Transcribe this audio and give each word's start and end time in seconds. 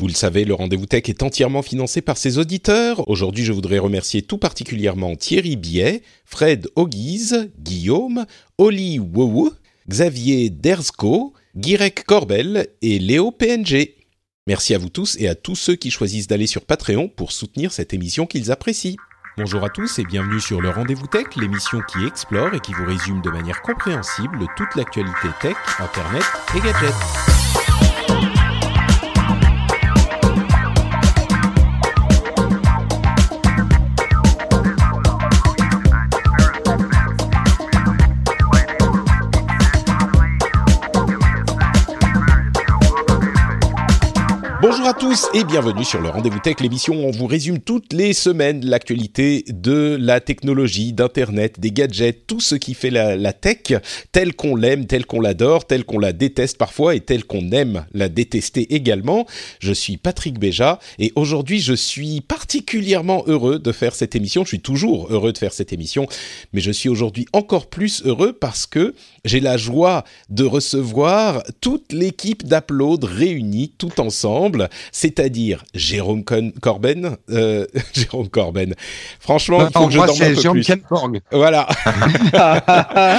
Vous 0.00 0.08
le 0.08 0.12
savez, 0.12 0.44
le 0.44 0.54
rendez-vous 0.54 0.86
tech 0.86 1.08
est 1.08 1.22
entièrement 1.22 1.62
financé 1.62 2.02
par 2.02 2.16
ses 2.16 2.38
auditeurs. 2.38 3.08
Aujourd'hui, 3.08 3.44
je 3.44 3.52
voudrais 3.52 3.78
remercier 3.78 4.22
tout 4.22 4.38
particulièrement 4.38 5.14
Thierry 5.14 5.54
Biet, 5.54 6.02
Fred 6.24 6.66
Auguise, 6.74 7.52
Guillaume, 7.60 8.26
Oli 8.58 8.98
Wou, 8.98 9.52
Xavier 9.88 10.50
Derzko, 10.50 11.32
Guirec 11.56 12.04
Corbel 12.04 12.66
et 12.82 12.98
Léo 12.98 13.30
PNG. 13.30 13.94
Merci 14.48 14.74
à 14.74 14.78
vous 14.78 14.88
tous 14.88 15.16
et 15.20 15.28
à 15.28 15.36
tous 15.36 15.54
ceux 15.54 15.76
qui 15.76 15.92
choisissent 15.92 16.26
d'aller 16.26 16.48
sur 16.48 16.64
Patreon 16.64 17.06
pour 17.06 17.30
soutenir 17.30 17.72
cette 17.72 17.94
émission 17.94 18.26
qu'ils 18.26 18.50
apprécient. 18.50 18.96
Bonjour 19.36 19.62
à 19.62 19.68
tous 19.68 20.00
et 20.00 20.04
bienvenue 20.04 20.40
sur 20.40 20.60
le 20.60 20.70
Rendez-vous 20.70 21.06
Tech, 21.06 21.26
l'émission 21.36 21.78
qui 21.88 22.04
explore 22.04 22.52
et 22.52 22.60
qui 22.60 22.72
vous 22.72 22.84
résume 22.84 23.22
de 23.22 23.30
manière 23.30 23.62
compréhensible 23.62 24.44
toute 24.56 24.74
l'actualité 24.74 25.28
tech, 25.40 25.56
internet 25.78 26.24
et 26.56 26.60
gadgets. 26.60 27.53
Bonjour 44.84 44.96
à 44.98 45.00
tous 45.00 45.28
et 45.32 45.44
bienvenue 45.44 45.82
sur 45.82 46.02
le 46.02 46.10
Rendez-vous 46.10 46.40
Tech, 46.40 46.56
l'émission 46.60 46.92
où 46.94 47.08
on 47.08 47.10
vous 47.10 47.26
résume 47.26 47.58
toutes 47.58 47.94
les 47.94 48.12
semaines 48.12 48.66
l'actualité 48.66 49.42
de 49.48 49.96
la 49.98 50.20
technologie, 50.20 50.92
d'Internet, 50.92 51.58
des 51.58 51.70
gadgets, 51.70 52.26
tout 52.26 52.40
ce 52.40 52.54
qui 52.54 52.74
fait 52.74 52.90
la, 52.90 53.16
la 53.16 53.32
tech, 53.32 53.80
tel 54.12 54.34
qu'on 54.34 54.56
l'aime, 54.56 54.84
tel 54.86 55.06
qu'on 55.06 55.22
l'adore, 55.22 55.66
tel 55.66 55.84
qu'on 55.84 55.98
la 55.98 56.12
déteste 56.12 56.58
parfois 56.58 56.94
et 56.94 57.00
tel 57.00 57.24
qu'on 57.24 57.50
aime 57.52 57.86
la 57.94 58.10
détester 58.10 58.74
également. 58.74 59.26
Je 59.58 59.72
suis 59.72 59.96
Patrick 59.96 60.38
Béja 60.38 60.78
et 60.98 61.14
aujourd'hui 61.16 61.60
je 61.60 61.72
suis 61.72 62.20
particulièrement 62.20 63.24
heureux 63.26 63.58
de 63.58 63.72
faire 63.72 63.94
cette 63.94 64.14
émission. 64.14 64.44
Je 64.44 64.48
suis 64.48 64.60
toujours 64.60 65.10
heureux 65.10 65.32
de 65.32 65.38
faire 65.38 65.54
cette 65.54 65.72
émission, 65.72 66.06
mais 66.52 66.60
je 66.60 66.70
suis 66.70 66.90
aujourd'hui 66.90 67.24
encore 67.32 67.70
plus 67.70 68.02
heureux 68.04 68.34
parce 68.34 68.66
que 68.66 68.94
j'ai 69.24 69.40
la 69.40 69.56
joie 69.56 70.04
de 70.28 70.44
recevoir 70.44 71.42
toute 71.60 71.92
l'équipe 71.92 72.44
d'Upload 72.46 73.04
réunie 73.04 73.72
tout 73.78 74.00
ensemble, 74.00 74.68
c'est-à-dire 74.92 75.64
Jérôme 75.74 76.24
Con- 76.24 76.52
Corben, 76.60 77.16
euh, 77.30 77.66
Jérôme 77.94 78.28
Corben. 78.28 78.74
Franchement, 79.20 79.66
il 79.66 79.72
faut 79.72 79.80
Non, 79.80 79.86
que 79.86 79.92
je 79.92 79.98
dorme 79.98 80.22
un 80.22 80.34
peu 80.34 80.40
Jérôme 80.40 80.56
plus. 80.58 80.66
Kenborg. 80.66 81.20
Voilà. 81.32 81.66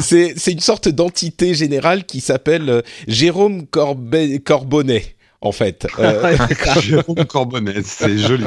c'est 0.00 0.52
une 0.52 0.60
sorte 0.60 0.88
d'entité 0.88 1.54
générale 1.54 2.04
qui 2.04 2.20
s'appelle 2.20 2.68
euh, 2.68 2.82
Jérôme 3.08 3.66
Corbe- 3.66 4.38
Corbonnet. 4.44 5.14
En 5.42 5.52
fait, 5.52 5.86
Euh, 5.98 6.36
Jérôme 6.80 7.24
Corbonnet, 7.26 7.82
c'est 7.84 8.18
joli. 8.18 8.46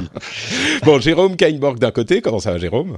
bon, 0.84 1.00
Jérôme 1.00 1.36
Kainborg 1.38 1.78
d'un 1.80 1.92
côté, 1.92 2.20
comment 2.22 2.40
ça 2.40 2.52
va, 2.52 2.58
Jérôme? 2.58 2.98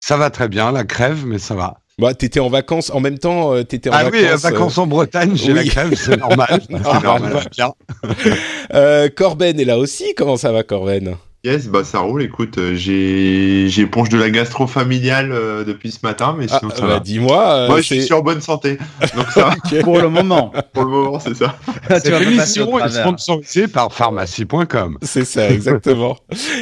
Ça 0.00 0.16
va 0.16 0.30
très 0.30 0.48
bien, 0.48 0.72
la 0.72 0.84
crève, 0.84 1.26
mais 1.26 1.38
ça 1.38 1.54
va. 1.54 1.80
Bah, 1.98 2.14
t'étais 2.14 2.40
en 2.40 2.48
vacances 2.48 2.90
en 2.90 3.00
même 3.00 3.18
temps. 3.18 3.52
euh, 3.54 3.62
T'étais 3.64 3.90
en 3.90 3.92
Ah 3.94 4.04
oui, 4.10 4.18
euh, 4.24 4.36
vacances. 4.36 4.40
vacances 4.42 4.78
en 4.78 4.86
Bretagne, 4.86 5.32
j'ai 5.36 5.52
oui. 5.52 5.58
la 5.58 5.64
crève, 5.64 5.94
c'est 5.94 6.16
normal. 6.16 6.60
Ah, 6.84 7.00
bah, 7.02 7.40
bien. 7.50 7.72
euh, 8.04 8.34
euh, 8.74 9.08
Corben 9.14 9.60
est 9.60 9.64
là 9.64 9.78
aussi. 9.78 10.14
Comment 10.16 10.36
ça 10.36 10.52
va, 10.52 10.62
Corben? 10.62 11.16
Yes, 11.44 11.66
bah 11.66 11.82
ça 11.82 11.98
roule. 11.98 12.22
Écoute, 12.22 12.56
euh, 12.58 12.76
j'ai 12.76 13.66
j'ai 13.68 13.82
éponge 13.82 14.08
de 14.10 14.16
la 14.16 14.30
gastro 14.30 14.68
familiale 14.68 15.32
euh, 15.32 15.64
depuis 15.64 15.90
ce 15.90 15.98
matin, 16.04 16.36
mais 16.38 16.46
Ah, 16.48 16.58
sinon 16.60 16.70
ça 16.72 16.82
bah, 16.82 16.86
va. 16.86 17.00
Dis-moi. 17.00 17.44
euh, 17.52 17.66
Moi, 17.66 17.78
je 17.78 17.82
suis 17.86 18.02
sur 18.04 18.22
bonne 18.22 18.40
santé, 18.40 18.78
donc 19.16 19.26
ça 19.34 19.50
va. 19.72 19.82
Pour 19.82 19.98
le 20.00 20.08
moment. 20.08 20.52
Pour 20.72 20.84
le 20.84 20.90
moment, 20.90 21.18
c'est 21.18 21.34
ça. 21.34 21.58
tu 21.88 21.94
Cette 22.00 22.22
émission 22.22 22.78
est 22.78 22.88
sponsorisée 22.90 23.66
par 23.66 23.92
pharmacie.com. 23.92 24.98
C'est 25.02 25.24
ça, 25.24 25.50
exactement. 25.50 26.16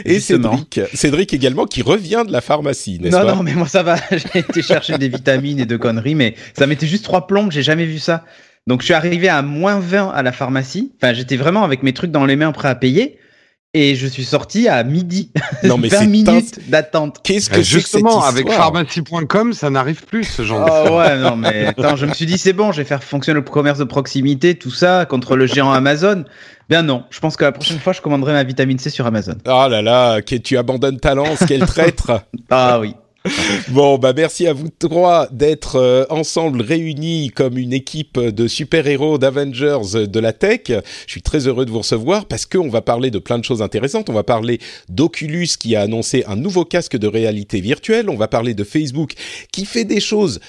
Et 0.07 0.15
Justement. 0.15 0.57
Cédric, 0.57 0.81
Cédric 0.97 1.35
également 1.35 1.67
qui 1.67 1.83
revient 1.83 2.23
de 2.27 2.33
la 2.33 2.41
pharmacie, 2.41 2.99
n'est-ce 3.03 3.15
Non, 3.15 3.27
pas? 3.27 3.35
non, 3.35 3.43
mais 3.43 3.53
moi 3.53 3.69
ça 3.69 3.83
va. 3.83 3.97
J'ai 4.11 4.39
été 4.39 4.63
chercher 4.63 4.97
des 4.97 5.09
vitamines 5.11 5.61
et 5.61 5.67
de 5.67 5.77
conneries, 5.77 6.15
mais 6.15 6.35
ça 6.57 6.67
m'était 6.67 6.87
juste 6.87 7.05
trois 7.05 7.27
plombes, 7.27 7.53
j'ai 7.53 7.63
jamais 7.63 7.85
vu 7.85 7.99
ça. 7.99 8.25
Donc 8.67 8.81
je 8.81 8.87
suis 8.87 8.95
arrivé 8.95 9.29
à 9.29 9.43
moins 9.43 9.79
20 9.79 10.09
à 10.09 10.23
la 10.23 10.33
pharmacie. 10.33 10.91
Enfin, 10.97 11.13
j'étais 11.13 11.37
vraiment 11.37 11.65
avec 11.65 11.83
mes 11.83 11.93
trucs 11.93 12.13
dans 12.13 12.25
les 12.25 12.37
mains 12.37 12.53
prêts 12.53 12.69
à 12.69 12.75
payer. 12.75 13.19
Et 13.73 13.95
je 13.95 14.09
suis 14.09 14.25
sorti 14.25 14.67
à 14.67 14.83
midi. 14.83 15.31
Non, 15.63 15.77
mais 15.77 15.89
20 15.89 15.99
c'est 15.99 16.07
minutes 16.07 16.71
d'attente. 16.71 17.19
Qu'est-ce 17.23 17.51
que 17.51 17.61
Justement, 17.61 18.23
avec 18.23 18.51
pharmacie.com, 18.51 19.53
ça 19.53 19.69
n'arrive 19.69 20.07
plus, 20.07 20.25
ce 20.25 20.43
genre 20.43 20.65
de 20.65 20.89
Oh 20.89 20.99
ouais, 20.99 21.19
non, 21.19 21.37
mais 21.37 21.67
attends, 21.67 21.97
je 21.97 22.07
me 22.07 22.15
suis 22.15 22.25
dit, 22.25 22.39
c'est 22.39 22.55
bon, 22.55 22.73
je 22.73 22.79
vais 22.79 22.87
faire 22.87 23.05
fonctionner 23.05 23.39
le 23.39 23.45
commerce 23.45 23.79
de 23.79 23.85
proximité, 23.85 24.55
tout 24.55 24.71
ça, 24.71 25.05
contre 25.05 25.37
le 25.37 25.47
géant 25.47 25.71
Amazon. 25.71 26.25
Bien 26.71 26.83
non, 26.83 27.05
je 27.11 27.21
pense 27.21 27.37
que 27.37 27.45
la 27.45 27.53
prochaine 27.53 27.79
fois, 27.79 27.93
je 27.93 28.01
commanderai 28.01 28.33
ma 28.33 28.43
vitamine 28.43 28.79
C 28.79 28.89
sur 28.89 29.05
Amazon. 29.05 29.35
Oh 29.47 29.67
là 29.69 29.83
là, 29.83 30.23
que 30.23 30.37
tu 30.37 30.57
abandonnes 30.57 30.99
ta 30.99 31.15
lance, 31.15 31.45
quel 31.47 31.67
traître 31.67 32.23
Ah 32.51 32.81
oui. 32.81 32.95
Bon, 33.69 33.99
bah 33.99 34.13
merci 34.17 34.47
à 34.47 34.53
vous 34.53 34.69
trois 34.71 35.29
d'être 35.31 35.77
euh, 35.77 36.05
ensemble 36.09 36.63
réunis 36.63 37.31
comme 37.31 37.59
une 37.59 37.73
équipe 37.73 38.19
de 38.19 38.49
super-héros 38.49 39.19
d'Avengers 39.19 39.95
euh, 39.95 40.07
de 40.07 40.21
la 40.21 40.33
tech. 40.33 40.63
Je 40.69 41.11
suis 41.11 41.23
très 41.23 41.47
heureux 41.47 41.67
de 41.67 41.71
vous 41.71 41.79
recevoir 41.79 42.27
parce 42.27 42.47
qu'on 42.47 42.69
va 42.69 42.81
parler 42.81 43.11
de 43.11 43.19
plein 43.19 43.39
de 43.39 43.45
choses 43.45 43.63
intéressantes. 43.63 44.09
On 44.09 44.15
va 44.15 44.25
parler 44.25 44.59
d'Oculus 44.89 45.49
qui 45.59 45.77
a 45.77 45.83
annoncé 45.83 46.25
un 46.27 46.37
nouveau 46.37 46.65
casque 46.65 46.97
de 46.97 47.07
réalité 47.07 47.61
virtuelle. 47.61 48.09
On 48.09 48.17
va 48.17 48.29
parler 48.29 48.55
de 48.55 48.65
Facebook 48.65 49.13
qui 49.53 49.67
fait 49.67 49.85
des 49.85 50.01
choses 50.01 50.41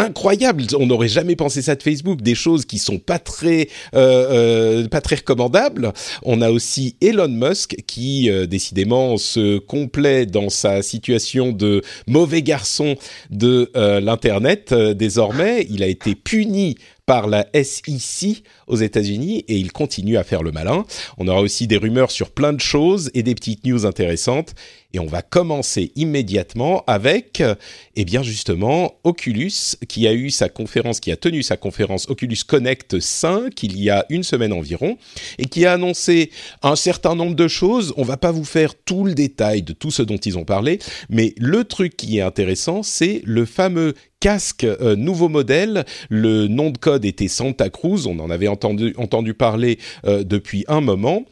incroyables. 0.00 0.64
On 0.78 0.86
n'aurait 0.86 1.08
jamais 1.08 1.36
pensé 1.36 1.62
ça 1.62 1.74
de 1.74 1.82
Facebook, 1.82 2.22
des 2.22 2.34
choses 2.34 2.64
qui 2.64 2.78
sont 2.78 2.98
pas 2.98 3.18
très 3.18 3.68
euh, 3.94 4.82
euh, 4.84 4.88
pas 4.88 5.00
très 5.00 5.16
recommandables. 5.16 5.92
On 6.22 6.40
a 6.40 6.50
aussi 6.50 6.96
Elon 7.00 7.28
Musk 7.28 7.76
qui 7.86 8.30
euh, 8.30 8.46
décidément 8.46 9.16
se 9.16 9.58
complaît 9.58 10.26
dans 10.26 10.48
sa 10.48 10.82
situation 10.82 11.52
de 11.52 11.82
mauvais 12.06 12.42
garçon 12.42 12.96
de 13.30 13.70
euh, 13.76 14.00
l'internet 14.00 14.72
euh, 14.72 14.94
désormais. 14.94 15.66
Il 15.70 15.82
a 15.82 15.86
été 15.86 16.14
puni 16.14 16.76
par 17.06 17.26
la 17.26 17.46
SEC 17.52 18.44
aux 18.68 18.76
États-Unis 18.76 19.44
et 19.48 19.56
il 19.56 19.72
continue 19.72 20.16
à 20.16 20.22
faire 20.22 20.42
le 20.42 20.52
malin. 20.52 20.84
On 21.18 21.26
aura 21.26 21.40
aussi 21.40 21.66
des 21.66 21.76
rumeurs 21.76 22.10
sur 22.10 22.30
plein 22.30 22.52
de 22.52 22.60
choses 22.60 23.10
et 23.14 23.22
des 23.22 23.34
petites 23.34 23.66
news 23.66 23.84
intéressantes. 23.84 24.54
Et 24.92 24.98
on 24.98 25.06
va 25.06 25.22
commencer 25.22 25.92
immédiatement 25.96 26.84
avec, 26.86 27.40
euh, 27.40 27.54
eh 27.96 28.04
bien 28.04 28.22
justement, 28.22 28.94
Oculus 29.04 29.76
qui 29.88 30.06
a 30.06 30.12
eu 30.12 30.30
sa 30.30 30.48
conférence, 30.48 31.00
qui 31.00 31.12
a 31.12 31.16
tenu 31.16 31.42
sa 31.42 31.56
conférence 31.56 32.08
Oculus 32.08 32.38
Connect 32.46 32.98
5 32.98 33.62
il 33.62 33.80
y 33.80 33.90
a 33.90 34.04
une 34.10 34.22
semaine 34.22 34.52
environ 34.52 34.98
et 35.38 35.46
qui 35.46 35.66
a 35.66 35.74
annoncé 35.74 36.30
un 36.62 36.76
certain 36.76 37.14
nombre 37.14 37.36
de 37.36 37.48
choses. 37.48 37.94
On 37.96 38.02
va 38.02 38.16
pas 38.16 38.32
vous 38.32 38.44
faire 38.44 38.74
tout 38.74 39.04
le 39.04 39.14
détail 39.14 39.62
de 39.62 39.72
tout 39.72 39.90
ce 39.90 40.02
dont 40.02 40.16
ils 40.16 40.38
ont 40.38 40.44
parlé, 40.44 40.78
mais 41.08 41.34
le 41.38 41.64
truc 41.64 41.96
qui 41.96 42.18
est 42.18 42.22
intéressant, 42.22 42.82
c'est 42.82 43.22
le 43.24 43.44
fameux 43.44 43.94
casque 44.20 44.64
euh, 44.64 44.94
nouveau 44.96 45.28
modèle. 45.28 45.84
Le 46.08 46.46
nom 46.46 46.70
de 46.70 46.78
code 46.78 47.04
était 47.04 47.28
Santa 47.28 47.70
Cruz. 47.70 48.06
On 48.06 48.18
en 48.20 48.30
avait 48.30 48.48
entendu, 48.48 48.94
entendu 48.96 49.34
parler 49.34 49.78
euh, 50.04 50.22
depuis 50.22 50.64
un 50.68 50.80
moment. 50.80 51.24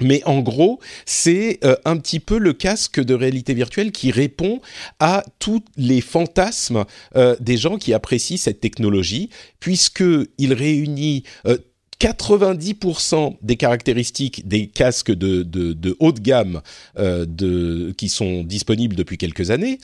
Mais 0.00 0.22
en 0.24 0.40
gros, 0.40 0.80
c'est 1.06 1.58
euh, 1.64 1.76
un 1.84 1.96
petit 1.96 2.20
peu 2.20 2.38
le 2.38 2.52
casque 2.52 3.00
de 3.00 3.14
réalité 3.14 3.54
virtuelle 3.54 3.92
qui 3.92 4.10
répond 4.10 4.60
à 5.00 5.24
tous 5.38 5.62
les 5.76 6.00
fantasmes 6.00 6.84
euh, 7.16 7.36
des 7.40 7.56
gens 7.56 7.78
qui 7.78 7.92
apprécient 7.94 8.36
cette 8.36 8.60
technologie, 8.60 9.30
puisqu'il 9.60 10.52
réunit 10.52 11.24
euh, 11.46 11.58
90% 12.00 13.36
des 13.42 13.56
caractéristiques 13.56 14.46
des 14.46 14.68
casques 14.68 15.10
de, 15.10 15.96
haut 15.98 16.12
de 16.12 16.20
gamme 16.20 16.60
euh, 16.98 17.92
qui 17.96 18.08
sont 18.08 18.44
disponibles 18.44 18.94
depuis 18.94 19.18
quelques 19.18 19.50
années. 19.50 19.78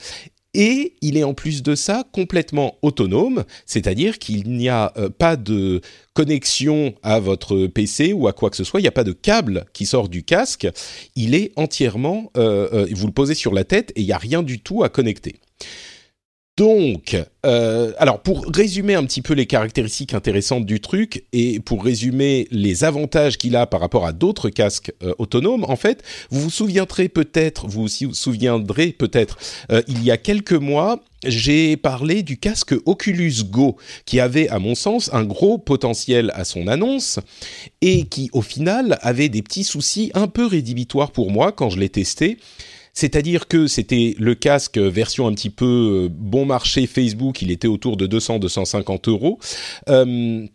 Et 0.57 0.93
il 1.01 1.17
est 1.17 1.25
en 1.25 1.33
plus 1.33 1.63
de 1.63 1.75
ça 1.75 2.05
complètement 2.13 2.77
autonome, 2.81 3.43
c'est-à-dire 3.65 4.19
qu'il 4.19 4.53
n'y 4.53 4.69
a 4.69 4.93
euh, 4.95 5.09
pas 5.09 5.35
de 5.35 5.81
connexion 6.13 6.95
à 7.03 7.19
votre 7.19 7.67
PC 7.67 8.13
ou 8.13 8.29
à 8.29 8.33
quoi 8.33 8.49
que 8.49 8.55
ce 8.55 8.63
soit, 8.63 8.79
il 8.79 8.83
n'y 8.83 8.87
a 8.87 8.93
pas 8.93 9.03
de 9.03 9.11
câble 9.11 9.65
qui 9.73 9.85
sort 9.85 10.07
du 10.07 10.23
casque, 10.23 10.65
il 11.17 11.35
est 11.35 11.51
entièrement, 11.57 12.31
euh, 12.37 12.69
euh, 12.71 12.87
vous 12.89 13.07
le 13.07 13.11
posez 13.11 13.33
sur 13.33 13.53
la 13.53 13.65
tête 13.65 13.91
et 13.97 14.01
il 14.01 14.05
n'y 14.05 14.13
a 14.13 14.17
rien 14.17 14.43
du 14.43 14.61
tout 14.61 14.81
à 14.85 14.87
connecter. 14.87 15.35
Donc, 16.57 17.17
euh, 17.45 17.91
alors 17.97 18.21
pour 18.21 18.45
résumer 18.45 18.95
un 18.95 19.03
petit 19.03 19.21
peu 19.21 19.33
les 19.33 19.45
caractéristiques 19.45 20.13
intéressantes 20.13 20.65
du 20.65 20.79
truc 20.79 21.25
et 21.33 21.59
pour 21.59 21.83
résumer 21.83 22.47
les 22.49 22.85
avantages 22.85 23.37
qu'il 23.37 23.57
a 23.57 23.67
par 23.67 23.81
rapport 23.81 24.05
à 24.05 24.13
d'autres 24.13 24.49
casques 24.49 24.93
euh, 25.03 25.13
autonomes, 25.17 25.65
en 25.65 25.75
fait, 25.75 26.01
vous 26.29 26.39
vous 26.39 26.49
souviendrez 26.49 27.09
peut-être, 27.09 27.67
vous 27.67 27.87
vous 27.87 28.13
souviendrez 28.13 28.93
peut-être, 28.93 29.37
euh, 29.69 29.81
il 29.89 30.01
y 30.01 30.11
a 30.11 30.17
quelques 30.17 30.53
mois, 30.53 31.03
j'ai 31.25 31.75
parlé 31.75 32.23
du 32.23 32.37
casque 32.37 32.73
Oculus 32.85 33.43
Go, 33.49 33.75
qui 34.05 34.21
avait, 34.21 34.47
à 34.47 34.57
mon 34.57 34.75
sens, 34.75 35.09
un 35.11 35.25
gros 35.25 35.57
potentiel 35.57 36.31
à 36.35 36.45
son 36.45 36.69
annonce 36.69 37.19
et 37.81 38.05
qui, 38.05 38.29
au 38.31 38.41
final, 38.41 38.97
avait 39.01 39.27
des 39.27 39.41
petits 39.41 39.65
soucis 39.65 40.09
un 40.13 40.27
peu 40.27 40.45
rédhibitoires 40.45 41.11
pour 41.11 41.31
moi 41.31 41.51
quand 41.51 41.69
je 41.69 41.81
l'ai 41.81 41.89
testé. 41.89 42.37
C'est-à-dire 42.95 43.47
que 43.47 43.67
c'était 43.67 44.15
le 44.17 44.33
casque 44.35 44.77
version 44.77 45.27
un 45.27 45.33
petit 45.33 45.49
peu 45.49 46.05
euh, 46.05 46.09
bon 46.09 46.45
marché 46.45 46.87
Facebook, 46.87 47.41
il 47.41 47.51
était 47.51 47.67
autour 47.67 47.97
de 47.97 48.07
200-250 48.07 49.09
euros. 49.09 49.39
Euh, 49.89 50.47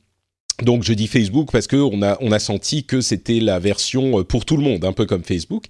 donc 0.62 0.82
je 0.82 0.92
dis 0.92 1.06
Facebook 1.06 1.50
parce 1.52 1.66
que 1.66 1.76
on 1.76 2.02
a 2.02 2.18
on 2.20 2.32
a 2.32 2.38
senti 2.38 2.84
que 2.84 3.00
c'était 3.00 3.40
la 3.40 3.58
version 3.58 4.24
pour 4.24 4.44
tout 4.44 4.56
le 4.56 4.62
monde, 4.62 4.84
un 4.84 4.92
peu 4.92 5.06
comme 5.06 5.22
Facebook. 5.22 5.64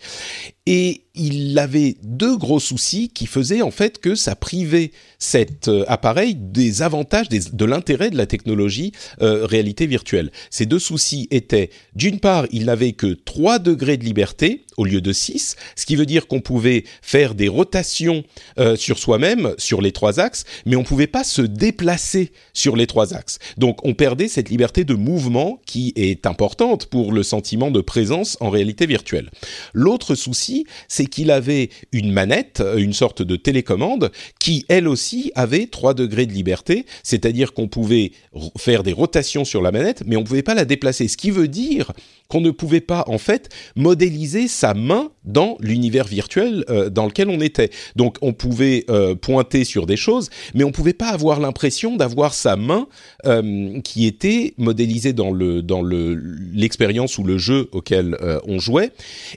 Et 0.72 1.02
il 1.16 1.58
avait 1.58 1.96
deux 2.04 2.36
gros 2.36 2.60
soucis 2.60 3.08
qui 3.08 3.26
faisaient 3.26 3.62
en 3.62 3.72
fait 3.72 3.98
que 3.98 4.14
ça 4.14 4.36
privait 4.36 4.92
cet 5.18 5.66
euh, 5.66 5.84
appareil 5.88 6.36
des 6.36 6.82
avantages, 6.82 7.28
de 7.28 7.64
l'intérêt 7.64 8.10
de 8.10 8.16
la 8.16 8.26
technologie 8.26 8.92
euh, 9.20 9.44
réalité 9.44 9.86
virtuelle. 9.86 10.30
Ces 10.48 10.66
deux 10.66 10.78
soucis 10.78 11.26
étaient, 11.32 11.70
d'une 11.96 12.20
part, 12.20 12.46
il 12.52 12.66
n'avait 12.66 12.92
que 12.92 13.08
3 13.12 13.58
degrés 13.58 13.96
de 13.96 14.04
liberté 14.04 14.64
au 14.76 14.84
lieu 14.84 15.00
de 15.00 15.12
6, 15.12 15.56
ce 15.76 15.84
qui 15.84 15.96
veut 15.96 16.06
dire 16.06 16.26
qu'on 16.26 16.40
pouvait 16.40 16.84
faire 17.02 17.34
des 17.34 17.48
rotations 17.48 18.22
euh, 18.58 18.76
sur 18.76 18.98
soi-même, 18.98 19.54
sur 19.58 19.82
les 19.82 19.92
trois 19.92 20.20
axes, 20.20 20.44
mais 20.64 20.76
on 20.76 20.80
ne 20.80 20.86
pouvait 20.86 21.06
pas 21.06 21.24
se 21.24 21.42
déplacer 21.42 22.32
sur 22.54 22.76
les 22.76 22.86
trois 22.86 23.12
axes. 23.12 23.38
Donc 23.58 23.84
on 23.84 23.92
perdait 23.92 24.28
cette 24.28 24.48
liberté 24.48 24.84
de 24.84 24.94
mouvement 24.94 25.60
qui 25.66 25.92
est 25.96 26.24
importante 26.24 26.86
pour 26.86 27.12
le 27.12 27.22
sentiment 27.22 27.70
de 27.70 27.80
présence 27.80 28.38
en 28.40 28.48
réalité 28.48 28.86
virtuelle. 28.86 29.30
L'autre 29.74 30.14
souci, 30.14 30.59
c'est 30.88 31.06
qu'il 31.06 31.30
avait 31.30 31.70
une 31.92 32.12
manette, 32.12 32.62
une 32.76 32.92
sorte 32.92 33.22
de 33.22 33.36
télécommande, 33.36 34.10
qui 34.38 34.64
elle 34.68 34.88
aussi 34.88 35.32
avait 35.34 35.66
3 35.66 35.94
degrés 35.94 36.26
de 36.26 36.32
liberté, 36.32 36.86
c'est-à-dire 37.02 37.52
qu'on 37.52 37.68
pouvait 37.68 38.12
faire 38.58 38.82
des 38.82 38.92
rotations 38.92 39.44
sur 39.44 39.62
la 39.62 39.72
manette, 39.72 40.02
mais 40.06 40.16
on 40.16 40.20
ne 40.20 40.26
pouvait 40.26 40.42
pas 40.42 40.54
la 40.54 40.64
déplacer. 40.64 41.08
Ce 41.08 41.16
qui 41.16 41.30
veut 41.30 41.48
dire 41.48 41.92
qu'on 42.30 42.40
ne 42.40 42.52
pouvait 42.52 42.80
pas 42.80 43.04
en 43.08 43.18
fait 43.18 43.50
modéliser 43.76 44.48
sa 44.48 44.72
main 44.72 45.10
dans 45.24 45.58
l'univers 45.60 46.06
virtuel 46.06 46.64
euh, 46.70 46.88
dans 46.88 47.06
lequel 47.06 47.28
on 47.28 47.40
était. 47.40 47.70
Donc 47.96 48.16
on 48.22 48.32
pouvait 48.32 48.84
euh, 48.88 49.14
pointer 49.14 49.64
sur 49.64 49.84
des 49.84 49.96
choses, 49.96 50.30
mais 50.54 50.64
on 50.64 50.70
pouvait 50.70 50.94
pas 50.94 51.08
avoir 51.08 51.40
l'impression 51.40 51.96
d'avoir 51.96 52.32
sa 52.32 52.56
main 52.56 52.86
euh, 53.26 53.80
qui 53.80 54.06
était 54.06 54.54
modélisée 54.56 55.12
dans 55.12 55.32
le 55.32 55.60
dans 55.60 55.82
le 55.82 56.14
l'expérience 56.54 57.18
ou 57.18 57.24
le 57.24 57.36
jeu 57.36 57.68
auquel 57.72 58.16
on 58.46 58.58
jouait. 58.58 58.92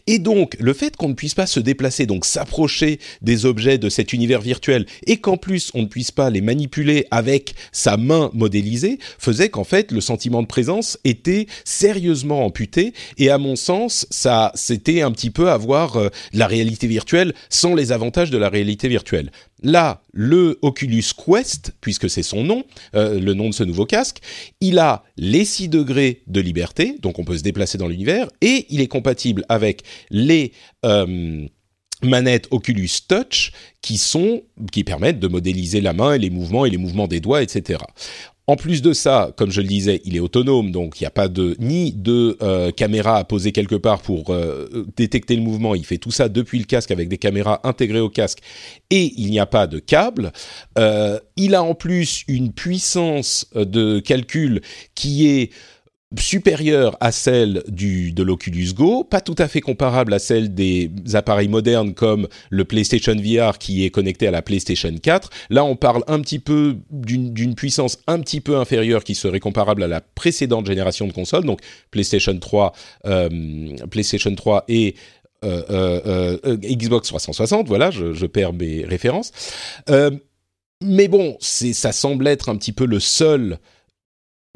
Et 0.06 0.20
donc 0.20 0.56
le 0.60 0.74
fait 0.74 0.96
qu'on 0.96 1.10
ne 1.10 1.14
puisse 1.14 1.34
pas 1.34 1.48
se 1.48 1.60
déplacer, 1.60 2.06
donc 2.06 2.26
s'approcher 2.26 3.00
des 3.22 3.46
objets 3.46 3.80
de 3.80 3.90
cet 3.90 4.14
univers 4.14 4.42
virtuel, 4.42 4.86
et 5.08 5.18
qu'en 5.18 5.38
plus 5.38 5.72
on 5.74 5.82
ne 5.82 5.88
puisse 5.88 6.12
pas 6.12 6.30
les 6.30 6.42
manipuler 6.42 7.08
avec 7.10 7.56
sa 7.72 7.98
main 7.98 8.30
modélisée, 8.34 9.00
faisait 9.18 9.50
qu'en 9.50 9.64
fait 9.64 9.92
le 9.92 10.02
sentiment 10.02 10.44
de 10.44 10.48
présence 10.48 11.00
était 11.04 11.48
sérieusement 11.66 12.46
amputé 12.46 12.83
et 13.18 13.30
à 13.30 13.38
mon 13.38 13.56
sens, 13.56 14.06
ça, 14.10 14.52
c'était 14.56 15.02
un 15.02 15.12
petit 15.12 15.30
peu 15.30 15.50
avoir 15.50 15.96
euh, 15.98 16.10
la 16.34 16.48
réalité 16.48 16.88
virtuelle 16.88 17.34
sans 17.50 17.76
les 17.76 17.92
avantages 17.92 18.32
de 18.32 18.38
la 18.38 18.50
réalité 18.50 18.88
virtuelle. 18.88 19.32
Là, 19.62 20.02
le 20.12 20.60
Oculus 20.62 21.04
Quest, 21.16 21.74
puisque 21.80 22.10
c'est 22.10 22.24
son 22.24 22.44
nom, 22.44 22.64
euh, 22.96 23.20
le 23.20 23.34
nom 23.34 23.48
de 23.50 23.54
ce 23.54 23.64
nouveau 23.64 23.86
casque, 23.86 24.20
il 24.60 24.78
a 24.80 25.04
les 25.16 25.46
6 25.46 25.70
degrés 25.70 26.24
de 26.28 26.42
liberté, 26.42 26.98
donc 27.02 27.20
on 27.20 27.24
peut 27.24 27.38
se 27.38 27.44
déplacer 27.44 27.78
dans 27.78 27.88
l'univers, 27.88 28.28
et 28.42 28.66
il 28.70 28.82
est 28.82 28.88
compatible 28.88 29.46
avec 29.48 29.84
les 30.10 30.52
euh, 30.86 31.48
manettes 32.04 32.48
Oculus 32.52 32.90
Touch 33.08 33.52
qui 33.82 33.98
sont 33.98 34.44
qui 34.72 34.84
permettent 34.84 35.20
de 35.20 35.28
modéliser 35.28 35.82
la 35.82 35.94
main 35.94 36.14
et 36.14 36.20
les 36.20 36.30
mouvements 36.30 36.66
et 36.66 36.70
les 36.70 36.78
mouvements 36.78 37.08
des 37.08 37.20
doigts, 37.20 37.42
etc. 37.42 37.80
En 38.46 38.58
plus 38.58 38.82
de 38.82 38.92
ça, 38.92 39.32
comme 39.38 39.52
je 39.52 39.62
le 39.62 39.68
disais, 39.68 40.02
il 40.04 40.18
est 40.18 40.20
autonome, 40.20 40.72
donc 40.72 41.00
il 41.00 41.04
n'y 41.04 41.08
a 41.08 41.12
pas 41.12 41.30
de 41.30 41.56
ni 41.60 41.94
de 41.94 42.38
euh, 42.42 42.72
caméra 42.72 43.18
à 43.18 43.24
poser 43.24 43.54
quelque 43.54 43.76
part 43.76 44.02
pour 44.02 44.32
euh, 44.32 44.86
détecter 44.98 45.38
le 45.38 45.42
mouvement. 45.42 45.76
Il 45.76 45.86
fait 45.86 45.98
tout 45.98 46.12
ça 46.12 46.28
depuis 46.28 46.60
le 46.60 46.66
casque 46.66 46.92
avec 46.92 47.08
des 47.08 47.18
caméras 47.18 47.62
intégrées 47.64 48.02
au 48.02 48.10
casque 48.10 48.40
et 48.90 49.14
il 49.16 49.32
n'y 49.32 49.40
a 49.40 49.46
pas 49.46 49.66
de 49.66 49.80
câble. 49.80 50.34
Euh, 50.78 51.22
il 51.38 51.56
a 51.56 51.64
en 51.64 51.74
plus 51.74 52.26
une 52.28 52.52
puissance 52.52 53.48
de 53.56 54.00
calcul 54.00 54.62
qui 54.94 55.30
est 55.30 55.52
supérieure 56.20 56.98
à 57.00 57.12
celle 57.12 57.64
du, 57.68 58.12
de 58.12 58.24
l'Oculus 58.24 58.74
Go, 58.74 59.04
pas 59.04 59.22
tout 59.22 59.36
à 59.38 59.48
fait 59.48 59.62
comparable 59.62 60.14
à 60.14 60.20
celle 60.20 60.54
des 60.54 60.92
appareils 61.14 61.48
modernes 61.48 61.94
comme 61.94 62.28
le 62.50 62.66
PlayStation 62.66 63.16
VR 63.16 63.58
qui 63.58 63.86
est 63.86 63.90
connecté 63.90 64.28
à 64.28 64.32
la 64.32 64.42
PlayStation 64.42 64.94
4. 65.02 65.30
Là, 65.50 65.64
on 65.64 65.76
parle 65.76 66.04
un 66.08 66.20
petit 66.22 66.40
peu 66.40 66.78
d'une 66.92 67.56
puissance 67.56 68.00
un 68.08 68.20
petit 68.20 68.42
peu 68.42 68.58
inférieure 68.58 69.04
qui 69.04 69.16
serait 69.16 69.40
comparable 69.40 69.84
à 69.84 69.88
la 69.88 70.02
précédente 70.02 70.68
génération 70.68 71.08
de 71.08 71.14
consoles, 71.14 71.46
donc 71.46 71.62
PlayStation 71.92 72.38
3, 72.38 72.74
euh, 73.06 73.30
PlayStation 73.90 74.34
3 74.34 74.66
et 74.68 74.96
euh, 75.44 76.38
euh, 76.46 76.58
Xbox 76.58 77.10
360. 77.10 77.68
Voilà, 77.68 77.92
je, 77.92 78.14
je, 78.14 78.26
perds 78.26 78.54
mes 78.54 78.86
références. 78.86 79.32
Mais 80.82 81.08
bon, 81.08 81.38
ça 81.40 81.92
semble 81.94 82.28
être 82.28 82.50
un 82.50 82.58
petit 82.58 82.74
peu 82.74 82.86
le 82.86 83.00
seul 83.00 83.58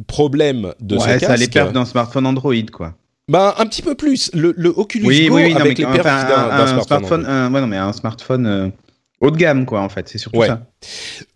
problème 0.05 0.73
de 0.79 0.95
ouais, 0.95 1.01
ce 1.01 1.07
casque. 1.07 1.25
ça 1.25 1.33
allait 1.33 1.47
perdre 1.47 1.71
d'un 1.71 1.85
smartphone 1.85 2.25
Android, 2.25 2.53
quoi. 2.71 2.95
Bah 3.29 3.55
un 3.57 3.65
petit 3.65 3.81
peu 3.81 3.95
plus. 3.95 4.29
Le, 4.33 4.53
le 4.55 4.69
Oculus 4.69 5.05
oui, 5.07 5.27
Go 5.27 5.35
oui, 5.35 5.43
oui, 5.45 5.53
non, 5.53 5.59
avec 5.59 5.79
mais, 5.79 5.85
les 5.85 5.91
perfs 6.01 6.05
enfin, 6.05 6.23
d'un 6.29 6.35
un, 6.35 6.47
d'un 6.49 6.63
un 6.63 6.67
smartphone. 6.67 6.85
smartphone, 6.99 7.25
un- 7.25 7.53
ouais, 7.53 7.61
non, 7.61 7.67
mais 7.67 7.77
un 7.77 7.91
smartphone 7.93 8.45
euh, 8.45 8.69
haut 9.19 9.31
de 9.31 9.37
gamme, 9.37 9.65
quoi, 9.65 9.81
en 9.81 9.89
fait. 9.89 10.07
C'est 10.07 10.17
surtout 10.17 10.39
Ouais. 10.39 10.47
ça. 10.47 10.61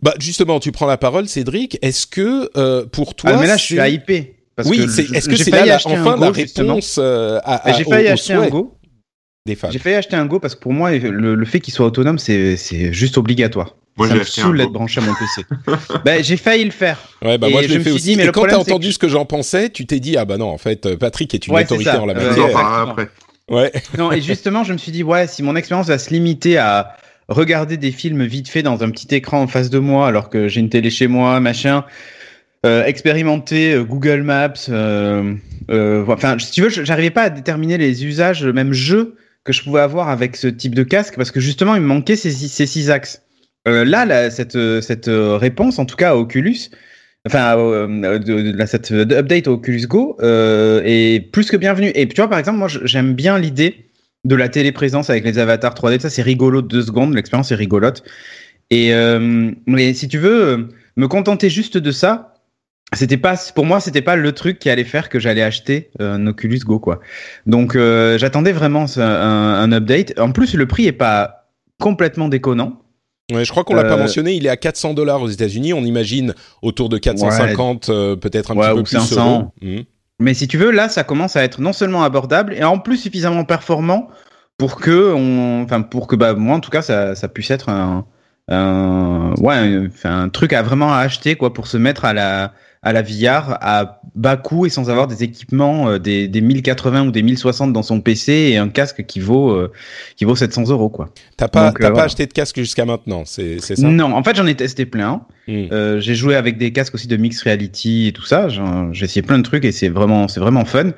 Bah 0.00 0.14
justement, 0.18 0.58
tu 0.58 0.72
prends 0.72 0.86
la 0.86 0.96
parole, 0.96 1.28
Cédric. 1.28 1.78
Est-ce 1.82 2.06
que 2.06 2.50
euh, 2.56 2.86
pour 2.86 3.14
toi, 3.14 3.32
Ah, 3.34 3.40
mais 3.40 3.46
là, 3.46 3.56
je 3.58 3.62
suis 3.64 3.76
hypé. 3.78 4.36
Parce 4.56 4.68
oui, 4.68 4.80
est-ce 4.80 5.28
que 5.28 5.36
c'est 5.36 5.50
la- 5.50 5.76
enfin 5.84 6.16
la 6.18 6.28
Go, 6.28 6.34
justement. 6.34 6.68
réponse 6.74 6.96
euh, 6.98 7.40
à, 7.44 7.68
à- 7.68 7.72
J'ai 7.72 7.84
failli 7.84 8.06
au- 8.06 8.10
au 8.10 8.12
acheter 8.12 8.32
un 8.34 8.48
Go. 8.48 8.74
J'ai 9.46 9.54
failli 9.78 9.96
acheter 9.96 10.16
un 10.16 10.26
Go 10.26 10.38
parce 10.40 10.54
que 10.54 10.60
pour 10.60 10.72
moi, 10.72 10.92
le, 10.92 11.34
le 11.34 11.44
fait 11.46 11.60
qu'il 11.60 11.74
soit 11.74 11.84
autonome, 11.86 12.18
c'est 12.18 12.56
juste 12.92 13.18
obligatoire. 13.18 13.74
Moi, 13.96 14.08
ça 14.08 14.14
j'ai 14.14 14.20
me 14.20 14.24
saoule 14.24 14.56
d'être 14.58 14.72
branché 14.72 15.00
à 15.00 15.04
mon 15.04 15.14
PC. 15.14 15.44
ben, 16.04 16.24
j'ai 16.24 16.36
failli 16.38 16.64
le 16.64 16.70
faire. 16.70 16.98
Ouais, 17.22 17.36
bah 17.38 17.48
Et 17.48 17.52
moi 17.52 17.62
je 17.62 17.68
je 17.68 17.72
l'ai 17.74 17.78
me 17.78 17.84
fait 17.84 17.90
suis 17.90 17.96
aussi. 17.96 18.04
dit, 18.10 18.16
mais 18.16 18.22
Et 18.22 18.26
le 18.26 18.32
quand 18.32 18.46
t'as 18.46 18.56
entendu 18.56 18.88
que- 18.88 18.94
ce 18.94 18.98
que 18.98 19.08
j'en 19.08 19.26
pensais, 19.26 19.68
tu 19.70 19.86
t'es 19.86 20.00
dit 20.00 20.16
ah 20.16 20.24
bah 20.24 20.38
non, 20.38 20.48
en 20.48 20.58
fait, 20.58 20.86
euh, 20.86 20.96
Patrick 20.96 21.34
est 21.34 21.46
une 21.46 21.54
Ouais, 21.54 21.62
autorité 21.64 21.90
ça. 21.90 22.00
en 22.00 22.06
la 22.06 22.14
Euh, 22.16 22.28
matière. 22.28 22.56
après. 22.58 23.08
Ouais. 23.50 23.70
Non, 23.98 24.10
et 24.12 24.20
justement, 24.22 24.64
je 24.64 24.72
me 24.72 24.78
suis 24.78 24.92
dit, 24.92 25.02
ouais, 25.02 25.26
si 25.26 25.42
mon 25.42 25.56
expérience 25.56 25.88
va 25.88 25.98
se 25.98 26.10
limiter 26.10 26.56
à 26.56 26.96
regarder 27.28 27.76
des 27.76 27.92
films 27.92 28.24
vite 28.24 28.48
fait 28.48 28.62
dans 28.62 28.82
un 28.82 28.90
petit 28.90 29.14
écran 29.14 29.42
en 29.42 29.46
face 29.46 29.68
de 29.68 29.78
moi, 29.78 30.06
alors 30.08 30.30
que 30.30 30.48
j'ai 30.48 30.60
une 30.60 30.70
télé 30.70 30.88
chez 30.90 31.06
moi, 31.06 31.38
machin, 31.40 31.84
euh, 32.64 32.84
expérimenter 32.84 33.74
euh, 33.74 33.82
Google 33.84 34.22
Maps, 34.22 34.52
euh, 34.70 35.34
euh, 35.70 36.04
enfin, 36.08 36.38
si 36.38 36.50
tu 36.52 36.62
veux, 36.62 36.68
je- 36.70 36.84
j'arrivais 36.84 37.10
pas 37.10 37.22
à 37.24 37.30
déterminer 37.30 37.76
les 37.76 38.04
usages, 38.06 38.44
même 38.44 38.72
jeux, 38.72 39.16
que 39.44 39.52
je 39.52 39.62
pouvais 39.62 39.80
avoir 39.80 40.08
avec 40.08 40.36
ce 40.36 40.46
type 40.46 40.74
de 40.74 40.82
casque, 40.84 41.14
parce 41.16 41.30
que 41.32 41.40
justement, 41.40 41.74
il 41.74 41.82
me 41.82 41.86
manquait 41.88 42.16
ces 42.16 42.30
six 42.30 42.90
axes. 42.90 43.22
Euh, 43.68 43.84
là, 43.84 44.30
cette, 44.30 44.56
euh, 44.56 44.80
euh, 45.08 45.36
réponse, 45.36 45.78
en 45.78 45.84
tout 45.86 45.94
cas 45.96 46.10
à 46.10 46.16
Oculus, 46.16 46.70
enfin, 47.26 47.56
de, 47.56 48.66
cette 48.66 48.90
update 48.90 49.46
au 49.46 49.52
Oculus 49.52 49.86
Go, 49.86 50.16
est 50.20 51.30
plus 51.32 51.50
que 51.50 51.56
bienvenue. 51.56 51.92
Et 51.94 52.08
tu 52.08 52.16
vois, 52.16 52.28
par 52.28 52.38
exemple, 52.38 52.58
moi, 52.58 52.68
j'aime 52.68 53.14
bien 53.14 53.38
l'idée 53.38 53.86
de 54.24 54.34
la 54.34 54.48
téléprésence 54.48 55.10
avec 55.10 55.24
les 55.24 55.38
avatars 55.38 55.74
3D. 55.74 56.00
Ça, 56.00 56.10
c'est 56.10 56.22
rigolo 56.22 56.62
de 56.62 56.68
deux 56.68 56.82
secondes. 56.82 57.14
L'expérience 57.14 57.52
est 57.52 57.56
rigolote. 57.56 58.02
Et 58.70 58.92
si 59.94 60.08
tu 60.08 60.18
veux 60.18 60.68
me 60.96 61.08
contenter 61.08 61.50
juste 61.50 61.78
de 61.78 61.92
ça, 61.92 62.34
c'était 62.94 63.16
pas 63.16 63.36
pour 63.54 63.64
moi, 63.64 63.80
c'était 63.80 64.02
pas 64.02 64.16
le 64.16 64.32
truc 64.32 64.58
qui 64.58 64.68
allait 64.68 64.84
faire 64.84 65.08
que 65.08 65.18
j'allais 65.18 65.42
acheter 65.42 65.90
un 65.98 66.26
Oculus 66.26 66.60
Go 66.64 66.78
quoi. 66.78 67.00
Donc 67.46 67.76
j'attendais 67.76 68.52
vraiment 68.52 68.86
un 68.96 69.72
update. 69.72 70.18
En 70.18 70.32
plus, 70.32 70.54
le 70.54 70.66
prix 70.66 70.86
est 70.86 70.92
pas 70.92 71.50
complètement 71.78 72.28
déconnant. 72.28 72.81
Ouais, 73.32 73.44
je 73.44 73.50
crois 73.50 73.64
qu'on 73.64 73.74
l'a 73.74 73.84
pas 73.84 73.94
Euh, 73.94 73.98
mentionné. 73.98 74.34
Il 74.34 74.46
est 74.46 74.50
à 74.50 74.56
400 74.56 74.94
dollars 74.94 75.22
aux 75.22 75.28
États-Unis. 75.28 75.72
On 75.72 75.82
imagine 75.84 76.34
autour 76.62 76.88
de 76.88 76.98
450, 76.98 77.88
euh, 77.88 78.16
peut-être 78.16 78.52
un 78.52 78.56
Ouais, 78.56 78.66
petit 78.68 78.74
peu 78.74 78.80
ou 78.80 78.82
plus 78.84 78.96
500. 78.98 79.30
euros. 79.40 79.52
Mhm. 79.62 79.84
Mais 80.20 80.34
si 80.34 80.46
tu 80.46 80.56
veux, 80.58 80.70
là, 80.70 80.88
ça 80.88 81.02
commence 81.04 81.36
à 81.36 81.42
être 81.42 81.60
non 81.60 81.72
seulement 81.72 82.04
abordable 82.04 82.54
et 82.54 82.62
en 82.64 82.78
plus 82.78 82.96
suffisamment 82.98 83.44
performant 83.44 84.08
pour 84.58 84.76
que, 84.76 85.12
on, 85.14 85.62
enfin, 85.64 85.82
pour 85.82 86.06
que, 86.06 86.14
bah, 86.14 86.34
moi, 86.34 86.56
en 86.56 86.60
tout 86.60 86.70
cas, 86.70 86.82
ça, 86.82 87.14
ça 87.16 87.26
puisse 87.28 87.50
être 87.50 87.68
un, 87.70 88.04
un, 88.48 89.34
ouais, 89.38 89.88
un, 90.04 90.28
truc 90.28 90.52
à 90.52 90.62
vraiment 90.62 90.92
acheter, 90.92 91.34
quoi, 91.36 91.52
pour 91.52 91.66
se 91.66 91.76
mettre 91.76 92.04
à 92.04 92.12
la, 92.12 92.52
à 92.82 92.92
la 92.92 93.02
VR 93.02 93.58
à 93.60 94.00
bas 94.14 94.36
coût 94.36 94.66
et 94.66 94.68
sans 94.68 94.90
avoir 94.90 95.06
des 95.06 95.22
équipements 95.22 95.88
euh, 95.88 95.98
des, 95.98 96.26
des 96.26 96.40
1080 96.40 97.06
ou 97.06 97.10
des 97.12 97.22
1060 97.22 97.72
dans 97.72 97.82
son 97.82 98.00
PC 98.00 98.32
et 98.32 98.56
un 98.56 98.68
casque 98.68 99.06
qui 99.06 99.20
vaut 99.20 99.50
euh, 99.50 99.70
qui 100.16 100.24
vaut 100.24 100.34
700 100.34 100.68
euros 100.68 100.88
quoi. 100.88 101.10
T'as 101.36 101.48
pas, 101.48 101.68
Donc, 101.68 101.78
t'as 101.78 101.84
euh, 101.84 101.88
pas 101.88 101.92
voilà. 101.92 102.04
acheté 102.06 102.26
de 102.26 102.32
casque 102.32 102.56
jusqu'à 102.56 102.84
maintenant, 102.84 103.22
c'est 103.24 103.60
c'est 103.60 103.76
ça? 103.76 103.86
Non, 103.86 104.12
en 104.12 104.22
fait 104.24 104.36
j'en 104.36 104.46
ai 104.46 104.54
testé 104.54 104.84
plein. 104.84 105.22
Hmm. 105.48 105.66
Euh, 105.72 106.00
j'ai 106.00 106.14
joué 106.14 106.34
avec 106.36 106.58
des 106.58 106.72
casques 106.72 106.94
aussi 106.94 107.08
de 107.08 107.16
mixed 107.16 107.42
reality 107.44 108.08
et 108.08 108.12
tout 108.12 108.24
ça. 108.24 108.48
J'ai 108.48 109.04
essayé 109.04 109.22
plein 109.22 109.38
de 109.38 109.42
trucs 109.42 109.64
et 109.64 109.72
c'est 109.72 109.88
vraiment, 109.88 110.28
c'est 110.28 110.40
vraiment 110.40 110.64
fun. 110.64 110.90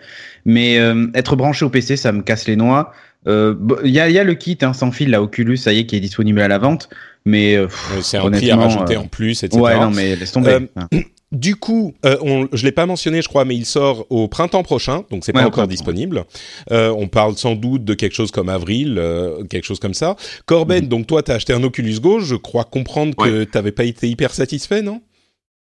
Mais 0.44 0.78
euh, 0.78 1.06
être 1.14 1.36
branché 1.36 1.64
au 1.64 1.70
PC, 1.70 1.96
ça 1.96 2.12
me 2.12 2.22
casse 2.22 2.46
les 2.46 2.56
noix. 2.56 2.92
Euh, 3.26 3.54
Il 3.84 3.90
y, 3.90 4.00
a, 4.00 4.08
il 4.10 4.14
y 4.14 4.18
a 4.18 4.24
le 4.24 4.34
kit 4.34 4.58
hein, 4.60 4.74
sans 4.74 4.90
fil, 4.90 5.08
la 5.10 5.22
Oculus, 5.22 5.56
ça 5.56 5.72
y 5.72 5.78
est, 5.78 5.86
qui 5.86 5.96
est 5.96 6.00
disponible 6.00 6.40
à 6.40 6.48
la 6.48 6.58
vente. 6.58 6.90
Mais 7.24 7.56
euh, 7.56 7.68
C'est 8.02 8.18
un 8.18 8.30
prix 8.30 8.50
à 8.50 8.56
rajouter 8.56 8.96
euh, 8.96 9.00
en 9.00 9.06
plus, 9.06 9.42
etc. 9.44 9.58
Ouais, 9.60 9.78
non, 9.78 9.90
mais 9.90 10.14
laisse 10.14 10.32
tomber. 10.32 10.68
Euh. 10.76 10.98
Du 11.32 11.56
coup, 11.56 11.94
euh, 12.06 12.16
on, 12.22 12.46
je 12.52 12.64
l'ai 12.64 12.70
pas 12.72 12.86
mentionné, 12.86 13.20
je 13.20 13.28
crois, 13.28 13.44
mais 13.44 13.56
il 13.56 13.66
sort 13.66 14.06
au 14.10 14.28
printemps 14.28 14.62
prochain, 14.62 15.02
donc 15.10 15.24
c'est 15.24 15.32
pas 15.32 15.40
Ouais, 15.40 15.44
au 15.46 15.48
encore 15.48 15.66
disponible. 15.66 16.24
Euh, 16.70 16.94
on 16.96 17.08
parle 17.08 17.36
sans 17.36 17.56
doute 17.56 17.84
de 17.84 17.94
quelque 17.94 18.14
chose 18.14 18.30
comme 18.30 18.48
avril, 18.48 18.96
euh, 18.98 19.42
quelque 19.44 19.64
chose 19.64 19.80
comme 19.80 19.94
ça. 19.94 20.14
Corben, 20.46 20.84
Mhm. 20.84 20.88
donc 20.88 21.06
toi, 21.08 21.22
t'as 21.24 21.34
acheté 21.34 21.52
un 21.52 21.62
Oculus 21.64 21.98
Go. 22.00 22.20
Je 22.20 22.36
crois 22.36 22.62
comprendre 22.64 23.16
que 23.16 23.42
t'avais 23.44 23.72
pas 23.72 23.84
été 23.84 24.08
hyper 24.08 24.32
satisfait, 24.32 24.82
non? 24.82 25.00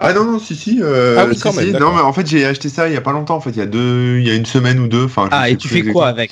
Ah 0.04 0.12
non, 0.12 0.24
non, 0.24 0.38
si, 0.40 0.56
si. 0.56 0.78
euh, 0.82 1.16
Ah 1.18 1.26
oui, 1.28 1.36
si, 1.36 1.40
quand 1.42 1.52
si. 1.52 1.58
même, 1.58 1.78
Non, 1.78 1.92
mais 1.94 2.00
en 2.02 2.12
fait, 2.12 2.26
j'ai 2.26 2.44
acheté 2.44 2.68
ça 2.68 2.88
il 2.88 2.94
y 2.94 2.96
a 2.96 3.00
pas 3.00 3.12
longtemps. 3.12 3.36
En 3.36 3.40
fait, 3.40 3.50
il 3.50 3.58
y 3.58 3.62
a 3.62 3.66
deux, 3.66 4.18
il 4.18 4.26
y 4.26 4.30
a 4.30 4.34
une 4.34 4.46
semaine 4.46 4.80
ou 4.80 4.88
deux. 4.88 5.04
Enfin, 5.04 5.28
Ah, 5.30 5.48
et 5.48 5.56
tu 5.56 5.68
fais 5.68 5.82
quoi 5.82 5.88
exactement. 5.90 6.04
avec? 6.06 6.30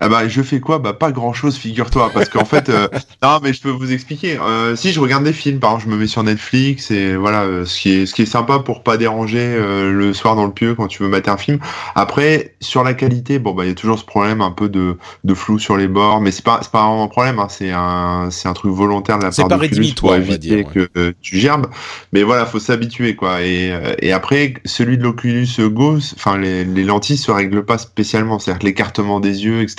Ah 0.00 0.08
bah, 0.08 0.28
je 0.28 0.42
fais 0.42 0.60
quoi? 0.60 0.78
Bah, 0.78 0.92
pas 0.92 1.12
grand 1.12 1.32
chose, 1.32 1.56
figure-toi. 1.56 2.10
Parce 2.12 2.28
qu'en 2.28 2.44
fait, 2.44 2.68
euh, 2.68 2.88
non, 3.22 3.38
mais 3.42 3.52
je 3.52 3.60
peux 3.60 3.70
vous 3.70 3.92
expliquer. 3.92 4.38
Euh, 4.38 4.76
si 4.76 4.92
je 4.92 5.00
regarde 5.00 5.24
des 5.24 5.32
films, 5.32 5.58
par 5.58 5.70
exemple, 5.70 5.90
je 5.90 5.94
me 5.94 6.00
mets 6.00 6.06
sur 6.06 6.22
Netflix 6.22 6.90
et 6.90 7.16
voilà, 7.16 7.42
euh, 7.42 7.64
ce 7.64 7.80
qui 7.80 7.90
est, 7.90 8.06
ce 8.06 8.14
qui 8.14 8.22
est 8.22 8.26
sympa 8.26 8.60
pour 8.60 8.82
pas 8.82 8.96
déranger 8.96 9.40
euh, 9.40 9.92
le 9.92 10.12
soir 10.12 10.36
dans 10.36 10.46
le 10.46 10.52
pieu 10.52 10.74
quand 10.74 10.86
tu 10.86 11.02
veux 11.02 11.08
mater 11.08 11.30
un 11.30 11.36
film. 11.36 11.58
Après, 11.94 12.54
sur 12.60 12.84
la 12.84 12.94
qualité, 12.94 13.38
bon, 13.38 13.54
bah, 13.54 13.64
il 13.64 13.68
y 13.68 13.72
a 13.72 13.74
toujours 13.74 13.98
ce 13.98 14.04
problème 14.04 14.40
un 14.40 14.50
peu 14.50 14.68
de, 14.68 14.96
de 15.24 15.34
flou 15.34 15.58
sur 15.58 15.76
les 15.76 15.88
bords, 15.88 16.20
mais 16.20 16.30
c'est 16.30 16.44
pas, 16.44 16.60
c'est 16.62 16.70
pas 16.70 16.86
vraiment 16.86 17.04
un 17.04 17.08
problème, 17.08 17.38
hein, 17.38 17.48
c'est 17.48 17.72
un, 17.72 18.28
c'est 18.30 18.48
un 18.48 18.54
truc 18.54 18.72
volontaire 18.72 19.18
de 19.18 19.24
la 19.24 19.30
part 19.30 19.48
d'Oculus 19.48 19.68
rédhibitoire, 19.68 20.14
pour 20.14 20.22
éviter 20.22 20.62
dire, 20.62 20.72
que 20.72 20.88
euh, 20.96 21.12
tu 21.20 21.38
gerbes. 21.38 21.66
Mais 22.12 22.22
voilà, 22.22 22.46
faut 22.46 22.60
s'habituer, 22.60 23.16
quoi. 23.16 23.42
Et, 23.42 23.72
et 24.00 24.12
après, 24.12 24.54
celui 24.64 24.98
de 24.98 25.02
l'Oculus 25.02 25.48
Go, 25.58 25.98
enfin, 26.16 26.38
les, 26.38 26.64
les 26.64 26.84
lentilles 26.84 27.16
se 27.16 27.30
règlent 27.30 27.64
pas 27.64 27.78
spécialement. 27.78 28.38
C'est-à-dire 28.38 28.60
que 28.60 28.66
l'écartement 28.66 29.20
des 29.20 29.44
yeux, 29.44 29.62
etc., 29.62 29.77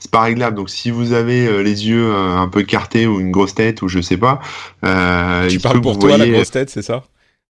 c'est 0.00 0.10
pas 0.10 0.22
réglable. 0.22 0.56
Donc, 0.56 0.70
si 0.70 0.90
vous 0.90 1.12
avez 1.12 1.46
euh, 1.46 1.62
les 1.62 1.88
yeux 1.88 2.12
euh, 2.12 2.36
un 2.36 2.48
peu 2.48 2.60
écartés 2.60 3.06
ou 3.06 3.20
une 3.20 3.30
grosse 3.30 3.54
tête 3.54 3.82
ou 3.82 3.88
je 3.88 4.00
sais 4.00 4.16
pas, 4.16 4.40
euh, 4.84 5.48
Tu 5.48 5.54
il 5.54 5.58
se 5.58 5.62
parles 5.62 5.74
peut 5.74 5.80
que 5.80 5.84
pour 5.84 5.98
toi, 5.98 6.16
la 6.16 6.28
grosse 6.28 6.50
tête, 6.50 6.70
c'est 6.70 6.82
ça? 6.82 7.04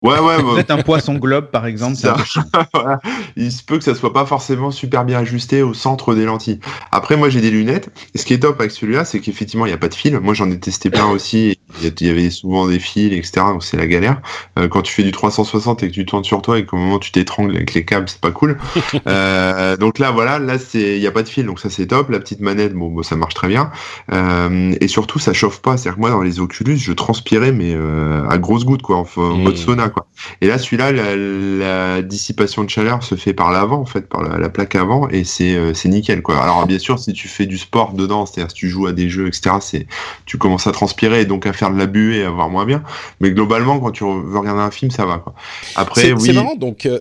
Ouais, 0.01 0.17
ouais, 0.17 0.41
bah, 0.41 0.53
Peut-être 0.55 0.71
un 0.71 0.81
poisson 0.81 1.15
globe, 1.15 1.51
par 1.51 1.67
exemple. 1.67 1.95
Ça. 1.95 2.17
voilà. 2.73 2.99
il 3.35 3.51
se 3.51 3.63
peut 3.63 3.77
que 3.77 3.83
ça 3.83 3.93
soit 3.93 4.13
pas 4.13 4.25
forcément 4.25 4.71
super 4.71 5.05
bien 5.05 5.19
ajusté 5.19 5.61
au 5.61 5.75
centre 5.75 6.15
des 6.15 6.25
lentilles. 6.25 6.59
Après, 6.91 7.17
moi, 7.17 7.29
j'ai 7.29 7.39
des 7.39 7.51
lunettes. 7.51 7.89
Et 8.15 8.17
ce 8.17 8.25
qui 8.25 8.33
est 8.33 8.39
top 8.39 8.59
avec 8.59 8.71
celui-là, 8.71 9.05
c'est 9.05 9.19
qu'effectivement, 9.19 9.67
il 9.67 9.69
n'y 9.69 9.75
a 9.75 9.77
pas 9.77 9.89
de 9.89 9.93
fil. 9.93 10.19
Moi, 10.19 10.33
j'en 10.33 10.49
ai 10.49 10.59
testé 10.59 10.89
plein 10.89 11.07
aussi. 11.07 11.59
Il 11.81 11.93
y 12.01 12.05
y 12.05 12.09
avait 12.09 12.29
souvent 12.29 12.67
des 12.67 12.79
fils, 12.79 13.13
etc. 13.13 13.31
Donc, 13.47 13.63
c'est 13.63 13.77
la 13.77 13.87
galère. 13.87 14.21
Euh, 14.57 14.67
quand 14.67 14.81
tu 14.81 14.93
fais 14.93 15.03
du 15.03 15.11
360 15.11 15.83
et 15.83 15.87
que 15.89 15.93
tu 15.93 16.05
tournes 16.05 16.23
sur 16.23 16.41
toi 16.41 16.59
et 16.59 16.65
qu'au 16.65 16.77
moment 16.77 16.99
tu 16.99 17.11
t'étrangles 17.11 17.55
avec 17.55 17.73
les 17.73 17.85
câbles, 17.85 18.09
c'est 18.09 18.21
pas 18.21 18.31
cool. 18.31 18.57
Euh, 19.07 19.77
donc 19.77 19.99
là, 19.99 20.11
voilà, 20.11 20.37
là, 20.37 20.59
c'est, 20.59 20.95
il 20.95 20.99
n'y 20.99 21.07
a 21.07 21.11
pas 21.11 21.23
de 21.23 21.29
fil. 21.29 21.45
Donc, 21.45 21.59
ça, 21.59 21.69
c'est 21.69 21.87
top. 21.87 22.09
La 22.09 22.19
petite 22.19 22.39
manette, 22.39 22.73
bon, 22.73 22.89
bon, 22.89 23.03
ça 23.03 23.15
marche 23.15 23.33
très 23.33 23.47
bien. 23.47 23.71
Euh, 24.11 24.73
et 24.79 24.87
surtout, 24.87 25.17
ça 25.17 25.33
chauffe 25.33 25.61
pas. 25.61 25.75
C'est-à-dire 25.75 25.95
que 25.95 26.01
moi, 26.01 26.09
dans 26.11 26.21
les 26.21 26.39
Oculus, 26.39 26.77
je 26.77 26.91
transpirais, 26.93 27.51
mais 27.51 27.73
euh, 27.73 28.27
à 28.29 28.37
grosses 28.37 28.65
gouttes, 28.65 28.81
quoi, 28.81 28.97
en, 28.97 29.07
en 29.17 29.37
mode 29.37 29.57
sauna, 29.57 29.89
quoi. 29.89 30.07
Et 30.41 30.47
là, 30.47 30.57
celui-là, 30.57 30.91
la, 30.91 31.15
la 31.15 32.01
dissipation 32.01 32.63
de 32.63 32.69
chaleur 32.69 33.03
se 33.03 33.15
fait 33.15 33.33
par 33.33 33.51
l'avant, 33.51 33.81
en 33.81 33.85
fait, 33.85 34.07
par 34.07 34.23
la, 34.23 34.37
la 34.37 34.49
plaque 34.49 34.75
avant, 34.75 35.07
et 35.09 35.23
c'est 35.23 35.55
euh, 35.55 35.73
c'est 35.73 35.89
nickel, 35.89 36.21
quoi. 36.21 36.41
Alors, 36.41 36.65
bien 36.67 36.79
sûr, 36.79 36.99
si 36.99 37.13
tu 37.13 37.27
fais 37.27 37.45
du 37.45 37.57
sport 37.57 37.93
dedans, 37.93 38.25
c'est-à-dire 38.25 38.51
si 38.51 38.57
tu 38.57 38.69
joues 38.69 38.87
à 38.87 38.91
des 38.91 39.09
jeux, 39.09 39.27
etc., 39.27 39.55
c'est 39.59 39.87
tu 40.25 40.37
commences 40.37 40.67
à 40.67 40.71
transpirer 40.71 41.21
et 41.21 41.25
donc 41.25 41.45
à 41.45 41.53
faire 41.61 41.71
de 41.73 41.77
la 41.77 41.85
buée 41.85 42.17
et 42.17 42.23
à 42.25 42.29
voir 42.29 42.49
moins 42.49 42.65
bien. 42.65 42.83
Mais 43.19 43.31
globalement, 43.31 43.79
quand 43.79 43.91
tu 43.91 44.03
veux 44.03 44.37
regarder 44.37 44.61
un 44.61 44.71
film, 44.71 44.91
ça 44.91 45.05
va, 45.05 45.19
quoi. 45.19 45.33
Après, 45.75 46.01
C'est 46.01 46.13
oui. 46.13 46.21
c'est 46.25 46.33
marrant, 46.33 46.55
donc 46.55 46.85
euh, 46.85 46.99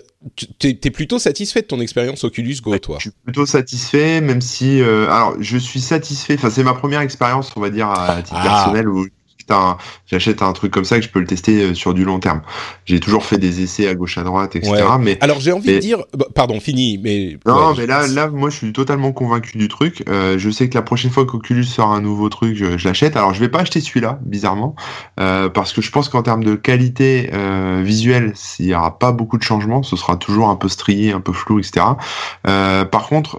t'es 0.58 0.74
t'es 0.74 0.90
plutôt 0.90 1.18
satisfait 1.18 1.62
de 1.62 1.66
ton 1.66 1.80
expérience 1.80 2.24
Oculus 2.24 2.56
Go, 2.62 2.76
toi? 2.78 2.96
Je 2.98 3.08
suis 3.08 3.10
plutôt 3.24 3.46
satisfait, 3.46 4.20
même 4.20 4.40
si, 4.40 4.80
euh, 4.82 5.06
alors, 5.10 5.34
je 5.40 5.56
suis 5.56 5.80
satisfait. 5.80 6.34
Enfin, 6.36 6.50
c'est 6.50 6.62
ma 6.62 6.74
première 6.74 7.00
expérience, 7.00 7.52
on 7.56 7.60
va 7.60 7.70
dire, 7.70 7.88
à 7.90 8.22
titre 8.22 8.36
Ah. 8.38 8.42
personnel 8.42 8.88
où 8.88 9.06
j'achète 9.50 9.52
un- 9.52 9.76
j'achète 10.06 10.42
un 10.42 10.52
truc 10.52 10.72
comme 10.72 10.84
ça 10.84 10.98
que 10.98 11.04
je 11.04 11.10
peux 11.10 11.20
le 11.20 11.26
tester 11.26 11.62
euh, 11.62 11.74
sur 11.74 11.94
du 11.94 12.04
long 12.04 12.18
terme. 12.20 12.42
J'ai 12.84 13.00
toujours 13.00 13.24
fait 13.24 13.38
des 13.38 13.62
essais 13.62 13.88
à 13.88 13.94
gauche 13.94 14.18
à 14.18 14.22
droite, 14.22 14.56
etc. 14.56 14.72
Ouais. 14.72 14.98
Mais 15.00 15.18
Alors 15.20 15.40
j'ai 15.40 15.52
envie 15.52 15.72
de 15.74 15.78
dire, 15.78 15.98
bah, 16.16 16.26
pardon, 16.34 16.60
fini, 16.60 16.98
mais 17.02 17.38
non, 17.46 17.70
ouais, 17.70 17.74
mais 17.78 17.86
là, 17.86 18.06
là, 18.06 18.28
moi, 18.28 18.50
je 18.50 18.56
suis 18.56 18.72
totalement 18.72 19.12
convaincu 19.12 19.58
du 19.58 19.68
truc. 19.68 20.04
Euh, 20.08 20.38
je 20.38 20.50
sais 20.50 20.68
que 20.68 20.74
la 20.74 20.82
prochaine 20.82 21.10
fois 21.10 21.26
qu'Oculus 21.26 21.64
sort 21.64 21.92
un 21.92 22.00
nouveau 22.00 22.28
truc, 22.28 22.56
je, 22.56 22.76
je 22.78 22.88
l'achète. 22.88 23.16
Alors, 23.16 23.34
je 23.34 23.40
vais 23.40 23.48
pas 23.48 23.60
acheter 23.60 23.80
celui-là, 23.80 24.18
bizarrement, 24.24 24.74
euh, 25.18 25.48
parce 25.48 25.72
que 25.72 25.80
je 25.82 25.90
pense 25.90 26.08
qu'en 26.08 26.22
termes 26.22 26.44
de 26.44 26.54
qualité 26.54 27.30
euh, 27.32 27.82
visuelle, 27.84 28.34
il 28.58 28.66
y 28.66 28.74
aura 28.74 28.98
pas 28.98 29.12
beaucoup 29.12 29.38
de 29.38 29.42
changements. 29.42 29.82
Ce 29.82 29.96
sera 29.96 30.16
toujours 30.16 30.48
un 30.48 30.56
peu 30.56 30.68
strié, 30.68 31.12
un 31.12 31.20
peu 31.20 31.32
flou, 31.32 31.58
etc. 31.58 31.86
Par 32.44 33.08
contre, 33.08 33.38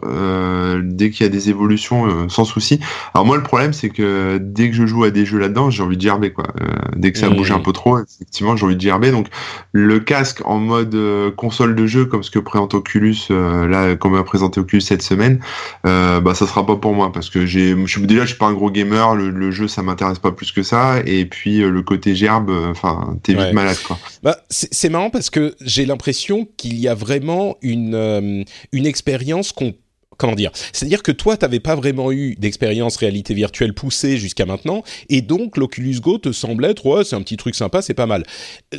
dès 0.84 1.10
qu'il 1.12 1.26
y 1.26 1.30
a 1.30 1.32
des 1.32 1.50
évolutions, 1.50 2.28
sans 2.30 2.46
souci. 2.46 2.80
Alors 3.14 3.26
moi, 3.26 3.38
le 3.38 3.44
problème, 3.44 3.74
c'est 3.74 3.90
que 3.90 4.40
dès 4.42 4.70
que 4.70 4.76
je 4.76 4.86
joue 4.86 5.04
à 5.04 5.12
des 5.12 5.26
jeux 5.26 5.38
là-dedans, 5.40 5.70
j'ai 5.70 5.84
envie 5.84 5.98
de 5.98 6.01
gerber, 6.02 6.32
quoi. 6.32 6.46
Euh, 6.62 6.68
dès 6.96 7.12
que 7.12 7.18
ça 7.20 7.30
Mmh. 7.30 7.36
bouge 7.36 7.52
un 7.52 7.60
peu 7.60 7.72
trop, 7.72 8.00
effectivement, 8.00 8.56
j'ai 8.58 8.66
envie 8.66 8.76
de 8.76 8.82
gerber. 8.82 9.12
Donc, 9.12 9.28
le 9.72 10.00
casque 10.00 10.42
en 10.46 10.58
mode 10.58 10.94
euh, 10.96 11.32
console 11.32 11.76
de 11.76 11.86
jeu, 11.88 12.06
comme 12.06 12.24
ce 12.24 12.32
que 12.32 12.40
présente 12.40 12.74
Oculus, 12.74 13.16
euh, 13.32 13.68
là, 13.68 13.96
comme 13.96 14.16
a 14.16 14.24
présenté 14.24 14.60
Oculus 14.60 14.82
cette 14.82 15.02
semaine, 15.02 15.40
bah, 15.84 16.34
ça 16.36 16.48
sera 16.48 16.66
pas 16.66 16.76
pour 16.76 16.94
moi, 16.94 17.12
parce 17.12 17.30
que 17.30 17.46
j'ai, 17.46 17.76
je 17.86 18.00
déjà, 18.02 18.22
je 18.22 18.28
suis 18.30 18.38
pas 18.38 18.48
un 18.48 18.54
gros 18.54 18.72
gamer. 18.72 19.16
Le, 19.16 19.30
le 19.30 19.52
jeu, 19.52 19.68
ça 19.68 19.82
m'intéresse 19.84 20.20
pas 20.20 20.32
plus 20.32 20.52
que 20.52 20.64
ça. 20.64 21.00
Et 21.06 21.26
puis, 21.26 21.60
le 21.60 21.82
côté 21.82 22.16
gerbe, 22.16 22.52
enfin, 22.70 23.16
t'es 23.24 23.34
vite 23.34 23.42
Ouais. 23.42 23.54
malade, 23.54 23.78
quoi. 23.86 23.98
Bah, 24.24 24.38
c'est 24.50 24.90
marrant 24.90 25.10
parce 25.10 25.30
que 25.30 25.56
j'ai 25.62 25.86
l'impression 25.86 26.48
qu'il 26.58 26.78
y 26.80 26.88
a 26.88 26.94
vraiment 26.96 27.58
une, 27.62 28.46
une 28.72 28.86
expérience 28.86 29.52
qu'on 29.52 29.74
comment 30.22 30.36
dire 30.36 30.52
C'est-à-dire 30.72 31.02
que 31.02 31.12
toi, 31.12 31.36
t'avais 31.36 31.60
pas 31.60 31.76
vraiment 31.76 32.12
eu 32.12 32.36
d'expérience 32.36 32.96
réalité 32.98 33.34
virtuelle 33.34 33.74
poussée 33.74 34.18
jusqu'à 34.18 34.46
maintenant, 34.46 34.84
et 35.10 35.22
donc 35.22 35.58
l'Oculus 35.58 36.00
Go 36.00 36.20
te 36.20 36.32
semble 36.32 36.66
être, 36.66 36.86
ouais, 36.86 37.04
c'est 37.04 37.16
un 37.16 37.24
petit 37.24 37.38
truc 37.38 37.56
sympa, 37.56 37.82
c'est 37.82 37.96
pas 37.96 38.06
mal. 38.06 38.24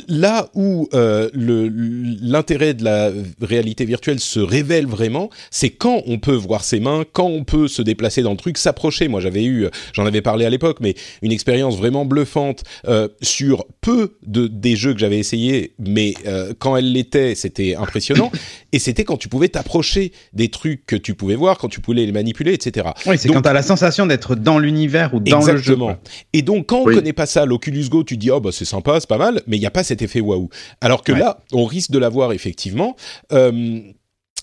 Là 0.07 0.49
où 0.53 0.87
euh, 0.93 1.29
l'intérêt 1.33 2.73
de 2.73 2.85
la 2.85 3.11
réalité 3.41 3.83
virtuelle 3.83 4.21
se 4.21 4.39
révèle 4.39 4.85
vraiment, 4.85 5.29
c'est 5.51 5.69
quand 5.69 6.01
on 6.07 6.17
peut 6.17 6.33
voir 6.33 6.63
ses 6.63 6.79
mains, 6.79 7.03
quand 7.11 7.27
on 7.27 7.43
peut 7.43 7.67
se 7.67 7.81
déplacer 7.81 8.21
dans 8.21 8.31
le 8.31 8.37
truc, 8.37 8.57
s'approcher. 8.57 9.09
Moi, 9.09 9.19
j'avais 9.19 9.43
eu, 9.43 9.67
j'en 9.91 10.05
avais 10.05 10.21
parlé 10.21 10.45
à 10.45 10.49
l'époque, 10.49 10.77
mais 10.79 10.95
une 11.21 11.33
expérience 11.33 11.75
vraiment 11.75 12.05
bluffante 12.05 12.63
euh, 12.87 13.09
sur 13.21 13.65
peu 13.81 14.15
de 14.25 14.47
des 14.47 14.77
jeux 14.77 14.93
que 14.93 14.99
j'avais 14.99 15.19
essayé, 15.19 15.73
mais 15.77 16.13
euh, 16.25 16.53
quand 16.57 16.77
elle 16.77 16.93
l'était, 16.93 17.35
c'était 17.35 17.75
impressionnant. 17.75 18.31
et 18.71 18.79
c'était 18.79 19.03
quand 19.03 19.17
tu 19.17 19.27
pouvais 19.27 19.49
t'approcher 19.49 20.13
des 20.31 20.47
trucs 20.47 20.85
que 20.85 20.95
tu 20.95 21.15
pouvais 21.15 21.32
voir, 21.35 21.57
quand 21.57 21.67
tu 21.67 21.79
pouvais 21.81 22.05
les 22.05 22.11
manipuler, 22.11 22.53
etc. 22.53 22.89
Oui, 23.05 23.17
c'est 23.17 23.29
quand 23.29 23.41
t'as 23.41 23.53
la 23.53 23.61
sensation 23.61 24.05
d'être 24.05 24.35
dans 24.35 24.59
l'univers 24.59 25.13
ou 25.13 25.19
dans 25.19 25.39
le 25.39 25.45
jeu. 25.45 25.51
Exactement. 25.73 25.95
Et 26.33 26.41
donc, 26.41 26.67
quand 26.67 26.79
on 26.81 26.85
Oui. 26.85 26.95
connaît 26.95 27.13
pas 27.13 27.25
ça, 27.25 27.45
l'Oculus 27.45 27.87
Go, 27.89 28.03
tu 28.03 28.17
dis, 28.17 28.31
oh, 28.31 28.39
bah, 28.39 28.49
c'est 28.51 28.65
sympa, 28.65 28.99
c'est 28.99 29.09
pas 29.09 29.17
mal, 29.17 29.41
mais 29.47 29.57
il 29.57 29.59
n'y 29.59 29.65
a 29.65 29.71
pas 29.71 29.83
cet 29.83 30.01
effet 30.01 30.19
waouh. 30.21 30.49
Alors 30.81 31.03
que 31.03 31.11
Ouais. 31.11 31.19
là, 31.19 31.39
on 31.51 31.65
risque 31.65 31.91
de 31.91 31.99
l'avoir 31.99 32.33
effectivement. 32.33 32.95
Euh, 33.31 33.79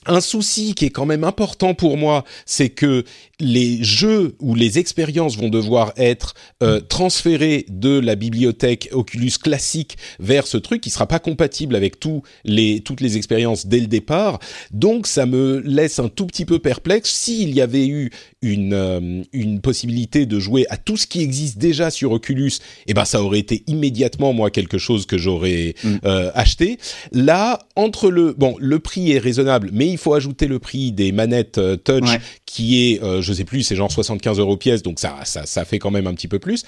un 0.07 0.21
souci 0.21 0.75
qui 0.75 0.87
est 0.87 0.91
quand 0.91 1.07
même 1.07 1.25
important 1.25 1.75
pour 1.75 1.97
moi, 1.97 2.25
c'est 2.47 2.71
que 2.71 3.05
les 3.39 3.83
jeux 3.83 4.35
ou 4.41 4.55
les 4.55 4.79
expériences 4.79 5.37
vont 5.37 5.49
devoir 5.49 5.93
être 5.97 6.35
euh, 6.63 6.81
transférés 6.81 7.67
de 7.69 7.99
la 7.99 8.15
bibliothèque 8.15 8.89
Oculus 8.93 9.33
classique 9.43 9.97
vers 10.19 10.47
ce 10.47 10.57
truc 10.57 10.81
qui 10.81 10.91
sera 10.91 11.07
pas 11.07 11.19
compatible 11.19 11.77
avec 11.77 12.01
tous 12.01 12.23
les, 12.45 12.81
toutes 12.81 13.01
les 13.01 13.17
expériences 13.17 13.67
dès 13.67 13.81
le 13.81 13.87
départ. 13.87 14.41
Donc 14.71 15.07
ça 15.07 15.27
me 15.27 15.61
laisse 15.65 15.99
un 15.99 16.09
tout 16.09 16.27
petit 16.27 16.45
peu 16.45 16.59
perplexe. 16.59 17.11
S'il 17.11 17.55
y 17.55 17.61
avait 17.61 17.87
eu 17.87 18.11
une, 18.43 18.73
euh, 18.73 19.23
une 19.33 19.61
possibilité 19.61 20.25
de 20.27 20.39
jouer 20.39 20.67
à 20.71 20.77
tout 20.77 20.97
ce 20.97 21.07
qui 21.07 21.21
existe 21.23 21.59
déjà 21.59 21.91
sur 21.91 22.13
Oculus, 22.13 22.53
eh 22.87 22.95
ben 22.95 23.05
ça 23.05 23.23
aurait 23.23 23.39
été 23.39 23.63
immédiatement 23.67 24.33
moi 24.33 24.51
quelque 24.51 24.79
chose 24.79 25.05
que 25.07 25.19
j'aurais 25.19 25.75
Mm. 25.85 25.97
euh, 26.05 26.31
acheté. 26.35 26.79
Là, 27.13 27.59
entre 27.77 28.11
le 28.11 28.33
bon, 28.33 28.57
le 28.59 28.79
prix 28.79 29.13
est 29.13 29.19
raisonnable, 29.19 29.71
mais 29.73 29.89
il 29.89 29.99
faut 29.99 30.15
ajouter 30.15 30.47
le 30.47 30.59
prix 30.59 30.93
des 30.93 31.13
manettes 31.13 31.59
euh, 31.59 31.77
touch 31.77 32.09
Ouais. 32.09 32.21
qui 32.47 32.93
est, 32.93 33.01
je 33.21 33.33
sais 33.33 33.45
plus, 33.45 33.63
c'est 33.63 33.77
genre 33.77 33.93
75 33.93 34.39
euros 34.39 34.57
pièce, 34.57 34.83
donc 34.83 34.99
ça, 35.01 35.17
ça, 35.25 35.45
ça 35.47 35.65
fait 35.65 35.79
quand 35.79 35.91
même 35.91 36.07
un 36.07 36.15
petit 36.15 36.29
peu 36.29 36.39
plus. 36.39 36.65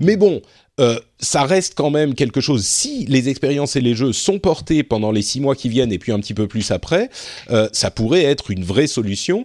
Mais 0.00 0.16
bon, 0.16 0.40
euh, 0.78 0.98
ça 1.18 1.42
reste 1.44 1.74
quand 1.74 1.90
même 1.90 2.14
quelque 2.14 2.40
chose. 2.40 2.64
Si 2.64 3.04
les 3.06 3.28
expériences 3.28 3.76
et 3.76 3.80
les 3.80 3.94
jeux 3.94 4.12
sont 4.12 4.38
portés 4.38 4.82
pendant 4.82 5.10
les 5.10 5.22
six 5.22 5.40
mois 5.40 5.54
qui 5.56 5.68
viennent 5.68 5.92
et 5.92 5.98
puis 5.98 6.12
un 6.12 6.20
petit 6.20 6.34
peu 6.34 6.46
plus 6.46 6.70
après, 6.70 7.10
euh, 7.50 7.68
ça 7.72 7.90
pourrait 7.90 8.24
être 8.24 8.50
une 8.50 8.62
vraie 8.64 8.86
solution. 8.86 9.44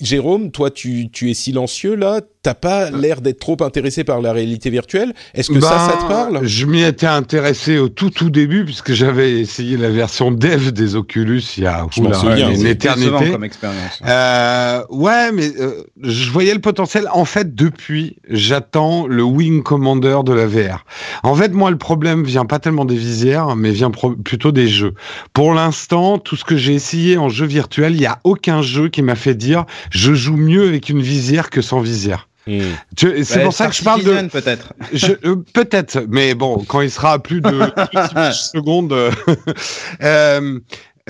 Jérôme, 0.00 0.50
toi, 0.50 0.70
tu, 0.70 1.10
tu 1.10 1.30
es 1.30 1.34
silencieux 1.34 1.94
là. 1.94 2.20
t'as 2.42 2.54
pas 2.54 2.90
l'air 2.90 3.20
d'être 3.20 3.38
trop 3.38 3.56
intéressé 3.60 4.02
par 4.02 4.20
la 4.20 4.32
réalité 4.32 4.70
virtuelle. 4.70 5.12
Est-ce 5.34 5.50
que 5.50 5.60
ça, 5.60 5.90
ça 5.90 5.96
te 5.96 6.02
Ben, 6.02 6.08
parle? 6.08 6.40
Je 6.46 6.66
m'y 6.66 6.82
étais 6.82 7.06
intéressé 7.06 7.78
au 7.78 7.88
tout 7.88 8.10
tout 8.10 8.30
début 8.30 8.64
puisque 8.64 8.92
j'avais 8.92 9.40
essayé 9.40 9.76
la 9.76 9.90
version 9.90 10.30
dev 10.30 10.70
des 10.72 10.96
Oculus 10.96 11.42
il 11.56 11.64
y 11.64 11.66
a 11.66 11.86
Je 11.90 12.00
oula, 12.00 12.14
souviens, 12.14 12.50
une 12.50 12.66
éternité. 12.66 13.10
Décevant 13.10 13.32
comme 13.32 13.44
expérience. 13.44 14.00
Euh, 14.06 14.82
ouais, 14.90 15.32
mais 15.32 15.50
euh, 15.60 15.82
je 16.02 16.30
voyais 16.30 16.54
le 16.54 16.60
potentiel. 16.60 17.08
En 17.12 17.24
fait, 17.24 17.54
depuis, 17.54 18.16
j'attends 18.28 19.06
le 19.06 19.22
Wing 19.22 19.62
Commander 19.62 20.18
de 20.24 20.32
la 20.32 20.46
VR. 20.46 20.84
En 21.22 21.34
fait, 21.34 21.52
moi, 21.52 21.70
le 21.70 21.78
problème 21.78 22.24
vient 22.24 22.46
pas 22.46 22.58
tellement 22.58 22.84
des 22.84 22.96
visières, 22.96 23.54
mais 23.56 23.70
vient 23.70 23.90
plutôt 23.90 24.52
des 24.52 24.68
jeux. 24.68 24.94
Pour 25.32 25.52
l'instant, 25.54 26.18
tout 26.18 26.36
ce 26.36 26.44
que 26.44 26.56
j'ai 26.56 26.74
essayé 26.74 27.18
en 27.18 27.28
jeu 27.28 27.46
virtuel, 27.46 27.94
il 27.94 28.00
y 28.00 28.06
a 28.06 28.18
aucun 28.24 28.62
jeu 28.62 28.88
qui 28.88 29.02
m'a 29.02 29.14
fait 29.14 29.34
dire 29.34 29.64
je 29.90 30.14
joue 30.14 30.36
mieux 30.36 30.68
avec 30.68 30.88
une 30.88 31.02
visière 31.02 31.50
que 31.50 31.62
sans 31.62 31.80
visière. 31.80 32.28
Hmm. 32.46 32.60
C'est 32.96 33.36
Ouais, 33.36 33.42
pour 33.44 33.54
ça 33.54 33.68
que 33.68 33.74
je 33.74 33.82
parle 33.82 34.02
de. 34.02 34.28
Peut-être. 34.28 34.74
Euh, 35.24 35.36
peut-être, 35.54 36.04
mais 36.08 36.34
bon, 36.34 36.62
quand 36.68 36.82
il 36.82 36.90
sera 36.90 37.12
à 37.12 37.18
plus 37.18 37.40
de 37.40 37.50
6 38.32 38.50
secondes. 38.52 38.92
euh, 40.02 40.60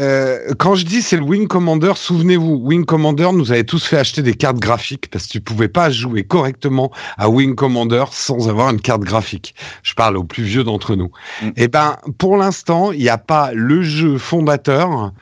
euh, 0.01 0.53
quand 0.59 0.75
je 0.75 0.85
dis 0.85 1.03
c'est 1.03 1.17
le 1.17 1.23
Wing 1.23 1.47
Commander, 1.47 1.93
souvenez-vous, 1.95 2.61
Wing 2.65 2.85
Commander 2.85 3.31
nous 3.33 3.53
avait 3.53 3.63
tous 3.63 3.85
fait 3.85 3.97
acheter 3.97 4.23
des 4.23 4.35
cartes 4.35 4.59
graphiques 4.59 5.09
parce 5.09 5.27
que 5.27 5.33
tu 5.33 5.41
pouvais 5.41 5.69
pas 5.69 5.89
jouer 5.89 6.25
correctement 6.25 6.91
à 7.17 7.29
Wing 7.29 7.55
Commander 7.55 8.05
sans 8.11 8.49
avoir 8.49 8.71
une 8.71 8.81
carte 8.81 9.03
graphique. 9.03 9.55
Je 9.85 9.95
parle 9.95 10.17
aux 10.17 10.25
plus 10.25 10.43
vieux 10.43 10.65
d'entre 10.65 10.97
nous. 10.97 11.13
Mm. 11.43 11.51
Et 11.57 11.69
ben, 11.69 11.97
pour 12.19 12.37
l'instant, 12.37 12.91
il 12.91 13.01
n'y 13.01 13.09
a 13.09 13.19
pas 13.19 13.53
le 13.55 13.83
jeu 13.83 14.19
fondateur 14.19 15.13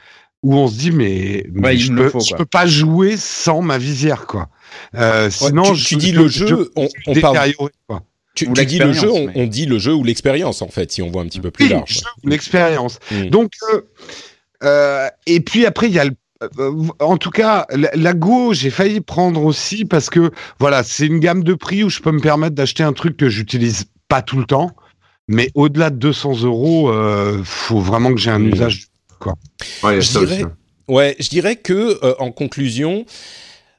où 0.43 0.55
on 0.57 0.67
se 0.69 0.77
dit 0.79 0.91
mais, 0.91 1.45
mais 1.53 1.69
Ouais, 1.69 1.75
il 1.77 1.81
je, 1.81 1.93
peux, 1.93 2.09
faut, 2.09 2.21
je 2.21 2.29
quoi. 2.31 2.39
peux 2.39 2.45
pas 2.47 2.67
jouer 2.67 3.17
sans 3.17 3.63
ma 3.63 3.79
visière 3.79 4.27
quoi. 4.27 4.49
Euh, 4.97 5.25
Ouais, 5.27 5.31
sinon, 5.31 5.63
tu, 5.65 5.75
je- 5.77 5.85
tu 5.89 5.97
dis 5.97 6.13
je- 6.13 6.19
le 6.21 6.29
je- 6.29 6.47
jeu, 6.47 6.71
on, 6.77 6.87
je- 6.87 6.89
on 7.07 7.21
parle. 7.21 7.53
quoi. 7.87 8.03
Tu, 8.35 8.47
dis 8.47 8.79
le 8.79 8.93
jeu, 8.93 9.11
on, 9.11 9.13
l'expérience, 9.13 9.19
mais- 9.37 9.43
on 9.43 9.47
dit 9.47 9.67
le 9.67 9.79
jeu 9.79 9.93
ou 9.95 10.05
l'expérience 10.05 10.63
en 10.63 10.69
fait, 10.69 10.91
si 10.91 11.03
on 11.03 11.11
voit 11.11 11.23
un 11.23 11.27
petit 11.27 11.41
peu 11.41 11.51
plus 11.51 11.65
Oui, 11.67 11.71
large. 11.73 11.93
jeu 11.93 12.01
ou 12.25 12.29
l'expérience. 12.29 12.99
Mm. 13.11 13.27
Donc, 13.27 13.53
euh, 13.75 13.81
euh, 14.65 15.09
et 15.27 15.41
puis 15.41 15.67
après, 15.67 15.89
il 15.89 15.93
y 15.95 15.99
a 15.99 16.05
le. 16.07 16.13
euh, 16.59 16.73
en 16.99 17.17
tout 17.19 17.31
cas, 17.31 17.67
la, 17.71 17.91
la 17.95 18.15
Go, 18.15 18.53
j'ai 18.55 18.71
failli 18.71 19.01
prendre 19.01 19.45
aussi 19.45 19.85
parce 19.85 20.09
que 20.11 20.31
voilà, 20.59 20.83
c'est 20.83 21.07
une 21.07 21.19
gamme 21.21 21.45
de 21.45 21.55
prix 21.55 21.85
où 21.85 21.91
je 21.91 22.01
peux 22.01 22.11
me 22.13 22.21
permettre 22.21 22.55
d'acheter 22.55 22.83
un 22.83 22.93
truc 22.95 23.17
que 23.17 23.29
j'utilise 23.29 23.85
pas 24.09 24.23
tout 24.23 24.39
le 24.39 24.45
temps, 24.45 24.71
mais 25.29 25.51
au-delà 25.55 25.91
de 25.91 25.97
200 25.97 26.43
euros, 26.45 26.91
euh, 26.91 27.41
faut 27.45 27.81
vraiment 27.81 28.13
que 28.15 28.19
j'ai 28.21 28.31
un 28.31 28.39
Mm. 28.39 28.51
Ouais, 29.83 30.01
Je 30.01 30.19
dirais- 30.19 30.43
aussi. 30.43 30.45
Ouais, 30.89 31.17
je 31.21 31.29
dirais 31.29 31.57
que 31.57 31.99
euh, 32.05 32.15
en 32.19 32.33
conclusion, 32.33 33.05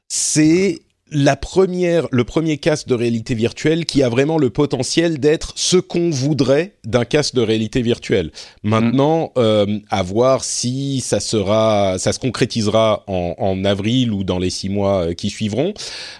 c'est 0.08 0.78
la 1.10 1.36
première, 1.36 2.08
le 2.10 2.24
premier 2.24 2.56
casque 2.56 2.88
de 2.88 2.94
réalité 2.94 3.34
virtuelle 3.34 3.84
qui 3.84 4.02
a 4.02 4.08
vraiment 4.08 4.38
le 4.38 4.50
potentiel 4.50 5.20
d'être 5.20 5.52
ce 5.54 5.76
qu'on 5.76 6.10
voudrait 6.10 6.74
d'un 6.84 7.04
casque 7.04 7.34
de 7.34 7.42
réalité 7.42 7.82
virtuelle. 7.82 8.32
Maintenant, 8.64 9.30
euh, 9.36 9.78
à 9.90 10.02
voir 10.02 10.42
si 10.42 11.00
ça 11.00 11.20
sera, 11.20 11.98
ça 11.98 12.12
se 12.12 12.18
concrétisera 12.18 13.04
en, 13.06 13.34
en 13.38 13.64
avril 13.64 14.12
ou 14.12 14.24
dans 14.24 14.38
les 14.38 14.50
six 14.50 14.70
mois 14.70 15.08
euh, 15.08 15.12
qui 15.12 15.30
suivront. 15.30 15.74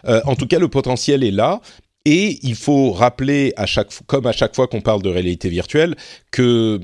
Euh, 0.07 0.21
en 0.27 0.37
tout 0.37 0.47
cas, 0.47 0.59
le 0.59 0.69
potentiel 0.69 1.25
est 1.25 1.31
là. 1.33 1.61
Et 2.07 2.39
il 2.43 2.55
faut 2.55 2.93
rappeler 2.93 3.55
à 3.57 3.65
chaque, 3.65 3.89
comme 4.07 4.27
à 4.27 4.33
chaque 4.33 4.55
fois 4.55 4.67
qu'on 4.69 4.83
parle 4.83 5.01
de 5.01 5.09
réalité 5.09 5.49
virtuelle, 5.49 5.95
que 6.31 6.79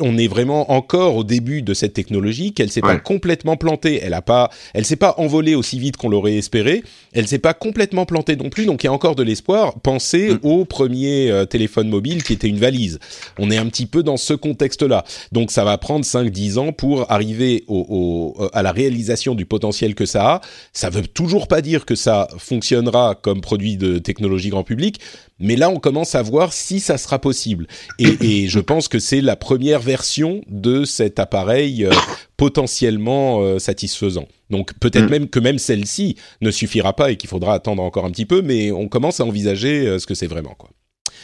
on 0.00 0.18
est 0.18 0.26
vraiment 0.26 0.72
encore 0.72 1.14
au 1.14 1.22
début 1.22 1.62
de 1.62 1.72
cette 1.72 1.92
technologie, 1.92 2.52
qu'elle 2.52 2.70
s'est 2.72 2.80
pas 2.80 2.98
complètement 2.98 3.56
plantée, 3.56 4.00
elle 4.02 4.12
a 4.14 4.22
pas, 4.22 4.50
elle 4.74 4.84
s'est 4.84 4.96
pas 4.96 5.14
envolée 5.18 5.54
aussi 5.54 5.78
vite 5.78 5.96
qu'on 5.96 6.08
l'aurait 6.08 6.34
espéré, 6.34 6.82
elle 7.12 7.28
s'est 7.28 7.38
pas 7.38 7.54
complètement 7.54 8.06
plantée 8.06 8.34
non 8.34 8.50
plus, 8.50 8.66
donc 8.66 8.82
il 8.82 8.86
y 8.86 8.88
a 8.88 8.92
encore 8.92 9.14
de 9.14 9.22
l'espoir. 9.22 9.74
Pensez 9.84 10.30
Mm. 10.34 10.38
au 10.42 10.64
premier 10.64 11.30
euh, 11.30 11.44
téléphone 11.44 11.88
mobile 11.88 12.24
qui 12.24 12.32
était 12.32 12.48
une 12.48 12.58
valise. 12.58 12.98
On 13.38 13.52
est 13.52 13.58
un 13.58 13.66
petit 13.66 13.86
peu 13.86 14.02
dans 14.02 14.16
ce 14.16 14.34
contexte-là, 14.34 15.04
donc 15.30 15.52
ça 15.52 15.62
va 15.62 15.78
prendre 15.78 16.04
5-10 16.04 16.58
ans 16.58 16.72
pour 16.72 17.08
arriver 17.12 17.62
au, 17.68 18.34
au- 18.36 18.48
à 18.52 18.62
la 18.64 18.72
réalisation 18.72 19.36
du 19.36 19.46
potentiel 19.46 19.94
que 19.94 20.06
ça 20.06 20.26
a. 20.36 20.40
Ça 20.72 20.90
veut 20.90 21.06
toujours 21.06 21.46
pas 21.46 21.60
dire 21.60 21.84
que 21.86 21.94
ça 21.94 22.26
fonctionnera 22.38 23.14
comme 23.14 23.40
produit 23.40 23.76
de 23.76 23.98
technologie 23.98 24.50
grand 24.56 24.64
public, 24.64 25.00
mais 25.38 25.56
là 25.56 25.70
on 25.70 25.78
commence 25.78 26.14
à 26.14 26.22
voir 26.22 26.52
si 26.52 26.80
ça 26.80 26.98
sera 26.98 27.18
possible. 27.18 27.66
Et, 27.98 28.16
et 28.44 28.48
je 28.48 28.58
pense 28.60 28.88
que 28.88 28.98
c'est 28.98 29.20
la 29.20 29.36
première 29.36 29.80
version 29.80 30.40
de 30.48 30.84
cet 30.84 31.18
appareil 31.18 31.84
euh, 31.84 31.90
potentiellement 32.36 33.40
euh, 33.40 33.58
satisfaisant. 33.58 34.26
Donc 34.50 34.72
peut-être 34.78 35.06
Mm. 35.06 35.10
même 35.10 35.28
que 35.28 35.40
même 35.40 35.58
celle-ci 35.58 36.16
ne 36.40 36.50
suffira 36.50 36.94
pas 36.94 37.10
et 37.10 37.16
qu'il 37.16 37.28
faudra 37.30 37.54
attendre 37.54 37.82
encore 37.82 38.04
un 38.04 38.10
petit 38.10 38.26
peu, 38.26 38.42
mais 38.42 38.72
on 38.72 38.88
commence 38.88 39.20
à 39.20 39.24
envisager 39.24 39.86
euh, 39.86 39.98
ce 39.98 40.06
que 40.06 40.14
c'est 40.14 40.26
vraiment 40.26 40.54
quoi. 40.54 40.70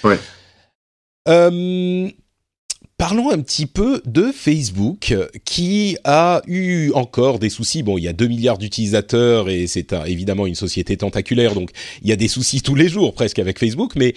Ouais. 0.05 0.19
Euh, 1.29 2.09
Parlons 3.03 3.33
un 3.33 3.41
petit 3.41 3.67
peu 3.67 4.01
de 4.07 4.31
Facebook, 4.31 5.11
euh, 5.11 5.27
qui 5.45 5.97
a 6.05 6.41
eu 6.47 6.93
encore 6.93 7.41
des 7.41 7.51
soucis. 7.51 7.83
Bon, 7.83 7.99
il 7.99 8.05
y 8.05 8.09
a 8.09 8.13
2 8.13 8.29
milliards 8.29 8.59
d'utilisateurs 8.59 9.51
et 9.51 9.67
c'est 9.67 9.93
évidemment 10.07 10.47
une 10.47 10.55
société 10.55 10.97
tentaculaire, 10.97 11.55
donc 11.55 11.71
il 12.03 12.09
y 12.09 12.13
a 12.13 12.17
des 12.17 12.29
soucis 12.29 12.63
tous 12.63 12.77
les 12.77 12.89
jours 12.89 13.13
presque 13.13 13.41
avec 13.41 13.59
Facebook. 13.59 13.95
Mais 13.97 14.15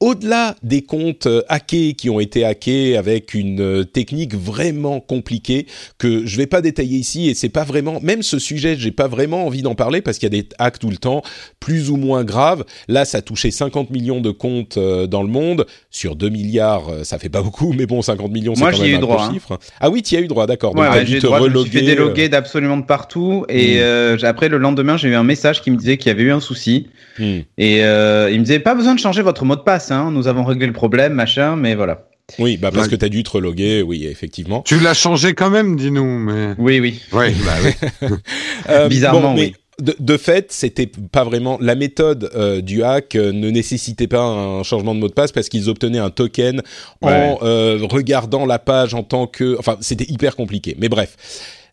au-delà 0.00 0.54
des 0.62 0.82
comptes 0.82 1.26
euh, 1.26 1.42
hackés 1.48 1.94
qui 1.94 2.08
ont 2.08 2.20
été 2.20 2.44
hackés 2.44 2.96
avec 2.96 3.34
une 3.34 3.60
euh, 3.60 3.84
technique 3.84 4.34
vraiment 4.34 5.00
compliquée 5.00 5.66
que 5.98 6.24
je 6.24 6.36
vais 6.36 6.46
pas 6.46 6.60
détailler 6.60 6.96
ici 6.98 7.28
et 7.28 7.34
c'est 7.34 7.48
pas 7.48 7.64
vraiment 7.64 7.98
même 8.00 8.22
ce 8.22 8.38
sujet 8.38 8.76
j'ai 8.78 8.92
pas 8.92 9.08
vraiment 9.08 9.44
envie 9.46 9.62
d'en 9.62 9.74
parler 9.74 10.00
parce 10.00 10.18
qu'il 10.18 10.32
y 10.32 10.38
a 10.38 10.42
des 10.42 10.48
hacks 10.58 10.78
tout 10.78 10.90
le 10.90 10.98
temps 10.98 11.22
plus 11.60 11.90
ou 11.90 11.96
moins 11.96 12.22
graves 12.24 12.64
là 12.86 13.04
ça 13.04 13.18
a 13.18 13.22
touché 13.22 13.50
50 13.50 13.90
millions 13.90 14.20
de 14.20 14.30
comptes 14.30 14.76
euh, 14.76 15.06
dans 15.06 15.22
le 15.22 15.28
monde 15.28 15.66
sur 15.90 16.14
2 16.16 16.28
milliards 16.28 16.84
ça 17.02 17.18
fait 17.18 17.28
pas 17.28 17.42
beaucoup 17.42 17.72
mais 17.72 17.86
bon 17.86 18.00
50 18.02 18.30
millions 18.30 18.54
c'est 18.54 18.62
quand 18.62 18.78
même 18.78 18.90
eu 18.92 18.94
un 18.96 19.00
droit, 19.00 19.24
hein. 19.24 19.32
chiffre 19.32 19.58
ah 19.80 19.90
oui 19.90 20.02
tu 20.02 20.14
y 20.14 20.18
as 20.18 20.20
eu 20.20 20.28
droit 20.28 20.46
d'accord 20.46 20.74
Ouais, 20.76 21.04
j'ai 21.06 21.18
te 21.18 21.26
droit, 21.26 21.40
je 21.40 21.46
me 21.52 21.62
suis 21.62 21.70
fait 21.70 21.82
déloguer 21.82 22.28
d'absolument 22.28 22.76
de 22.76 22.84
partout. 22.84 23.44
Et 23.48 23.76
Mm. 23.76 23.80
euh, 23.80 24.16
après, 24.22 24.48
le 24.48 24.58
lendemain, 24.58 24.96
j'ai 24.96 25.08
eu 25.08 25.14
un 25.14 25.24
message 25.24 25.62
qui 25.62 25.70
me 25.70 25.76
disait 25.76 25.96
qu'il 25.96 26.08
y 26.08 26.14
avait 26.14 26.22
eu 26.22 26.30
un 26.32 26.40
souci. 26.40 26.88
hmm. 27.18 27.38
Et 27.56 27.84
euh, 27.84 28.30
il 28.30 28.38
me 28.38 28.44
disait, 28.44 28.58
pas 28.60 28.74
besoin 28.74 28.94
de 28.94 29.00
changer 29.00 29.22
votre 29.22 29.44
mot 29.44 29.56
de 29.56 29.60
passe, 29.62 29.87
hein. 29.90 30.10
nous 30.10 30.28
avons 30.28 30.44
réglé 30.44 30.66
le 30.66 30.72
problème, 30.72 31.12
machin, 31.14 31.56
mais 31.56 31.74
voilà. 31.74 32.04
oui 32.38 32.56
bah 32.56 32.70
parce 32.72 32.84
Ouais. 32.86 32.90
que 32.90 32.96
t'as 32.96 33.08
dû 33.08 33.22
te 33.22 33.30
reloguer 33.30 33.82
oui 33.82 34.06
effectivement 34.06 34.62
Tu 34.62 34.78
l'as 34.80 34.94
changé 34.94 35.34
quand 35.34 35.50
même, 35.50 35.76
dis-nous. 35.76 36.18
Mais 36.18 36.54
Oui, 36.58 36.80
oui. 36.80 37.00
ouais, 37.12 37.32
bah 37.44 37.52
oui. 37.64 38.08
Euh, 38.68 38.88
Bizarrement, 38.88 39.34
mais 39.34 39.40
oui. 39.40 39.54
De, 39.80 39.94
de 40.00 40.16
fait, 40.16 40.50
c'était 40.50 40.88
pas 41.12 41.22
vraiment 41.22 41.56
la 41.60 41.76
méthode 41.76 42.30
euh, 42.34 42.60
du 42.60 42.82
hack 42.82 43.14
euh, 43.14 43.30
ne 43.30 43.48
nécessitait 43.48 44.08
pas 44.08 44.20
un 44.22 44.64
changement 44.64 44.92
de 44.92 44.98
mot 44.98 45.06
de 45.06 45.12
passe 45.12 45.30
parce 45.30 45.48
qu'ils 45.48 45.68
obtenaient 45.70 46.00
un 46.00 46.10
token 46.10 46.62
en 47.00 47.38
euh, 47.42 47.78
regardant 47.88 48.44
la 48.44 48.58
page 48.58 48.94
en 48.94 49.04
tant 49.04 49.28
que, 49.28 49.56
enfin, 49.56 49.76
c'était 49.80 50.10
hyper 50.10 50.34
compliqué. 50.34 50.76
Mais 50.80 50.88
bref. 50.88 51.16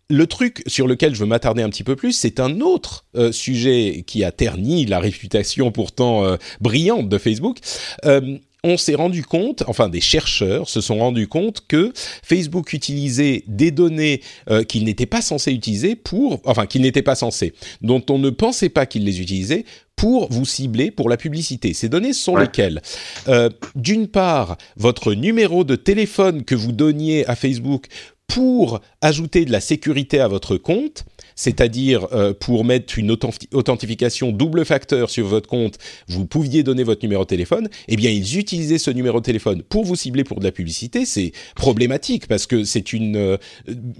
Le 0.09 0.27
truc 0.27 0.61
sur 0.67 0.85
lequel 0.87 1.15
je 1.15 1.19
veux 1.21 1.25
m'attarder 1.25 1.63
un 1.63 1.69
petit 1.69 1.83
peu 1.83 1.95
plus, 1.95 2.11
c'est 2.13 2.39
un 2.39 2.61
autre 2.61 3.05
euh, 3.15 3.31
sujet 3.31 4.03
qui 4.05 4.23
a 4.23 4.31
terni 4.31 4.85
la 4.85 4.99
réputation 4.99 5.71
pourtant 5.71 6.23
euh, 6.23 6.37
brillante 6.61 7.09
de 7.09 7.17
Facebook. 7.17 7.57
Euh, 8.05 8.37
on 8.63 8.77
s'est 8.77 8.95
rendu 8.95 9.23
compte, 9.23 9.63
enfin 9.67 9.89
des 9.89 10.01
chercheurs 10.01 10.69
se 10.69 10.81
sont 10.81 10.97
rendus 10.97 11.27
compte 11.27 11.63
que 11.67 11.91
Facebook 11.95 12.73
utilisait 12.73 13.43
des 13.47 13.69
données 13.71 14.21
euh, 14.49 14.63
qu'il 14.63 14.85
n'était 14.85 15.05
pas 15.05 15.21
censé 15.21 15.51
utiliser 15.51 15.95
pour, 15.95 16.39
enfin 16.45 16.65
qu'il 16.67 16.81
n'était 16.83 17.03
pas 17.03 17.13
censé, 17.15 17.53
dont 17.81 18.03
on 18.09 18.17
ne 18.19 18.29
pensait 18.31 18.69
pas 18.69 18.85
qu'il 18.87 19.05
les 19.05 19.21
utilisait 19.21 19.65
pour 19.95 20.31
vous 20.31 20.45
cibler 20.45 20.91
pour 20.91 21.09
la 21.09 21.15
publicité. 21.17 21.73
Ces 21.73 21.89
données 21.89 22.11
sont 22.13 22.33
Ouais. 22.33 22.41
lesquelles? 22.41 22.81
Euh, 23.27 23.49
D'une 23.75 24.07
part, 24.07 24.57
votre 24.77 25.13
numéro 25.13 25.63
de 25.63 25.75
téléphone 25.75 26.43
que 26.43 26.53
vous 26.55 26.71
donniez 26.73 27.25
à 27.27 27.35
Facebook 27.35 27.85
pour 28.27 28.81
ajouter 29.01 29.45
de 29.45 29.51
la 29.51 29.61
sécurité 29.61 30.19
à 30.19 30.27
votre 30.27 30.57
compte, 30.57 31.05
c'est-à-dire 31.35 32.07
euh, 32.11 32.33
pour 32.33 32.65
mettre 32.65 32.97
une 32.97 33.11
authenti- 33.11 33.47
authentification 33.53 34.31
double 34.31 34.65
facteur 34.65 35.09
sur 35.09 35.27
votre 35.27 35.47
compte, 35.47 35.77
vous 36.07 36.25
pouviez 36.25 36.63
donner 36.63 36.83
votre 36.83 37.03
numéro 37.03 37.23
de 37.23 37.27
téléphone, 37.27 37.69
eh 37.87 37.95
bien 37.95 38.09
ils 38.09 38.37
utilisaient 38.37 38.77
ce 38.77 38.91
numéro 38.91 39.19
de 39.19 39.25
téléphone 39.25 39.63
pour 39.63 39.85
vous 39.85 39.95
cibler 39.95 40.23
pour 40.23 40.39
de 40.39 40.43
la 40.43 40.51
publicité. 40.51 41.05
C'est 41.05 41.31
problématique 41.55 42.27
parce 42.27 42.45
que 42.47 42.63
c'est 42.63 42.83
euh, 42.93 43.37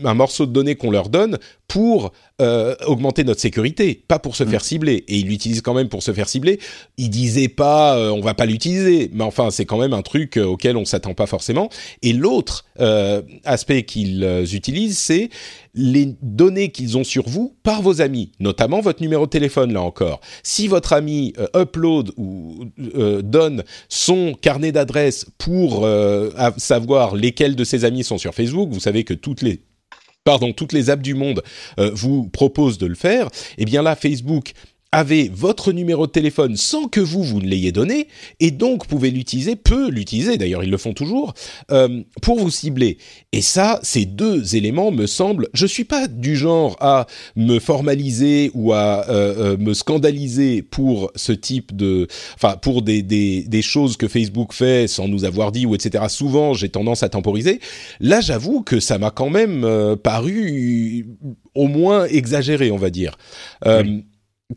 un 0.04 0.14
morceau 0.14 0.46
de 0.46 0.52
données 0.52 0.76
qu'on 0.76 0.92
leur 0.92 1.10
donne 1.10 1.38
pour 1.68 2.12
euh, 2.42 2.76
augmenter 2.86 3.24
notre 3.24 3.40
sécurité, 3.40 4.04
pas 4.08 4.20
pour 4.20 4.36
se 4.36 4.46
faire 4.46 4.64
cibler. 4.64 5.04
Et 5.08 5.18
ils 5.18 5.28
l'utilisent 5.28 5.62
quand 5.62 5.74
même 5.74 5.90
pour 5.90 6.04
se 6.04 6.14
faire 6.14 6.28
cibler. 6.28 6.60
Ils 6.98 7.10
disaient 7.10 7.48
pas, 7.48 7.98
euh, 7.98 8.12
on 8.12 8.22
va 8.22 8.34
pas 8.34 8.46
l'utiliser, 8.46 9.10
mais 9.14 9.24
enfin 9.24 9.52
c'est 9.52 9.66
quand 9.66 9.78
même 9.78 9.94
un 9.94 10.02
truc 10.02 10.38
euh, 10.38 10.46
auquel 10.46 10.78
on 10.78 10.86
s'attend 10.86 11.14
pas 11.14 11.28
forcément. 11.28 11.70
Et 12.02 12.14
l'autre 12.14 12.66
euh, 12.80 13.22
aspect 13.46 13.84
qu'ils 13.84 14.24
utilisent, 14.54 14.98
c'est 14.98 15.30
les 15.74 16.16
données 16.22 16.70
qu'ils 16.70 16.98
ont 16.98 17.04
sur 17.04 17.28
vous 17.28 17.56
par 17.64 17.82
vos 17.82 18.02
amis, 18.02 18.32
notamment 18.40 18.80
votre 18.80 19.02
numéro 19.02 19.26
de 19.26 19.30
téléphone 19.30 19.74
là 19.74 19.82
encore. 19.82 20.22
Si 20.44 20.68
votre 20.68 20.94
ami 20.94 21.34
upload 21.54 22.12
ou 22.16 22.66
donne 22.78 23.64
son 23.90 24.34
carnet 24.40 24.72
d'adresses 24.72 25.26
pour 25.38 25.86
savoir 26.58 27.16
lesquels 27.16 27.58
de 27.58 27.64
ses 27.66 27.84
amis 27.84 28.06
sont 28.06 28.18
sur 28.18 28.34
Facebook, 28.34 28.70
vous 28.72 28.80
savez 28.80 29.04
que 29.04 29.14
toutes 29.14 29.42
les 29.42 29.60
pardon, 30.26 30.52
toutes 30.52 30.74
les 30.74 30.90
apps 30.90 31.04
du 31.04 31.14
monde 31.14 31.44
euh, 31.80 31.92
vous 31.94 32.28
proposent 32.28 32.80
de 32.80 32.88
le 32.88 32.96
faire, 32.96 33.30
eh 33.58 33.64
bien 33.64 33.82
là, 33.82 33.96
Facebook 33.96 34.54
avait 34.96 35.30
votre 35.34 35.74
numéro 35.74 36.08
de 36.08 36.12
téléphone 36.12 36.56
sans 36.56 36.88
que 36.88 37.02
vous, 37.02 37.22
vous 37.22 37.42
ne 37.42 37.48
l'ayez 37.48 37.74
donné, 37.74 38.08
et 38.40 38.50
donc 38.50 38.88
pouvait 38.88 39.10
l'utiliser, 39.10 39.58
peut 39.58 39.90
l'utiliser, 39.90 40.38
d'ailleurs 40.38 40.64
ils 40.64 40.72
le 40.72 40.78
font 40.78 40.94
toujours, 40.94 41.34
euh, 41.70 42.02
pour 42.22 42.40
vous 42.40 42.50
cibler. 42.50 42.98
Et 43.34 43.42
ça, 43.42 43.82
ces 43.84 44.06
deux 44.06 44.56
éléments 44.56 44.92
me 44.92 45.06
semblent, 45.06 45.50
je 45.54 45.66
suis 45.66 45.84
pas 45.84 46.08
du 46.08 46.38
genre 46.38 46.78
à 46.80 47.08
me 47.36 47.60
formaliser 47.60 48.52
ou 48.54 48.72
à 48.72 49.06
euh, 49.10 49.56
euh, 49.56 49.58
me 49.58 49.74
scandaliser 49.74 50.62
pour 50.62 51.12
ce 51.16 51.34
type 51.34 51.76
de, 51.76 52.08
enfin 52.36 52.56
pour 52.56 52.82
des, 52.82 53.02
des, 53.02 53.44
des 53.44 53.62
choses 53.62 53.98
que 53.98 54.08
Facebook 54.08 54.54
fait 54.54 54.88
sans 54.88 55.10
nous 55.10 55.26
avoir 55.26 55.52
dit 55.52 55.66
ou 55.66 55.76
etc. 55.76 56.06
Souvent, 56.08 56.54
j'ai 56.54 56.70
tendance 56.70 57.04
à 57.04 57.10
temporiser. 57.10 57.60
Là, 58.00 58.22
j'avoue 58.22 58.62
que 58.62 58.80
ça 58.80 58.98
m'a 58.98 59.12
quand 59.12 59.30
même 59.30 59.68
paru 60.02 61.06
au 61.54 61.68
moins 61.68 62.06
exagéré, 62.06 62.72
on 62.72 62.78
va 62.78 62.90
dire. 62.90 63.18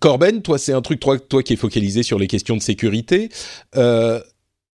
Corben, 0.00 0.42
toi, 0.42 0.58
c'est 0.58 0.72
un 0.72 0.82
truc, 0.82 1.00
toi, 1.00 1.18
toi 1.18 1.42
qui 1.42 1.54
es 1.54 1.56
focalisé 1.56 2.02
sur 2.02 2.18
les 2.18 2.26
questions 2.26 2.56
de 2.56 2.62
sécurité. 2.62 3.30
Euh, 3.76 4.20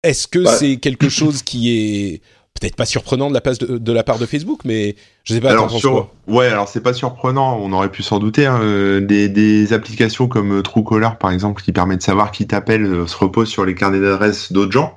Est-ce 0.02 0.28
que 0.28 0.40
bah. 0.40 0.56
c'est 0.56 0.76
quelque 0.76 1.08
chose 1.08 1.42
qui 1.42 1.70
est 1.70 2.22
peut-être 2.58 2.76
pas 2.76 2.86
surprenant 2.86 3.30
de 3.30 3.34
la, 3.34 3.78
de, 3.78 3.92
la 3.92 4.04
part 4.04 4.18
de 4.18 4.26
Facebook, 4.26 4.60
mais 4.64 4.96
je 5.28 5.34
sais 5.34 5.40
pas. 5.40 5.50
Alors 5.50 5.70
sur, 5.70 6.08
ouais, 6.26 6.46
alors 6.46 6.68
c'est 6.68 6.80
pas 6.80 6.92
surprenant, 6.94 7.58
on 7.62 7.72
aurait 7.72 7.90
pu 7.90 8.02
s'en 8.02 8.18
douter. 8.18 8.46
Hein, 8.46 8.58
euh, 8.62 9.00
des, 9.00 9.28
des, 9.28 9.72
applications 9.72 10.26
comme 10.28 10.62
Truecaller 10.62 11.10
par 11.20 11.30
exemple, 11.30 11.62
qui 11.62 11.72
permet 11.72 11.96
de 11.96 12.02
savoir 12.02 12.30
qui 12.32 12.46
t'appelle, 12.46 12.84
euh, 12.84 13.06
se 13.06 13.16
repose 13.16 13.48
sur 13.48 13.64
les 13.64 13.74
carnets 13.74 14.00
d'adresses 14.00 14.52
d'autres 14.52 14.72
gens. 14.72 14.94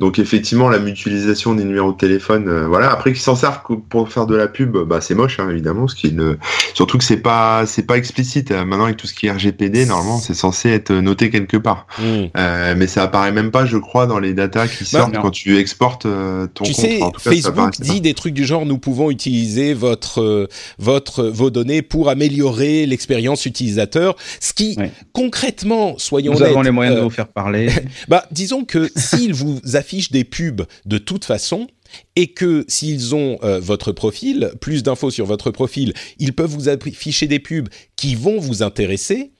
Donc 0.00 0.18
effectivement, 0.18 0.68
la 0.68 0.80
mutualisation 0.80 1.54
des 1.54 1.62
numéros 1.62 1.92
de 1.92 1.96
téléphone, 1.96 2.48
euh, 2.48 2.66
voilà. 2.66 2.90
Après 2.90 3.12
qu'ils 3.12 3.22
s'en 3.22 3.36
servent 3.36 3.60
pour 3.88 4.08
faire 4.08 4.26
de 4.26 4.34
la 4.34 4.48
pub, 4.48 4.76
bah 4.76 5.00
c'est 5.00 5.14
moche 5.14 5.38
hein, 5.38 5.48
évidemment, 5.50 5.86
ce 5.86 5.94
qui 5.94 6.12
ne... 6.12 6.34
surtout 6.74 6.98
que 6.98 7.04
c'est 7.04 7.18
pas 7.18 7.64
c'est 7.64 7.84
pas 7.86 7.96
explicite. 7.96 8.50
Maintenant 8.50 8.86
avec 8.86 8.96
tout 8.96 9.06
ce 9.06 9.14
qui 9.14 9.26
est 9.28 9.30
RGPD, 9.30 9.86
normalement 9.86 10.18
c'est 10.18 10.34
censé 10.34 10.70
être 10.70 10.90
noté 10.92 11.30
quelque 11.30 11.56
part, 11.56 11.86
Mmh. 12.00 12.02
euh, 12.36 12.74
mais 12.76 12.88
ça 12.88 13.04
apparaît 13.04 13.30
même 13.30 13.52
pas, 13.52 13.64
je 13.64 13.76
crois, 13.76 14.06
dans 14.08 14.18
les 14.18 14.34
datas 14.34 14.66
qui 14.66 14.82
Bah, 14.82 14.98
sortent 15.00 15.14
non. 15.14 15.22
quand 15.22 15.30
tu 15.30 15.56
exportes 15.58 16.06
euh, 16.06 16.48
ton 16.52 16.64
Tu 16.64 16.72
compte. 16.72 16.80
sais, 16.80 17.02
En 17.02 17.10
tout 17.12 17.20
cas, 17.20 17.30
ça 17.30 17.30
Facebook 17.30 17.70
dit 17.80 18.00
des 18.00 18.14
trucs 18.14 18.34
du 18.34 18.44
genre 18.44 18.66
nous 18.66 18.78
pouvons 18.78 19.10
utiliser 19.12 19.71
votre 19.74 20.20
euh, 20.20 20.48
votre 20.78 21.24
vos 21.24 21.50
données 21.50 21.82
pour 21.82 22.08
améliorer 22.08 22.86
l'expérience 22.86 23.46
utilisateur, 23.46 24.16
ce 24.40 24.52
qui 24.52 24.78
concrètement, 25.12 25.98
soyons 25.98 26.32
Nous 26.32 26.42
avons 26.42 26.54
honnêtes, 26.54 26.64
les 26.66 26.70
moyens 26.70 26.96
euh, 26.96 27.00
de 27.00 27.04
vous 27.04 27.10
faire 27.10 27.28
parler. 27.28 27.70
Bah, 28.08 28.26
disons 28.30 28.64
que 28.64 28.90
s'ils 28.96 29.34
vous 29.34 29.60
affichent 29.74 30.10
des 30.10 30.24
pubs 30.24 30.62
de 30.86 30.98
toute 30.98 31.24
façon 31.24 31.68
et 32.16 32.28
que 32.28 32.64
s'ils 32.68 33.14
ont 33.14 33.38
euh, 33.42 33.60
votre 33.60 33.92
profil, 33.92 34.50
plus 34.60 34.82
d'infos 34.82 35.10
sur 35.10 35.26
votre 35.26 35.50
profil, 35.50 35.92
ils 36.18 36.32
peuvent 36.32 36.50
vous 36.50 36.68
afficher 36.68 37.26
des 37.26 37.38
pubs 37.38 37.68
qui 37.96 38.14
vont 38.14 38.38
vous 38.38 38.62
intéresser. 38.62 39.32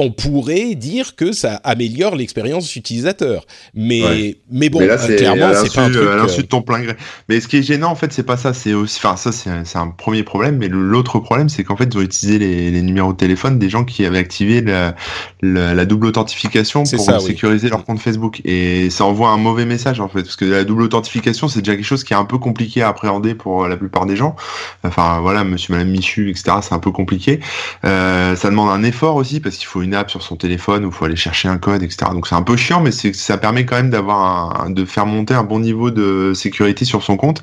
On 0.00 0.10
pourrait 0.12 0.74
dire 0.76 1.16
que 1.16 1.32
ça 1.32 1.56
améliore 1.64 2.14
l'expérience 2.16 2.74
utilisateur, 2.76 3.44
mais 3.74 4.02
Ouais. 4.02 4.38
mais 4.50 4.68
bon, 4.70 4.78
mais 4.78 4.86
là, 4.86 4.94
euh, 5.00 5.16
clairement, 5.16 5.46
à 5.46 5.54
c'est 5.54 5.74
pas 5.74 5.82
un 5.82 5.88
l'insu- 5.88 5.98
truc. 5.98 6.08
à 6.08 6.10
euh, 6.12 6.16
l'insu 6.22 6.42
de 6.42 6.46
ton 6.46 6.62
plein 6.62 6.80
gré. 6.80 6.94
Mais 7.28 7.40
ce 7.40 7.48
qui 7.48 7.56
est 7.56 7.62
gênant, 7.62 7.90
en 7.90 7.94
fait, 7.94 8.12
c'est 8.12 8.22
pas 8.22 8.36
ça. 8.36 8.54
C'est 8.54 8.74
aussi, 8.74 8.98
enfin, 9.02 9.16
ça, 9.16 9.32
c'est 9.32 9.50
un, 9.78 9.88
premier 9.88 10.22
problème. 10.22 10.56
Mais 10.58 10.68
l'autre 10.68 11.18
problème, 11.18 11.48
c'est 11.48 11.64
qu'en 11.64 11.76
fait, 11.76 11.88
ils 11.92 11.98
ont 11.98 12.02
utilisé 12.02 12.38
les, 12.38 12.70
les 12.70 12.82
numéros 12.82 13.12
de 13.12 13.16
téléphone 13.16 13.58
des 13.58 13.68
gens 13.68 13.84
qui 13.84 14.04
avaient 14.06 14.18
activé 14.18 14.60
la, 14.60 14.94
la, 15.42 15.74
la 15.74 15.84
double 15.84 16.06
authentification 16.06 16.84
pour 16.84 17.00
ça, 17.00 17.18
oui. 17.18 17.26
sécuriser 17.26 17.68
leur 17.68 17.84
compte 17.84 17.98
Facebook. 18.00 18.40
Et 18.44 18.90
ça 18.90 19.04
envoie 19.04 19.30
un 19.30 19.36
mauvais 19.36 19.64
message, 19.66 20.00
en 20.00 20.08
fait, 20.08 20.22
parce 20.22 20.36
que 20.36 20.44
la 20.44 20.64
double 20.64 20.82
authentification, 20.82 21.48
c'est 21.48 21.60
déjà 21.62 21.74
quelque 21.76 21.84
chose 21.84 22.04
qui 22.04 22.12
est 22.12 22.16
un 22.16 22.24
peu 22.24 22.38
compliqué 22.38 22.82
à 22.82 22.88
appréhender 22.88 23.34
pour 23.34 23.66
la 23.66 23.76
plupart 23.76 24.06
des 24.06 24.16
gens. 24.16 24.36
Enfin, 24.84 25.20
voilà, 25.20 25.44
Monsieur, 25.44 25.72
Madame 25.74 25.90
Michu, 25.90 26.30
etc. 26.30 26.58
C'est 26.62 26.74
un 26.74 26.78
peu 26.78 26.90
compliqué. 26.92 27.40
Euh, 27.84 28.36
ça 28.36 28.50
demande 28.50 28.70
un 28.70 28.82
effort 28.84 29.16
aussi 29.16 29.40
parce 29.40 29.56
qu'il 29.56 29.66
faut 29.66 29.82
une 29.82 29.87
app 29.94 30.10
sur 30.10 30.22
son 30.22 30.36
téléphone 30.36 30.84
ou 30.84 30.88
il 30.88 30.94
faut 30.94 31.04
aller 31.04 31.16
chercher 31.16 31.48
un 31.48 31.58
code, 31.58 31.82
etc. 31.82 32.10
Donc 32.12 32.26
c'est 32.26 32.34
un 32.34 32.42
peu 32.42 32.56
chiant, 32.56 32.80
mais 32.80 32.90
ça 32.92 33.38
permet 33.38 33.64
quand 33.64 33.76
même 33.76 33.90
d'avoir 33.90 34.62
un, 34.64 34.70
de 34.70 34.84
faire 34.84 35.06
monter 35.06 35.34
un 35.34 35.44
bon 35.44 35.60
niveau 35.60 35.90
de 35.90 36.32
sécurité 36.34 36.84
sur 36.84 37.02
son 37.02 37.16
compte. 37.16 37.42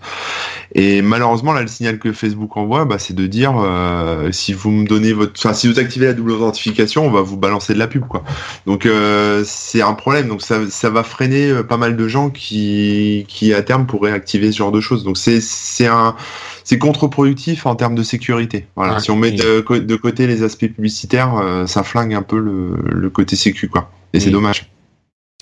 Et 0.74 1.02
malheureusement, 1.02 1.54
là, 1.54 1.62
le 1.62 1.68
signal 1.68 2.00
que 2.00 2.12
Facebook 2.12 2.58
envoie, 2.58 2.86
bah, 2.86 3.00
c'est 3.00 3.14
de 3.16 3.28
dire 3.28 3.54
euh, 3.58 4.32
si 4.32 4.54
vous 4.54 4.72
me 4.72 4.86
donnez 4.88 5.14
votre, 5.14 5.34
enfin, 5.38 5.54
si 5.54 5.68
vous 5.72 5.80
activez 5.80 6.06
la 6.08 6.14
double 6.14 6.32
authentification, 6.32 7.06
on 7.06 7.12
va 7.12 7.22
vous 7.22 7.38
balancer 7.38 7.74
de 7.74 7.80
la 7.80 7.88
pub, 7.88 8.06
quoi. 8.08 8.24
Donc 8.66 8.86
euh, 8.86 9.44
c'est 9.46 9.82
un 9.82 9.94
problème. 9.94 10.28
Donc 10.28 10.42
ça, 10.42 10.60
ça 10.70 10.90
va 10.90 11.04
freiner 11.04 11.50
euh, 11.50 11.64
pas 11.64 11.78
mal 11.78 11.96
de 11.96 12.08
gens 12.08 12.30
qui, 12.30 13.26
qui 13.28 13.54
à 13.54 13.62
terme 13.62 13.86
pourraient 13.86 14.12
activer 14.12 14.52
ce 14.52 14.58
genre 14.58 14.72
de 14.72 14.82
choses. 14.82 15.04
Donc 15.04 15.18
c'est, 15.18 15.40
c'est 15.42 15.88
un, 15.88 16.16
c'est 16.64 16.78
contre-productif 16.78 17.66
en 17.66 17.76
termes 17.76 17.96
de 17.96 18.04
sécurité. 18.04 18.68
Voilà. 18.76 19.00
Si 19.00 19.12
on 19.12 19.16
met 19.16 19.32
de, 19.32 19.62
co- 19.62 19.80
de 19.80 19.96
côté 19.96 20.28
les 20.28 20.44
aspects 20.44 20.68
publicitaires, 20.68 21.36
euh, 21.38 21.68
ça 21.68 21.84
flingue 21.84 22.14
un 22.14 22.22
peu 22.28 22.40
le, 22.40 22.76
le 22.92 23.10
côté 23.10 23.36
sécu, 23.36 23.68
quoi. 23.70 23.92
Et 24.14 24.20
c'est 24.20 24.30
Mm. 24.30 24.34
dommage. 24.34 24.70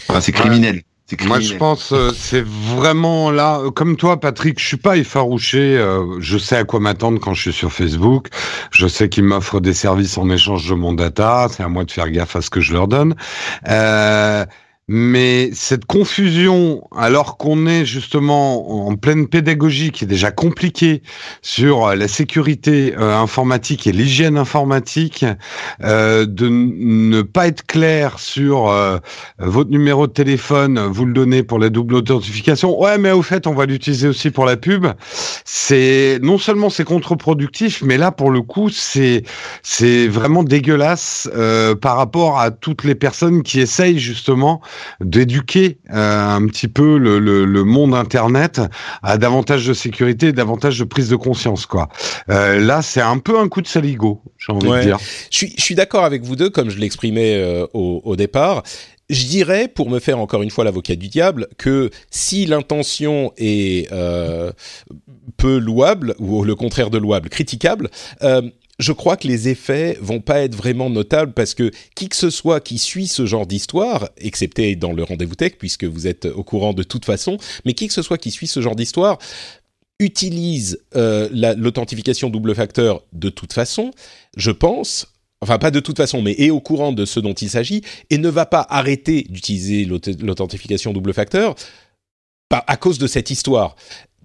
Enfin, 0.10 0.22
c'est 0.22 0.32
criminel. 0.32 0.82
C'est 1.06 1.22
Moi, 1.26 1.42
je 1.42 1.54
pense 1.56 1.92
euh, 1.92 2.12
c'est 2.16 2.44
vraiment 2.46 3.30
là, 3.30 3.60
euh, 3.60 3.72
comme 3.72 3.98
toi, 3.98 4.20
Patrick. 4.20 4.58
Je 4.60 4.66
suis 4.66 4.78
pas 4.78 4.96
effarouché. 4.98 5.78
euh, 5.78 6.18
je 6.22 6.38
sais 6.38 6.56
à 6.56 6.64
quoi 6.64 6.80
m'attendre 6.80 7.20
quand 7.20 7.34
je 7.34 7.42
suis 7.42 7.54
sur 7.54 7.72
Facebook. 7.74 8.28
Je 8.72 8.88
sais 8.88 9.10
qu'ils 9.10 9.26
m'offrent 9.26 9.60
des 9.60 9.74
services 9.74 10.18
en 10.18 10.30
échange 10.30 10.68
de 10.70 10.74
mon 10.76 10.94
data. 10.94 11.48
C'est 11.52 11.62
à 11.62 11.68
moi 11.68 11.84
de 11.84 11.92
faire 11.92 12.10
gaffe 12.10 12.36
à 12.38 12.42
ce 12.42 12.50
que 12.50 12.62
je 12.62 12.72
leur 12.74 12.88
donne. 12.88 13.16
Mais 14.96 15.50
cette 15.54 15.86
confusion, 15.86 16.88
alors 16.96 17.38
qu'on 17.38 17.66
est 17.66 17.84
justement 17.84 18.88
en 18.88 18.96
pleine 18.96 19.28
pédagogie 19.28 19.90
qui 19.90 20.04
est 20.04 20.08
déjà 20.08 20.30
compliquée 20.30 21.02
sur 21.42 21.88
euh, 21.88 21.96
la 21.96 22.08
sécurité 22.08 22.94
euh, 22.96 23.18
informatique 23.18 23.88
et 23.88 23.92
l'hygiène 23.92 24.38
informatique, 24.38 25.26
euh, 25.84 26.28
de 26.28 26.48
ne 26.48 27.24
pas 27.24 27.48
être 27.48 27.66
clair 27.66 28.20
sur 28.20 28.70
euh, 28.70 29.00
votre 29.40 29.72
numéro 29.72 30.06
de 30.06 30.12
téléphone, 30.12 30.80
vous 30.80 31.06
le 31.06 31.14
donnez 31.14 31.42
pour 31.42 31.58
la 31.58 31.70
double 31.70 31.96
authentification. 31.96 32.80
Ouais, 32.80 33.00
mais 33.00 33.10
au 33.10 33.24
fait, 33.24 33.48
on 33.48 33.56
va 33.56 33.66
l'utiliser 33.66 34.08
aussi 34.08 34.30
pour 34.30 34.46
la 34.46 34.58
pub. 34.58 34.86
C'est 35.44 36.20
non 36.22 36.38
seulement 36.38 36.70
c'est 36.70 36.84
contre-productif, 36.84 37.82
mais 37.82 37.98
là 37.98 38.12
pour 38.12 38.30
le 38.30 38.44
coup, 38.44 38.70
c'est 38.70 39.24
c'est 39.64 40.08
vraiment 40.08 40.44
dégueulasse 40.44 41.28
euh, 41.36 41.74
par 41.74 41.98
rapport 41.98 42.40
à 42.40 42.52
toutes 42.52 42.84
les 42.84 42.94
personnes 42.94 43.42
qui 43.42 43.60
essayent 43.60 43.98
justement 43.98 44.62
d'éduquer 45.02 45.78
euh, 45.92 46.36
un 46.36 46.46
petit 46.48 46.68
peu 46.68 46.98
le, 46.98 47.20
le, 47.20 47.46
le 47.46 47.64
monde 47.64 47.94
Internet 47.94 48.62
à 49.02 49.18
davantage 49.18 49.66
de 49.68 49.74
sécurité, 49.74 50.32
davantage 50.32 50.80
de 50.80 50.84
prise 50.84 51.10
de 51.10 51.16
conscience, 51.16 51.66
quoi. 51.66 51.90
Euh, 52.30 52.60
là, 52.60 52.82
c'est 52.82 53.02
un 53.02 53.18
peu 53.18 53.40
un 53.40 53.48
coup 53.48 53.62
de 53.62 53.68
saligo, 53.68 54.22
j'ai 54.38 54.54
envie 54.54 54.68
Ouais. 54.68 54.80
de 54.80 54.84
dire. 54.86 54.98
Je 55.32 55.38
suis, 55.38 55.54
je 55.58 55.62
suis 55.62 55.76
d'accord 55.76 56.04
avec 56.06 56.24
vous 56.24 56.36
deux, 56.36 56.50
comme 56.50 56.70
je 56.70 56.78
l'exprimais 56.78 57.36
euh, 57.36 57.66
au, 57.74 58.02
au 58.04 58.16
départ. 58.16 58.64
Je 59.10 59.26
dirais, 59.26 59.68
pour 59.68 59.90
me 59.90 60.00
faire 60.00 60.18
encore 60.18 60.42
une 60.42 60.50
fois 60.50 60.64
l'avocat 60.64 60.96
du 60.96 61.10
diable, 61.10 61.48
que 61.58 61.90
si 62.10 62.46
l'intention 62.46 63.34
est 63.38 63.92
euh, 63.92 64.52
peu 65.38 65.58
louable, 65.58 66.16
ou 66.20 66.44
le 66.44 66.56
contraire 66.56 66.90
de 66.90 66.98
louable, 66.98 67.30
critiquable, 67.30 67.90
euh, 68.24 68.42
je 68.80 68.92
crois 68.92 69.18
que 69.18 69.28
les 69.28 69.50
effets 69.50 69.98
vont 70.02 70.20
pas 70.20 70.40
être 70.42 70.56
vraiment 70.56 70.90
notables 70.90 71.34
parce 71.34 71.54
que 71.54 71.72
qui 71.96 72.10
que 72.10 72.16
ce 72.16 72.30
soit 72.30 72.60
qui 72.60 72.78
suit 72.80 73.08
ce 73.08 73.26
genre 73.26 73.46
d'histoire, 73.46 74.10
excepté 74.18 74.76
dans 74.76 74.92
le 74.94 75.04
rendez-vous 75.04 75.36
tech, 75.36 75.54
puisque 75.60 75.84
vous 75.84 76.08
êtes 76.08 76.26
au 76.26 76.44
courant 76.44 76.74
de 76.74 76.84
toute 76.84 77.06
façon, 77.06 77.38
mais 77.66 77.74
qui 77.74 77.88
que 77.88 77.94
ce 77.94 78.02
soit 78.02 78.18
qui 78.18 78.32
suit 78.32 78.48
ce 78.48 78.62
genre 78.62 78.76
d'histoire, 78.76 79.20
utilise 80.00 80.80
euh, 80.96 81.30
la- 81.32 81.54
l'authentification 81.54 82.30
double 82.30 82.56
facteur 82.56 83.04
de 83.14 83.30
toute 83.30 83.54
façon, 83.54 83.92
je 84.36 84.52
pense, 84.52 85.06
enfin 85.42 85.60
pas 85.60 85.72
de 85.72 85.80
toute 85.80 85.98
façon, 85.98 86.22
mais 86.22 86.34
est 86.40 86.50
au 86.50 86.60
courant 86.60 86.92
de 86.94 87.06
ce 87.06 87.20
dont 87.20 87.34
il 87.34 87.50
s'agit 87.50 87.84
et 88.10 88.18
ne 88.18 88.30
va 88.30 88.46
pas 88.46 88.66
arrêter 88.70 89.26
d'utiliser 89.30 89.86
l'aut- 89.86 90.00
l'authentification 90.20 90.94
double 90.94 91.14
facteur 91.14 91.56
à 92.68 92.78
cause 92.78 93.00
de 93.00 93.08
cette 93.08 93.30
histoire. 93.32 93.76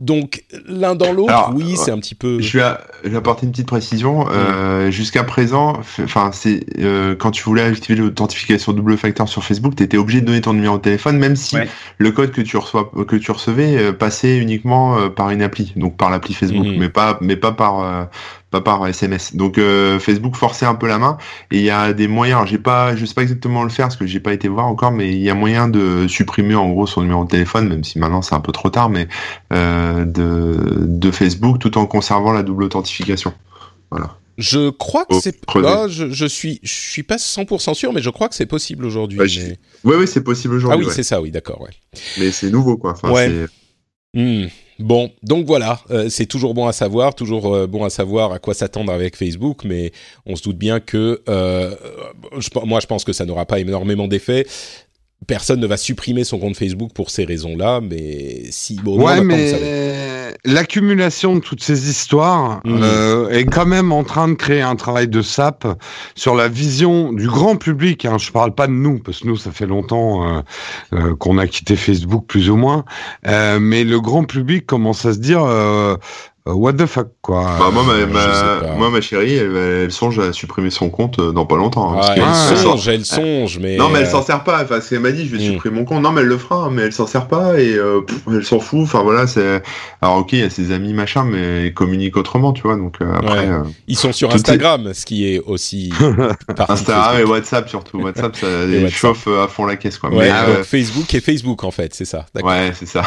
Donc 0.01 0.45
l'un 0.67 0.95
dans 0.95 1.13
l'autre, 1.13 1.51
oui, 1.55 1.71
ouais. 1.71 1.77
c'est 1.77 1.91
un 1.91 1.99
petit 1.99 2.15
peu. 2.15 2.41
Je 2.41 2.59
vais, 2.59 2.63
a- 2.65 2.81
je 3.03 3.09
vais 3.09 3.17
apporter 3.17 3.47
une 3.47 3.53
petite 3.53 3.67
précision. 3.67 4.27
Euh, 4.31 4.91
Jusqu'à 4.93 5.25
présent, 5.25 5.81
enfin, 6.05 6.31
c'est 6.33 6.65
euh, 6.79 7.17
quand 7.17 7.33
tu 7.33 7.43
voulais 7.43 7.63
activer 7.63 7.99
l'authentification 7.99 8.73
double 8.73 8.97
facteur 8.97 9.29
sur 9.29 9.43
Facebook, 9.43 9.75
tu 9.75 9.83
étais 9.83 9.97
obligé 9.97 10.21
de 10.21 10.27
donner 10.27 10.41
ton 10.41 10.53
numéro 10.53 10.77
de 10.77 10.83
téléphone, 10.83 11.19
même 11.19 11.35
si 11.37 11.57
Ouais. 11.57 11.69
le 11.99 12.11
code 12.13 12.31
que 12.31 12.41
tu 12.43 12.57
reçois, 12.57 12.91
que 13.09 13.17
tu 13.17 13.31
recevais, 13.33 13.77
euh, 13.77 13.93
passait 13.93 14.39
uniquement 14.39 14.97
euh, 14.99 15.09
par 15.09 15.31
une 15.31 15.43
appli, 15.43 15.73
donc 15.75 15.97
par 15.97 16.11
l'appli 16.11 16.33
Facebook, 16.33 16.65
Mhm. 16.67 16.77
mais 16.79 16.89
pas, 16.89 17.19
mais 17.21 17.37
pas 17.37 17.51
par, 17.53 17.81
euh, 17.81 18.05
pas 18.51 18.61
par 18.61 18.87
SMS. 18.87 19.37
Donc 19.37 19.59
euh, 19.59 19.99
Facebook 19.99 20.35
forçait 20.35 20.67
un 20.67 20.75
peu 20.75 20.87
la 20.87 20.99
main, 20.99 21.19
et 21.51 21.59
il 21.59 21.63
y 21.65 21.71
a 21.71 21.93
des 21.93 22.09
moyens. 22.09 22.47
J'ai 22.49 22.59
pas, 22.59 22.97
je 22.97 23.05
sais 23.05 23.15
pas 23.15 23.23
exactement 23.23 23.63
le 23.63 23.69
faire 23.69 23.87
parce 23.87 23.97
que 23.97 24.07
j'ai 24.07 24.21
pas 24.21 24.33
été 24.33 24.49
voir 24.49 24.67
encore, 24.67 24.91
mais 24.93 25.11
il 25.13 25.21
y 25.21 25.31
a 25.31 25.35
moyen 25.35 25.69
de 25.69 26.07
supprimer 26.09 26.55
en 26.55 26.71
gros 26.71 26.87
son 26.87 27.03
numéro 27.03 27.25
de 27.25 27.29
téléphone, 27.31 27.69
même 27.69 27.85
si 27.85 27.99
maintenant 27.99 28.23
c'est 28.23 28.35
un 28.35 28.41
peu 28.41 28.53
trop 28.53 28.71
tard, 28.71 28.89
mais 28.91 29.07
euh, 29.53 30.05
de, 30.05 30.57
de 30.87 31.11
Facebook 31.11 31.59
tout 31.59 31.77
en 31.79 31.87
conservant 31.87 32.33
la 32.33 32.43
double 32.43 32.63
authentification. 32.65 33.33
Voilà. 33.91 34.17
Je 34.39 34.71
crois 34.71 35.05
que 35.05 35.15
Oh, 35.15 35.21
c'est. 35.21 35.37
Ah, 35.65 35.87
je, 35.89 36.11
je 36.11 36.25
suis, 36.25 36.61
je 36.63 36.73
suis 36.73 37.03
pas 37.03 37.17
100% 37.17 37.75
sûr, 37.75 37.93
mais 37.93 38.01
je 38.01 38.09
crois 38.11 38.29
que 38.29 38.37
c'est 38.37 38.47
possible 38.47 38.85
aujourd'hui. 38.85 39.19
Mais- 39.19 39.59
Oui, 39.83 39.97
oui, 39.99 40.07
c'est 40.07 40.23
possible 40.23 40.55
Ah 40.55 40.57
aujourd'hui. 40.59 40.85
oui, 40.85 40.87
ouais. 40.89 40.95
c'est 40.95 41.03
ça, 41.03 41.21
oui, 41.21 41.33
d'accord, 41.33 41.61
ouais. 41.63 41.71
Mais 42.19 42.31
c'est 42.31 42.51
nouveau, 42.51 42.77
quoi. 42.77 42.93
Enfin, 42.93 43.11
Ouais. 43.11 43.47
Hmm. 44.15 44.47
Bon, 44.79 45.11
donc 45.25 45.45
voilà, 45.45 45.81
euh, 45.91 46.09
c'est 46.09 46.27
toujours 46.27 46.55
bon 46.55 46.69
à 46.69 46.73
savoir, 46.73 47.17
toujours 47.17 47.53
euh, 47.53 47.67
bon 47.67 47.85
à 47.85 47.91
savoir 47.91 48.33
à 48.33 48.39
quoi 48.39 48.55
s'attendre 48.55 48.93
avec 48.93 49.17
Facebook, 49.17 49.65
mais 49.65 49.91
on 50.25 50.37
se 50.37 50.43
doute 50.45 50.57
bien 50.57 50.79
que 50.79 51.21
euh, 51.29 51.75
moi 52.65 52.79
je 52.79 52.87
pense 52.87 53.05
que 53.05 53.13
ça 53.13 53.27
n'aura 53.27 53.45
pas 53.45 53.59
énormément 53.59 54.07
d'effet. 54.07 54.47
Personne 55.27 55.61
ne 55.61 55.67
va 55.67 55.77
supprimer 55.77 56.25
son 56.25 56.39
compte 56.39 56.57
Facebook 56.57 56.93
pour 56.95 57.11
ces 57.11 57.25
raisons-là, 57.25 57.81
mais 57.83 58.45
si 58.51 58.77
bon, 58.77 59.03
ouais, 59.03 59.21
mais 59.21 60.33
l'accumulation 60.45 61.37
de 61.37 61.41
toutes 61.41 61.63
ces 61.63 61.91
histoires 61.91 62.61
mmh. 62.65 62.81
euh, 62.83 63.29
est 63.31 63.45
quand 63.45 63.67
même 63.67 63.93
en 63.93 64.05
train 64.05 64.29
de 64.29 64.35
créer 64.35 64.63
un 64.63 64.77
travail 64.77 65.09
de 65.09 65.23
sap 65.23 65.67
sur 66.15 66.35
la 66.35 66.49
vision 66.49 67.13
du 67.13 67.27
grand 67.27 67.57
public. 67.57 68.05
Hein. 68.05 68.19
Je 68.19 68.31
parle 68.31 68.55
pas 68.55 68.67
de 68.67 68.73
nous 68.73 68.99
parce 68.99 69.21
que 69.21 69.27
nous 69.27 69.37
ça 69.37 69.51
fait 69.51 69.67
longtemps 69.67 70.27
euh, 70.27 70.41
euh, 70.95 71.17
qu'on 71.17 71.39
a 71.39 71.47
quitté 71.47 71.77
Facebook 71.77 72.27
plus 72.27 72.51
ou 72.51 72.57
moins, 72.57 72.85
euh, 73.27 73.59
mais 73.61 73.85
le 73.85 74.01
grand 74.01 74.25
public 74.25 74.67
commence 74.67 75.05
à 75.05 75.13
se 75.13 75.19
dire 75.19 75.43
euh, 75.43 75.97
what 76.55 76.75
the 76.75 76.87
fuck 76.87 77.09
quoi. 77.23 77.57
Bah, 77.59 77.71
moi, 77.73 77.83
ma, 77.85 78.07
ma 78.07 78.75
moi, 78.77 78.91
ma 78.91 79.01
chérie, 79.01 79.35
elle, 79.35 79.57
elle, 79.57 79.93
songe 79.93 80.19
à 80.19 80.33
supprimer 80.33 80.71
son 80.71 80.91
compte 80.91 81.19
euh, 81.19 81.33
dans 81.33 81.47
pas 81.47 81.57
longtemps. 81.57 81.95
Hein, 81.95 82.01
ah, 82.03 82.15
elle, 82.17 82.57
songe, 82.57 82.89
elle 82.89 83.05
songe, 83.05 83.59
mais 83.59 83.77
non, 83.77 83.89
mais 83.89 84.01
elle 84.01 84.07
s'en 84.07 84.23
sert 84.23 84.45
pas. 84.45 84.63
Enfin, 84.63 84.81
elle 84.91 85.01
m'a 85.01 85.13
dit, 85.13 85.27
je 85.27 85.37
vais 85.37 85.43
mm. 85.43 85.53
supprimer 85.53 85.77
mon 85.79 85.85
compte. 85.85 86.03
Non, 86.03 86.13
mais 86.13 86.23
elle 86.23 86.27
le 86.27 86.39
fera, 86.39 86.65
hein, 86.65 86.71
mais 86.73 86.83
elle 86.83 86.93
s'en 86.93 87.07
sert 87.07 87.29
pas 87.29 87.59
et 87.61 87.75
euh, 87.75 88.01
pff, 88.01 88.23
elle 88.29 88.45
s'en 88.45 88.61
fout. 88.61 88.81
Enfin 88.83 89.03
voilà, 89.03 89.27
c'est. 89.27 89.63
Alors 90.03 90.17
ok, 90.17 90.33
il 90.33 90.41
y 90.41 90.43
a 90.43 90.51
ses 90.51 90.73
amis 90.73 90.93
machin, 90.93 91.25
mais 91.25 91.67
ils 91.67 91.75
communiquent 91.75 92.17
autrement, 92.17 92.53
tu 92.53 92.63
vois. 92.63 92.77
Donc 92.77 92.97
euh, 93.01 93.13
après. 93.15 93.49
Ouais. 93.49 93.59
Ils 93.87 93.99
sont 93.99 94.13
sur 94.13 94.33
Instagram, 94.33 94.93
ce 94.95 95.05
qui 95.07 95.33
est 95.33 95.41
aussi. 95.41 95.93
Instagram 96.69 97.21
et 97.21 97.25
WhatsApp 97.25 97.69
surtout. 97.69 98.01
WhatsApp, 98.01 98.37
ça 98.37 98.47
WhatsApp. 98.47 98.91
chauffe 98.91 99.29
à 99.29 99.49
fond 99.49 99.67
la 99.67 99.77
caisse, 99.77 99.99
quoi. 99.99 100.11
Ouais, 100.11 100.31
mais, 100.31 100.65
Facebook 100.65 101.15
et 101.15 101.21
Facebook 101.21 101.65
en 101.65 101.71
fait, 101.71 101.95
c'est 101.95 102.05
ça. 102.05 102.27
Ouais, 102.43 102.73
c'est 102.75 102.87
ça. 102.87 103.03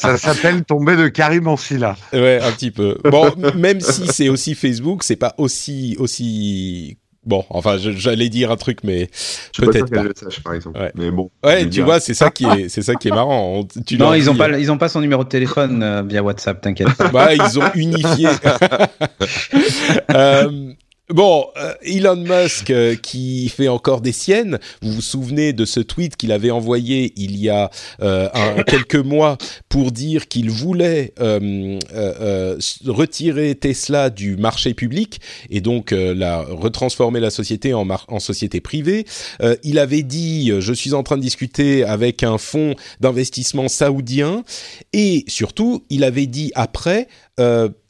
ça 0.00 0.16
s'appelle 0.16 0.64
tomber 0.64 0.96
de 0.96 1.08
Karim 1.08 1.48
en 1.48 1.56
là. 1.78 1.96
Ouais, 2.12 2.40
un 2.42 2.52
petit 2.52 2.70
peu. 2.74 2.98
Bon, 3.10 3.30
même 3.56 3.80
si 3.80 4.06
c'est 4.08 4.28
aussi 4.28 4.54
Facebook, 4.54 5.02
c'est 5.02 5.16
pas 5.16 5.34
aussi 5.38 5.96
aussi 5.98 6.98
bon. 7.26 7.44
Enfin, 7.50 7.76
j'allais 7.78 8.28
dire 8.28 8.50
un 8.50 8.56
truc, 8.56 8.78
mais 8.84 9.08
peut-être 9.58 9.90
pas. 9.90 9.96
pas. 9.96 10.02
Le 10.02 10.12
sache, 10.14 10.40
par 10.42 10.54
exemple. 10.54 10.78
Ouais. 10.78 10.92
Mais 10.94 11.10
bon. 11.10 11.30
Ouais, 11.42 11.68
tu 11.68 11.82
vois, 11.82 12.00
c'est 12.00 12.14
ça 12.14 12.30
qui 12.30 12.44
est, 12.44 12.68
c'est 12.68 12.82
ça 12.82 12.94
qui 12.94 13.08
est 13.08 13.12
marrant. 13.12 13.60
On, 13.60 13.82
tu 13.82 13.96
non, 13.98 14.14
ils 14.14 14.30
ont 14.30 14.36
pas, 14.36 14.48
ils 14.58 14.70
ont 14.70 14.78
pas 14.78 14.88
son 14.88 15.00
numéro 15.00 15.24
de 15.24 15.28
téléphone 15.28 15.82
euh, 15.82 16.02
via 16.02 16.22
WhatsApp, 16.22 16.60
t'inquiète. 16.60 16.88
Bah, 17.12 17.34
ils 17.34 17.58
ont 17.58 17.70
unifié. 17.74 18.28
euh, 20.10 20.72
Bon, 21.10 21.48
euh, 21.58 21.74
Elon 21.82 22.16
Musk 22.16 22.70
euh, 22.70 22.94
qui 22.96 23.50
fait 23.50 23.68
encore 23.68 24.00
des 24.00 24.12
siennes. 24.12 24.58
Vous 24.80 24.90
vous 24.90 25.02
souvenez 25.02 25.52
de 25.52 25.66
ce 25.66 25.80
tweet 25.80 26.16
qu'il 26.16 26.32
avait 26.32 26.50
envoyé 26.50 27.12
il 27.16 27.36
y 27.36 27.50
a 27.50 27.70
euh, 28.00 28.30
quelques 28.66 28.96
mois 28.96 29.36
pour 29.68 29.92
dire 29.92 30.28
qu'il 30.28 30.50
voulait 30.50 31.12
retirer 32.86 33.54
Tesla 33.54 34.08
du 34.08 34.38
marché 34.38 34.72
public 34.72 35.20
et 35.50 35.60
donc 35.60 35.90
la 35.90 36.40
retransformer 36.40 37.20
la 37.20 37.30
société 37.30 37.74
en, 37.74 37.86
en 38.08 38.18
société 38.18 38.62
privée. 38.62 39.04
il 39.62 39.78
avait 39.78 40.02
dit 40.02 40.52
je 40.58 40.72
suis 40.72 40.94
en 40.94 41.02
train 41.02 41.16
de 41.16 41.22
discuter 41.22 41.84
avec 41.84 42.22
un 42.22 42.38
fonds 42.38 42.76
d'investissement 43.00 43.68
saoudien 43.68 44.44
et 44.92 45.24
surtout 45.28 45.84
il 45.90 46.04
avait 46.04 46.26
dit 46.26 46.52
après 46.54 47.08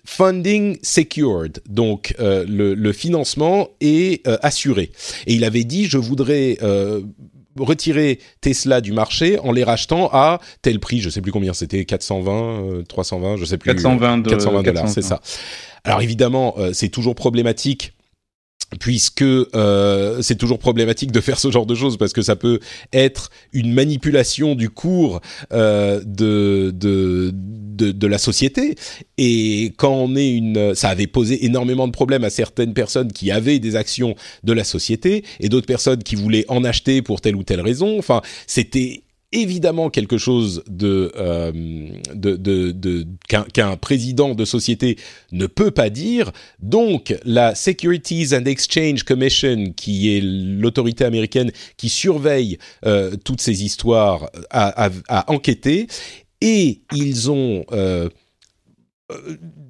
funding 0.05 0.79
secured, 0.83 1.61
donc 1.69 2.15
euh, 2.21 2.45
le, 2.47 2.75
le, 2.75 2.93
financement 2.93 3.69
est 3.81 4.27
euh, 4.27 4.37
assuré. 4.43 4.93
Et 5.27 5.35
il 5.35 5.45
avait 5.45 5.65
dit, 5.65 5.87
je 5.87 5.97
voudrais 5.97 6.59
euh, 6.63 7.01
retirer 7.59 8.19
Tesla 8.41 8.81
du 8.81 8.93
marché 8.93 9.39
en 9.39 9.51
les 9.51 9.65
rachetant 9.65 10.11
à 10.13 10.41
tel 10.63 10.79
prix, 10.79 11.01
je 11.01 11.09
sais 11.09 11.23
plus 11.23 11.33
combien 11.33 11.55
c'était, 11.55 11.85
420, 11.85 12.85
320, 12.87 13.37
je 13.37 13.45
sais 13.47 13.57
plus. 13.59 13.75
420, 13.75 14.23
420 14.25 14.63
dollars, 14.63 14.89
c'est 14.89 15.03
ça. 15.03 15.21
Alors 15.85 16.03
évidemment, 16.03 16.55
c'est 16.73 16.89
toujours 16.89 17.15
problématique 17.15 17.94
puisque 18.81 19.23
euh, 19.23 20.21
c'est 20.23 20.37
toujours 20.37 20.59
problématique 20.59 21.13
de 21.13 21.21
faire 21.21 21.39
ce 21.39 21.51
genre 21.51 21.67
de 21.67 21.75
choses 21.75 21.97
parce 21.97 22.13
que 22.13 22.23
ça 22.23 22.37
peut 22.37 22.61
être 22.93 23.31
une 23.53 23.73
manipulation 23.73 24.55
du 24.55 24.71
cours 24.71 25.21
euh, 25.53 26.01
de, 26.05 26.73
de, 26.75 27.31
de, 27.33 27.93
de, 27.93 28.07
la 28.07 28.19
société. 28.19 28.75
Et 29.19 29.73
quand 29.77 29.93
on 29.93 30.17
est 30.17 30.31
une... 30.31 30.75
Ça 30.75 30.89
avait 30.89 31.07
posé 31.07 31.45
énormément 31.45 31.87
de 31.87 31.93
problèmes 31.93 32.25
à 32.25 32.31
certaines 32.31 32.75
personnes 32.75 33.13
qui 33.13 33.31
avaient 33.31 33.59
des 33.59 33.77
actions 33.77 34.15
de 34.43 34.53
la 34.53 34.65
société 34.65 35.25
et 35.41 35.49
d'autres 35.49 35.67
personnes 35.67 36.03
qui 36.03 36.17
voulaient 36.17 36.45
en 36.49 36.65
acheter 36.65 37.03
pour 37.03 37.21
telle 37.21 37.37
ou 37.37 37.45
telle 37.45 37.61
raison. 37.61 37.99
Enfin, 37.99 38.23
c'était 38.47 39.04
évidemment 39.35 39.91
quelque 39.91 40.17
chose 40.17 40.63
de, 40.69 41.13
euh, 41.17 41.53
de, 42.15 42.37
de, 42.37 42.71
de 42.73 43.07
qu'un 43.29 43.77
président 43.77 44.35
de 44.35 44.45
société 44.45 44.97
ne 45.33 45.47
peut 45.47 45.71
pas 45.71 45.91
dire. 45.91 46.31
Donc, 46.61 47.15
la 47.25 47.55
Securities 47.55 48.35
and 48.35 48.45
Exchange 48.47 49.03
Commission, 49.03 49.73
qui 49.77 50.17
est 50.17 50.21
l'autorité 50.23 51.05
américaine 51.05 51.51
qui 51.77 51.89
surveille 51.89 52.59
euh, 52.87 53.17
toutes 53.25 53.41
ces 53.41 53.65
histoires, 53.65 54.31
a, 54.51 54.87
a, 54.87 54.91
a, 55.09 55.33
enquêté 55.33 55.89
et 56.41 56.83
ils 56.95 57.31
ont 57.31 57.65
euh, 57.73 58.09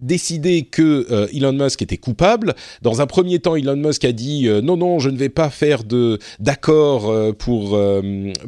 décidé 0.00 0.62
que 0.62 1.06
euh, 1.10 1.26
Elon 1.34 1.52
Musk 1.52 1.82
était 1.82 1.96
coupable. 1.96 2.54
Dans 2.82 3.00
un 3.00 3.06
premier 3.06 3.40
temps, 3.40 3.56
Elon 3.56 3.76
Musk 3.76 4.04
a 4.04 4.12
dit 4.12 4.46
euh, 4.46 4.60
non 4.60 4.76
non, 4.76 5.00
je 5.00 5.10
ne 5.10 5.16
vais 5.16 5.28
pas 5.28 5.50
faire 5.50 5.82
de 5.82 6.20
d'accord 6.38 7.10
euh, 7.10 7.32
pour, 7.32 7.78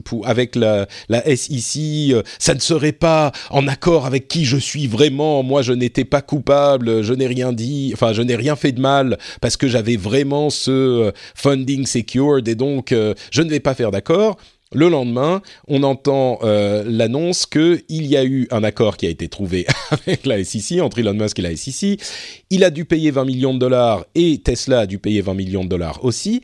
pour 0.04 0.28
avec 0.28 0.54
la 0.54 0.86
la 1.08 1.22
SEC, 1.24 2.14
ça 2.38 2.54
ne 2.54 2.60
serait 2.60 2.92
pas 2.92 3.32
en 3.50 3.66
accord 3.66 4.06
avec 4.06 4.28
qui 4.28 4.44
je 4.44 4.56
suis 4.56 4.86
vraiment. 4.86 5.42
Moi, 5.42 5.62
je 5.62 5.72
n'étais 5.72 6.04
pas 6.04 6.22
coupable, 6.22 7.02
je 7.02 7.14
n'ai 7.14 7.26
rien 7.26 7.52
dit, 7.52 7.90
enfin, 7.92 8.12
je 8.12 8.22
n'ai 8.22 8.36
rien 8.36 8.54
fait 8.54 8.72
de 8.72 8.80
mal 8.80 9.18
parce 9.40 9.56
que 9.56 9.66
j'avais 9.66 9.96
vraiment 9.96 10.50
ce 10.50 11.12
funding 11.34 11.84
secured 11.86 12.46
et 12.46 12.54
donc 12.54 12.90
je 12.90 13.42
ne 13.42 13.50
vais 13.50 13.60
pas 13.60 13.74
faire 13.74 13.90
d'accord. 13.90 14.36
Le 14.72 14.88
lendemain, 14.88 15.42
on 15.68 15.84
entend 15.84 16.40
euh, 16.42 16.82
l'annonce 16.84 17.46
qu'il 17.46 17.84
y 17.88 18.16
a 18.16 18.24
eu 18.24 18.48
un 18.50 18.64
accord 18.64 18.96
qui 18.96 19.06
a 19.06 19.08
été 19.08 19.28
trouvé 19.28 19.64
avec 19.92 20.26
la 20.26 20.42
SEC, 20.42 20.80
entre 20.80 20.98
Elon 20.98 21.14
Musk 21.14 21.38
et 21.38 21.42
la 21.42 21.54
SEC. 21.54 22.00
Il 22.50 22.64
a 22.64 22.70
dû 22.70 22.84
payer 22.84 23.12
20 23.12 23.24
millions 23.26 23.54
de 23.54 23.60
dollars 23.60 24.04
et 24.16 24.38
Tesla 24.38 24.80
a 24.80 24.86
dû 24.86 24.98
payer 24.98 25.20
20 25.20 25.34
millions 25.34 25.62
de 25.62 25.68
dollars 25.68 26.04
aussi. 26.04 26.42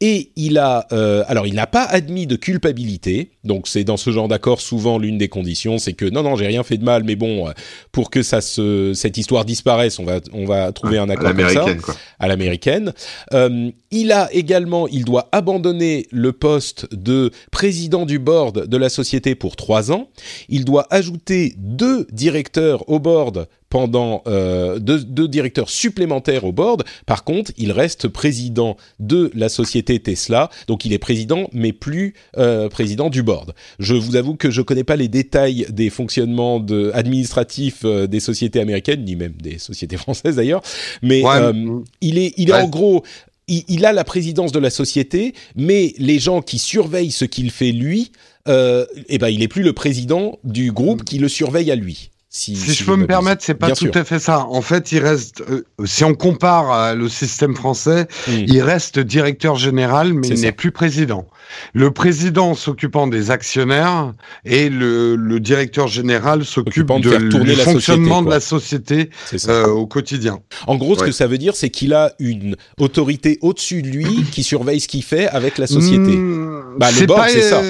Et 0.00 0.30
il 0.36 0.58
a, 0.58 0.86
euh, 0.92 1.24
alors 1.26 1.48
il 1.48 1.54
n'a 1.54 1.66
pas 1.66 1.82
admis 1.82 2.28
de 2.28 2.36
culpabilité. 2.36 3.32
Donc 3.42 3.66
c'est 3.66 3.82
dans 3.82 3.96
ce 3.96 4.10
genre 4.10 4.28
d'accord 4.28 4.60
souvent 4.60 4.96
l'une 4.96 5.18
des 5.18 5.28
conditions, 5.28 5.78
c'est 5.78 5.94
que 5.94 6.04
non 6.04 6.22
non 6.22 6.36
j'ai 6.36 6.46
rien 6.46 6.62
fait 6.62 6.78
de 6.78 6.84
mal, 6.84 7.02
mais 7.02 7.16
bon 7.16 7.52
pour 7.90 8.08
que 8.08 8.22
ça 8.22 8.40
se, 8.40 8.92
cette 8.94 9.18
histoire 9.18 9.44
disparaisse, 9.44 9.98
on 9.98 10.04
va 10.04 10.20
on 10.32 10.44
va 10.44 10.70
trouver 10.70 10.98
un 10.98 11.10
accord 11.10 11.34
comme 11.34 11.48
ça 11.48 11.74
quoi. 11.74 11.94
à 12.20 12.28
l'américaine. 12.28 12.92
Euh, 13.32 13.70
il 13.90 14.12
a 14.12 14.32
également, 14.32 14.88
il 14.88 15.04
doit 15.04 15.28
abandonner 15.32 16.06
le 16.10 16.32
poste 16.32 16.94
de 16.94 17.30
président 17.50 17.63
du 18.06 18.18
board 18.18 18.66
de 18.66 18.76
la 18.76 18.88
société 18.88 19.34
pour 19.34 19.56
trois 19.56 19.90
ans. 19.90 20.08
Il 20.48 20.64
doit 20.64 20.86
ajouter 20.90 21.54
deux 21.56 22.06
directeurs 22.12 22.88
au 22.90 22.98
board 22.98 23.46
pendant 23.70 24.22
euh, 24.28 24.78
deux, 24.78 25.02
deux, 25.02 25.26
directeurs 25.26 25.68
supplémentaires 25.68 26.44
au 26.44 26.52
board. 26.52 26.84
Par 27.06 27.24
contre, 27.24 27.50
il 27.56 27.72
reste 27.72 28.06
président 28.06 28.76
de 29.00 29.32
la 29.34 29.48
société 29.48 29.98
Tesla, 29.98 30.48
donc 30.68 30.84
il 30.84 30.92
est 30.92 30.98
président, 30.98 31.48
mais 31.52 31.72
plus 31.72 32.14
euh, 32.36 32.68
président 32.68 33.10
du 33.10 33.24
board. 33.24 33.52
Je 33.80 33.94
vous 33.94 34.14
avoue 34.14 34.36
que 34.36 34.50
je 34.50 34.62
connais 34.62 34.84
pas 34.84 34.94
les 34.94 35.08
détails 35.08 35.66
des 35.70 35.90
fonctionnements 35.90 36.60
de, 36.60 36.92
administratifs 36.94 37.80
euh, 37.84 38.06
des 38.06 38.20
sociétés 38.20 38.60
américaines, 38.60 39.02
ni 39.04 39.16
même 39.16 39.34
des 39.42 39.58
sociétés 39.58 39.96
françaises 40.04 40.36
d'ailleurs, 40.36 40.62
mais 41.02 41.24
ouais, 41.24 41.30
euh, 41.34 41.80
il 42.00 42.18
est, 42.18 42.34
il 42.36 42.50
est 42.50 42.52
ouais. 42.52 42.62
en 42.62 42.68
gros 42.68 43.02
il, 43.48 43.64
il, 43.68 43.84
a 43.84 43.92
la 43.92 44.04
présidence 44.04 44.52
de 44.52 44.58
la 44.58 44.70
société, 44.70 45.34
mais 45.56 45.94
les 45.98 46.18
gens 46.18 46.42
qui 46.42 46.58
surveillent 46.58 47.10
ce 47.10 47.24
qu'il 47.24 47.50
fait 47.50 47.72
lui, 47.72 48.12
euh, 48.48 48.86
eh 49.08 49.18
ben, 49.18 49.28
il 49.28 49.42
est 49.42 49.48
plus 49.48 49.62
le 49.62 49.72
président 49.72 50.38
du 50.44 50.72
groupe 50.72 51.04
qui 51.04 51.18
le 51.18 51.28
surveille 51.28 51.70
à 51.70 51.76
lui. 51.76 52.10
Si, 52.36 52.56
si, 52.56 52.70
si, 52.70 52.74
je 52.74 52.84
peux 52.84 52.96
me 52.96 53.06
permettre, 53.06 53.44
c'est 53.44 53.54
pas 53.54 53.68
tout 53.68 53.76
sûr. 53.76 53.92
à 53.94 54.02
fait 54.02 54.18
ça. 54.18 54.46
En 54.48 54.60
fait, 54.60 54.90
il 54.90 54.98
reste, 54.98 55.40
euh, 55.48 55.64
si 55.84 56.02
on 56.02 56.14
compare 56.14 56.72
euh, 56.72 56.94
le 56.96 57.08
système 57.08 57.54
français, 57.54 58.08
mmh. 58.26 58.32
il 58.48 58.60
reste 58.60 58.98
directeur 58.98 59.54
général, 59.54 60.12
mais 60.14 60.26
il 60.26 60.40
n'est 60.40 60.50
plus 60.50 60.72
président. 60.72 61.28
Le 61.74 61.92
président 61.92 62.54
s'occupant 62.54 63.06
des 63.06 63.30
actionnaires 63.30 64.14
et 64.44 64.68
le, 64.68 65.14
le 65.14 65.38
directeur 65.38 65.86
général 65.86 66.44
s'occupe 66.44 66.88
de, 67.00 67.16
de 67.18 67.38
du 67.38 67.54
fonctionnement 67.54 68.18
société, 68.18 68.24
de 68.24 68.30
la 68.30 68.40
société 68.40 69.10
euh, 69.48 69.68
au 69.68 69.86
quotidien. 69.86 70.40
En 70.66 70.74
gros, 70.74 70.96
ce 70.96 71.02
ouais. 71.02 71.06
que 71.06 71.12
ça 71.12 71.28
veut 71.28 71.38
dire, 71.38 71.54
c'est 71.54 71.70
qu'il 71.70 71.94
a 71.94 72.14
une 72.18 72.56
autorité 72.80 73.38
au-dessus 73.42 73.82
de 73.82 73.88
lui 73.88 74.24
qui 74.32 74.42
surveille 74.42 74.80
ce 74.80 74.88
qu'il 74.88 75.04
fait 75.04 75.28
avec 75.28 75.56
la 75.56 75.68
société. 75.68 76.16
Mmh, 76.16 76.78
bah, 76.78 76.88
le 76.98 77.06
board, 77.06 77.28
c'est 77.28 77.42
ça. 77.42 77.62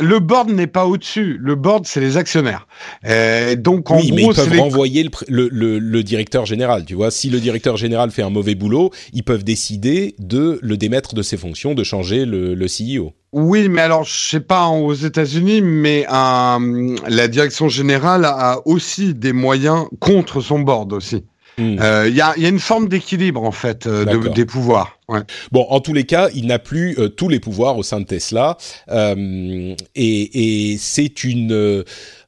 Le 0.00 0.18
board 0.20 0.48
n'est 0.48 0.66
pas 0.66 0.86
au-dessus. 0.86 1.36
Le 1.38 1.54
board, 1.54 1.86
c'est 1.86 2.00
les 2.00 2.16
actionnaires. 2.16 2.66
Euh, 3.04 3.56
donc, 3.56 3.90
en 3.90 3.98
oui, 3.98 4.05
gros, 4.10 4.32
ils 4.32 4.34
peuvent 4.34 4.52
les- 4.52 4.58
renvoyer 4.60 5.02
le, 5.02 5.10
pr- 5.10 5.24
le, 5.28 5.48
le- 5.50 5.78
le 5.78 6.02
directeur 6.02 6.46
général. 6.46 6.84
Tu 6.84 6.94
vois, 6.94 7.10
si 7.10 7.30
le 7.30 7.40
directeur 7.40 7.76
général 7.76 8.10
fait 8.10 8.22
un 8.22 8.30
mauvais 8.30 8.54
boulot, 8.54 8.90
ils 9.12 9.22
peuvent 9.22 9.44
décider 9.44 10.14
de 10.18 10.58
le 10.62 10.76
démettre 10.76 11.14
de 11.14 11.22
ses 11.22 11.36
fonctions, 11.36 11.74
de 11.74 11.84
changer 11.84 12.24
le, 12.24 12.54
CEO. 12.66 13.12
Oui, 13.32 13.68
mais 13.68 13.82
alors, 13.82 14.04
je 14.04 14.12
sais 14.30 14.40
pas 14.40 14.68
aux 14.68 14.94
États-Unis, 14.94 15.60
mais 15.60 16.06
euh, 16.12 16.96
la 17.08 17.28
direction 17.28 17.68
générale 17.68 18.24
a 18.24 18.60
aussi 18.66 19.14
des 19.14 19.32
moyens 19.32 19.86
contre 20.00 20.40
son 20.40 20.60
board 20.60 20.92
aussi. 20.92 21.24
Hmm. 21.58 21.76
Euh, 21.80 22.06
Il 22.08 22.14
y, 22.14 22.20
a, 22.20 22.34
il 22.36 22.42
y 22.42 22.46
a 22.46 22.50
une 22.50 22.58
forme 22.58 22.86
d'équilibre 22.86 23.42
en 23.42 23.50
fait 23.50 23.86
euh, 23.86 24.04
de- 24.04 24.28
des 24.28 24.44
pouvoirs. 24.44 24.98
Ouais. 25.08 25.20
Bon, 25.52 25.64
en 25.70 25.80
tous 25.80 25.94
les 25.94 26.04
cas, 26.04 26.28
il 26.34 26.46
n'a 26.46 26.58
plus 26.58 26.98
euh, 26.98 27.08
tous 27.08 27.28
les 27.30 27.40
pouvoirs 27.40 27.78
au 27.78 27.82
sein 27.82 27.98
de 28.00 28.04
Tesla, 28.04 28.58
et, 29.94 30.72
et 30.72 30.76
c'est 30.78 31.24
une, 31.24 31.84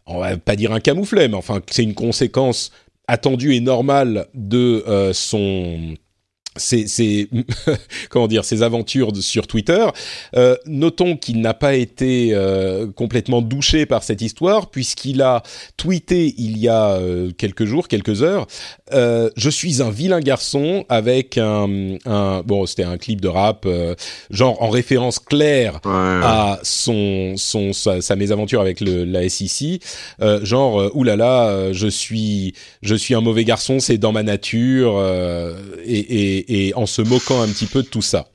on 0.09 0.19
va 0.19 0.37
pas 0.37 0.57
dire 0.57 0.73
un 0.73 0.81
camouflet, 0.81 1.29
mais 1.29 1.37
enfin, 1.37 1.61
c'est 1.71 1.83
une 1.83 1.95
conséquence 1.95 2.71
attendue 3.07 3.55
et 3.55 3.61
normale 3.61 4.27
de 4.35 4.85
euh, 4.89 5.13
son 5.13 5.95
ses, 6.57 6.89
ses- 6.89 7.29
comment 8.11 8.27
dire 8.27 8.45
ses 8.45 8.63
aventures 8.63 9.15
sur 9.17 9.47
Twitter. 9.47 9.87
Euh, 10.35 10.57
notons 10.67 11.17
qu'il 11.17 11.41
n'a 11.41 11.55
pas 11.55 11.75
été 11.77 12.31
euh, 12.33 12.91
complètement 12.91 13.43
douché 13.43 13.87
par 13.87 14.03
cette 14.03 14.23
histoire 14.23 14.69
puisqu'il 14.71 15.23
a 15.23 15.43
tweeté 15.77 16.35
il 16.37 16.59
y 16.59 16.69
a 16.69 16.99
quelques 17.37 17.65
jours, 17.65 17.87
quelques 17.87 18.23
heures. 18.23 18.47
Euh, 18.93 19.31
je 19.37 19.51
suis 19.51 19.83
un 19.83 19.91
vilain 19.91 20.21
garçon 20.21 20.85
avec 20.89 21.39
un, 21.39 21.97
un 22.07 22.43
bon 22.45 22.67
c'était 22.67 22.85
un 22.85 22.99
clip 22.99 23.21
de 23.21 23.29
rap 23.29 23.65
euh, 23.67 23.95
genre 24.31 24.63
en 24.63 24.69
référence 24.71 25.19
claire 25.19 25.81
Ouais, 25.85 26.21
à 26.23 26.59
son, 26.63 27.35
son 27.37 27.73
sa, 27.73 28.01
sa 28.01 28.17
mésaventure 28.17 28.61
avec 28.61 28.81
le, 28.81 29.05
la 29.05 29.29
SEC, 29.29 29.81
euh, 30.21 30.45
genre 30.45 30.81
euh, 30.81 30.91
oulala, 30.95 31.49
euh, 31.49 31.73
je 31.73 31.89
suis 31.89 32.55
je 32.83 32.95
suis 32.95 33.15
un 33.15 33.21
mauvais 33.21 33.45
garçon, 33.45 33.81
c'est 33.81 33.99
dans 33.99 34.13
ma 34.13 34.23
nature, 34.23 34.95
euh, 34.99 35.55
et, 35.85 35.99
et, 35.99 36.69
et 36.69 36.75
en 36.75 36.87
se 36.87 37.03
moquant 37.03 37.41
un 37.43 37.49
petit 37.49 37.67
peu 37.67 37.83
de 37.83 37.89
tout 37.89 38.03
ça. 38.03 38.27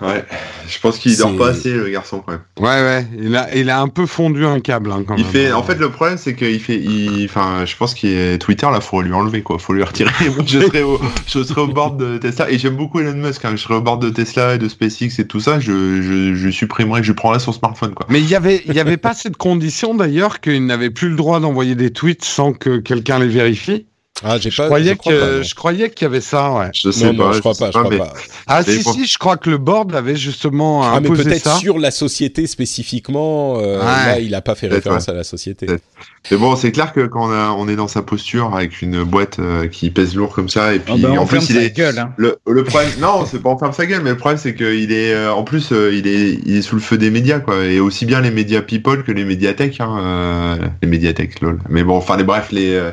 Ouais. 0.00 0.24
Je 0.68 0.80
pense 0.80 0.98
qu'il 0.98 1.16
dort 1.16 1.36
pas 1.36 1.48
assez, 1.50 1.70
le 1.72 1.88
garçon, 1.88 2.22
quand 2.26 2.32
même. 2.32 2.42
Ouais, 2.58 2.82
ouais. 2.82 3.06
Il 3.20 3.36
a, 3.36 3.54
il 3.54 3.70
a 3.70 3.80
un 3.80 3.86
peu 3.88 4.06
fondu 4.06 4.44
un 4.44 4.58
câble 4.58 4.90
hein, 4.90 5.04
quand 5.06 5.14
Il 5.16 5.22
même. 5.22 5.32
fait, 5.32 5.52
en 5.52 5.62
fait, 5.62 5.76
le 5.76 5.90
problème, 5.92 6.18
c'est 6.18 6.34
qu'il 6.34 6.58
fait, 6.58 6.76
il, 6.76 7.24
enfin, 7.26 7.64
je 7.66 7.76
pense 7.76 7.94
qu'il 7.94 8.10
est 8.10 8.38
Twitter, 8.38 8.66
là, 8.72 8.80
faut 8.80 9.00
lui 9.00 9.12
enlever, 9.12 9.42
quoi. 9.42 9.58
Faut 9.60 9.72
lui 9.74 9.84
je 10.46 10.60
serais 10.60 10.82
au, 10.82 11.66
bord 11.68 11.92
de 11.92 12.18
Tesla. 12.18 12.50
Et 12.50 12.58
j'aime 12.58 12.76
beaucoup 12.76 13.00
Elon 13.00 13.14
Musk, 13.14 13.44
hein. 13.44 13.52
Je 13.52 13.62
serais 13.62 13.74
au 13.74 13.80
bord 13.80 13.98
de 13.98 14.10
Tesla 14.10 14.54
et 14.54 14.58
de 14.58 14.68
SpaceX 14.68 15.18
et 15.18 15.26
tout 15.26 15.40
ça. 15.40 15.60
Je, 15.60 16.02
je, 16.02 16.34
je 16.34 16.50
supprimerais, 16.50 17.02
je 17.02 17.12
prendrais 17.12 17.40
son 17.40 17.52
smartphone, 17.52 17.94
quoi. 17.94 18.06
Mais 18.08 18.20
il 18.20 18.28
y 18.28 18.34
avait, 18.34 18.62
y 18.66 18.80
avait 18.80 18.96
pas 18.96 19.14
cette 19.14 19.36
condition 19.36 19.94
d'ailleurs 19.94 20.40
qu'il 20.40 20.66
n'avait 20.66 20.90
plus 20.90 21.08
le 21.08 21.16
droit 21.16 21.40
d'envoyer 21.40 21.74
des 21.74 21.92
tweets 21.92 22.24
sans 22.24 22.52
que 22.52 22.78
quelqu'un 22.78 23.18
les 23.18 23.28
vérifie. 23.28 23.86
Ah, 24.24 24.38
j'ai 24.38 24.50
Je 24.50 24.56
pas. 24.56 24.66
croyais 24.66 24.90
je 24.90 24.94
crois 24.94 25.12
que, 25.12 25.20
pas, 25.20 25.36
non. 25.38 25.42
je 25.42 25.54
croyais 25.54 25.90
qu'il 25.90 26.04
y 26.04 26.06
avait 26.06 26.20
ça, 26.20 26.50
ouais. 26.52 26.66
Je 26.74 26.90
sais 26.90 27.06
non, 27.12 27.14
pas. 27.16 27.24
non, 27.26 27.32
je 27.32 27.40
crois 27.40 27.54
pas, 27.54 27.66
je 27.66 27.70
crois 27.78 27.90
mais- 27.90 27.98
pas. 27.98 28.12
Ah 28.46 28.62
Mais 28.66 28.76
si 28.76 28.82
pour- 28.82 28.94
si, 28.94 29.06
je 29.06 29.18
crois 29.18 29.36
que 29.36 29.50
le 29.50 29.58
board 29.58 29.94
avait 29.94 30.16
justement 30.16 30.82
Ah, 30.84 31.00
mais 31.00 31.08
imposé 31.08 31.24
peut-être 31.24 31.44
ça. 31.44 31.56
sur 31.56 31.78
la 31.78 31.90
société 31.90 32.46
spécifiquement. 32.46 33.58
euh, 33.58 33.78
Ouais. 33.78 33.84
Là, 33.84 34.18
il 34.20 34.34
a 34.34 34.40
pas 34.40 34.54
fait 34.54 34.68
Peut-être, 34.68 34.84
référence 34.84 35.08
à 35.08 35.12
la 35.14 35.24
société. 35.24 35.66
Peut-être. 35.66 35.82
Mais 36.30 36.36
bon, 36.36 36.54
c'est 36.56 36.72
clair 36.72 36.92
que 36.92 37.06
quand 37.06 37.28
on, 37.28 37.32
a, 37.32 37.50
on 37.58 37.68
est 37.68 37.76
dans 37.76 37.88
sa 37.88 38.02
posture 38.02 38.54
avec 38.54 38.80
une 38.82 39.02
boîte 39.02 39.38
euh, 39.38 39.66
qui 39.66 39.90
pèse 39.90 40.14
lourd 40.14 40.32
comme 40.32 40.48
ça, 40.48 40.74
et 40.74 40.78
puis 40.78 40.94
Ah 40.96 40.98
bah, 41.08 41.10
en 41.12 41.22
on 41.22 41.26
plus 41.26 41.50
il 41.50 41.56
est, 41.56 41.76
gueule. 41.76 41.98
Hein. 41.98 42.12
Le, 42.16 42.38
le 42.46 42.64
problème, 42.64 42.90
non, 43.00 43.24
c'est 43.26 43.40
pas 43.42 43.50
en 43.50 43.58
ferme 43.58 43.72
sa 43.72 43.86
gueule, 43.86 44.02
mais 44.02 44.10
le 44.10 44.16
problème 44.16 44.38
c'est 44.38 44.54
qu'il 44.54 44.92
est, 44.92 45.12
euh, 45.14 45.32
en 45.32 45.42
plus, 45.42 45.72
euh, 45.72 45.92
il 45.92 46.06
est, 46.06 46.38
il 46.46 46.56
est 46.56 46.62
sous 46.62 46.76
le 46.76 46.80
feu 46.80 46.96
des 46.96 47.10
médias, 47.10 47.40
quoi, 47.40 47.64
et 47.64 47.80
aussi 47.80 48.06
bien 48.06 48.20
les 48.20 48.30
médias 48.30 48.62
people 48.62 49.02
que 49.02 49.10
les 49.12 49.24
médiathèques, 49.24 49.80
hein, 49.80 49.96
euh, 50.00 50.56
les 50.82 50.88
médiathèques, 50.88 51.40
lol. 51.40 51.58
Mais 51.68 51.82
bon, 51.82 51.96
enfin, 51.96 52.16
les 52.16 52.24
bref, 52.24 52.48
les, 52.52 52.72
euh, 52.72 52.90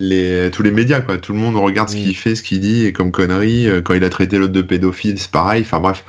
les, 0.00 0.50
tous 0.52 0.62
les 0.62 0.70
médias, 0.70 1.00
quoi. 1.00 1.18
Tout 1.18 1.32
le 1.32 1.38
monde 1.38 1.56
regarde 1.56 1.88
ce 1.88 1.96
qu'il 1.96 2.16
fait, 2.16 2.34
ce 2.34 2.42
qu'il 2.42 2.60
dit, 2.60 2.84
et 2.86 2.92
comme 2.92 3.10
connerie, 3.10 3.66
euh, 3.68 3.82
quand 3.82 3.94
il 3.94 4.04
a 4.04 4.10
traité 4.10 4.38
l'autre 4.38 4.52
de 4.52 4.62
pédophile, 4.62 5.18
c'est 5.18 5.30
pareil. 5.30 5.62
Enfin 5.62 5.80
bref, 5.80 6.04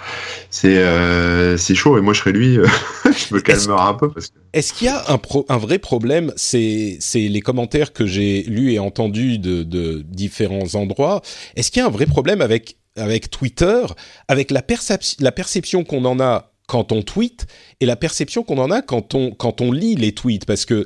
c'est, 0.49 0.77
euh, 0.77 1.57
c'est 1.57 1.75
chaud. 1.75 1.97
Et 1.97 2.01
moi, 2.01 2.13
je 2.13 2.19
serais 2.19 2.31
lui, 2.31 2.57
euh, 2.57 2.67
je 3.05 3.33
me 3.33 3.39
calmerai 3.41 3.81
un 3.81 3.93
peu 3.93 4.09
parce 4.11 4.27
que. 4.27 4.33
Est-ce 4.53 4.73
qu'il 4.73 4.85
y 4.87 4.89
a 4.89 5.03
un, 5.09 5.17
pro- 5.17 5.45
un 5.49 5.57
vrai 5.57 5.79
problème 5.79 6.33
C'est 6.35 6.97
c'est 6.99 7.27
les 7.27 7.41
commentaires 7.41 7.93
que 7.93 8.05
j'ai 8.05 8.43
lus 8.43 8.73
et 8.73 8.79
entendus 8.79 9.37
de, 9.39 9.63
de 9.63 10.03
différents 10.07 10.73
endroits. 10.75 11.21
Est-ce 11.55 11.71
qu'il 11.71 11.81
y 11.81 11.83
a 11.83 11.87
un 11.87 11.91
vrai 11.91 12.05
problème 12.05 12.41
avec 12.41 12.77
avec 12.95 13.29
Twitter, 13.29 13.81
avec 14.27 14.51
la, 14.51 14.61
percep- 14.61 15.15
la 15.19 15.31
perception 15.31 15.83
qu'on 15.83 16.03
en 16.05 16.19
a 16.19 16.51
quand 16.67 16.91
on 16.91 17.01
tweet 17.01 17.45
et 17.79 17.85
la 17.85 17.95
perception 17.95 18.43
qu'on 18.43 18.57
en 18.57 18.71
a 18.71 18.81
quand 18.81 19.15
on 19.15 19.31
quand 19.31 19.61
on 19.61 19.71
lit 19.71 19.95
les 19.95 20.11
tweets? 20.13 20.45
Parce 20.45 20.65
que 20.65 20.83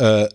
euh, 0.00 0.26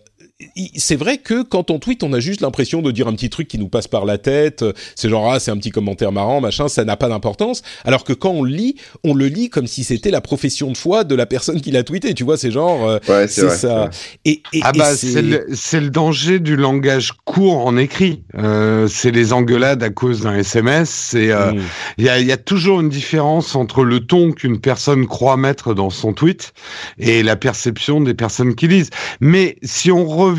c'est 0.76 0.96
vrai 0.96 1.18
que 1.18 1.42
quand 1.42 1.70
on 1.70 1.78
tweet, 1.78 2.02
on 2.02 2.12
a 2.12 2.20
juste 2.20 2.40
l'impression 2.40 2.82
de 2.82 2.90
dire 2.90 3.08
un 3.08 3.12
petit 3.14 3.30
truc 3.30 3.48
qui 3.48 3.58
nous 3.58 3.68
passe 3.68 3.88
par 3.88 4.04
la 4.04 4.18
tête. 4.18 4.64
C'est 4.96 5.08
genre 5.08 5.30
ah 5.32 5.40
c'est 5.40 5.50
un 5.50 5.56
petit 5.56 5.70
commentaire 5.70 6.12
marrant, 6.12 6.40
machin, 6.40 6.68
ça 6.68 6.84
n'a 6.84 6.96
pas 6.96 7.08
d'importance. 7.08 7.62
Alors 7.84 8.04
que 8.04 8.12
quand 8.12 8.30
on 8.30 8.42
le 8.42 8.50
lit, 8.50 8.76
on 9.04 9.14
le 9.14 9.26
lit 9.26 9.50
comme 9.50 9.66
si 9.66 9.84
c'était 9.84 10.10
la 10.10 10.20
profession 10.20 10.70
de 10.72 10.76
foi 10.76 11.04
de 11.04 11.14
la 11.14 11.26
personne 11.26 11.60
qui 11.60 11.70
l'a 11.70 11.82
tweeté. 11.82 12.14
Tu 12.14 12.24
vois, 12.24 12.36
c'est 12.36 12.50
genre 12.50 12.88
euh, 12.88 12.98
Ouais, 13.08 13.28
c'est 13.28 13.50
ça. 13.50 13.74
vrai. 13.80 13.90
Et, 14.24 14.42
et, 14.52 14.60
Ah 14.62 14.72
bah 14.72 14.94
c'est- 14.94 15.10
c'est 15.54 15.80
le, 15.80 15.84
le 15.84 15.90
danger 15.90 16.38
du 16.38 16.56
langage 16.56 17.12
court 17.24 17.66
en 17.66 17.76
écrit. 17.76 18.22
Euh, 18.38 18.88
c'est 18.88 19.10
les 19.10 19.32
engueulades 19.32 19.82
à 19.82 19.90
cause 19.90 20.20
d'un 20.22 20.34
SMS. 20.36 20.88
C'est 20.90 21.30
euh, 21.30 21.52
Mm. 21.52 21.60
il 21.98 22.04
y, 22.04 22.08
a, 22.08 22.18
il 22.20 22.26
y 22.26 22.32
a 22.32 22.36
toujours 22.36 22.80
une 22.80 22.88
différence 22.88 23.54
entre 23.56 23.82
le 23.84 24.00
ton 24.00 24.32
qu'une 24.32 24.60
personne 24.60 25.06
croit 25.06 25.36
mettre 25.36 25.74
dans 25.74 25.90
son 25.90 26.12
tweet 26.12 26.52
et 26.98 27.22
la 27.22 27.36
perception 27.36 28.00
des 28.00 28.14
personnes 28.14 28.54
qui 28.54 28.68
lisent. 28.68 28.90
Mais 29.20 29.56
si 29.62 29.90
on 29.90 30.06
revient 30.06 30.29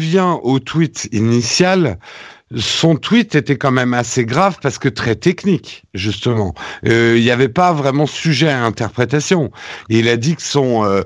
au 0.43 0.59
tweet 0.59 1.09
initial, 1.11 1.97
son 2.55 2.95
tweet 2.95 3.35
était 3.35 3.57
quand 3.57 3.71
même 3.71 3.93
assez 3.93 4.25
grave 4.25 4.57
parce 4.61 4.77
que 4.77 4.89
très 4.89 5.15
technique, 5.15 5.83
justement. 5.93 6.53
Euh, 6.87 7.15
Il 7.17 7.23
n'y 7.23 7.31
avait 7.31 7.49
pas 7.49 7.73
vraiment 7.73 8.05
sujet 8.05 8.49
à 8.49 8.63
interprétation. 8.63 9.51
Il 9.89 10.07
a 10.07 10.17
dit 10.17 10.35
que 10.35 10.41
son 10.41 10.83
euh, 10.83 11.01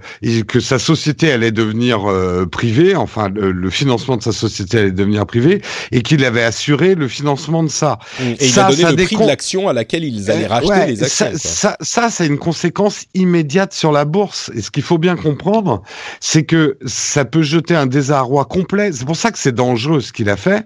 que 0.48 0.60
sa 0.60 0.80
société 0.80 1.32
allait 1.32 1.52
devenir 1.52 2.10
euh, 2.10 2.46
privée, 2.46 2.96
enfin 2.96 3.30
le, 3.30 3.52
le 3.52 3.70
financement 3.70 4.18
de 4.18 4.24
sa 4.24 4.32
société 4.32 4.80
allait 4.80 4.92
devenir 4.92 5.26
privé, 5.26 5.62
et 5.92 6.02
qu'il 6.02 6.24
avait 6.26 6.44
assuré 6.44 6.96
le 6.96 7.08
financement 7.08 7.64
de 7.64 7.70
ça. 7.70 8.00
Et 8.22 8.46
il 8.46 8.52
Ça, 8.52 8.68
a 8.68 8.70
donné 8.72 8.84
ça 8.84 8.92
le 8.92 9.04
prix 9.04 9.16
de 9.18 9.26
l'action 9.26 9.68
à 9.70 9.74
laquelle 9.74 10.04
ils 10.04 10.32
allaient 10.32 10.46
Euh, 10.46 10.50
racheter 10.50 10.68
ouais, 10.70 10.88
les 10.88 11.04
actions. 11.04 11.32
Ça, 11.34 11.38
ça, 11.38 11.78
ça, 11.82 12.10
c'est 12.10 12.28
une 12.28 12.38
conséquence 12.38 13.06
immédiate 13.14 13.74
sur 13.74 13.92
la 13.92 14.06
bourse. 14.06 14.52
Et 14.56 14.62
ce 14.62 14.72
qu'il 14.72 14.84
faut 14.84 14.98
bien 14.98 15.16
comprendre, 15.16 15.82
c'est 16.20 16.44
que 16.44 16.78
ça 16.86 17.26
peut 17.26 17.42
jeter 17.42 17.76
un 17.76 17.86
désarroi 17.88 18.46
complet. 18.46 18.92
C'est 18.94 19.06
pour 19.06 19.16
ça 19.16 19.32
que 19.32 19.38
c'est 19.40 19.56
dangereux 19.56 20.02
ce 20.02 20.12
qu'il 20.14 20.30
a 20.30 20.38
fait. 20.38 20.64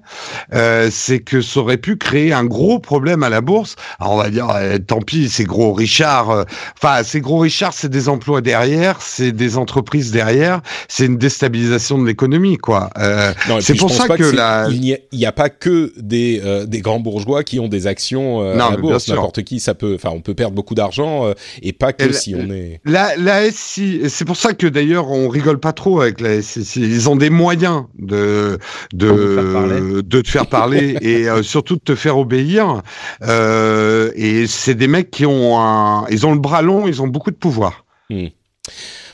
Euh, 0.53 0.68
c'est 0.91 1.19
que 1.19 1.41
ça 1.41 1.59
aurait 1.59 1.77
pu 1.77 1.97
créer 1.97 2.33
un 2.33 2.45
gros 2.45 2.79
problème 2.79 3.23
à 3.23 3.29
la 3.29 3.41
bourse. 3.41 3.75
Alors 3.99 4.13
on 4.13 4.17
va 4.17 4.29
dire, 4.29 4.49
euh, 4.55 4.77
tant 4.77 4.99
pis, 5.01 5.29
c'est 5.29 5.43
gros 5.43 5.73
Richard. 5.73 6.29
euh, 6.31 6.43
Enfin, 6.81 7.01
c'est 7.03 7.21
gros 7.21 7.39
Richard, 7.39 7.73
c'est 7.73 7.89
des 7.89 8.09
emplois 8.09 8.41
derrière, 8.41 9.01
c'est 9.01 9.31
des 9.31 9.57
entreprises 9.57 10.11
derrière, 10.11 10.61
c'est 10.87 11.05
une 11.05 11.17
déstabilisation 11.17 11.97
de 11.99 12.05
l'économie, 12.07 12.57
quoi. 12.57 12.89
Euh, 12.97 13.33
c'est 13.61 13.73
pour 13.75 13.89
ça 13.91 14.07
que 14.17 14.23
la- 14.35 14.67
il 14.71 14.97
n'y 15.13 15.25
a, 15.25 15.31
pas 15.31 15.49
que 15.49 15.93
des 15.97 16.41
euh, 16.43 16.65
des 16.65 16.81
grands 16.81 16.99
bourgeois 16.99 17.43
qui 17.43 17.59
ont 17.59 17.67
des 17.67 17.87
actions 17.87 18.41
euh, 18.41 18.55
Non, 18.55 18.65
à 18.65 18.71
la 18.71 18.77
bourse. 18.77 19.07
N'importe 19.15 19.43
qui, 19.43 19.59
ça 19.59 19.73
peut. 19.73 19.95
Enfin, 19.95 20.09
on 20.13 20.21
peut 20.21 20.33
perdre 20.33 20.55
beaucoup 20.55 20.75
d'argent 20.75 21.27
euh, 21.27 21.33
et 21.61 21.73
pas 21.73 21.93
que 21.93 22.03
Et 22.05 22.07
la- 22.09 22.13
si 22.13 22.35
on 22.35 22.49
est. 22.51 22.79
La, 22.85 23.15
la 23.17 23.51
SI, 23.51 24.01
c'est 24.09 24.25
pour 24.25 24.35
ça 24.37 24.53
que 24.53 24.67
d'ailleurs 24.67 25.09
on 25.11 25.27
rigole 25.29 25.59
pas 25.59 25.73
trop 25.73 26.01
avec 26.01 26.19
la 26.21 26.41
SI. 26.41 26.65
Ils 26.77 27.09
ont 27.09 27.15
des 27.15 27.29
moyens 27.29 27.83
de 27.97 28.57
de 28.93 30.01
de 30.01 30.21
te 30.21 30.29
faire 30.29 30.47
parler 30.47 30.58
et 31.01 31.29
euh, 31.29 31.43
surtout 31.43 31.75
de 31.75 31.81
te 31.81 31.95
faire 31.95 32.17
obéir. 32.17 32.81
Euh, 33.21 34.11
et 34.15 34.47
c'est 34.47 34.75
des 34.75 34.87
mecs 34.87 35.11
qui 35.11 35.25
ont 35.25 36.07
ils 36.07 36.25
ont 36.25 36.33
le 36.33 36.39
bras 36.39 36.61
long, 36.61 36.87
ils 36.87 37.01
ont 37.01 37.07
beaucoup 37.07 37.31
de 37.31 37.35
pouvoir. 37.35 37.85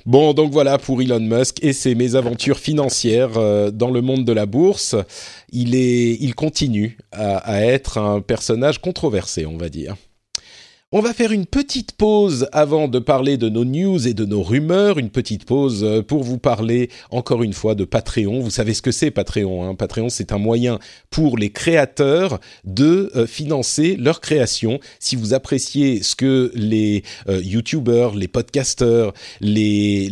Bon, 0.05 0.33
donc 0.33 0.51
voilà 0.51 0.77
pour 0.77 1.01
Elon 1.01 1.19
Musk 1.19 1.63
et 1.63 1.73
ses 1.73 1.95
mésaventures 1.95 2.59
financières 2.59 3.37
euh, 3.37 3.71
dans 3.71 3.89
le 3.89 4.01
monde 4.01 4.23
de 4.23 4.31
la 4.31 4.45
bourse. 4.45 4.95
Il 5.51 5.73
est, 5.75 6.17
il 6.21 6.35
continue 6.35 6.97
à 7.11 7.65
être 7.65 7.97
un 7.97 8.21
personnage 8.21 8.79
controversé, 8.79 9.47
on 9.47 9.57
va 9.57 9.69
dire. 9.69 9.95
On 10.97 11.01
va 11.01 11.13
faire 11.13 11.33
une 11.33 11.45
petite 11.45 11.91
pause 11.91 12.47
avant 12.53 12.87
de 12.87 12.99
parler 12.99 13.35
de 13.35 13.49
nos 13.49 13.65
news 13.65 14.07
et 14.07 14.13
de 14.13 14.23
nos 14.23 14.41
rumeurs, 14.41 14.97
une 14.97 15.09
petite 15.09 15.43
pause 15.43 15.83
euh, 15.83 16.01
pour 16.01 16.23
vous 16.23 16.37
parler 16.37 16.89
encore 17.11 17.43
une 17.43 17.51
fois 17.51 17.75
de 17.75 17.83
Patreon. 17.83 18.39
Vous 18.39 18.49
savez 18.49 18.73
ce 18.73 18.81
que 18.81 18.91
c'est 18.91 19.11
Patreon 19.11 19.65
hein 19.65 19.75
Patreon, 19.75 20.07
c'est 20.07 20.31
un 20.31 20.37
moyen 20.37 20.79
pour 21.09 21.37
les 21.37 21.49
créateurs 21.49 22.39
de 22.63 23.11
euh, 23.17 23.27
financer 23.27 23.97
leur 23.99 24.21
création. 24.21 24.79
Si 24.99 25.17
vous 25.17 25.33
appréciez 25.33 26.01
ce 26.01 26.15
que 26.15 26.49
les 26.55 27.03
euh, 27.27 27.41
YouTubers, 27.43 28.15
les 28.15 28.29
podcasters, 28.29 29.11
les 29.41 30.07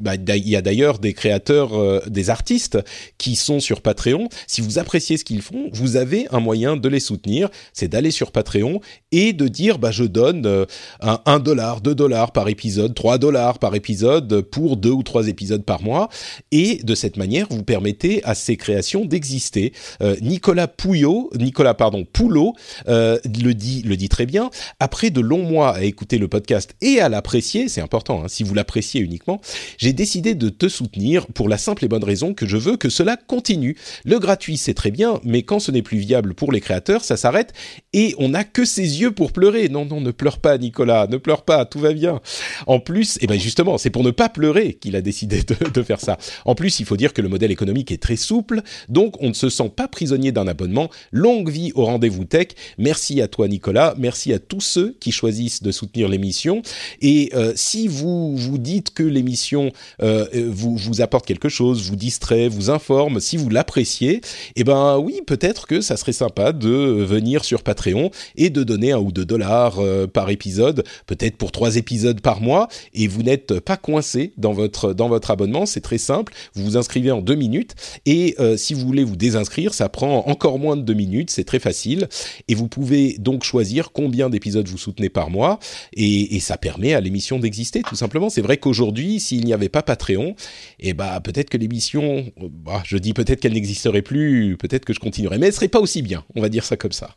bah, 0.00 0.16
il 0.16 0.48
y 0.48 0.56
a 0.56 0.62
d'ailleurs 0.62 0.98
des 0.98 1.12
créateurs, 1.12 1.74
euh, 1.74 2.00
des 2.08 2.30
artistes 2.30 2.78
qui 3.18 3.36
sont 3.36 3.60
sur 3.60 3.82
Patreon. 3.82 4.28
Si 4.46 4.60
vous 4.60 4.78
appréciez 4.78 5.16
ce 5.16 5.24
qu'ils 5.24 5.42
font, 5.42 5.68
vous 5.72 5.96
avez 5.96 6.26
un 6.30 6.40
moyen 6.40 6.76
de 6.76 6.88
les 6.88 7.00
soutenir, 7.00 7.50
c'est 7.72 7.88
d'aller 7.88 8.10
sur 8.10 8.32
Patreon 8.32 8.80
et 9.12 9.32
de 9.32 9.46
bah 9.78 9.90
je 9.90 10.04
donne 10.04 10.46
euh, 10.46 10.64
un 11.00 11.20
1 11.26 11.38
dollar, 11.40 11.80
2 11.80 11.94
dollars 11.94 12.32
par 12.32 12.48
épisode, 12.48 12.94
3 12.94 13.18
dollars 13.18 13.58
par 13.58 13.74
épisode 13.74 14.40
pour 14.40 14.76
deux 14.76 14.90
ou 14.90 15.02
trois 15.02 15.28
épisodes 15.28 15.64
par 15.64 15.82
mois 15.82 16.08
et 16.50 16.80
de 16.82 16.94
cette 16.94 17.16
manière 17.16 17.46
vous 17.50 17.62
permettez 17.62 18.24
à 18.24 18.34
ces 18.34 18.56
créations 18.56 19.04
d'exister. 19.04 19.72
Euh, 20.02 20.16
Nicolas 20.22 20.66
Pouillot, 20.66 21.30
Nicolas 21.38 21.74
pardon 21.74 22.06
Poulot 22.10 22.54
euh, 22.88 23.18
le 23.24 23.52
dit 23.52 23.82
le 23.82 23.96
dit 23.96 24.08
très 24.08 24.26
bien. 24.26 24.50
Après 24.78 25.10
de 25.10 25.20
longs 25.20 25.42
mois 25.42 25.76
à 25.76 25.82
écouter 25.82 26.18
le 26.18 26.28
podcast 26.28 26.74
et 26.80 27.00
à 27.00 27.08
l'apprécier, 27.08 27.68
c'est 27.68 27.82
important 27.82 28.24
hein, 28.24 28.28
si 28.28 28.42
vous 28.42 28.54
l'appréciez 28.54 29.00
uniquement, 29.00 29.40
j'ai 29.76 29.92
décidé 29.92 30.34
de 30.34 30.48
te 30.48 30.68
soutenir 30.68 31.26
pour 31.26 31.48
la 31.48 31.58
simple 31.58 31.84
et 31.84 31.88
bonne 31.88 32.04
raison 32.04 32.32
que 32.32 32.46
je 32.46 32.56
veux 32.56 32.76
que 32.76 32.88
cela 32.88 33.16
continue. 33.16 33.76
Le 34.04 34.18
gratuit 34.18 34.56
c'est 34.56 34.74
très 34.74 34.90
bien, 34.90 35.20
mais 35.22 35.42
quand 35.42 35.60
ce 35.60 35.70
n'est 35.70 35.82
plus 35.82 35.98
viable 35.98 36.34
pour 36.34 36.50
les 36.50 36.60
créateurs, 36.60 37.04
ça 37.04 37.18
s'arrête 37.18 37.52
et 37.92 38.14
on 38.18 38.30
n'a 38.30 38.44
que 38.44 38.64
ses 38.64 39.00
yeux 39.00 39.10
pour 39.10 39.32
Non, 39.40 39.84
non, 39.84 40.00
ne 40.00 40.10
pleure 40.10 40.38
pas, 40.38 40.58
Nicolas, 40.58 41.06
ne 41.06 41.16
pleure 41.16 41.42
pas, 41.42 41.64
tout 41.64 41.78
va 41.78 41.92
bien. 41.92 42.20
En 42.66 42.80
plus, 42.80 43.16
et 43.16 43.20
eh 43.22 43.26
ben 43.26 43.38
justement, 43.38 43.78
c'est 43.78 43.90
pour 43.90 44.04
ne 44.04 44.10
pas 44.10 44.28
pleurer 44.28 44.74
qu'il 44.74 44.96
a 44.96 45.00
décidé 45.00 45.42
de, 45.74 45.82
faire 45.82 46.00
ça. 46.00 46.18
En 46.44 46.54
plus, 46.54 46.80
il 46.80 46.86
faut 46.86 46.96
dire 46.96 47.12
que 47.12 47.22
le 47.22 47.28
modèle 47.28 47.50
économique 47.50 47.90
est 47.90 48.02
très 48.02 48.16
souple, 48.16 48.62
donc 48.88 49.14
on 49.20 49.28
ne 49.28 49.34
se 49.34 49.48
sent 49.48 49.70
pas 49.74 49.88
prisonnier 49.88 50.32
d'un 50.32 50.46
abonnement. 50.46 50.90
Longue 51.12 51.50
vie 51.50 51.72
au 51.74 51.84
rendez-vous 51.84 52.24
tech. 52.24 52.48
Merci 52.78 53.20
à 53.20 53.28
toi, 53.28 53.48
Nicolas. 53.48 53.94
Merci 53.98 54.32
à 54.32 54.38
tous 54.38 54.60
ceux 54.60 54.96
qui 55.00 55.12
choisissent 55.12 55.62
de 55.62 55.72
soutenir 55.72 56.08
l'émission. 56.08 56.62
Et 57.00 57.30
euh, 57.34 57.52
si 57.56 57.88
vous 57.88 58.36
vous 58.36 58.58
dites 58.58 58.92
que 58.92 59.02
l'émission 59.02 59.72
euh, 60.02 60.26
vous, 60.48 60.76
vous 60.76 61.00
apporte 61.00 61.26
quelque 61.26 61.48
chose, 61.48 61.88
vous 61.88 61.96
distrait, 61.96 62.48
vous 62.48 62.70
informe, 62.70 63.20
si 63.20 63.36
vous 63.36 63.48
l'appréciez, 63.48 64.20
eh 64.56 64.64
ben 64.64 64.98
oui, 64.98 65.20
peut-être 65.26 65.66
que 65.66 65.80
ça 65.80 65.96
serait 65.96 66.12
sympa 66.12 66.52
de 66.52 66.68
venir 66.68 67.44
sur 67.44 67.62
Patreon 67.62 68.10
et 68.36 68.50
de 68.50 68.62
donner 68.62 68.92
un 68.92 68.98
ou 68.98 69.12
deux 69.12 69.24
dollars 69.30 69.78
euh, 69.78 70.06
par 70.06 70.28
épisode, 70.30 70.84
peut-être 71.06 71.36
pour 71.36 71.52
trois 71.52 71.76
épisodes 71.76 72.20
par 72.20 72.40
mois, 72.40 72.68
et 72.92 73.06
vous 73.06 73.22
n'êtes 73.22 73.60
pas 73.60 73.76
coincé 73.76 74.32
dans 74.36 74.52
votre 74.52 74.92
dans 74.92 75.08
votre 75.08 75.30
abonnement. 75.30 75.64
C'est 75.66 75.84
très 75.90 75.98
simple. 75.98 76.32
Vous 76.54 76.64
vous 76.64 76.76
inscrivez 76.76 77.12
en 77.12 77.22
deux 77.22 77.36
minutes, 77.36 77.74
et 78.04 78.34
euh, 78.40 78.56
si 78.56 78.74
vous 78.74 78.84
voulez 78.90 79.04
vous 79.04 79.16
désinscrire, 79.16 79.72
ça 79.72 79.88
prend 79.88 80.26
encore 80.26 80.58
moins 80.58 80.76
de 80.76 80.82
deux 80.82 80.98
minutes. 81.04 81.30
C'est 81.30 81.44
très 81.44 81.60
facile, 81.60 82.08
et 82.48 82.54
vous 82.54 82.68
pouvez 82.68 83.16
donc 83.18 83.44
choisir 83.44 83.92
combien 83.92 84.28
d'épisodes 84.28 84.68
vous 84.68 84.78
soutenez 84.78 85.08
par 85.08 85.30
mois, 85.30 85.58
et, 85.94 86.36
et 86.36 86.40
ça 86.40 86.56
permet 86.56 86.92
à 86.94 87.00
l'émission 87.00 87.38
d'exister 87.38 87.82
tout 87.82 87.96
simplement. 87.96 88.30
C'est 88.30 88.42
vrai 88.42 88.56
qu'aujourd'hui, 88.56 89.20
s'il 89.20 89.44
n'y 89.44 89.52
avait 89.52 89.68
pas 89.68 89.82
Patreon, 89.82 90.34
eh 90.80 90.92
ben 90.92 91.20
peut-être 91.20 91.50
que 91.50 91.58
l'émission, 91.58 92.26
bah, 92.64 92.82
je 92.84 92.98
dis 92.98 93.14
peut-être 93.14 93.40
qu'elle 93.40 93.54
n'existerait 93.54 94.02
plus, 94.02 94.56
peut-être 94.58 94.84
que 94.84 94.92
je 94.92 95.00
continuerai, 95.00 95.38
mais 95.38 95.46
elle 95.46 95.52
serait 95.52 95.68
pas 95.68 95.80
aussi 95.80 96.02
bien. 96.02 96.24
On 96.34 96.40
va 96.40 96.48
dire 96.48 96.64
ça 96.64 96.76
comme 96.76 96.92
ça. 96.92 97.16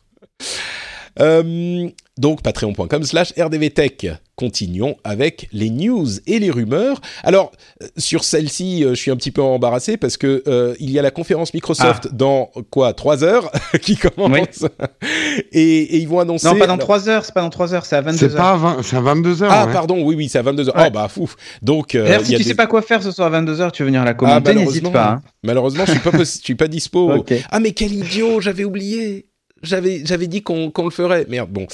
Euh, 1.20 1.88
donc 2.16 2.42
patreon.com 2.42 3.02
slash 3.02 3.32
rdvtech. 3.36 4.06
Continuons 4.36 4.96
avec 5.04 5.48
les 5.52 5.70
news 5.70 6.08
et 6.26 6.40
les 6.40 6.50
rumeurs. 6.50 7.00
Alors 7.22 7.52
euh, 7.82 7.86
sur 7.96 8.24
celle-ci, 8.24 8.84
euh, 8.84 8.90
je 8.90 8.94
suis 8.94 9.10
un 9.12 9.16
petit 9.16 9.30
peu 9.30 9.42
embarrassé 9.42 9.96
parce 9.96 10.16
que 10.16 10.42
euh, 10.48 10.74
il 10.80 10.90
y 10.90 10.98
a 10.98 11.02
la 11.02 11.12
conférence 11.12 11.54
Microsoft 11.54 12.06
ah. 12.06 12.12
dans 12.12 12.50
quoi 12.70 12.94
trois 12.94 13.22
heures 13.22 13.50
qui 13.82 13.96
commence 13.96 14.64
oui. 14.64 14.68
et, 15.52 15.82
et, 15.82 15.98
ils 15.98 16.08
vont 16.08 16.18
annoncer. 16.18 16.48
Non, 16.48 16.56
pas 16.56 16.66
dans 16.66 16.78
trois 16.78 17.08
heures, 17.08 17.24
c'est 17.24 17.34
pas 17.34 17.42
dans 17.42 17.50
trois 17.50 17.74
heures, 17.74 17.86
c'est 17.86 17.96
à 17.96 18.00
22 18.00 18.18
C'est 18.18 18.36
pas 18.36 18.52
à 18.52 18.56
20, 18.56 18.82
c'est 18.82 18.96
à 18.96 19.00
22 19.00 19.42
heures. 19.42 19.52
Ah 19.52 19.66
ouais. 19.66 19.72
pardon, 19.72 20.02
oui 20.02 20.14
oui, 20.16 20.28
c'est 20.28 20.38
à 20.38 20.42
22 20.42 20.68
heures. 20.68 20.76
Ouais. 20.76 20.86
Oh 20.88 20.92
bah 20.92 21.08
fou. 21.08 21.30
Donc 21.62 21.94
euh, 21.94 22.18
si 22.22 22.32
tu 22.32 22.38
des... 22.38 22.44
sais 22.44 22.54
pas 22.54 22.66
quoi 22.66 22.82
faire 22.82 23.02
ce 23.02 23.12
soir 23.12 23.28
à 23.28 23.30
22 23.30 23.60
heures, 23.60 23.72
tu 23.72 23.82
veux 23.82 23.86
venir 23.86 24.04
la 24.04 24.14
commenter, 24.14 24.50
ah, 24.50 24.54
n'hésite 24.54 24.90
pas. 24.92 25.10
Hein. 25.10 25.22
Malheureusement, 25.44 25.84
je 25.86 25.92
suis 25.92 26.00
pas 26.00 26.10
je 26.16 26.24
suis 26.24 26.54
pas 26.54 26.68
dispo. 26.68 27.12
okay. 27.18 27.42
Ah 27.50 27.60
mais 27.60 27.72
quel 27.72 27.92
idiot, 27.92 28.40
j'avais 28.40 28.64
oublié 28.64 29.26
j'avais 29.64 30.02
j'avais 30.04 30.26
dit 30.26 30.42
qu'on 30.42 30.70
qu'on 30.70 30.84
le 30.84 30.90
ferait. 30.90 31.26
Merde, 31.28 31.50
bon. 31.50 31.66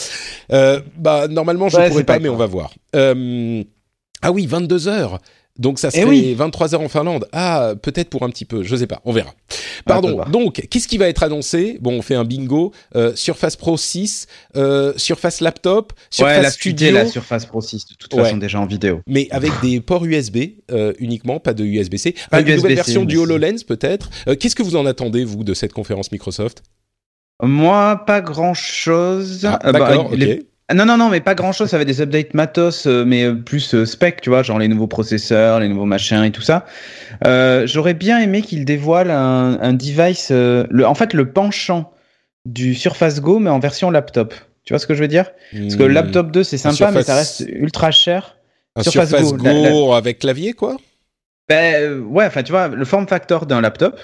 Euh, 0.53 0.81
bah 0.97 1.29
normalement 1.29 1.69
je 1.69 1.77
ouais, 1.77 1.89
pourrais 1.89 2.05
pas, 2.05 2.15
pas 2.15 2.19
mais 2.21 2.29
on 2.29 2.37
va 2.37 2.47
voir. 2.47 2.73
Euh, 2.95 3.63
ah 4.23 4.33
oui, 4.33 4.47
22 4.47 4.89
heures. 4.89 5.19
Donc 5.61 5.79
ça 5.79 5.91
serait 5.91 6.05
oui. 6.05 6.35
23 6.35 6.75
heures 6.75 6.81
en 6.81 6.89
Finlande. 6.89 7.29
Ah, 7.33 7.75
peut-être 7.81 8.09
pour 8.09 8.23
un 8.23 8.31
petit 8.31 8.47
peu, 8.47 8.63
je 8.63 8.75
sais 8.75 8.87
pas, 8.87 9.01
on 9.05 9.13
verra. 9.13 9.35
Pardon. 9.85 10.21
Ah, 10.25 10.29
donc, 10.31 10.67
qu'est-ce 10.71 10.89
qui 10.89 10.97
va 10.97 11.09
être 11.09 11.23
annoncé? 11.23 11.79
Bon, 11.81 11.93
on 11.93 12.03
fait 12.03 12.15
un 12.15 12.25
bingo. 12.25 12.73
Euh, 12.97 13.15
Surface 13.15 13.57
Pro 13.57 13.77
6, 13.77 14.27
euh, 14.57 14.95
Surface 14.97 15.41
Laptop, 15.41 15.93
Surface 16.09 16.37
ouais, 16.37 16.43
la 16.43 16.51
Studio. 16.51 16.93
la 16.93 17.07
Surface 17.07 17.45
Pro 17.45 17.61
6 17.61 17.87
de 17.87 17.95
toute 17.95 18.15
ouais. 18.15 18.23
façon 18.23 18.39
déjà 18.39 18.59
en 18.59 18.67
vidéo. 18.67 19.01
Mais 19.07 19.29
avec 19.31 19.53
des 19.63 19.81
ports 19.81 20.05
USB 20.05 20.39
euh, 20.71 20.95
uniquement, 20.99 21.41
pas 21.41 21.53
de 21.53 21.65
USB-C. 21.65 22.15
Pas 22.31 22.41
une 22.41 22.55
nouvelle 22.57 22.75
version 22.75 23.05
du 23.05 23.19
HoloLens 23.19 23.65
peut-être. 23.67 24.11
Qu'est-ce 24.39 24.55
que 24.55 24.63
vous 24.63 24.77
en 24.77 24.87
attendez 24.87 25.25
vous 25.25 25.45
de 25.45 25.53
cette 25.53 25.75
conférence 25.75 26.11
Microsoft? 26.11 26.63
Moi, 27.43 28.05
pas 28.07 28.21
grand 28.21 28.55
chose. 28.55 29.45
Ah, 29.45 29.59
euh, 29.65 29.73
D'accord, 29.73 30.11
bah, 30.11 30.17
les... 30.17 30.35
ok. 30.35 30.41
Non, 30.75 30.85
non, 30.85 30.97
non, 30.97 31.09
mais 31.09 31.21
pas 31.21 31.35
grand 31.35 31.53
chose. 31.53 31.69
Ça 31.69 31.79
va 31.79 31.85
des 31.85 32.01
updates 32.01 32.33
matos, 32.35 32.87
euh, 32.87 33.05
mais 33.05 33.35
plus 33.35 33.75
euh, 33.75 33.85
spec, 33.85 34.21
tu 34.21 34.31
vois, 34.31 34.45
genre 34.45 34.59
les 34.59 34.69
nouveaux 34.69 34.87
processeurs, 34.87 35.59
les 35.59 35.69
nouveaux 35.69 35.85
machins 35.85 36.23
et 36.23 36.31
tout 36.31 36.43
ça. 36.43 36.65
J'aurais 37.67 37.95
bien 37.95 38.21
aimé 38.21 38.43
qu'ils 38.43 38.65
dévoilent 38.65 39.11
un, 39.11 39.59
un 39.61 39.73
device, 39.73 40.31
le, 40.31 40.85
en 40.85 40.95
fait, 40.95 41.13
le 41.13 41.33
penchant 41.33 41.93
du 42.47 42.75
Surface 42.75 43.21
Go, 43.21 43.39
mais 43.39 43.51
en 43.51 43.59
version 43.59 43.91
laptop. 43.91 44.35
Tu 44.65 44.73
vois 44.73 44.79
ce 44.79 44.87
que 44.87 44.95
je 44.95 45.01
veux 45.01 45.09
dire? 45.09 45.33
Parce 45.53 45.77
que 45.77 45.83
le 45.83 45.93
laptop 45.93 46.31
2, 46.31 46.45
c'est 46.45 46.59
sympa, 46.59 46.77
Surface... 46.77 46.95
mais 46.95 47.03
ça 47.03 47.15
reste 47.17 47.45
ultra 47.49 47.91
cher. 47.91 48.37
Un 48.77 48.83
Surface, 48.83 49.09
Surface 49.09 49.33
Go, 49.33 49.39
Go 49.39 49.45
la, 49.45 49.71
la... 49.71 49.97
avec 49.97 50.21
clavier, 50.21 50.53
quoi? 50.53 50.77
Ben 51.49 52.01
ouais, 52.03 52.27
enfin, 52.27 52.45
tu 52.45 52.53
vois, 52.53 52.69
le 52.69 52.85
form 52.85 53.09
factor 53.09 53.47
d'un 53.47 53.61
laptop. 53.61 53.99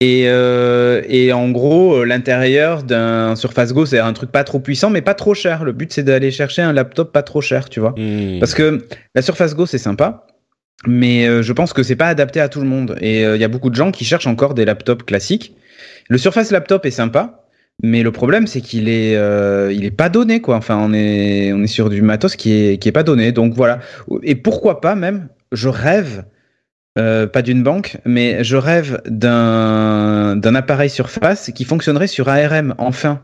Et, 0.00 0.24
euh, 0.26 1.02
et, 1.08 1.32
en 1.32 1.50
gros, 1.50 2.04
l'intérieur 2.04 2.82
d'un 2.82 3.36
Surface 3.36 3.72
Go, 3.72 3.86
c'est 3.86 4.00
un 4.00 4.12
truc 4.12 4.30
pas 4.30 4.44
trop 4.44 4.58
puissant, 4.58 4.90
mais 4.90 5.02
pas 5.02 5.14
trop 5.14 5.34
cher. 5.34 5.64
Le 5.64 5.72
but, 5.72 5.92
c'est 5.92 6.02
d'aller 6.02 6.30
chercher 6.30 6.62
un 6.62 6.72
laptop 6.72 7.12
pas 7.12 7.22
trop 7.22 7.40
cher, 7.40 7.68
tu 7.68 7.80
vois. 7.80 7.94
Mmh. 7.96 8.40
Parce 8.40 8.54
que 8.54 8.84
la 9.14 9.22
Surface 9.22 9.54
Go, 9.54 9.66
c'est 9.66 9.78
sympa, 9.78 10.26
mais 10.86 11.26
euh, 11.26 11.42
je 11.42 11.52
pense 11.52 11.72
que 11.72 11.82
c'est 11.82 11.96
pas 11.96 12.08
adapté 12.08 12.40
à 12.40 12.48
tout 12.48 12.60
le 12.60 12.66
monde. 12.66 12.96
Et 13.00 13.20
il 13.20 13.24
euh, 13.24 13.36
y 13.36 13.44
a 13.44 13.48
beaucoup 13.48 13.70
de 13.70 13.74
gens 13.74 13.90
qui 13.90 14.04
cherchent 14.04 14.26
encore 14.26 14.54
des 14.54 14.64
laptops 14.64 15.04
classiques. 15.04 15.56
Le 16.08 16.18
Surface 16.18 16.50
Laptop 16.50 16.84
est 16.84 16.90
sympa, 16.90 17.44
mais 17.82 18.02
le 18.02 18.12
problème, 18.12 18.46
c'est 18.46 18.60
qu'il 18.60 18.88
est, 18.88 19.16
euh, 19.16 19.72
il 19.72 19.84
est 19.84 19.90
pas 19.90 20.08
donné, 20.08 20.40
quoi. 20.40 20.56
Enfin, 20.56 20.76
on 20.76 20.92
est, 20.92 21.52
on 21.52 21.62
est 21.62 21.68
sur 21.68 21.88
du 21.88 22.02
matos 22.02 22.36
qui 22.36 22.52
est, 22.52 22.78
qui 22.78 22.88
est 22.88 22.92
pas 22.92 23.02
donné. 23.02 23.32
Donc 23.32 23.54
voilà. 23.54 23.80
Et 24.22 24.34
pourquoi 24.34 24.80
pas 24.80 24.94
même, 24.94 25.28
je 25.52 25.68
rêve 25.68 26.24
euh, 26.96 27.26
pas 27.26 27.42
d'une 27.42 27.62
banque, 27.62 27.96
mais 28.04 28.44
je 28.44 28.56
rêve 28.56 29.00
d'un 29.06 30.36
d'un 30.36 30.54
appareil 30.54 30.88
surface 30.88 31.50
qui 31.54 31.64
fonctionnerait 31.64 32.06
sur 32.06 32.28
ARM 32.28 32.74
enfin. 32.78 33.20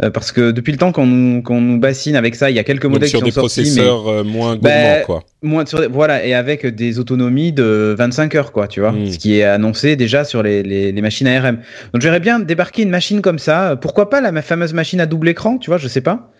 Euh, 0.00 0.10
parce 0.10 0.30
que 0.30 0.52
depuis 0.52 0.70
le 0.70 0.78
temps 0.78 0.92
qu'on 0.92 1.06
nous, 1.06 1.42
qu'on 1.42 1.60
nous 1.60 1.80
bassine 1.80 2.14
avec 2.14 2.36
ça, 2.36 2.50
il 2.50 2.54
y 2.54 2.60
a 2.60 2.62
quelques 2.62 2.84
modèles 2.84 3.08
sur 3.08 3.18
qui 3.18 3.24
des 3.24 3.30
sont 3.32 3.40
sortis, 3.40 3.62
processeurs 3.62 4.04
mais, 4.04 4.10
euh, 4.12 4.22
moins 4.22 4.54
gourmands, 4.54 4.60
bah, 4.60 5.00
quoi. 5.04 5.24
Moins 5.42 5.66
sur, 5.66 5.90
voilà, 5.90 6.24
et 6.24 6.34
avec 6.34 6.64
des 6.64 7.00
autonomies 7.00 7.50
de 7.52 7.96
25 7.98 8.36
heures, 8.36 8.52
quoi, 8.52 8.68
tu 8.68 8.78
vois, 8.78 8.92
mmh. 8.92 9.06
ce 9.08 9.18
qui 9.18 9.40
est 9.40 9.42
annoncé 9.42 9.96
déjà 9.96 10.22
sur 10.22 10.44
les, 10.44 10.62
les, 10.62 10.92
les 10.92 11.02
machines 11.02 11.26
ARM. 11.26 11.58
Donc 11.92 12.00
j'aimerais 12.00 12.20
bien 12.20 12.38
débarquer 12.38 12.82
une 12.82 12.90
machine 12.90 13.20
comme 13.22 13.40
ça. 13.40 13.74
Pourquoi 13.80 14.08
pas 14.08 14.20
la 14.20 14.40
fameuse 14.40 14.72
machine 14.72 15.00
à 15.00 15.06
double 15.06 15.30
écran, 15.30 15.58
tu 15.58 15.68
vois, 15.68 15.78
je 15.78 15.88
sais 15.88 16.00
pas. 16.00 16.30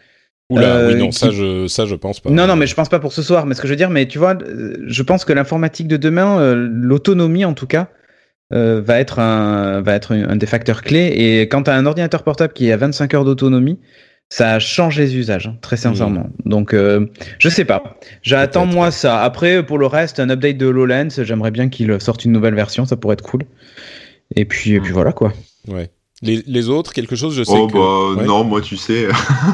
Oula, 0.51 0.77
euh, 0.77 0.93
oui, 0.93 0.99
non, 0.99 1.09
qui... 1.11 1.19
ça, 1.19 1.31
je, 1.31 1.67
ça, 1.67 1.85
je 1.85 1.95
pense 1.95 2.21
pas. 2.21 2.31
Non, 2.31 2.47
non, 2.47 2.57
mais 2.57 2.67
je 2.67 2.75
pense 2.75 2.89
pas 2.89 2.99
pour 2.99 3.13
ce 3.13 3.23
soir. 3.23 3.45
Mais 3.45 3.55
ce 3.55 3.61
que 3.61 3.69
je 3.69 3.73
veux 3.73 3.77
dire, 3.77 3.91
mais 3.91 4.07
tu 4.07 4.19
vois, 4.19 4.37
je 4.87 5.03
pense 5.03 5.25
que 5.25 5.33
l'informatique 5.33 5.89
de 5.89 5.97
demain, 5.97 6.41
euh, 6.41 6.55
l'autonomie 6.55 7.45
en 7.45 7.53
tout 7.53 7.67
cas, 7.67 7.89
euh, 8.55 8.81
va 8.81 8.99
être 8.99 9.19
un, 9.19 9.83
va 9.83 9.95
être 9.95 10.15
un 10.15 10.37
des 10.37 10.47
facteurs 10.47 10.83
clés. 10.83 11.13
Et 11.17 11.43
quand 11.49 11.65
tu 11.65 11.71
as 11.71 11.75
un 11.75 11.85
ordinateur 11.85 12.23
portable 12.23 12.55
qui 12.55 12.73
a 12.73 12.79
25 12.79 13.13
heures 13.13 13.25
d'autonomie, 13.25 13.79
ça 14.31 14.59
change 14.59 14.99
les 14.99 15.17
usages, 15.17 15.49
hein, 15.49 15.57
très 15.61 15.77
sincèrement. 15.77 16.31
Mmh. 16.45 16.49
Donc, 16.49 16.73
euh, 16.75 17.07
je 17.39 17.49
sais 17.49 17.65
pas. 17.65 17.99
J'attends 18.23 18.67
moi 18.67 18.91
ça. 18.91 19.23
Après, 19.23 19.63
pour 19.65 19.79
le 19.79 19.87
reste, 19.87 20.19
un 20.21 20.31
update 20.31 20.57
de 20.57 20.67
HoloLens, 20.67 21.23
j'aimerais 21.23 21.51
bien 21.51 21.69
qu'il 21.69 22.01
sorte 22.01 22.25
une 22.25 22.33
nouvelle 22.33 22.55
version, 22.55 22.87
ça 22.87 22.97
pourrait 22.97 23.15
être 23.15 23.23
cool. 23.23 23.43
Et 24.35 24.45
puis, 24.45 24.73
et 24.73 24.81
puis 24.81 24.93
voilà 24.93 25.13
quoi. 25.13 25.33
Ouais. 25.67 25.91
Les, 26.21 26.43
les, 26.47 26.69
autres, 26.69 26.93
quelque 26.93 27.15
chose, 27.15 27.35
je 27.35 27.45
sais 27.45 27.53
oh, 27.55 27.69
que... 27.69 27.75
bah, 27.75 28.21
ouais. 28.21 28.27
non, 28.27 28.43
moi, 28.43 28.61
tu 28.61 28.77
sais. 28.77 29.07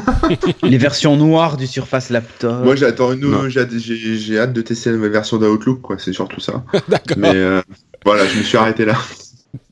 les 0.63 0.77
versions 0.79 1.15
noires 1.15 1.57
du 1.57 1.67
Surface 1.67 2.09
Laptop. 2.09 2.63
Moi, 2.63 2.75
j'attends 2.75 3.13
une... 3.13 3.49
j'ai 3.49 4.39
hâte 4.39 4.53
de 4.53 4.61
tester 4.61 4.89
la 4.89 4.95
nouvelle 4.95 5.11
version 5.11 5.37
d'Outlook, 5.37 5.81
quoi. 5.81 5.97
C'est 5.99 6.13
surtout 6.13 6.39
ça. 6.39 6.63
D'accord. 6.87 7.17
Mais 7.17 7.35
euh, 7.35 7.61
voilà, 8.03 8.25
je 8.25 8.37
me 8.39 8.43
suis 8.43 8.57
arrêté 8.57 8.85
là. 8.85 8.97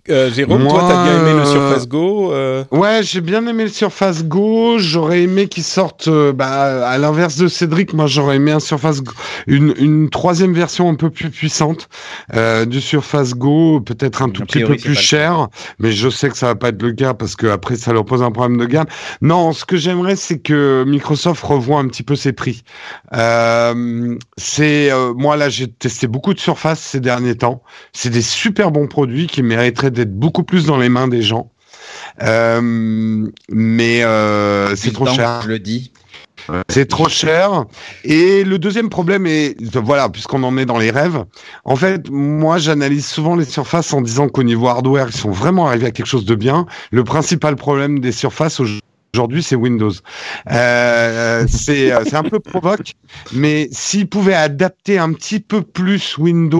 Euh, 0.10 0.30
Jérôme, 0.30 0.64
Moi, 0.64 0.74
toi, 0.74 0.86
t'as 0.89 1.04
bien 1.06 1.22
aimé 1.22 1.39
le 1.39 1.45
Surface 1.45 1.88
Go 1.88 2.34
euh... 2.34 2.66
Ouais, 2.72 3.04
j'ai 3.04 3.22
bien 3.22 3.47
aimé 3.47 3.64
le 3.64 3.70
Surface 3.70 4.26
Go. 4.26 4.78
J'aurais 4.78 5.22
aimé 5.22 5.47
qu'il 5.47 5.64
sorte, 5.64 6.10
euh, 6.10 6.34
bah, 6.34 6.86
à 6.86 6.97
l'inverse 6.97 7.38
de 7.38 7.47
Cédric, 7.47 7.93
moi, 7.93 8.08
j'aurais 8.08 8.36
aimé 8.36 8.51
un 8.51 8.60
Surface 8.60 9.01
Go, 9.01 9.14
une, 9.47 9.74
une 9.78 10.10
troisième 10.10 10.54
version 10.54 10.89
un 10.89 10.95
peu 10.95 11.10
plus 11.10 11.30
puissante 11.30 11.88
euh, 12.34 12.66
du 12.66 12.82
Surface 12.82 13.34
Go, 13.34 13.80
peut-être 13.80 14.22
un 14.22 14.30
tout 14.30 14.43
petit 14.43 14.66
peu 14.66 14.76
plus 14.76 14.95
cher, 14.95 15.47
mais 15.80 15.93
je 15.93 16.10
sais 16.10 16.30
que 16.30 16.38
ça 16.38 16.47
va 16.47 16.56
pas 16.56 16.70
être 16.70 16.82
le 16.82 16.91
cas 16.91 17.14
parce 17.14 17.38
que 17.38 17.47
après, 17.47 17.78
ça 17.78 17.93
leur 17.93 18.04
pose 18.04 18.24
un 18.24 18.32
problème 18.32 18.60
de 18.60 18.66
gamme. 18.66 18.88
Non, 19.22 19.54
ce 19.54 19.64
que 19.64 19.78
j'aimerais, 19.78 20.18
c'est 20.18 20.39
que 20.39 20.84
Microsoft 20.86 21.41
revoie 21.41 21.80
un 21.80 21.88
petit 21.88 22.04
peu 22.04 22.18
ses 22.18 22.34
prix. 22.34 22.64
Euh, 23.16 24.18
c'est, 24.36 24.91
moi 25.16 25.38
là, 25.38 25.47
j'ai 25.47 25.70
testé 25.70 26.08
beaucoup 26.08 26.34
de 26.34 26.39
Surface 26.39 26.82
ces 26.82 26.99
derniers 26.99 27.36
temps. 27.36 27.64
C'est 27.93 28.10
des 28.10 28.22
super 28.22 28.70
bons 28.70 28.88
produits 28.88 29.28
qui 29.28 29.43
mériteraient 29.43 29.92
d'être 29.93 30.13
beaucoup 30.13 30.43
plus 30.43 30.65
dans 30.65 30.77
les 30.77 30.89
mains 30.89 31.07
des 31.07 31.21
gens. 31.21 31.51
Euh, 32.21 33.27
mais 33.49 34.03
euh, 34.03 34.75
c'est 34.75 34.91
trop 34.91 35.07
cher. 35.07 35.41
Je 35.43 35.47
le 35.47 35.59
dis. 35.59 35.91
C'est 36.67 36.87
trop 36.87 37.07
cher. 37.07 37.65
Et 38.03 38.43
le 38.43 38.59
deuxième 38.59 38.89
problème 38.89 39.25
est, 39.25 39.55
voilà, 39.77 40.09
puisqu'on 40.09 40.43
en 40.43 40.57
est 40.57 40.65
dans 40.65 40.77
les 40.77 40.91
rêves, 40.91 41.23
en 41.63 41.75
fait, 41.75 42.09
moi, 42.09 42.57
j'analyse 42.57 43.07
souvent 43.07 43.35
les 43.35 43.45
surfaces 43.45 43.93
en 43.93 44.01
disant 44.01 44.27
qu'au 44.27 44.43
niveau 44.43 44.67
hardware, 44.67 45.07
ils 45.09 45.15
sont 45.15 45.31
vraiment 45.31 45.67
arrivés 45.67 45.87
à 45.87 45.91
quelque 45.91 46.07
chose 46.07 46.25
de 46.25 46.35
bien. 46.35 46.65
Le 46.91 47.03
principal 47.03 47.55
problème 47.55 47.99
des 47.99 48.11
surfaces 48.11 48.59
aujourd'hui, 49.13 49.41
c'est 49.41 49.55
Windows. 49.55 49.91
Euh, 50.51 51.45
c'est 51.47 51.93
c'est 52.05 52.15
un 52.15 52.23
peu 52.23 52.39
provoque, 52.39 52.93
mais 53.31 53.69
s'ils 53.71 54.09
pouvaient 54.09 54.33
adapter 54.33 54.97
un 54.97 55.13
petit 55.13 55.39
peu 55.39 55.61
plus 55.61 56.17
Windows. 56.17 56.59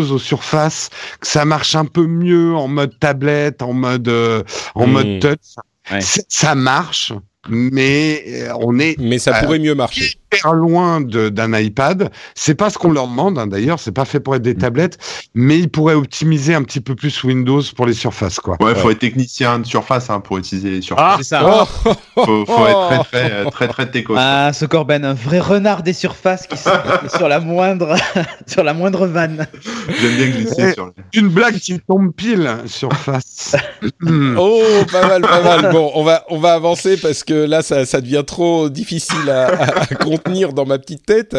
Aux 0.00 0.18
surfaces, 0.18 0.88
que 1.20 1.26
ça 1.26 1.44
marche 1.44 1.74
un 1.74 1.84
peu 1.84 2.06
mieux 2.06 2.54
en 2.54 2.68
mode 2.68 2.98
tablette, 2.98 3.62
en 3.62 3.72
mode, 3.72 4.08
euh, 4.08 4.42
en 4.74 4.86
Mm. 4.86 4.90
mode 4.92 5.18
touch. 5.20 5.56
Ouais. 5.90 6.00
Ça 6.28 6.54
marche, 6.54 7.12
mais 7.48 8.22
euh, 8.28 8.52
on 8.60 8.78
est 8.78 8.96
Mais 8.98 9.18
ça 9.18 9.36
Euh, 9.36 9.42
pourrait 9.42 9.58
mieux 9.58 9.74
marcher. 9.74 10.14
Hyper 10.38 10.52
loin 10.54 11.00
d'un 11.00 11.58
iPad. 11.58 12.10
C'est 12.34 12.54
pas 12.54 12.70
ce 12.70 12.78
qu'on 12.78 12.90
leur 12.92 13.06
demande, 13.08 13.38
hein, 13.38 13.46
d'ailleurs. 13.46 13.78
C'est 13.78 13.92
pas 13.92 14.04
fait 14.04 14.20
pour 14.20 14.32
Mm. 14.32 14.36
être 14.36 14.42
des 14.42 14.54
tablettes, 14.54 14.98
mais 15.34 15.58
ils 15.58 15.68
pourraient 15.70 15.94
optimiser 15.94 16.54
un 16.54 16.62
petit 16.62 16.80
peu 16.80 16.94
plus 16.94 17.22
Windows 17.24 17.60
pour 17.76 17.86
les 17.86 17.92
surfaces, 17.92 18.40
quoi. 18.40 18.56
Ouais, 18.60 18.74
faut 18.74 18.90
être 18.90 18.98
technicien 18.98 19.58
de 19.58 19.66
surface 19.66 20.08
hein, 20.10 20.20
pour 20.20 20.38
utiliser 20.38 20.70
les 20.70 20.78
Ah, 20.78 20.82
surfaces. 20.82 21.16
C'est 21.18 21.24
ça. 21.24 21.66
faut, 22.14 22.46
faut 22.46 22.66
être 22.66 22.88
très 22.88 23.04
très 23.04 23.32
euh, 23.32 23.44
très 23.50 23.68
très 23.68 23.90
techos. 23.90 24.14
Ah, 24.16 24.52
ce 24.52 24.64
Corben, 24.64 25.04
un 25.04 25.14
vrai 25.14 25.40
renard 25.40 25.82
des 25.82 25.92
surfaces 25.92 26.46
qui 26.46 26.56
sur 26.56 27.28
la 27.28 27.40
moindre, 27.40 27.94
sur 28.46 28.62
la 28.64 28.74
moindre 28.74 29.06
vanne. 29.06 29.46
J'aime 30.00 30.16
bien 30.16 30.26
glisser 30.28 30.62
Ouais. 30.64 30.72
sur. 30.74 30.90
Une 31.14 31.28
blague 31.28 31.58
qui 31.58 31.78
tombe 31.80 32.12
pile 32.14 32.50
surface. 32.66 33.56
Hmm. 34.00 34.36
Oh, 34.38 34.62
pas 34.90 35.06
mal, 35.08 35.22
pas 35.22 35.42
mal. 35.42 35.72
Bon, 35.72 35.90
on 35.94 36.04
va, 36.04 36.24
on 36.28 36.38
va 36.38 36.52
avancer 36.54 36.96
parce 36.96 37.24
que 37.24 37.34
là, 37.34 37.62
ça, 37.62 37.84
ça 37.84 38.00
devient 38.00 38.22
trop 38.26 38.68
difficile 38.68 39.28
à, 39.28 39.46
à- 39.48 39.80
à 39.82 39.86
contenir 40.22 40.52
dans 40.52 40.66
ma 40.66 40.78
petite 40.78 41.04
tête. 41.06 41.36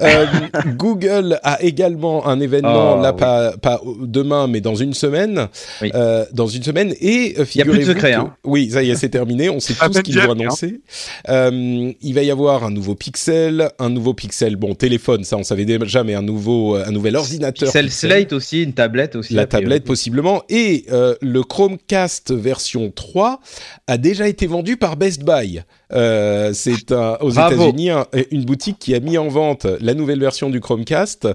Euh, 0.00 0.26
Google 0.76 1.38
a 1.42 1.62
également 1.62 2.26
un 2.26 2.40
événement, 2.40 2.96
Oh, 2.98 3.02
là, 3.02 3.12
oui. 3.12 3.18
pas, 3.20 3.52
pas 3.56 3.80
demain, 4.00 4.46
mais 4.46 4.60
dans 4.60 4.74
une 4.74 4.94
semaine. 4.94 5.48
Oui. 5.82 5.90
Euh, 5.94 6.24
dans 6.32 6.46
une 6.46 6.62
semaine. 6.62 6.94
Et 7.00 7.34
euh, 7.38 7.44
Il 7.54 7.58
y 7.58 7.62
a 7.62 7.64
plus 7.64 7.72
de 7.72 7.78
figurez-vous 7.78 7.92
secret, 7.92 8.12
que- 8.12 8.16
hein. 8.16 8.34
Oui, 8.44 8.70
ça 8.70 8.82
y 8.82 8.90
est, 8.90 8.96
c'est 8.96 9.08
terminé. 9.08 9.48
On 9.50 9.60
sait 9.60 9.74
tout 9.80 9.92
ce 9.92 10.00
qu'ils 10.00 10.18
vont 10.18 10.30
hein. 10.32 10.38
annoncer. 10.40 10.80
Euh, 11.28 11.92
il 12.00 12.14
va 12.14 12.22
y 12.22 12.30
avoir 12.30 12.64
un 12.64 12.70
nouveau 12.70 12.94
Pixel, 12.94 13.70
un 13.78 13.88
nouveau 13.90 14.14
Pixel, 14.14 14.56
bon, 14.56 14.74
téléphone, 14.74 15.24
ça 15.24 15.36
on 15.36 15.42
savait 15.44 15.64
déjà, 15.64 16.04
mais 16.04 16.14
un 16.14 16.22
nouveau, 16.22 16.74
un 16.76 16.90
nouvel 16.90 17.16
ordinateur. 17.16 17.66
Pixel 17.68 17.86
Pixel. 17.86 18.10
Slate 18.10 18.32
aussi, 18.32 18.62
une 18.62 18.72
tablette 18.72 19.16
aussi. 19.16 19.34
La 19.34 19.42
a 19.42 19.46
priori. 19.46 19.64
tablette 19.64 19.84
possiblement. 19.84 20.42
Et 20.48 20.84
euh, 20.92 21.14
le 21.20 21.42
Chromecast 21.42 22.32
version 22.32 22.90
3 22.94 23.40
a 23.86 23.98
déjà 23.98 24.28
été 24.28 24.46
vendu 24.46 24.76
par 24.76 24.96
Best 24.96 25.22
Buy. 25.24 25.62
Euh, 25.92 26.52
c'est 26.52 26.90
un- 26.92 27.16
aux. 27.20 27.30
États-Unis 27.30 27.90
un- 27.90 28.06
une 28.32 28.44
boutique 28.44 28.78
qui 28.78 28.94
a 28.94 29.00
mis 29.00 29.18
en 29.18 29.28
vente 29.28 29.66
la 29.80 29.94
nouvelle 29.94 30.18
version 30.20 30.50
du 30.50 30.60
Chromecast. 30.60 31.28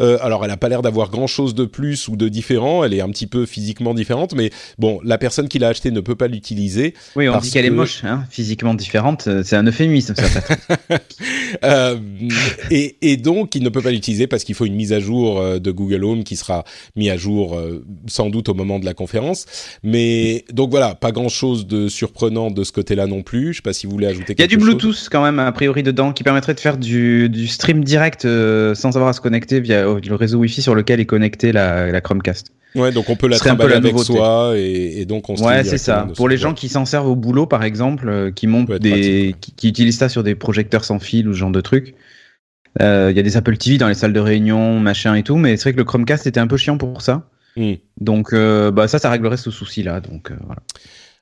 Euh, 0.00 0.18
alors, 0.20 0.44
elle 0.44 0.50
n'a 0.50 0.56
pas 0.56 0.68
l'air 0.68 0.82
d'avoir 0.82 1.10
grand-chose 1.10 1.54
de 1.54 1.64
plus 1.64 2.08
ou 2.08 2.16
de 2.16 2.28
différent. 2.28 2.84
Elle 2.84 2.92
est 2.94 3.00
un 3.00 3.08
petit 3.08 3.26
peu 3.26 3.46
physiquement 3.46 3.94
différente, 3.94 4.34
mais 4.34 4.50
bon, 4.78 5.00
la 5.04 5.16
personne 5.18 5.48
qui 5.48 5.58
l'a 5.58 5.68
acheté 5.68 5.90
ne 5.90 6.00
peut 6.00 6.16
pas 6.16 6.28
l'utiliser. 6.28 6.94
Oui, 7.16 7.28
on 7.28 7.32
Parce 7.32 7.44
dit 7.46 7.50
qu'elle 7.52 7.64
est 7.64 7.70
moche, 7.70 8.04
hein, 8.04 8.24
physiquement 8.30 8.74
différente. 8.74 9.26
euh, 9.26 9.42
C'est 9.44 9.56
un 9.56 9.64
euphémisme, 9.66 10.14
ça. 10.16 10.24
Euh, 11.62 11.96
et, 12.70 12.96
et 13.00 13.16
donc, 13.16 13.54
il 13.54 13.62
ne 13.62 13.68
peut 13.68 13.80
pas 13.80 13.90
l'utiliser 13.92 14.26
parce 14.26 14.44
qu'il 14.44 14.54
faut 14.54 14.66
une 14.66 14.74
mise 14.74 14.92
à 14.92 14.98
jour 15.00 15.40
de 15.60 15.70
Google 15.70 16.04
Home 16.04 16.24
qui 16.24 16.36
sera 16.36 16.64
mise 16.96 17.10
à 17.10 17.16
jour 17.16 17.58
sans 18.06 18.28
doute 18.28 18.48
au 18.48 18.54
moment 18.54 18.78
de 18.78 18.84
la 18.84 18.92
conférence. 18.94 19.46
Mais 19.82 20.44
donc 20.52 20.70
voilà, 20.70 20.94
pas 20.94 21.12
grand-chose 21.12 21.66
de 21.66 21.88
surprenant 21.88 22.50
de 22.50 22.64
ce 22.64 22.72
côté-là 22.72 23.06
non 23.06 23.22
plus. 23.22 23.52
Je 23.52 23.58
sais 23.58 23.62
pas 23.62 23.72
si 23.72 23.86
vous 23.86 23.93
voulez 23.94 24.06
ajouter 24.06 24.34
Il 24.36 24.40
y 24.40 24.44
a 24.44 24.46
du 24.46 24.56
chose. 24.56 24.64
Bluetooth 24.64 25.08
quand 25.10 25.22
même, 25.22 25.38
a 25.38 25.50
priori, 25.52 25.82
dedans, 25.82 26.12
qui 26.12 26.22
permettrait 26.22 26.54
de 26.54 26.60
faire 26.60 26.76
du, 26.76 27.28
du 27.28 27.46
stream 27.46 27.82
direct 27.82 28.24
euh, 28.24 28.74
sans 28.74 28.96
avoir 28.96 29.08
à 29.08 29.12
se 29.12 29.20
connecter 29.20 29.60
via 29.60 29.86
euh, 29.86 30.00
le 30.06 30.14
réseau 30.14 30.38
Wi-Fi 30.38 30.62
sur 30.62 30.74
lequel 30.74 31.00
est 31.00 31.06
connectée 31.06 31.52
la, 31.52 31.90
la 31.90 32.00
Chromecast. 32.00 32.52
Ouais, 32.74 32.90
donc 32.90 33.08
on 33.08 33.14
peut 33.14 33.28
la 33.28 33.38
trimballer 33.38 33.70
la 33.70 33.76
avec 33.76 33.92
nouveauté. 33.92 34.14
soi 34.14 34.54
et, 34.56 35.00
et 35.00 35.06
donc 35.06 35.30
on 35.30 35.36
stream 35.36 35.48
Ouais, 35.48 35.64
c'est 35.64 35.78
ça. 35.78 36.08
Pour 36.16 36.28
les 36.28 36.36
gens 36.36 36.54
qui 36.54 36.68
s'en 36.68 36.84
servent 36.84 37.08
au 37.08 37.14
boulot, 37.16 37.46
par 37.46 37.62
exemple, 37.62 38.08
euh, 38.08 38.30
qui 38.32 38.48
montent 38.48 38.72
des, 38.72 38.90
pratique, 38.90 39.40
qui, 39.40 39.52
qui 39.52 39.68
utilisent 39.68 39.98
ça 39.98 40.08
sur 40.08 40.24
des 40.24 40.34
projecteurs 40.34 40.84
sans 40.84 40.98
fil 40.98 41.28
ou 41.28 41.32
ce 41.32 41.38
genre 41.38 41.52
de 41.52 41.60
trucs. 41.60 41.94
Euh, 42.82 43.08
Il 43.10 43.16
y 43.16 43.20
a 43.20 43.22
des 43.22 43.36
Apple 43.36 43.56
TV 43.56 43.78
dans 43.78 43.88
les 43.88 43.94
salles 43.94 44.12
de 44.12 44.20
réunion, 44.20 44.80
machin 44.80 45.14
et 45.14 45.22
tout, 45.22 45.36
mais 45.36 45.56
c'est 45.56 45.64
vrai 45.64 45.72
que 45.74 45.78
le 45.78 45.84
Chromecast 45.84 46.26
était 46.26 46.40
un 46.40 46.46
peu 46.46 46.56
chiant 46.56 46.76
pour 46.76 47.02
ça. 47.02 47.28
Hmm. 47.56 47.74
Donc, 48.00 48.32
euh, 48.32 48.70
bah 48.72 48.88
ça, 48.88 48.98
ça 48.98 49.10
réglerait 49.10 49.36
ce 49.36 49.50
souci-là. 49.50 50.00
Donc, 50.00 50.30
euh, 50.30 50.34
voilà. 50.44 50.62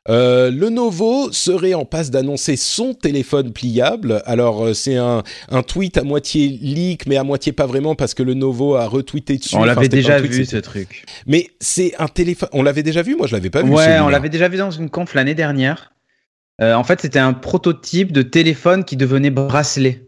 Euh, 0.09 0.51
Lenovo 0.51 1.31
serait 1.31 1.75
en 1.75 1.85
passe 1.85 2.11
d'annoncer 2.11 2.57
son 2.57 2.93
téléphone 2.95 3.53
pliable. 3.53 4.23
Alors 4.27 4.65
euh, 4.65 4.75
c'est 4.75 4.97
un, 4.97 5.23
un 5.49 5.63
tweet 5.63 5.97
à 5.97 6.03
moitié 6.03 6.49
leak, 6.49 7.07
mais 7.07 7.17
à 7.17 7.23
moitié 7.23 7.53
pas 7.53 7.67
vraiment 7.67 7.95
parce 7.95 8.15
que 8.15 8.23
Lenovo 8.23 8.75
a 8.75 8.87
retweeté 8.87 9.39
dessus. 9.39 9.55
On 9.55 9.65
l'avait 9.65 9.89
déjà 9.89 10.19
tweet, 10.19 10.33
vu 10.33 10.45
ce 10.45 10.57
truc. 10.57 11.05
Mais 11.27 11.49
c'est 11.61 11.95
un 11.99 12.09
téléphone. 12.09 12.49
On 12.53 12.63
l'avait 12.63 12.83
déjà 12.83 13.03
vu. 13.03 13.15
Moi, 13.17 13.27
je 13.29 13.33
l'avais 13.33 13.51
pas 13.51 13.63
vu. 13.63 13.71
Ouais, 13.71 14.01
on 14.01 14.09
l'avait 14.09 14.29
déjà 14.29 14.49
vu 14.49 14.57
dans 14.57 14.73
une 14.73 14.91
conf 14.91 15.15
l'année 15.15 15.35
dernière. 15.35 15.93
Euh, 16.61 16.75
en 16.75 16.85
fait, 16.85 17.01
c'était 17.01 17.19
un 17.19 17.33
prototype 17.33 18.13
de 18.13 18.23
téléphone 18.23 18.85
qui 18.85 18.97
devenait 18.97 19.31
bracelet. 19.31 20.05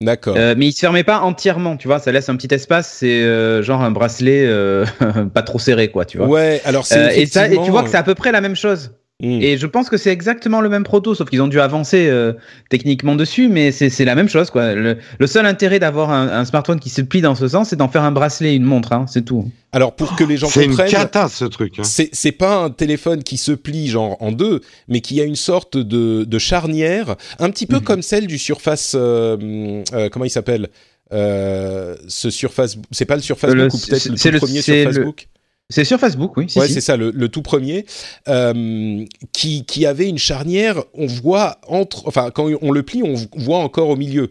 D'accord. 0.00 0.36
Euh, 0.38 0.54
mais 0.56 0.66
il 0.66 0.72
se 0.72 0.78
fermait 0.78 1.02
pas 1.02 1.20
entièrement, 1.20 1.76
tu 1.76 1.88
vois. 1.88 1.98
Ça 1.98 2.12
laisse 2.12 2.28
un 2.28 2.36
petit 2.36 2.54
espace. 2.54 2.88
C'est 2.88 3.22
euh, 3.22 3.62
genre 3.62 3.82
un 3.82 3.90
bracelet 3.90 4.46
euh, 4.46 4.84
pas 5.34 5.42
trop 5.42 5.58
serré, 5.58 5.88
quoi, 5.90 6.04
tu 6.04 6.18
vois. 6.18 6.28
ouais. 6.28 6.60
Alors 6.64 6.86
c'est 6.86 7.20
et, 7.20 7.26
ça, 7.26 7.48
et 7.48 7.60
tu 7.62 7.70
vois 7.70 7.82
que 7.82 7.90
c'est 7.90 7.96
à 7.96 8.04
peu 8.04 8.14
près 8.14 8.30
la 8.30 8.40
même 8.40 8.54
chose. 8.54 8.92
Hmm. 9.20 9.42
Et 9.42 9.58
je 9.58 9.66
pense 9.66 9.88
que 9.90 9.96
c'est 9.96 10.12
exactement 10.12 10.60
le 10.60 10.68
même 10.68 10.84
proto, 10.84 11.12
sauf 11.12 11.28
qu'ils 11.28 11.42
ont 11.42 11.48
dû 11.48 11.60
avancer 11.60 12.06
euh, 12.08 12.34
techniquement 12.70 13.16
dessus, 13.16 13.48
mais 13.48 13.72
c'est 13.72 13.90
c'est 13.90 14.04
la 14.04 14.14
même 14.14 14.28
chose, 14.28 14.48
quoi. 14.50 14.74
Le, 14.76 14.96
le 15.18 15.26
seul 15.26 15.44
intérêt 15.44 15.80
d'avoir 15.80 16.10
un, 16.12 16.28
un 16.28 16.44
smartphone 16.44 16.78
qui 16.78 16.88
se 16.88 17.02
plie 17.02 17.20
dans 17.20 17.34
ce 17.34 17.48
sens, 17.48 17.70
c'est 17.70 17.74
d'en 17.76 17.88
faire 17.88 18.04
un 18.04 18.12
bracelet, 18.12 18.54
une 18.54 18.62
montre, 18.62 18.92
hein, 18.92 19.06
c'est 19.08 19.24
tout. 19.24 19.50
Alors 19.72 19.96
pour 19.96 20.14
que 20.14 20.22
les 20.22 20.36
gens 20.36 20.46
C'est 20.46 20.64
une 20.64 20.70
comprennent. 20.70 20.90
cata, 20.92 21.28
ce 21.28 21.44
truc. 21.46 21.80
hein. 21.80 21.82
C'est 21.84 22.10
c'est 22.12 22.30
pas 22.30 22.58
un 22.58 22.70
téléphone 22.70 23.24
qui 23.24 23.38
se 23.38 23.50
plie 23.50 23.88
genre 23.88 24.16
en 24.20 24.30
deux, 24.30 24.60
mais 24.86 25.00
qui 25.00 25.20
a 25.20 25.24
une 25.24 25.34
sorte 25.34 25.76
de, 25.76 26.22
de 26.22 26.38
charnière, 26.38 27.16
un 27.40 27.50
petit 27.50 27.66
peu 27.66 27.78
Mhm. 27.78 27.82
comme 27.82 28.02
celle 28.02 28.28
du 28.28 28.38
Surface. 28.38 28.92
euh, 28.94 29.82
euh, 29.94 30.08
comment 30.10 30.26
il 30.26 30.30
s'appelle 30.30 30.68
euh, 31.12 31.96
Ce 32.06 32.30
Surface, 32.30 32.76
c'est 32.92 33.04
pas 33.04 33.16
le 33.16 33.22
Surface 33.22 33.52
Le- 33.52 33.64
Book 33.66 33.74
ou 33.74 33.78
peut-être 33.86 34.00
c'est- 34.00 34.08
le 34.10 34.16
c'est 34.16 34.28
tout 34.28 34.34
le- 34.34 34.38
premier 34.40 34.62
c'est 34.62 34.82
Surface 34.82 34.96
le- 34.98 35.04
Book? 35.06 35.26
C'est 35.70 35.84
sur 35.84 36.00
Facebook, 36.00 36.34
oui. 36.38 36.46
Si, 36.48 36.58
ouais, 36.58 36.66
si. 36.66 36.72
c'est 36.72 36.80
ça, 36.80 36.96
le, 36.96 37.10
le 37.14 37.28
tout 37.28 37.42
premier, 37.42 37.84
euh, 38.28 39.04
qui, 39.32 39.66
qui 39.66 39.84
avait 39.84 40.08
une 40.08 40.16
charnière. 40.16 40.82
On 40.94 41.06
voit 41.06 41.58
entre, 41.68 42.08
enfin, 42.08 42.30
quand 42.30 42.48
on 42.62 42.72
le 42.72 42.82
plie, 42.82 43.02
on 43.02 43.14
voit 43.38 43.58
encore 43.58 43.90
au 43.90 43.96
milieu. 43.96 44.30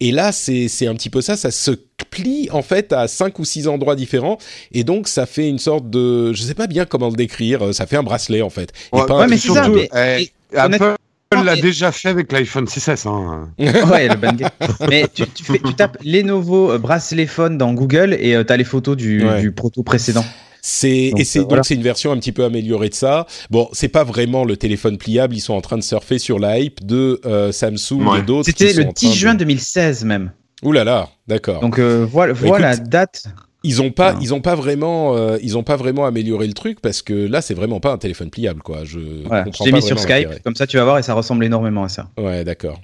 Et 0.00 0.10
là, 0.10 0.32
c'est 0.32 0.66
c'est 0.66 0.88
un 0.88 0.94
petit 0.96 1.08
peu 1.08 1.20
ça. 1.20 1.36
Ça 1.36 1.52
se 1.52 1.70
plie 2.10 2.48
en 2.50 2.62
fait 2.62 2.92
à 2.92 3.06
cinq 3.06 3.38
ou 3.38 3.44
six 3.44 3.68
endroits 3.68 3.94
différents, 3.94 4.38
et 4.72 4.82
donc 4.82 5.06
ça 5.06 5.24
fait 5.24 5.48
une 5.48 5.60
sorte 5.60 5.88
de, 5.88 6.32
je 6.32 6.42
sais 6.42 6.54
pas 6.54 6.66
bien 6.66 6.84
comment 6.84 7.10
le 7.10 7.14
décrire. 7.16 7.72
Ça 7.72 7.86
fait 7.86 7.96
un 7.96 8.02
bracelet 8.02 8.42
en 8.42 8.50
fait. 8.50 8.72
Et 8.92 8.96
pas 8.96 9.04
ouais, 9.18 9.22
un 9.22 9.26
mais 9.28 9.38
truc 9.38 9.52
c'est 9.52 9.62
ça, 9.62 9.68
mais- 9.68 10.20
et 10.20 10.32
Apple 10.58 10.96
l'a 11.44 11.54
déjà 11.56 11.92
fait 11.92 12.08
avec 12.08 12.32
l'iPhone 12.32 12.64
6S. 12.66 13.06
Hein. 13.08 13.50
Ouais, 13.88 14.08
le 14.08 14.16
bang. 14.16 14.44
Mais 14.90 15.06
tu, 15.14 15.22
tu, 15.32 15.44
fais, 15.44 15.60
tu 15.64 15.74
tapes 15.74 15.96
Lenovo 16.04 16.72
euh, 16.72 16.78
bracelet 16.78 17.26
phone 17.26 17.56
dans 17.56 17.72
Google 17.72 18.16
et 18.20 18.34
euh, 18.34 18.42
t'as 18.42 18.56
les 18.56 18.64
photos 18.64 18.96
du, 18.96 19.24
Ouais. 19.24 19.40
du 19.40 19.52
proto 19.52 19.82
précédent. 19.84 20.24
C'est 20.64 21.10
Donc, 21.10 21.20
et 21.20 21.24
c'est 21.24 21.40
euh, 21.40 21.42
donc 21.42 21.48
voilà. 21.50 21.62
c'est 21.64 21.74
une 21.74 21.82
version 21.82 22.12
un 22.12 22.16
petit 22.18 22.30
peu 22.32 22.44
améliorée 22.44 22.88
de 22.88 22.94
ça. 22.94 23.26
Bon, 23.50 23.68
c'est 23.72 23.88
pas 23.88 24.04
vraiment 24.04 24.44
le 24.44 24.56
téléphone 24.56 24.96
pliable. 24.96 25.34
Ils 25.34 25.40
sont 25.40 25.54
en 25.54 25.60
train 25.60 25.76
de 25.76 25.82
surfer 25.82 26.18
sur 26.20 26.38
la 26.38 26.60
hype 26.60 26.86
de 26.86 27.20
euh, 27.26 27.50
Samsung 27.50 28.06
Ouais. 28.06 28.20
et 28.20 28.22
d'autres. 28.22 28.46
C'était 28.46 28.72
le 28.72 28.84
en 28.86 28.92
10 28.92 28.94
train 28.94 29.08
de- 29.08 29.14
juin 29.14 29.34
2016 29.34 30.04
même. 30.04 30.32
Ouh 30.62 30.70
là 30.70 30.84
là, 30.84 31.08
d'accord. 31.26 31.60
Donc 31.60 31.80
euh, 31.80 32.06
voilà, 32.08 32.32
voilà 32.32 32.72
écoute, 32.72 32.80
la 32.82 32.86
date. 32.88 33.24
Ils 33.64 33.82
ont 33.82 33.90
pas, 33.90 34.16
ils 34.20 34.32
ont 34.34 34.40
pas 34.40 34.54
vraiment, 34.56 35.16
euh, 35.16 35.36
ils 35.42 35.56
ont 35.58 35.62
pas 35.64 35.76
vraiment 35.76 36.04
amélioré 36.06 36.46
le 36.48 36.52
truc 36.52 36.80
parce 36.80 37.02
que 37.02 37.12
là, 37.12 37.42
c'est 37.42 37.54
vraiment 37.54 37.78
pas 37.80 37.92
un 37.92 37.98
téléphone 37.98 38.30
pliable, 38.30 38.62
quoi. 38.62 38.84
Je 38.84 38.98
Voilà, 39.26 39.42
comprends 39.44 39.64
je 39.64 39.68
l'ai 39.68 39.72
pas 39.72 39.76
mis 39.78 39.82
sur 39.86 39.98
Skype, 39.98 40.10
l'intérêt. 40.14 40.40
comme 40.44 40.54
ça 40.56 40.66
tu 40.68 40.76
vas 40.78 40.84
voir 40.84 40.98
et 40.98 41.02
ça 41.02 41.14
ressemble 41.14 41.44
énormément 41.44 41.82
à 41.84 41.88
ça. 41.88 42.08
Ouais, 42.18 42.44
d'accord. 42.44 42.80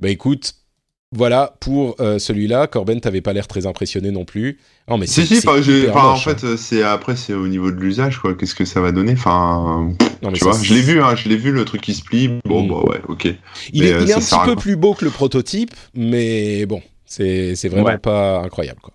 Bah 0.00 0.08
écoute, 0.08 0.54
voilà 1.12 1.54
pour 1.60 1.96
euh, 2.00 2.18
celui-là. 2.18 2.66
Corben, 2.66 3.00
t'avais 3.00 3.20
pas 3.20 3.32
l'air 3.32 3.46
très 3.46 3.66
impressionné 3.66 4.10
non 4.10 4.24
plus. 4.24 4.58
Non, 4.88 4.98
mais 4.98 5.06
Si, 5.06 5.26
c'est 5.26 5.36
si, 5.40 5.48
enfin, 5.48 6.00
en 6.00 6.10
moche, 6.12 6.26
hein. 6.26 6.34
fait, 6.36 6.44
euh, 6.44 6.56
c'est 6.56 6.82
après, 6.82 7.16
c'est 7.16 7.32
au 7.34 7.48
niveau 7.48 7.70
de 7.70 7.76
l'usage, 7.76 8.18
quoi. 8.18 8.34
Qu'est-ce 8.34 8.54
que 8.54 8.64
ça 8.64 8.80
va 8.80 8.92
donner 8.92 9.12
Enfin, 9.12 9.88
Non, 10.22 10.30
mais 10.30 10.38
tu 10.38 10.44
vois, 10.44 10.58
je 10.60 10.74
l'ai 10.74 10.80
vu, 10.80 11.00
hein, 11.02 11.14
je 11.16 11.28
l'ai 11.28 11.36
vu, 11.36 11.52
le 11.52 11.64
truc 11.64 11.80
qui 11.80 11.94
se 11.94 12.02
plie. 12.02 12.30
Bon, 12.44 12.64
Mm. 12.64 12.68
bah 12.68 12.80
ouais, 12.90 13.00
ok. 13.08 13.24
Il 13.72 13.82
Mais, 13.82 13.88
est, 13.88 13.92
euh, 13.94 14.00
il 14.02 14.10
est 14.10 14.20
ça 14.20 14.36
un 14.36 14.44
petit 14.44 14.50
peu 14.50 14.56
plus 14.56 14.76
beau 14.76 14.94
que 14.94 15.04
le 15.04 15.10
prototype, 15.10 15.70
mais 15.94 16.66
bon, 16.66 16.82
c'est 17.04 17.54
c'est 17.56 17.68
vraiment 17.68 17.86
Ouais. 17.86 17.98
pas 17.98 18.40
incroyable, 18.40 18.80
quoi. 18.82 18.92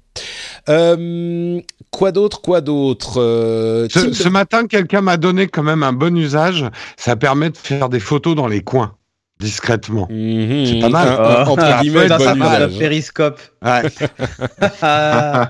Euh, 0.70 1.60
quoi 1.90 2.12
d'autre 2.12 2.42
Quoi 2.42 2.62
d'autre 2.62 3.20
Euh, 3.22 3.88
ce 3.90 4.28
matin, 4.30 4.68
quelqu'un 4.68 5.02
m'a 5.02 5.18
donné 5.18 5.48
quand 5.48 5.64
même 5.64 5.84
un 5.84 5.94
bon 5.94 6.16
usage. 6.18 6.66
Ça 6.98 7.16
permet 7.16 7.50
de 7.50 7.58
faire 7.58 7.90
des 7.90 8.00
photos 8.00 8.36
dans 8.36 8.48
les 8.48 8.62
coins, 8.62 8.94
discrètement. 9.42 10.08
Mhm, 10.10 10.66
c'est 10.66 10.80
pas 10.80 10.90
mal. 10.90 11.18
Oh. 11.20 11.50
entre 11.52 11.64
Ah, 11.66 11.82
guillemets, 11.82 12.08
ça, 12.08 12.18
usage. 12.36 12.74
de 12.74 12.78
périscope. 12.80 13.40
Ouais. 13.62 13.82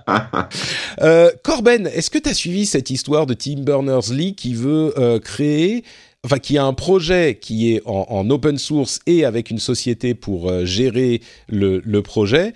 Euh, 1.01 1.29
Corben, 1.43 1.87
est-ce 1.87 2.09
que 2.09 2.17
tu 2.19 2.29
as 2.29 2.33
suivi 2.33 2.65
cette 2.65 2.89
histoire 2.89 3.25
de 3.25 3.33
Tim 3.33 3.61
Berners-Lee 3.61 4.35
qui 4.35 4.53
veut 4.53 4.93
euh, 4.97 5.19
créer, 5.19 5.83
enfin 6.25 6.37
qui 6.37 6.57
a 6.57 6.63
un 6.65 6.73
projet 6.73 7.37
qui 7.41 7.73
est 7.73 7.81
en, 7.85 8.05
en 8.09 8.29
open 8.29 8.57
source 8.57 8.99
et 9.07 9.25
avec 9.25 9.49
une 9.49 9.57
société 9.59 10.13
pour 10.13 10.49
euh, 10.49 10.65
gérer 10.65 11.21
le, 11.47 11.81
le 11.83 12.01
projet, 12.01 12.53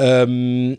euh, 0.00 0.74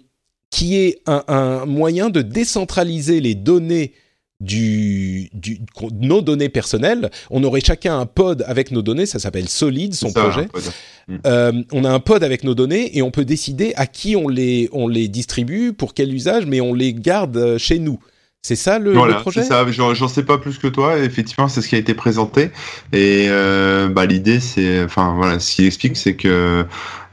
qui 0.51 0.78
est 0.78 1.01
un, 1.07 1.24
un 1.28 1.66
moyen 1.66 2.10
de 2.10 2.22
décentraliser 2.22 3.20
les 3.20 3.36
données 3.36 3.93
du, 4.40 5.30
du, 5.34 5.60
nos 6.00 6.22
données 6.22 6.50
personnelles. 6.50 7.10
On 7.30 7.44
aurait 7.44 7.62
chacun 7.62 8.00
un 8.00 8.06
pod 8.06 8.44
avec 8.48 8.72
nos 8.72 8.82
données, 8.82 9.06
ça 9.06 9.20
s'appelle 9.20 9.50
Solid, 9.50 9.94
son 9.94 10.10
Ça, 10.10 10.22
projet. 10.22 10.48
ouais. 10.54 11.18
Euh, 11.26 11.52
on 11.72 11.84
a 11.86 11.90
un 11.90 12.00
pod 12.00 12.24
avec 12.24 12.44
nos 12.44 12.54
données 12.54 12.96
et 12.98 13.02
on 13.02 13.10
peut 13.12 13.26
décider 13.26 13.74
à 13.76 13.88
qui 13.88 14.16
on 14.16 14.28
les, 14.28 14.70
on 14.72 14.88
les 14.88 15.08
distribue, 15.08 15.74
pour 15.74 15.94
quel 15.94 16.14
usage, 16.14 16.46
mais 16.46 16.62
on 16.62 16.74
les 16.74 16.94
garde 16.94 17.36
euh, 17.38 17.58
chez 17.58 17.80
nous. 17.80 18.00
C'est 18.42 18.56
ça 18.56 18.80
le, 18.80 18.92
le 18.92 18.98
Voilà, 18.98 19.16
projet 19.16 19.42
c'est 19.42 19.50
ça. 19.50 19.70
J'en 19.70 19.94
j'en 19.94 20.08
sais 20.08 20.24
pas 20.24 20.38
plus 20.38 20.60
que 20.60 20.68
toi. 20.68 20.98
Effectivement, 21.00 21.50
c'est 21.50 21.62
ce 21.62 21.68
qui 21.68 21.76
a 21.76 21.78
été 21.80 21.94
présenté. 21.94 22.52
Et 22.94 23.26
euh, 23.28 23.90
bah, 23.90 24.06
l'idée, 24.06 24.40
c'est, 24.40 24.82
enfin 24.84 25.14
voilà, 25.18 25.40
ce 25.40 25.56
qu'il 25.56 25.66
explique, 25.66 25.98
c'est 25.98 26.16
que 26.16 26.66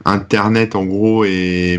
Internet, 0.05 0.75
en 0.75 0.85
gros, 0.85 1.25
est, 1.25 1.77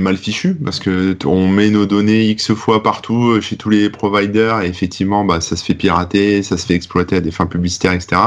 mal 0.00 0.16
fichu 0.16 0.54
parce 0.54 0.78
que 0.80 1.16
on 1.24 1.48
met 1.48 1.70
nos 1.70 1.86
données 1.86 2.26
x 2.30 2.52
fois 2.54 2.82
partout 2.82 3.30
euh, 3.30 3.40
chez 3.40 3.56
tous 3.56 3.70
les 3.70 3.90
providers 3.90 4.62
et 4.62 4.68
effectivement, 4.68 5.24
bah, 5.24 5.40
ça 5.40 5.56
se 5.56 5.64
fait 5.64 5.74
pirater, 5.74 6.42
ça 6.42 6.56
se 6.56 6.66
fait 6.66 6.74
exploiter 6.74 7.16
à 7.16 7.20
des 7.20 7.30
fins 7.30 7.46
publicitaires, 7.46 7.92
etc. 7.92 8.20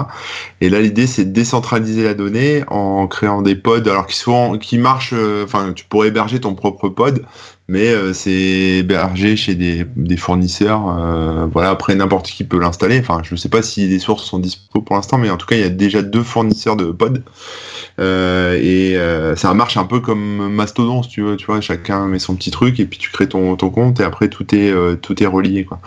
Et 0.62 0.70
là, 0.70 0.82
l'idée, 0.82 1.08
c'est 1.08 1.26
de 1.26 1.32
décentraliser 1.32 2.04
la 2.04 2.14
donnée 2.14 2.64
en 2.68 3.08
créant 3.08 3.42
des 3.42 3.56
pods, 3.56 3.88
alors 3.90 4.08
qui 4.08 4.18
sont, 4.18 4.58
qui 4.58 4.78
marchent. 4.78 5.14
euh, 5.14 5.44
Enfin, 5.46 5.74
tu 5.74 5.86
pourrais 5.86 6.10
héberger 6.10 6.40
ton 6.40 6.56
propre 6.56 6.90
pod 6.90 7.26
mais 7.70 7.88
euh, 7.90 8.14
c'est 8.14 8.32
hébergé 8.32 9.36
chez 9.38 9.56
des, 9.56 9.86
des 9.96 10.18
fournisseurs. 10.18 10.90
euh, 11.00 11.48
voilà, 11.52 11.70
après 11.70 11.96
n'importe 11.96 12.28
qui 12.28 12.44
peut 12.44 12.60
l'installer. 12.60 13.00
Enfin, 13.00 13.22
je 13.24 13.34
ne 13.36 13.38
sais 13.38 13.50
pas 13.50 13.62
si 13.62 13.88
les 13.88 14.00
sources 14.00 14.26
sont 14.26 14.40
dispo 14.40 14.82
pour 14.82 14.96
l'instant, 14.96 15.18
mais 15.18 15.30
en 15.30 15.38
tout 15.38 15.46
cas, 15.48 15.56
il 15.56 15.62
y 15.62 15.66
a 15.66 15.70
déjà 15.70 16.02
deux 16.02 16.24
fournisseurs 16.24 16.76
de 16.76 16.86
pod. 16.92 17.24
Euh, 18.00 18.58
et 18.62 18.98
euh, 18.98 19.36
ça 19.36 19.54
marche 19.54 19.78
un 19.78 19.86
peu 19.86 20.00
comme 20.00 20.50
Mastodon, 20.54 21.04
si 21.04 21.10
tu 21.10 21.22
veux. 21.22 21.36
Tu 21.38 21.46
vois, 21.48 21.62
chacun 21.62 22.08
met 22.08 22.20
son 22.20 22.36
petit 22.36 22.52
truc 22.52 22.80
et 22.80 22.86
puis 22.86 23.00
tu 23.00 23.12
crées 23.12 23.30
ton, 23.30 23.56
ton 23.56 23.70
compte 23.70 24.00
et 24.00 24.04
après 24.04 24.30
tout 24.30 24.56
est 24.56 24.72
euh, 24.72 24.96
tout 24.96 25.22
est 25.24 25.28
relié, 25.28 25.66
quoi. 25.66 25.80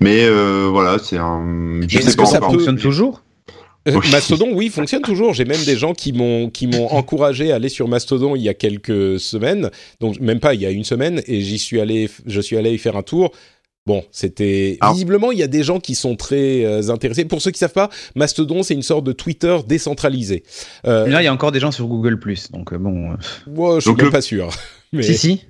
Mais 0.00 0.24
euh, 0.26 0.68
voilà, 0.70 0.98
c'est 0.98 1.18
un. 1.18 1.42
Je 1.88 1.98
Mais 1.98 2.00
sais 2.00 2.10
est-ce 2.10 2.16
pas 2.16 2.24
que 2.24 2.28
ça 2.28 2.38
encore. 2.38 2.52
fonctionne 2.52 2.78
toujours? 2.78 3.25
Euh, 3.86 3.92
Oui. 4.02 4.10
Mastodon, 4.10 4.50
oui, 4.52 4.68
fonctionne 4.68 5.02
toujours. 5.12 5.32
J'ai 5.34 5.44
même 5.44 5.62
des 5.64 5.76
gens 5.76 5.92
qui 5.94 6.12
m'ont 6.12 6.50
qui 6.50 6.66
m'ont 6.66 6.86
encouragé 6.92 7.52
à 7.52 7.56
aller 7.56 7.68
sur 7.68 7.88
Mastodon 7.88 8.34
il 8.36 8.42
y 8.42 8.48
a 8.48 8.54
quelques 8.54 9.20
semaines, 9.20 9.70
donc 10.00 10.18
même 10.20 10.40
pas 10.40 10.54
il 10.54 10.60
y 10.60 10.66
a 10.66 10.70
une 10.70 10.84
semaine, 10.84 11.22
et 11.26 11.40
j'y 11.40 11.58
suis 11.58 11.80
allé, 11.80 12.08
je 12.26 12.40
suis 12.40 12.56
allé 12.56 12.72
y 12.72 12.78
faire 12.78 12.96
un 12.96 13.02
tour. 13.02 13.32
Bon, 13.86 14.02
c'était 14.10 14.78
visiblement 14.90 15.30
il 15.30 15.38
y 15.38 15.44
a 15.44 15.46
des 15.46 15.62
gens 15.62 15.78
qui 15.78 15.94
sont 15.94 16.16
très 16.16 16.64
euh, 16.64 16.90
intéressés. 16.90 17.24
Pour 17.24 17.40
ceux 17.40 17.52
qui 17.52 17.60
savent 17.60 17.72
pas, 17.72 17.88
Mastodon 18.16 18.64
c'est 18.64 18.74
une 18.74 18.82
sorte 18.82 19.04
de 19.04 19.12
Twitter 19.12 19.56
décentralisé. 19.68 20.42
Euh, 20.88 21.06
Là, 21.06 21.22
il 21.22 21.24
y 21.24 21.28
a 21.28 21.32
encore 21.32 21.52
des 21.52 21.60
gens 21.60 21.70
sur 21.70 21.86
Google 21.86 22.18
donc 22.52 22.72
euh, 22.72 22.78
bon. 22.78 23.12
euh, 23.12 23.14
moi, 23.46 23.76
je 23.76 23.82
suis 23.82 23.90
Donc 23.90 23.98
même 23.98 24.06
le- 24.06 24.10
pas 24.12 24.20
sûr. 24.22 24.50
Mais, 24.92 25.02
Si 25.04 25.16
si. 25.16 25.40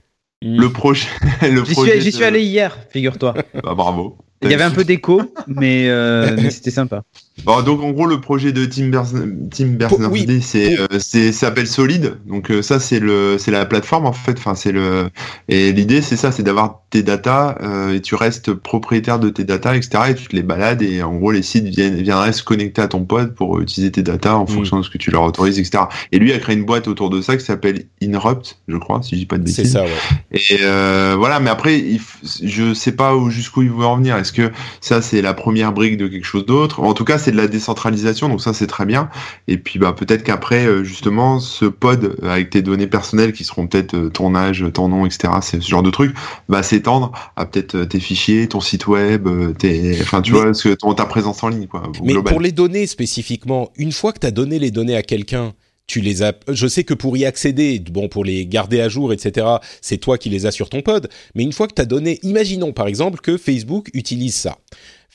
Mm. 0.42 0.60
Le 0.60 0.70
projet. 0.70 1.06
le 1.40 1.64
J'y 1.64 1.72
projet 1.72 1.92
suis, 1.92 2.00
j'y 2.02 2.12
suis 2.12 2.20
de- 2.20 2.26
allé 2.26 2.42
hier, 2.42 2.76
figure-toi. 2.90 3.34
Bah, 3.64 3.72
bravo. 3.74 4.18
Il 4.42 4.50
y 4.50 4.54
avait 4.54 4.64
un 4.64 4.70
peu 4.70 4.84
d'écho, 4.84 5.22
mais, 5.46 5.88
euh, 5.88 6.36
mais 6.36 6.50
c'était 6.50 6.70
sympa. 6.70 7.04
Bon, 7.44 7.62
donc 7.62 7.82
en 7.82 7.90
gros 7.90 8.06
le 8.06 8.20
projet 8.20 8.50
de 8.52 8.64
Tim, 8.64 8.88
Bers 8.88 9.04
Tim 9.50 9.66
Berners-Lee 9.66 10.24
oui, 10.26 10.42
c'est 10.42 10.80
euh, 10.80 10.86
c'est 10.98 11.32
s'appelle 11.32 11.66
Solid. 11.66 12.16
Donc 12.26 12.50
euh, 12.50 12.62
ça 12.62 12.80
c'est 12.80 12.98
le 12.98 13.36
c'est 13.38 13.50
la 13.50 13.66
plateforme 13.66 14.06
en 14.06 14.12
fait. 14.12 14.38
Enfin 14.38 14.54
c'est 14.54 14.72
le 14.72 15.10
et 15.48 15.72
l'idée 15.72 16.00
c'est 16.02 16.16
ça 16.16 16.32
c'est 16.32 16.42
d'avoir 16.42 16.80
tes 16.90 17.02
datas 17.02 17.56
euh, 17.60 17.94
et 17.94 18.00
tu 18.00 18.14
restes 18.14 18.52
propriétaire 18.54 19.18
de 19.20 19.28
tes 19.28 19.44
datas 19.44 19.76
etc 19.76 20.04
et 20.08 20.14
tu 20.14 20.26
te 20.28 20.34
les 20.34 20.42
balades 20.42 20.82
et 20.82 21.02
en 21.02 21.14
gros 21.14 21.30
les 21.30 21.42
sites 21.42 21.66
viennent 21.66 22.02
viendraient 22.02 22.32
se 22.32 22.42
connecter 22.42 22.80
à 22.82 22.88
ton 22.88 23.04
pod 23.04 23.34
pour 23.34 23.60
utiliser 23.60 23.92
tes 23.92 24.02
datas 24.02 24.34
en 24.34 24.46
fonction 24.46 24.78
de 24.78 24.82
ce 24.82 24.90
que 24.90 24.98
tu 24.98 25.10
leur 25.10 25.22
autorises 25.22 25.58
etc 25.58 25.84
et 26.12 26.18
lui 26.18 26.32
a 26.32 26.38
créé 26.38 26.56
une 26.56 26.64
boîte 26.64 26.88
autour 26.88 27.10
de 27.10 27.20
ça 27.20 27.36
qui 27.36 27.44
s'appelle 27.44 27.84
Inrupt 28.02 28.58
je 28.66 28.76
crois 28.76 29.02
si 29.02 29.10
je 29.14 29.20
dis 29.20 29.26
pas 29.26 29.38
de 29.38 29.46
c'est 29.46 29.62
bêtises. 29.62 29.72
ça, 29.74 29.82
ouais. 29.84 29.90
et 30.32 30.58
euh, 30.62 31.14
voilà, 31.18 31.40
mais 31.40 31.50
après, 31.50 31.78
il 31.78 31.98
f- 31.98 32.40
je 32.42 32.74
sais 32.74 32.92
pas 32.92 33.14
où 33.16 33.30
jusqu'où 33.30 33.62
il 33.62 33.70
veut 33.70 33.84
en 33.84 33.96
venir. 33.96 34.16
Est-ce 34.16 34.32
que 34.32 34.50
ça 34.80 35.02
c'est 35.02 35.22
la 35.22 35.34
première 35.34 35.72
brique 35.72 35.96
de 35.96 36.08
quelque 36.08 36.24
chose 36.24 36.46
d'autre? 36.46 36.80
En 36.80 36.94
tout 36.94 37.04
cas, 37.04 37.18
c'est 37.26 37.32
de 37.32 37.36
la 37.36 37.48
décentralisation, 37.48 38.28
donc 38.28 38.40
ça 38.40 38.54
c'est 38.54 38.68
très 38.68 38.86
bien. 38.86 39.10
Et 39.48 39.58
puis 39.58 39.80
bah 39.80 39.92
peut-être 39.92 40.22
qu'après, 40.22 40.64
euh, 40.64 40.84
justement, 40.84 41.40
ce 41.40 41.64
pod 41.64 42.04
euh, 42.22 42.30
avec 42.30 42.50
tes 42.50 42.62
données 42.62 42.86
personnelles 42.86 43.32
qui 43.32 43.42
seront 43.42 43.66
peut-être 43.66 43.94
euh, 43.94 44.10
ton 44.10 44.36
âge, 44.36 44.64
ton 44.72 44.88
nom, 44.88 45.04
etc. 45.06 45.32
C'est 45.42 45.60
ce 45.60 45.68
genre 45.68 45.82
de 45.82 45.90
truc, 45.90 46.14
va 46.48 46.62
s'étendre 46.62 47.10
à 47.34 47.46
peut-être 47.46 47.82
tes 47.84 47.98
fichiers, 47.98 48.46
ton 48.46 48.60
site 48.60 48.86
web, 48.86 49.28
tes, 49.58 49.98
enfin 50.02 50.22
tu 50.22 50.32
Mais- 50.32 50.40
vois, 50.40 50.54
ce 50.54 50.68
ton, 50.68 50.94
ta 50.94 51.04
présence 51.04 51.42
en 51.42 51.48
ligne, 51.48 51.66
quoi. 51.66 51.82
Mais 52.00 52.12
global. 52.12 52.32
pour 52.32 52.40
les 52.40 52.52
données 52.52 52.86
spécifiquement, 52.86 53.70
une 53.76 53.90
fois 53.90 54.12
que 54.12 54.20
tu 54.20 54.26
as 54.26 54.30
donné 54.30 54.60
les 54.60 54.70
données 54.70 54.96
à 54.96 55.02
quelqu'un, 55.02 55.52
tu 55.88 56.00
les 56.00 56.22
as. 56.22 56.32
Je 56.48 56.66
sais 56.66 56.84
que 56.84 56.94
pour 56.94 57.16
y 57.16 57.24
accéder, 57.24 57.78
bon, 57.90 58.08
pour 58.08 58.24
les 58.24 58.46
garder 58.46 58.80
à 58.80 58.88
jour, 58.88 59.12
etc., 59.12 59.46
c'est 59.80 59.98
toi 59.98 60.18
qui 60.18 60.28
les 60.28 60.46
as 60.46 60.50
sur 60.50 60.68
ton 60.68 60.82
pod. 60.82 61.08
Mais 61.34 61.42
une 61.42 61.52
fois 61.52 61.68
que 61.68 61.74
tu 61.74 61.82
as 61.82 61.86
donné, 61.86 62.18
imaginons 62.22 62.72
par 62.72 62.86
exemple 62.86 63.20
que 63.20 63.36
Facebook 63.36 63.90
utilise 63.94 64.34
ça. 64.34 64.58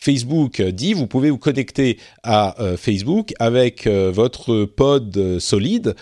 Facebook 0.01 0.61
dit 0.61 0.93
vous 0.93 1.07
pouvez 1.07 1.29
vous 1.29 1.37
connecter 1.37 1.97
à 2.23 2.59
euh, 2.59 2.75
Facebook 2.75 3.33
avec 3.39 3.85
euh, 3.85 4.11
votre 4.13 4.65
pod 4.65 5.15
euh, 5.15 5.39
solide. 5.39 5.95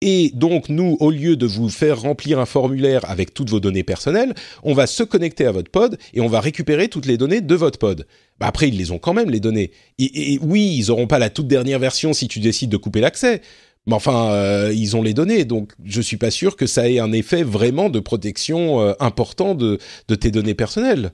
Et 0.00 0.32
donc, 0.34 0.68
nous, 0.68 0.96
au 1.00 1.10
lieu 1.10 1.36
de 1.36 1.46
vous 1.46 1.70
faire 1.70 2.00
remplir 2.00 2.38
un 2.38 2.44
formulaire 2.46 3.08
avec 3.08 3.32
toutes 3.32 3.48
vos 3.48 3.60
données 3.60 3.84
personnelles, 3.84 4.34
on 4.62 4.74
va 4.74 4.86
se 4.86 5.02
connecter 5.02 5.46
à 5.46 5.52
votre 5.52 5.70
pod 5.70 5.98
et 6.12 6.20
on 6.20 6.26
va 6.26 6.40
récupérer 6.40 6.88
toutes 6.88 7.06
les 7.06 7.16
données 7.16 7.40
de 7.40 7.54
votre 7.54 7.78
pod. 7.78 8.06
Bah 8.38 8.46
après, 8.46 8.68
ils 8.68 8.76
les 8.76 8.90
ont 8.90 8.98
quand 8.98 9.14
même, 9.14 9.30
les 9.30 9.40
données. 9.40 9.70
Et, 9.98 10.38
oui, 10.42 10.76
ils 10.76 10.90
auront 10.90 11.06
pas 11.06 11.18
la 11.18 11.30
toute 11.30 11.46
dernière 11.46 11.78
version 11.78 12.12
si 12.12 12.28
tu 12.28 12.40
décides 12.40 12.70
de 12.70 12.76
couper 12.76 13.00
l'accès. 13.00 13.40
Mais 13.86 13.94
enfin, 13.94 14.70
ils 14.70 14.96
ont 14.96 15.02
les 15.02 15.14
données, 15.14 15.44
donc 15.44 15.72
je 15.84 16.00
suis 16.00 16.16
pas 16.16 16.30
sûr 16.30 16.56
que 16.56 16.66
ça 16.66 16.88
ait 16.88 16.98
un 16.98 17.12
effet 17.12 17.42
vraiment 17.42 17.90
de 17.90 18.00
protection 18.00 18.94
important 18.98 19.54
de, 19.54 19.78
de 20.08 20.14
tes 20.14 20.30
données 20.30 20.54
personnelles. 20.54 21.12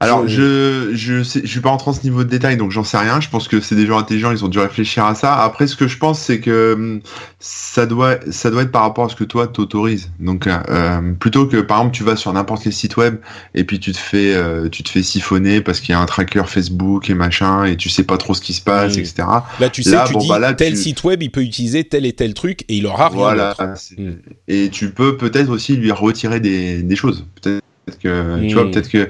Alors, 0.00 0.28
Je- 0.28 0.90
je, 0.92 0.94
je, 0.94 1.22
sais, 1.24 1.40
je 1.42 1.48
suis 1.50 1.58
pas 1.60 1.70
rentré 1.70 1.86
dans 1.90 1.96
ce 1.96 2.04
niveau 2.04 2.22
de 2.22 2.28
détail, 2.28 2.56
donc 2.56 2.70
j'en 2.70 2.84
sais 2.84 2.98
rien. 2.98 3.20
Je 3.20 3.28
pense 3.28 3.48
que 3.48 3.60
c'est 3.60 3.74
des 3.74 3.84
gens 3.84 3.98
intelligents, 3.98 4.30
ils 4.30 4.44
ont 4.44 4.48
dû 4.48 4.60
réfléchir 4.60 5.04
à 5.04 5.16
ça. 5.16 5.34
Après, 5.42 5.66
ce 5.66 5.74
que 5.74 5.88
je 5.88 5.98
pense, 5.98 6.20
c'est 6.20 6.38
que 6.38 6.74
hum, 6.74 7.00
ça 7.40 7.84
doit, 7.84 8.16
ça 8.30 8.50
doit 8.50 8.62
être 8.62 8.70
par 8.70 8.82
rapport 8.82 9.06
à 9.06 9.08
ce 9.08 9.16
que 9.16 9.24
toi 9.24 9.48
t'autorises. 9.48 10.10
Donc, 10.20 10.46
euh, 10.46 11.12
plutôt 11.18 11.46
que, 11.48 11.56
par 11.56 11.78
exemple, 11.78 11.96
tu 11.96 12.04
vas 12.04 12.14
sur 12.14 12.32
n'importe 12.32 12.62
quel 12.62 12.72
site 12.72 12.96
web 12.96 13.16
et 13.56 13.64
puis 13.64 13.80
tu 13.80 13.90
te 13.90 13.98
fais, 13.98 14.34
euh, 14.36 14.68
tu 14.68 14.84
te 14.84 14.88
fais 14.88 15.02
siphonner 15.02 15.60
parce 15.62 15.80
qu'il 15.80 15.90
y 15.90 15.94
a 15.94 16.00
un 16.00 16.06
tracker 16.06 16.44
Facebook 16.46 17.10
et 17.10 17.14
machin 17.14 17.64
et 17.64 17.76
tu 17.76 17.88
sais 17.88 18.04
pas 18.04 18.18
trop 18.18 18.34
ce 18.34 18.40
qui 18.40 18.54
se 18.54 18.62
passe, 18.62 18.96
etc. 18.98 19.26
Là, 19.58 19.68
tu 19.68 19.82
sais, 19.82 19.90
Là, 19.90 20.04
tu 20.06 20.12
bon, 20.12 20.20
dis 20.20 20.28
bah 20.28 20.38
là, 20.38 20.52
tel 20.54 20.74
tu- 20.74 20.78
site 20.80 21.02
web, 21.02 21.24
il 21.24 21.30
peut 21.32 21.42
utiliser 21.42 21.82
tel 21.82 22.06
et 22.06 22.12
tel 22.12 22.34
truc 22.34 22.62
et 22.68 22.76
il 22.76 22.86
aura 22.86 23.08
rien 23.08 23.16
Voilà. 23.18 23.56
Mm. 23.96 24.10
Et 24.46 24.68
tu 24.70 24.90
peux 24.90 25.16
peut-être 25.16 25.50
aussi 25.50 25.76
lui 25.76 25.90
retirer 25.90 26.38
des, 26.38 26.82
des 26.84 26.94
choses. 26.96 27.26
Peut-être 27.42 27.64
que, 28.00 28.46
tu 28.46 28.54
vois, 28.54 28.70
peut-être 28.70 28.90
que 28.90 29.08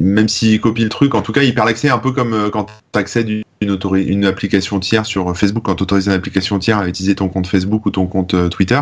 même 0.00 0.28
s'il 0.28 0.60
copie 0.60 0.82
le 0.82 0.88
truc, 0.88 1.14
en 1.14 1.22
tout 1.22 1.32
cas, 1.32 1.42
il 1.42 1.54
perd 1.54 1.66
l'accès 1.66 1.88
un 1.88 1.98
peu 1.98 2.12
comme 2.12 2.32
euh, 2.32 2.50
quand 2.50 2.64
tu 2.64 2.98
accèdes 2.98 3.28
une, 3.28 3.44
une 3.60 4.24
application 4.24 4.80
tiers 4.80 5.06
sur 5.06 5.36
Facebook, 5.36 5.64
quand 5.64 5.76
tu 5.76 5.82
autorises 5.82 6.06
une 6.06 6.12
application 6.12 6.58
tiers 6.58 6.78
à 6.78 6.88
utiliser 6.88 7.14
ton 7.14 7.28
compte 7.28 7.46
Facebook 7.46 7.86
ou 7.86 7.90
ton 7.90 8.06
compte 8.06 8.34
euh, 8.34 8.48
Twitter, 8.48 8.80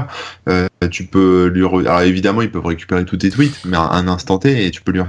euh, 0.48 0.68
tu 0.90 1.04
peux 1.04 1.46
lui. 1.46 1.64
évidemment, 2.04 2.42
ils 2.42 2.50
peuvent 2.50 2.66
récupérer 2.66 3.04
tous 3.04 3.18
tes 3.18 3.30
tweets, 3.30 3.64
mais 3.64 3.76
à 3.76 3.92
un 3.92 4.08
instant 4.08 4.38
T, 4.38 4.66
et 4.66 4.70
tu 4.70 4.82
peux 4.82 4.92
lui 4.92 5.00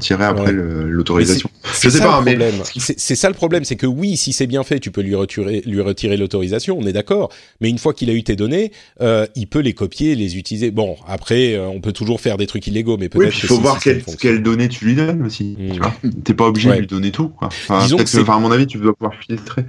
retirer 0.00 0.24
après 0.24 0.52
l'autorisation. 0.52 1.50
Je 1.80 1.88
sais 1.88 2.00
pas, 2.00 2.20
mais 2.22 2.36
c'est 2.74 3.14
ça 3.14 3.28
le 3.28 3.34
problème, 3.34 3.64
c'est 3.64 3.76
que 3.76 3.86
oui, 3.86 4.16
si 4.16 4.32
c'est 4.32 4.46
bien 4.46 4.62
fait, 4.64 4.80
tu 4.80 4.90
peux 4.90 5.02
lui 5.02 5.14
retirer, 5.14 5.62
lui 5.66 5.80
retirer 5.80 6.16
l'autorisation, 6.16 6.78
on 6.78 6.86
est 6.86 6.92
d'accord. 6.92 7.30
Mais 7.60 7.68
une 7.68 7.78
fois 7.78 7.94
qu'il 7.94 8.10
a 8.10 8.12
eu 8.12 8.22
tes 8.22 8.36
données, 8.36 8.72
euh, 9.00 9.26
il 9.36 9.46
peut 9.46 9.60
les 9.60 9.74
copier, 9.74 10.14
les 10.14 10.36
utiliser. 10.36 10.70
Bon, 10.70 10.96
après, 11.06 11.54
euh, 11.54 11.66
on 11.66 11.80
peut 11.80 11.92
toujours 11.92 12.20
faire 12.20 12.36
des 12.36 12.46
trucs 12.46 12.66
illégaux, 12.66 12.96
mais 12.96 13.08
peut-être. 13.08 13.32
Oui, 13.32 13.40
il 13.42 13.48
faut 13.48 13.58
voir 13.58 13.80
quelles 13.80 14.02
quelle 14.18 14.42
données 14.42 14.68
tu 14.68 14.84
lui 14.84 14.94
donnes 14.94 15.22
aussi. 15.22 15.56
Tu 15.56 15.64
hmm. 15.64 15.78
vois, 15.78 15.94
t'es 16.24 16.34
pas 16.34 16.46
obligé 16.46 16.70
de 16.70 16.74
lui 16.74 16.86
donner 16.86 17.10
tout. 17.10 17.28
Quoi. 17.28 17.48
Enfin, 17.48 17.82
Disons 17.82 17.98
que, 17.98 18.30
à 18.30 18.38
mon 18.38 18.50
avis, 18.50 18.66
tu 18.66 18.78
dois 18.78 18.94
pouvoir 18.94 19.14
filtrer 19.14 19.64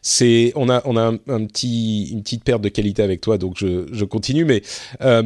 c'est 0.00 0.52
on 0.56 0.68
a 0.70 0.80
on 0.84 0.96
a 0.96 1.02
un, 1.02 1.44
petit 1.46 2.08
une 2.10 2.22
petite 2.22 2.44
perte 2.44 2.62
de 2.62 2.68
qualité 2.68 3.02
avec 3.02 3.20
toi 3.20 3.36
donc 3.36 3.56
je, 3.58 3.86
je 3.92 4.04
continue 4.04 4.44
mais 4.44 4.62
euh, 5.02 5.22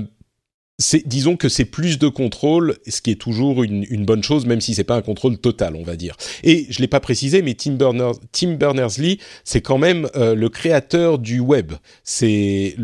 disons 1.07 1.37
que 1.37 1.49
c'est 1.49 1.64
plus 1.64 1.99
de 1.99 2.09
contrôle, 2.09 2.77
ce 2.87 3.01
qui 3.01 3.11
est 3.11 3.20
toujours 3.20 3.62
une, 3.62 4.05
bonne 4.05 4.22
chose, 4.22 4.45
même 4.47 4.61
si 4.61 4.74
c'est 4.74 4.85
pas 4.85 4.97
un 4.97 5.03
contrôle 5.03 5.39
total, 5.39 5.74
on 5.74 5.83
va 5.83 5.97
dire. 5.97 6.16
Et 6.45 6.66
je 6.68 6.81
l'ai 6.81 6.87
pas 6.87 7.01
précisé, 7.01 7.41
mais 7.41 7.55
Tim, 7.55 7.72
Berners, 7.72 8.12
Tim 8.33 8.55
Berners-Lee, 8.55 9.18
c'est 9.45 9.62
quand 9.62 9.79
même 9.79 10.07
euh, 10.16 10.35
le 10.35 10.49
créateur 10.49 11.18
du 11.18 11.41
web. 11.41 11.72
C'est 12.05 12.77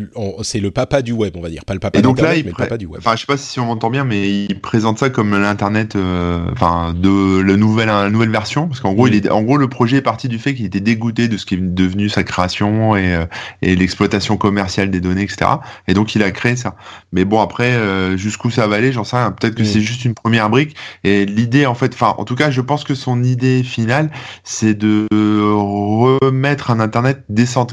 c'est 0.42 0.60
le 0.60 0.70
papa 0.70 1.02
du 1.02 1.12
web, 1.12 1.36
on 1.36 1.42
va 1.42 1.50
dire, 1.50 1.64
pas 1.64 1.74
le 1.74 1.80
papa. 1.80 1.98
Et 1.98 2.02
donc 2.02 2.20
là, 2.20 2.34
il 2.34 2.44
mais 2.44 2.50
le 2.50 2.56
papa 2.56 2.78
du 2.78 2.86
web. 2.86 3.00
Enfin, 3.04 3.14
je 3.14 3.20
sais 3.20 3.26
pas 3.26 3.36
si 3.36 3.60
on 3.60 3.66
m'entend 3.66 3.90
bien, 3.90 4.04
mais 4.04 4.30
il 4.30 4.60
présente 4.60 4.98
ça 4.98 5.10
comme 5.10 5.38
l'internet, 5.38 5.94
euh, 5.94 6.40
enfin 6.52 6.94
de 6.94 7.40
la 7.42 7.56
nouvelle 7.56 7.88
la 7.88 8.10
nouvelle 8.10 8.30
version, 8.30 8.68
parce 8.68 8.80
qu'en 8.80 8.94
gros, 8.94 9.06
il 9.06 9.14
est 9.14 9.30
en 9.30 9.42
gros 9.42 9.58
le 9.58 9.68
projet 9.68 9.98
est 9.98 10.02
parti 10.02 10.28
du 10.28 10.38
fait 10.38 10.54
qu'il 10.54 10.64
était 10.64 10.80
dégoûté 10.80 11.28
de 11.28 11.36
ce 11.36 11.44
qui 11.44 11.54
est 11.54 11.60
devenu 11.60 12.08
sa 12.08 12.24
création 12.24 12.96
et, 12.96 13.14
euh, 13.14 13.26
et 13.60 13.76
l'exploitation 13.76 14.38
commerciale 14.38 14.90
des 14.90 15.00
données, 15.00 15.22
etc. 15.22 15.50
Et 15.88 15.94
donc 15.94 16.14
il 16.14 16.22
a 16.22 16.30
créé 16.30 16.56
ça. 16.56 16.74
Mais 17.12 17.26
bon 17.26 17.40
après 17.40 17.81
euh, 17.82 18.16
jusqu'où 18.16 18.50
ça 18.50 18.66
va 18.66 18.76
aller, 18.76 18.92
j'en 18.92 19.04
sais 19.04 19.16
rien. 19.16 19.30
Peut-être 19.32 19.54
que 19.54 19.62
mm. 19.62 19.66
c'est 19.66 19.80
juste 19.80 20.04
une 20.04 20.14
première 20.14 20.48
brique. 20.50 20.76
Et 21.04 21.26
l'idée, 21.26 21.66
en 21.66 21.74
fait, 21.74 21.94
enfin, 21.94 22.14
en 22.18 22.24
tout 22.24 22.34
cas, 22.34 22.50
je 22.50 22.60
pense 22.60 22.84
que 22.84 22.94
son 22.94 23.22
idée 23.22 23.62
finale, 23.62 24.10
c'est 24.44 24.74
de 24.74 25.06
remettre 25.12 26.70
un 26.70 26.80
Internet 26.80 27.24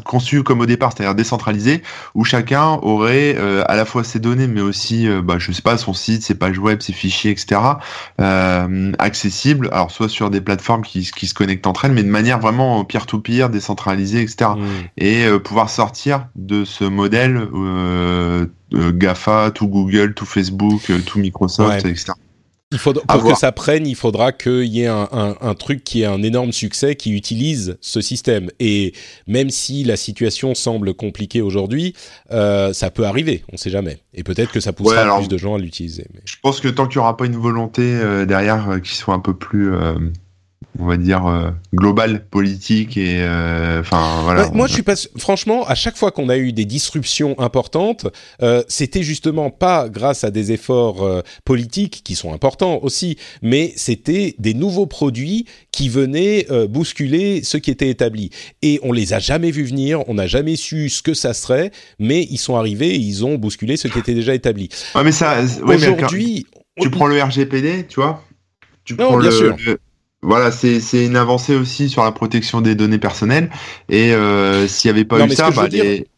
conçu 0.04 0.44
comme 0.44 0.62
au 0.62 0.66
départ, 0.66 0.94
c'est-à-dire 0.96 1.16
décentralisé, 1.16 1.82
où 2.16 2.24
chacun 2.24 2.80
aurait 2.82 3.36
euh, 3.38 3.64
à 3.68 3.76
la 3.76 3.86
fois 3.86 4.04
ses 4.04 4.20
données, 4.20 4.48
mais 4.48 4.62
aussi, 4.62 5.08
euh, 5.08 5.22
bah, 5.22 5.36
je 5.38 5.52
sais 5.52 5.62
pas, 5.62 5.78
son 5.78 5.94
site, 5.94 6.24
ses 6.24 6.36
pages 6.36 6.60
web, 6.60 6.82
ses 6.82 6.94
fichiers, 6.94 7.32
etc., 7.32 7.62
euh, 8.20 8.92
accessibles. 9.00 9.70
Alors, 9.72 9.92
soit 9.92 10.10
sur 10.10 10.30
des 10.30 10.42
plateformes 10.42 10.84
qui, 10.84 11.10
qui 11.16 11.28
se 11.28 11.34
connectent 11.34 11.68
entre 11.68 11.86
elles, 11.86 11.92
mais 11.92 12.04
de 12.04 12.10
manière 12.10 12.40
vraiment 12.40 12.84
peer-to-peer, 12.84 13.50
décentralisée, 13.50 14.22
etc. 14.22 14.52
Mm. 14.58 14.64
Et 14.98 15.26
pouvoir 15.44 15.70
sortir 15.70 16.28
de 16.36 16.66
ce 16.66 16.84
modèle 16.84 17.48
euh, 17.54 18.19
GAFA, 18.72 19.52
tout 19.52 19.68
Google, 19.68 20.14
tout 20.14 20.26
Facebook, 20.26 20.90
euh, 20.90 21.00
tout 21.06 21.20
Microsoft, 21.20 21.86
etc. 21.86 22.14
Il 22.72 22.78
faudra, 22.78 23.04
pour 23.08 23.32
que 23.32 23.36
ça 23.36 23.52
prenne, 23.52 23.88
il 23.88 23.96
faudra 23.96 24.32
qu'il 24.32 24.66
y 24.66 24.84
ait 24.84 24.88
un, 24.88 25.10
un, 25.12 25.36
un, 25.42 25.56
truc 25.56 25.84
qui 25.84 26.04
ait 26.04 26.06
un 26.06 26.22
énorme 26.22 26.52
succès, 26.52 26.96
qui 26.96 27.14
utilise 27.14 27.80
ce 27.82 28.00
système. 28.00 28.52
Et 28.60 28.94
même 29.26 29.50
si 29.50 29.84
la 29.84 29.98
situation 29.98 30.54
semble 30.54 30.94
compliquée 30.94 31.42
aujourd'hui, 31.42 31.96
euh, 32.32 32.72
ça 32.72 32.92
peut 32.92 33.06
arriver, 33.06 33.44
on 33.50 33.54
ne 33.54 33.58
sait 33.58 33.72
jamais. 33.72 33.98
Et 34.14 34.24
peut-être 34.24 34.52
que 34.52 34.60
ça 34.60 34.72
poussera 34.72 35.18
plus 35.18 35.28
de 35.28 35.38
gens 35.38 35.56
à 35.56 35.58
l'utiliser. 35.58 36.06
Mais... 36.14 36.22
Je 36.26 36.36
pense 36.44 36.60
que 36.60 36.68
tant 36.68 36.86
qu'il 36.86 37.00
n'y 37.00 37.02
aura 37.02 37.18
pas 37.18 37.26
une 37.26 37.38
volonté 37.38 37.82
euh, 37.82 38.28
derrière 38.28 38.80
qui 38.84 38.96
soit 38.96 39.16
un 39.16 39.20
peu 39.20 39.34
plus 39.34 39.74
on 40.78 40.86
va 40.86 40.98
dire 40.98 41.26
euh, 41.26 41.50
global 41.74 42.26
politique 42.26 42.96
et 42.96 43.22
euh, 43.22 43.80
enfin 43.80 44.22
voilà. 44.24 44.50
moi 44.52 44.68
je 44.68 44.74
suis 44.74 44.84
pas 44.84 44.96
franchement 45.18 45.66
à 45.68 45.74
chaque 45.74 45.98
fois 45.98 46.12
qu'on 46.12 46.30
a 46.30 46.38
eu 46.38 46.54
des 46.54 46.66
disruptions 46.66 47.40
importantes, 47.40 48.08
euh, 48.42 48.62
c'était 48.68 49.02
justement 49.02 49.50
pas 49.50 49.90
grâce 49.90 50.24
à 50.24 50.32
des 50.32 50.52
efforts 50.52 51.24
politiques 51.44 52.02
qui 52.04 52.16
sont 52.16 52.34
importants 52.34 52.80
aussi, 52.84 53.18
mais 53.42 53.74
c'était 53.76 54.36
des 54.38 54.54
nouveaux 54.54 54.86
produits 54.86 55.46
qui 55.72 55.90
venaient 55.90 56.46
bousculer 56.70 57.44
ce 57.44 57.58
qui 57.58 57.72
était 57.72 57.90
établi 57.90 58.30
et 58.62 58.80
on 58.84 58.92
les 58.92 59.14
a 59.14 59.20
jamais 59.20 59.52
vus 59.52 59.64
venir, 59.64 60.08
on 60.08 60.16
n'a 60.16 60.28
jamais 60.28 60.56
su 60.56 60.90
ce 60.90 61.02
que 61.02 61.14
ça 61.14 61.34
serait, 61.34 61.72
mais 61.98 62.28
ils 62.30 62.38
sont 62.38 62.56
arrivés, 62.56 62.90
et 62.90 63.00
ils 63.00 63.26
ont 63.26 63.36
bousculé 63.36 63.78
ce 63.78 63.88
qui 63.88 64.00
était 64.00 64.14
déjà 64.14 64.36
établi. 64.36 64.70
Ouais, 64.96 65.04
mais 65.04 65.12
ça 65.12 65.38
aujourd'hui 65.64 66.46
tu 66.80 66.90
prends 66.90 67.08
le 67.08 67.22
RGPD, 67.22 67.88
tu 67.88 68.00
vois 68.00 68.24
tu 68.86 68.96
prends 68.96 69.18
bien 69.18 69.32
sûr. 69.32 69.56
Voilà, 70.22 70.52
c'est 70.52 71.06
une 71.06 71.16
avancée 71.16 71.56
aussi 71.56 71.88
sur 71.90 72.04
la 72.04 72.12
protection 72.12 72.60
des 72.60 72.76
données 72.76 73.00
personnelles. 73.00 73.50
Et 73.88 74.14
euh, 74.14 74.68
s'il 74.68 74.92
n'y 74.92 74.98
avait 74.98 75.06
pas 75.06 75.26
eu 75.26 75.32
ça, 75.32 75.50
bah, 75.52 75.68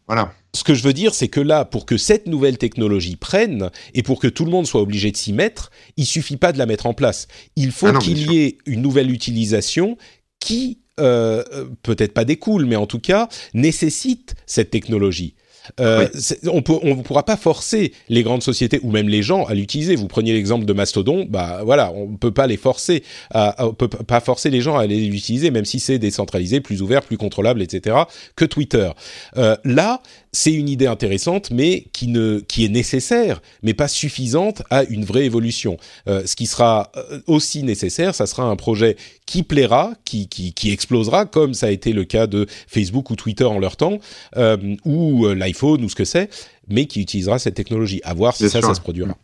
voilà. 0.08 0.34
Ce 0.54 0.64
que 0.64 0.74
je 0.74 0.82
veux 0.82 0.92
dire, 0.92 1.14
c'est 1.14 1.28
que 1.28 1.40
là, 1.40 1.64
pour 1.64 1.86
que 1.86 1.96
cette 1.96 2.26
nouvelle 2.26 2.58
technologie 2.58 3.16
prenne 3.16 3.70
et 3.94 4.02
pour 4.02 4.20
que 4.20 4.26
tout 4.26 4.44
le 4.44 4.50
monde 4.50 4.66
soit 4.66 4.82
obligé 4.82 5.10
de 5.10 5.16
s'y 5.16 5.32
mettre, 5.32 5.70
il 5.96 6.04
suffit 6.04 6.36
pas 6.36 6.52
de 6.52 6.58
la 6.58 6.66
mettre 6.66 6.86
en 6.86 6.94
place. 6.94 7.28
Il 7.56 7.70
faut 7.70 7.86
ah 7.86 7.98
qu'il 7.98 8.30
y 8.30 8.42
ait 8.42 8.58
une 8.66 8.82
nouvelle 8.82 9.10
utilisation 9.10 9.96
qui, 10.40 10.80
euh, 11.00 11.42
peut-être 11.82 12.12
pas 12.12 12.24
découle, 12.24 12.66
mais 12.66 12.76
en 12.76 12.86
tout 12.86 12.98
cas, 12.98 13.28
nécessite 13.54 14.34
cette 14.44 14.70
technologie. 14.70 15.36
Euh, 15.80 16.08
on 16.46 16.62
peut, 16.62 16.74
on 16.82 16.96
ne 16.96 17.02
pourra 17.02 17.24
pas 17.24 17.36
forcer 17.36 17.92
les 18.08 18.22
grandes 18.22 18.42
sociétés 18.42 18.80
ou 18.82 18.90
même 18.90 19.08
les 19.08 19.22
gens 19.22 19.44
à 19.44 19.54
l'utiliser. 19.54 19.96
Vous 19.96 20.08
preniez 20.08 20.32
l'exemple 20.32 20.64
de 20.64 20.72
Mastodon, 20.72 21.26
bah 21.28 21.60
voilà, 21.64 21.92
on 21.92 22.16
peut 22.16 22.32
pas 22.32 22.46
les 22.46 22.56
forcer, 22.56 23.02
à, 23.30 23.66
on 23.66 23.74
peut 23.74 23.88
pas 23.88 24.20
forcer 24.20 24.50
les 24.50 24.60
gens 24.60 24.76
à 24.76 24.86
l'utiliser, 24.86 25.50
même 25.50 25.64
si 25.64 25.80
c'est 25.80 25.98
décentralisé, 25.98 26.60
plus 26.60 26.82
ouvert, 26.82 27.02
plus 27.02 27.16
contrôlable, 27.16 27.62
etc. 27.62 27.96
que 28.36 28.44
Twitter. 28.44 28.90
Euh, 29.36 29.56
là, 29.64 30.02
c'est 30.32 30.52
une 30.52 30.68
idée 30.68 30.86
intéressante, 30.86 31.50
mais 31.50 31.84
qui 31.92 32.08
ne, 32.08 32.40
qui 32.40 32.64
est 32.64 32.70
nécessaire, 32.70 33.42
mais 33.62 33.74
pas 33.74 33.86
suffisante 33.86 34.62
à 34.70 34.82
une 34.84 35.04
vraie 35.04 35.26
évolution. 35.26 35.76
Euh, 36.08 36.22
ce 36.26 36.36
qui 36.36 36.46
sera 36.46 36.90
euh, 36.96 37.20
aussi 37.26 37.62
nécessaire, 37.62 38.14
ça 38.14 38.26
sera 38.26 38.44
un 38.44 38.56
projet 38.56 38.96
qui 39.26 39.42
plaira, 39.42 39.92
qui, 40.06 40.28
qui, 40.28 40.54
qui 40.54 40.72
explosera, 40.72 41.26
comme 41.26 41.52
ça 41.52 41.66
a 41.66 41.70
été 41.70 41.92
le 41.92 42.04
cas 42.04 42.26
de 42.26 42.46
Facebook 42.66 43.10
ou 43.10 43.16
Twitter 43.16 43.44
en 43.44 43.58
leur 43.58 43.76
temps, 43.76 43.98
euh, 44.38 44.56
ou 44.86 45.26
euh, 45.26 45.34
l'iPhone 45.34 45.84
ou 45.84 45.90
ce 45.90 45.94
que 45.94 46.06
c'est, 46.06 46.30
mais 46.66 46.86
qui 46.86 47.02
utilisera 47.02 47.38
cette 47.38 47.54
technologie. 47.54 48.00
À 48.02 48.14
voir 48.14 48.34
si 48.34 48.48
ça, 48.48 48.62
ça 48.62 48.74
se 48.74 48.80
produira. 48.80 49.14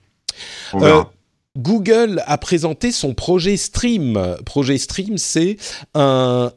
Google 1.58 2.22
a 2.26 2.38
présenté 2.38 2.92
son 2.92 3.14
projet 3.14 3.56
Stream. 3.56 4.36
Projet 4.44 4.78
Stream, 4.78 5.18
c'est 5.18 5.56
un, 5.94 6.52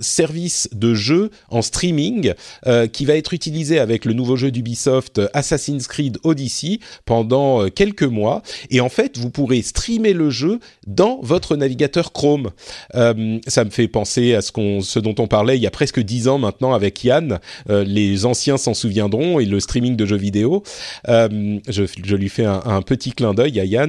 service 0.00 0.68
de 0.72 0.94
jeu 0.94 1.30
en 1.50 1.60
streaming 1.60 2.32
euh, 2.66 2.86
qui 2.86 3.04
va 3.04 3.16
être 3.16 3.34
utilisé 3.34 3.78
avec 3.78 4.04
le 4.04 4.14
nouveau 4.14 4.36
jeu 4.36 4.50
d'Ubisoft 4.50 5.20
Assassin's 5.34 5.86
Creed 5.86 6.18
Odyssey 6.24 6.78
pendant 7.04 7.62
euh, 7.62 7.68
quelques 7.68 8.02
mois. 8.02 8.42
Et 8.70 8.80
en 8.80 8.88
fait, 8.88 9.18
vous 9.18 9.30
pourrez 9.30 9.60
streamer 9.62 10.14
le 10.14 10.30
jeu 10.30 10.58
dans 10.86 11.20
votre 11.22 11.56
navigateur 11.56 12.12
Chrome. 12.12 12.50
Euh, 12.94 13.38
ça 13.46 13.64
me 13.64 13.70
fait 13.70 13.88
penser 13.88 14.34
à 14.34 14.40
ce, 14.40 14.98
dont 14.98 15.14
on 15.18 15.26
parlait 15.26 15.56
il 15.56 15.62
y 15.62 15.66
a 15.66 15.70
presque 15.70 16.00
dix 16.00 16.28
ans 16.28 16.38
maintenant 16.38 16.72
avec 16.72 17.04
Yann. 17.04 17.40
les 17.68 18.24
anciens 18.24 18.56
s'en 18.56 18.74
souviendront 18.74 19.38
et 19.38 19.44
le 19.44 19.60
streaming 19.60 19.96
de 19.96 20.06
jeux 20.06 20.16
vidéo. 20.16 20.62
Je, 21.08 21.58
je, 21.68 22.16
lui 22.16 22.28
fais 22.28 22.44
un, 22.44 22.62
un 22.64 22.82
petit 22.82 23.12
clin 23.12 23.34
d'œil 23.34 23.60
à 23.60 23.64
Yann 23.64 23.81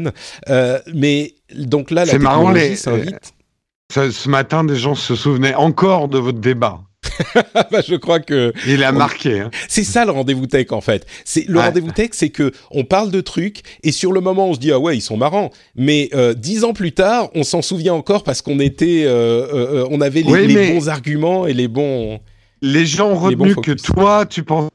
euh, 0.49 0.79
mais 0.93 1.35
donc 1.55 1.91
là, 1.91 2.05
la 2.05 2.19
marrant, 2.19 2.51
les, 2.51 2.75
s'invite. 2.75 3.33
ce 3.91 4.29
matin, 4.29 4.63
des 4.63 4.75
gens 4.75 4.95
se 4.95 5.15
souvenaient 5.15 5.55
encore 5.55 6.07
de 6.07 6.17
votre 6.17 6.39
débat. 6.39 6.81
bah, 7.71 7.81
je 7.85 7.95
crois 7.95 8.19
que 8.19 8.53
il 8.67 8.83
a 8.83 8.91
marqué. 8.91 9.41
Hein. 9.41 9.51
C'est 9.67 9.83
ça 9.83 10.05
le 10.05 10.11
rendez-vous 10.11 10.47
tech 10.47 10.67
en 10.71 10.81
fait. 10.81 11.05
C'est 11.25 11.47
le 11.47 11.59
rendez-vous 11.59 11.91
tech, 11.91 12.09
c'est 12.13 12.29
que 12.29 12.51
on 12.71 12.83
parle 12.83 13.11
de 13.11 13.21
trucs 13.21 13.61
et 13.83 13.91
sur 13.91 14.13
le 14.13 14.21
moment 14.21 14.49
on 14.49 14.53
se 14.53 14.59
dit 14.59 14.71
ah 14.71 14.79
ouais 14.79 14.97
ils 14.97 15.01
sont 15.01 15.17
marrants, 15.17 15.49
mais 15.75 16.09
euh, 16.13 16.33
dix 16.33 16.63
ans 16.63 16.73
plus 16.73 16.93
tard 16.93 17.29
on 17.35 17.43
s'en 17.43 17.61
souvient 17.61 17.93
encore 17.93 18.23
parce 18.23 18.41
qu'on 18.41 18.59
était, 18.59 19.03
euh, 19.05 19.85
on 19.91 20.01
avait 20.01 20.21
les, 20.21 20.73
bons 20.73 20.89
arguments 20.89 21.45
et 21.45 21.53
les 21.53 21.67
bons. 21.67 22.19
Les 22.61 22.85
gens 22.85 23.09
ont 23.09 23.19
retenu 23.19 23.55
que 23.55 23.71
toi 23.71 24.25
tu 24.25 24.43
penses 24.43 24.69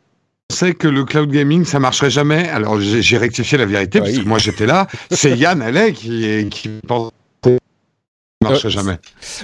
sait 0.51 0.75
que 0.75 0.89
le 0.89 1.05
cloud 1.05 1.31
gaming, 1.31 1.65
ça 1.65 1.79
marcherait 1.79 2.11
jamais. 2.11 2.49
Alors, 2.49 2.81
j'ai 2.81 3.19
rectifié 3.19 3.59
la 3.59 3.67
vérité, 3.67 4.01
parce 4.01 4.13
que 4.13 4.25
moi, 4.25 4.39
j'étais 4.39 4.67
là. 4.67 4.87
C'est 5.11 5.37
Yann 5.37 5.63
Allais 5.63 5.93
qui, 5.93 6.49
qui 6.51 6.71
marcherait 8.51 8.71
jamais. 8.71 8.97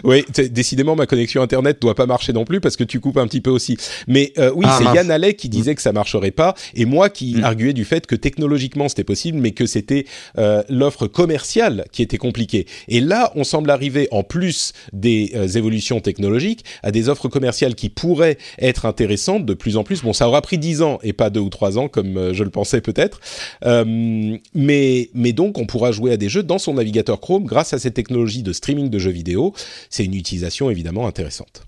Oui, 0.05 0.25
décidément, 0.51 0.97
ma 0.97 1.07
connexion 1.07 1.43
Internet 1.43 1.81
doit 1.81 1.95
pas 1.95 2.07
marcher 2.07 2.33
non 2.33 2.45
plus 2.45 2.61
parce 2.61 2.77
que 2.77 2.85
tu 2.85 3.01
coupes 3.01 3.19
un 3.19 3.27
petit 3.27 3.41
peu 3.41 3.51
aussi. 3.51 3.77
Mais 4.07 4.33
euh, 4.39 4.51
oui, 4.55 4.67
ah, 4.69 4.79
c'est 4.79 4.97
Yann 4.97 5.11
Allais 5.11 5.35
qui 5.35 5.49
disait 5.49 5.73
mm. 5.73 5.75
que 5.77 5.83
ça 5.83 5.93
marcherait 5.93 6.31
pas 6.31 6.55
et 6.75 6.85
moi 6.85 7.09
qui 7.09 7.37
mm. 7.37 7.45
arguais 7.45 7.73
du 7.73 7.85
fait 7.85 8.07
que 8.07 8.15
technologiquement 8.15 8.89
c'était 8.89 9.05
possible, 9.05 9.39
mais 9.39 9.53
que 9.53 9.67
c'était 9.67 10.07
euh, 10.39 10.63
l'offre 10.69 11.07
commerciale 11.07 11.85
qui 11.93 12.03
était 12.03 12.19
compliquée. 12.19 12.67
Et 12.89 13.01
là, 13.01 13.33
on 13.35 13.45
semble 13.45 13.71
arriver, 13.71 14.09
en 14.11 14.23
plus 14.23 14.73
des 14.93 15.33
euh, 15.35 15.47
évolutions 15.49 16.01
technologiques, 16.01 16.65
à 16.83 16.91
des 16.91 17.09
offres 17.09 17.29
commerciales 17.29 17.75
qui 17.75 17.89
pourraient 17.89 18.39
être 18.59 18.87
intéressantes 18.87 19.47
de 19.47 19.55
plus 19.55 19.77
en 19.77 19.85
plus. 19.85 20.03
Bon, 20.03 20.13
ça 20.13 20.29
aura 20.29 20.43
pris 20.43 20.59
dix 20.59 20.83
ans 20.83 20.99
et 21.03 21.13
pas 21.13 21.31
deux 21.31 21.41
ou 21.41 21.51
trois 21.51 21.79
ans 21.79 21.89
comme 21.89 22.33
je 22.33 22.45
le 22.45 22.51
pensais 22.51 22.81
peut-être. 22.81 23.21
mais, 23.63 25.11
mais 25.15 25.33
donc, 25.33 25.59
on 25.59 25.67
pourra 25.67 25.93
jouer 25.93 26.13
à 26.13 26.17
des 26.17 26.29
jeux 26.29 26.43
dans 26.43 26.59
son 26.59 26.75
navigateur 26.75 27.21
Chrome 27.21 27.45
grâce 27.45 27.73
à 27.73 27.79
cette 27.79 27.95
technologie 27.95 28.43
de 28.43 28.53
streaming 28.53 28.91
de 28.95 28.99
jeux 28.99 29.11
vidéo, 29.11 29.53
c'est 29.91 30.05
une 30.05 30.15
utilisation 30.15 30.71
évidemment 30.71 31.07
intéressante. 31.07 31.65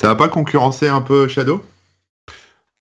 Ça 0.00 0.08
va 0.08 0.14
pas 0.14 0.28
concurrencer 0.28 0.88
un 0.88 1.00
peu 1.00 1.28
Shadow? 1.28 1.62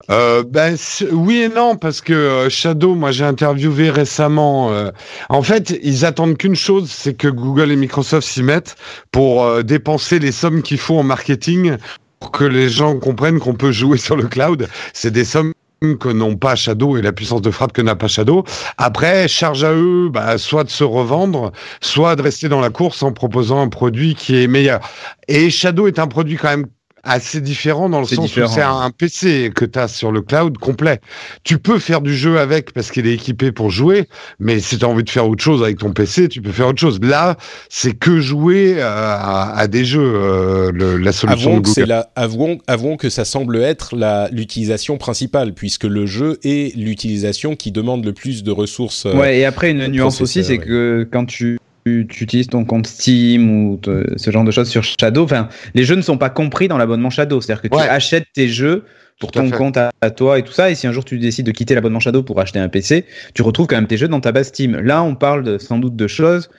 Euh, 0.09 0.43
ben 0.43 0.75
oui 1.11 1.43
et 1.43 1.49
non 1.49 1.77
parce 1.77 2.01
que 2.01 2.11
euh, 2.11 2.49
Shadow, 2.49 2.93
moi 2.93 3.11
j'ai 3.11 3.23
interviewé 3.23 3.89
récemment. 3.89 4.73
euh, 4.73 4.91
en 5.29 5.43
fait, 5.43 5.79
ils 5.81 6.03
attendent 6.03 6.37
qu'une 6.37 6.55
chose, 6.55 6.91
c'est 6.91 7.13
que 7.13 7.29
Google 7.29 7.71
et 7.71 7.77
Microsoft 7.77 8.27
s'y 8.27 8.43
mettent 8.43 8.75
pour 9.11 9.43
euh, 9.43 9.63
dépenser 9.63 10.19
les 10.19 10.33
sommes 10.33 10.61
qu'il 10.61 10.77
faut 10.77 10.97
en 10.97 11.03
marketing 11.03 11.77
pour 12.19 12.31
que 12.31 12.43
les 12.43 12.69
gens 12.69 12.97
comprennent 12.99 13.39
qu'on 13.39 13.55
peut 13.55 13.71
jouer 13.71 13.97
sur 14.07 14.17
le 14.17 14.27
cloud. 14.27 14.67
C'est 14.93 15.11
des 15.11 15.25
sommes 15.25 15.53
que 15.99 16.09
n'ont 16.09 16.35
pas 16.35 16.55
Shadow 16.55 16.97
et 16.97 17.01
la 17.01 17.11
puissance 17.11 17.41
de 17.41 17.51
frappe 17.51 17.73
que 17.73 17.81
n'a 17.81 17.95
pas 17.95 18.07
Shadow. 18.07 18.43
Après, 18.77 19.27
charge 19.27 19.63
à 19.63 19.73
eux, 19.73 20.09
bah, 20.09 20.37
soit 20.37 20.63
de 20.63 20.69
se 20.69 20.83
revendre, 20.83 21.51
soit 21.81 22.15
de 22.15 22.21
rester 22.21 22.49
dans 22.49 22.61
la 22.61 22.69
course 22.69 23.03
en 23.03 23.11
proposant 23.11 23.61
un 23.61 23.69
produit 23.69 24.15
qui 24.15 24.41
est 24.41 24.47
meilleur. 24.47 24.79
Et 25.27 25.49
Shadow 25.49 25.87
est 25.87 25.99
un 25.99 26.07
produit 26.07 26.37
quand 26.37 26.49
même 26.49 26.67
assez 27.03 27.41
différent 27.41 27.89
dans 27.89 27.99
le 27.99 28.05
sens 28.05 28.25
différent. 28.25 28.47
où 28.49 28.53
c'est 28.53 28.61
un 28.61 28.89
PC 28.89 29.51
que 29.53 29.65
tu 29.65 29.77
as 29.77 29.87
sur 29.89 30.11
le 30.11 30.21
cloud 30.21 30.57
complet. 30.57 31.01
Tu 31.43 31.57
peux 31.57 31.77
faire 31.79 32.01
du 32.01 32.15
jeu 32.15 32.39
avec 32.39 32.71
parce 32.73 32.91
qu'il 32.91 33.05
est 33.07 33.13
équipé 33.13 33.51
pour 33.51 33.69
jouer, 33.71 34.07
mais 34.39 34.59
si 34.59 34.77
tu 34.77 34.85
as 34.85 34.87
envie 34.87 35.03
de 35.03 35.09
faire 35.09 35.27
autre 35.27 35.43
chose 35.43 35.61
avec 35.63 35.79
ton 35.79 35.91
PC, 35.91 36.29
tu 36.29 36.41
peux 36.41 36.51
faire 36.51 36.67
autre 36.67 36.79
chose. 36.79 36.99
Là, 37.01 37.35
c'est 37.69 37.93
que 37.93 38.19
jouer 38.21 38.75
euh, 38.77 38.83
à, 38.87 39.53
à 39.57 39.67
des 39.67 39.83
jeux, 39.83 40.01
euh, 40.15 40.71
le- 40.73 40.97
la 40.97 41.11
solution 41.11 41.49
Avouons 41.51 41.59
de 41.61 41.67
que, 41.67 41.73
Google. 41.73 41.89
la, 41.89 42.09
avouons, 42.15 42.57
avouons 42.67 42.95
que 42.97 43.09
ça 43.09 43.25
semble 43.25 43.57
être 43.57 43.95
la- 43.95 44.29
l'utilisation 44.31 44.97
principale, 44.97 45.53
puisque 45.53 45.83
le 45.83 46.05
jeu 46.05 46.39
est 46.43 46.75
l'utilisation 46.77 47.55
qui 47.55 47.71
demande 47.71 48.05
le 48.05 48.13
plus 48.13 48.43
de 48.43 48.51
ressources. 48.51 49.05
euh, 49.05 49.13
Ouais, 49.13 49.39
et 49.39 49.45
après, 49.45 49.71
une 49.71 49.87
nuance 49.87 50.21
aussi, 50.21 50.43
c'est 50.43 50.53
ouais. 50.53 50.57
que 50.65 51.07
quand 51.11 51.25
tu, 51.25 51.59
tu, 51.85 52.07
tu 52.09 52.23
utilises 52.23 52.47
ton 52.47 52.65
compte 52.65 52.87
Steam 52.87 53.67
ou 53.67 53.77
te- 53.77 54.13
ce 54.17 54.31
genre 54.31 54.43
de 54.43 54.51
choses 54.51 54.69
sur 54.69 54.83
Shadow, 54.83 55.23
enfin, 55.23 55.49
les 55.75 55.83
jeux 55.83 55.95
ne 55.95 56.01
sont 56.01 56.17
pas 56.17 56.29
compris 56.29 56.67
dans 56.67 56.77
l'abonnement 56.77 57.09
Shadow. 57.09 57.41
C'est-à-dire 57.41 57.61
que 57.61 57.67
tu 57.67 57.75
Ouais. 57.75 57.87
achètes 57.87 58.27
tes 58.33 58.47
jeux 58.47 58.85
pour 59.19 59.31
Tout 59.31 59.39
ton 59.41 59.51
compte 59.51 59.77
à, 59.77 59.91
à 60.01 60.09
toi 60.11 60.39
et 60.39 60.43
tout 60.43 60.51
ça. 60.53 60.71
Et 60.71 60.75
si 60.75 60.87
un 60.87 60.91
jour 60.91 61.05
tu 61.05 61.19
décides 61.19 61.45
de 61.45 61.51
quitter 61.51 61.75
l'abonnement 61.75 61.99
Shadow 61.99 62.23
pour 62.23 62.39
acheter 62.39 62.59
un 62.59 62.69
PC, 62.69 63.05
tu 63.33 63.41
retrouves 63.41 63.67
quand 63.67 63.75
même 63.75 63.87
tes 63.87 63.97
jeux 63.97 64.07
dans 64.07 64.19
ta 64.21 64.31
base 64.31 64.47
Steam. 64.47 64.77
Là, 64.77 65.03
on 65.03 65.15
parle 65.15 65.43
de, 65.43 65.57
sans 65.57 65.77
doute 65.77 65.95
de 65.95 66.07
choses 66.07 66.49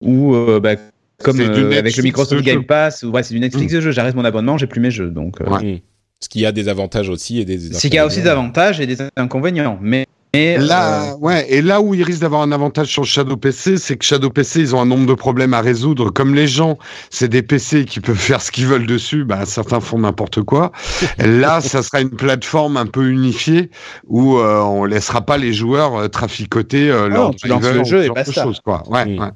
où, 0.00 0.34
euh, 0.34 0.60
bah, 0.60 0.74
comme 1.22 1.40
euh, 1.40 1.78
avec 1.78 1.96
le 1.96 2.02
Microsoft 2.02 2.44
Game. 2.44 2.64
Pass, 2.64 3.02
ouais, 3.02 3.22
c'est 3.24 3.34
du 3.34 3.40
Netflix 3.40 3.72
Mm. 3.72 3.76
de 3.76 3.80
jeux. 3.80 3.90
J'arrête 3.90 4.14
mon 4.14 4.24
abonnement, 4.24 4.56
j'ai 4.58 4.66
plus 4.68 4.80
mes 4.80 4.90
jeux. 4.90 5.10
Donc, 5.10 5.40
euh, 5.40 5.44
Ouais. 5.50 5.74
hmm. 5.74 5.78
Ce 6.20 6.28
qui 6.28 6.44
a 6.46 6.50
des 6.52 6.68
avantages 6.68 7.08
aussi 7.08 7.38
et 7.40 7.44
des. 7.44 7.58
c'est 7.58 7.88
qu'il 7.88 7.94
y 7.96 7.98
a 7.98 8.06
aussi 8.06 8.22
des 8.22 8.28
avantages 8.28 8.80
et 8.80 8.86
des 8.86 8.96
inconvénients. 9.16 9.78
Mais, 9.80 10.06
mais, 10.34 10.58
Là, 10.58 11.12
euh, 11.12 11.16
ouais, 11.16 11.46
et 11.52 11.62
là 11.62 11.80
où 11.80 11.94
ils 11.94 12.02
risquent 12.02 12.20
d'avoir 12.20 12.42
un 12.42 12.52
avantage 12.52 12.88
sur 12.88 13.04
Shadow 13.04 13.36
PC, 13.36 13.76
c'est 13.78 13.96
que 13.96 14.04
Shadow 14.04 14.30
PC, 14.30 14.60
ils 14.60 14.74
ont 14.76 14.80
un 14.80 14.86
nombre 14.86 15.06
de 15.06 15.14
problèmes 15.14 15.54
à 15.54 15.60
résoudre. 15.60 16.10
Comme 16.10 16.34
les 16.34 16.46
gens, 16.46 16.78
c'est 17.10 17.28
des 17.28 17.42
PC 17.42 17.84
qui 17.86 18.00
peuvent 18.00 18.16
faire 18.16 18.42
ce 18.42 18.50
qu'ils 18.50 18.66
veulent 18.66 18.86
dessus, 18.86 19.24
bah, 19.24 19.44
certains 19.46 19.80
font 19.80 19.98
n'importe 19.98 20.42
quoi. 20.42 20.72
là, 21.18 21.60
ça 21.60 21.82
sera 21.82 22.00
une 22.00 22.10
plateforme 22.10 22.76
un 22.76 22.86
peu 22.86 23.08
unifiée 23.08 23.70
où 24.06 24.38
euh, 24.38 24.60
on 24.60 24.84
laissera 24.84 25.22
pas 25.22 25.38
les 25.38 25.52
joueurs 25.52 25.96
euh, 25.96 26.08
traficoter 26.08 26.90
euh, 26.90 27.06
Ah 27.06 27.08
leur 27.08 27.80
ou 27.80 27.84
jeu 27.84 28.04
et 28.04 28.08
basta. 28.10 28.42
choses, 28.44 28.60
quoi. 28.60 28.82
Ouais, 28.88 29.06
Mm. 29.06 29.18
ouais. 29.20 29.28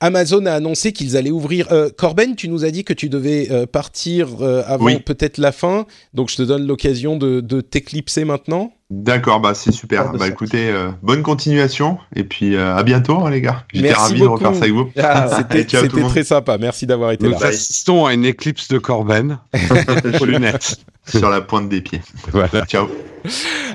Amazon 0.00 0.44
a 0.46 0.52
annoncé 0.52 0.92
qu'ils 0.92 1.16
allaient 1.16 1.30
ouvrir. 1.30 1.68
Euh, 1.72 1.88
Corben, 1.96 2.34
tu 2.34 2.48
nous 2.48 2.64
as 2.64 2.70
dit 2.72 2.82
que 2.84 2.92
tu 2.92 3.08
devais 3.08 3.48
euh, 3.52 3.66
partir 3.66 4.28
euh, 4.42 4.62
avant 4.66 4.86
Oui. 4.86 4.98
peut-être 4.98 5.38
la 5.38 5.52
fin, 5.52 5.86
donc 6.12 6.28
je 6.28 6.36
te 6.36 6.42
donne 6.42 6.66
l'occasion 6.66 7.16
de, 7.16 7.40
de 7.40 7.60
t'éclipser 7.60 8.24
maintenant. 8.24 8.72
D'accord, 8.90 9.40
bah 9.40 9.54
c'est 9.54 9.72
super. 9.72 10.12
Bah 10.12 10.28
écoutez, 10.28 10.68
euh, 10.68 10.90
bonne 11.02 11.22
continuation 11.22 11.98
et 12.14 12.22
puis 12.22 12.54
euh, 12.54 12.76
à 12.76 12.82
bientôt 12.82 13.24
hein, 13.24 13.30
les 13.30 13.40
gars. 13.40 13.64
J'étais 13.72 13.92
ravi 13.92 14.18
beaucoup. 14.20 14.38
de 14.38 14.46
refaire 14.46 14.54
ça 14.54 14.64
avec 14.64 14.72
vous. 14.72 14.90
Ah, 14.98 15.28
C'était 15.38 15.64
très 15.64 16.24
sympa. 16.24 16.58
Merci 16.58 16.86
d'avoir 16.86 17.12
été 17.12 17.24
Nous 17.24 17.32
là. 17.32 17.38
Bye. 17.38 17.48
assistons 17.48 18.04
à 18.04 18.12
une 18.12 18.26
éclipse 18.26 18.68
de 18.68 18.78
Corben 18.78 19.38
aux 20.20 20.24
lunettes. 20.26 20.76
Sur 21.06 21.28
la 21.28 21.40
pointe 21.40 21.68
des 21.68 21.80
pieds. 21.82 22.00
Voilà. 22.32 22.64
Ciao. 22.66 22.88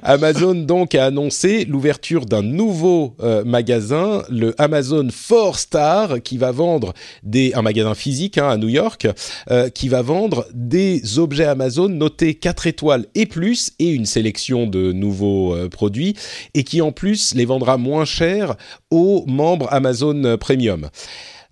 Amazon 0.04 0.56
donc 0.56 0.96
a 0.96 1.06
annoncé 1.06 1.66
l'ouverture 1.66 2.26
d'un 2.26 2.42
nouveau 2.42 3.16
euh, 3.22 3.44
magasin, 3.44 4.24
le 4.30 4.54
Amazon 4.62 5.08
4 5.08 5.58
Star, 5.58 6.22
qui 6.22 6.38
va 6.38 6.52
vendre 6.52 6.94
des 7.24 7.54
un 7.56 7.62
magasin 7.62 7.96
physique 7.96 8.38
hein, 8.38 8.50
à 8.50 8.58
New 8.58 8.70
York, 8.70 9.08
euh, 9.50 9.70
qui 9.70 9.90
va 9.90 10.02
vendre 10.02 10.46
des 10.54 11.20
objets 11.20 11.46
Amazon 11.46 11.90
notés 11.90 12.36
4 12.36 12.68
étoiles 12.68 13.06
et 13.16 13.26
plus 13.26 13.72
et 13.80 13.90
une 13.90 14.06
sélection 14.06 14.68
de 14.68 14.92
nouveaux 15.00 15.56
euh, 15.56 15.70
produits 15.70 16.16
et 16.54 16.64
qui 16.64 16.82
en 16.82 16.92
plus 16.92 17.34
les 17.34 17.46
vendra 17.46 17.78
moins 17.78 18.06
cher 18.06 18.56
aux 18.92 19.24
membres 19.28 19.68
Amazon 19.72 20.38
Premium. 20.40 20.90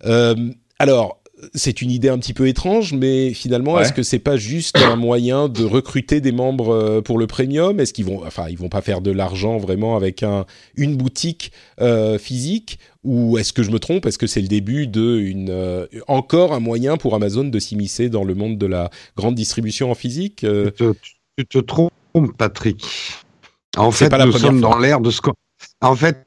Euh, 0.04 0.34
alors 0.78 1.20
c'est 1.54 1.82
une 1.82 1.92
idée 1.92 2.08
un 2.08 2.18
petit 2.18 2.34
peu 2.34 2.48
étrange, 2.48 2.94
mais 2.94 3.32
finalement, 3.32 3.74
Ouais. 3.74 3.82
est-ce 3.82 3.92
que 3.92 4.02
c'est 4.02 4.18
pas 4.18 4.36
juste 4.36 4.76
un 4.76 4.96
moyen 4.96 5.48
de 5.48 5.62
recruter 5.62 6.20
des 6.20 6.32
membres 6.32 6.70
euh, 6.74 7.00
pour 7.00 7.16
le 7.16 7.28
premium? 7.28 7.78
Est-ce 7.78 7.92
qu'ils 7.92 8.06
vont, 8.06 8.26
enfin, 8.26 8.46
ils 8.50 8.58
vont 8.58 8.68
pas 8.68 8.80
faire 8.82 9.00
de 9.00 9.12
l'argent 9.12 9.56
vraiment 9.56 9.94
avec 9.94 10.24
un 10.24 10.46
une 10.76 10.96
boutique 10.96 11.52
euh, 11.80 12.18
physique? 12.18 12.80
Ou 13.04 13.38
est-ce 13.38 13.52
que 13.52 13.62
je 13.62 13.70
me 13.70 13.78
trompe? 13.78 14.04
Est-ce 14.06 14.18
que 14.18 14.26
c'est 14.26 14.40
le 14.40 14.48
début 14.48 14.88
de 14.88 15.16
une 15.20 15.50
euh, 15.50 15.86
encore 16.08 16.52
un 16.54 16.60
moyen 16.60 16.96
pour 16.96 17.14
Amazon 17.14 17.44
de 17.44 17.58
s'immiscer 17.60 18.08
dans 18.08 18.24
le 18.24 18.34
monde 18.34 18.58
de 18.58 18.66
la 18.66 18.90
grande 19.16 19.36
distribution 19.36 19.92
en 19.92 19.94
physique 19.94 20.42
Euh, 20.42 20.72
Tu 20.76 20.84
te, 20.86 20.92
tu 21.36 21.46
te 21.46 21.58
trompes, 21.58 21.92
Patrick. 22.36 22.84
En 23.76 23.90
fait, 23.90 24.08
pas 24.08 24.18
la 24.18 24.26
nous 24.26 24.32
sommes 24.32 24.60
fois. 24.60 24.70
dans 24.70 24.78
l'ère 24.78 25.00
de 25.00 25.10
ce 25.10 25.20
qu'on... 25.20 25.32
En 25.80 25.94
fait, 25.94 26.24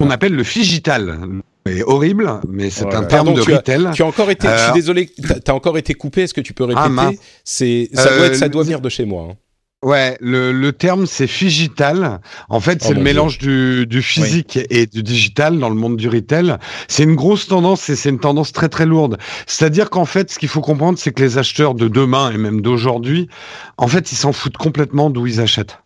on 0.00 0.10
appelle 0.10 0.34
le 0.34 0.44
figital. 0.44 1.18
C'est 1.64 1.82
horrible, 1.84 2.40
mais 2.48 2.70
c'est 2.70 2.82
Voilà. 2.82 2.98
un 2.98 3.04
terme 3.04 3.26
Pardon, 3.26 3.34
de 3.40 3.44
tu 3.44 3.52
as- 3.52 3.56
retail. 3.58 3.88
Tu 3.94 4.02
as 4.02 4.06
encore 4.06 4.30
été, 4.30 4.48
je 4.48 4.56
suis 4.56 4.70
Euh, 4.70 4.74
désolé, 4.74 5.10
t'as 5.44 5.52
as 5.52 5.54
encore 5.54 5.78
été 5.78 5.94
coupé. 5.94 6.22
Est-ce 6.22 6.34
que 6.34 6.40
tu 6.40 6.52
peux 6.54 6.64
répéter? 6.64 6.82
Ah, 6.84 6.88
mince. 6.88 7.16
C'est 7.44 7.88
ça 7.94 8.04
doit 8.04 8.12
Euh, 8.12 8.26
être, 8.26 8.34
ça 8.36 8.48
doit 8.48 8.62
le- 8.62 8.66
venir 8.66 8.80
de 8.80 8.88
chez 8.88 9.04
moi. 9.04 9.28
hein. 9.30 9.36
Ouais, 9.82 10.16
le, 10.20 10.52
le 10.52 10.72
terme 10.72 11.06
c'est 11.06 11.26
figital. 11.26 12.20
En 12.48 12.60
fait, 12.60 12.78
Oh 12.82 12.86
c'est 12.86 12.94
le 12.94 13.02
mélange 13.02 13.38
du, 13.38 13.84
du 13.86 14.00
physique 14.00 14.58
et 14.70 14.86
du 14.86 15.02
digital 15.02 15.58
dans 15.58 15.68
le 15.68 15.74
monde 15.74 15.96
du 15.96 16.08
retail. 16.08 16.56
C'est 16.86 17.02
une 17.02 17.16
grosse 17.16 17.48
tendance 17.48 17.88
et 17.90 17.96
c'est 17.96 18.10
une 18.10 18.20
tendance 18.20 18.52
très 18.52 18.68
très 18.68 18.86
lourde. 18.86 19.18
C'est-à-dire 19.46 19.90
qu'en 19.90 20.04
fait, 20.04 20.30
ce 20.30 20.38
qu'il 20.38 20.48
faut 20.48 20.60
comprendre, 20.60 20.98
c'est 20.98 21.12
que 21.12 21.20
les 21.20 21.36
acheteurs 21.36 21.74
de 21.74 21.88
demain 21.88 22.30
et 22.30 22.38
même 22.38 22.60
d'aujourd'hui, 22.60 23.28
en 23.76 23.88
fait, 23.88 24.12
ils 24.12 24.16
s'en 24.16 24.32
foutent 24.32 24.56
complètement 24.56 25.10
d'où 25.10 25.26
ils 25.26 25.40
achètent. 25.40 25.78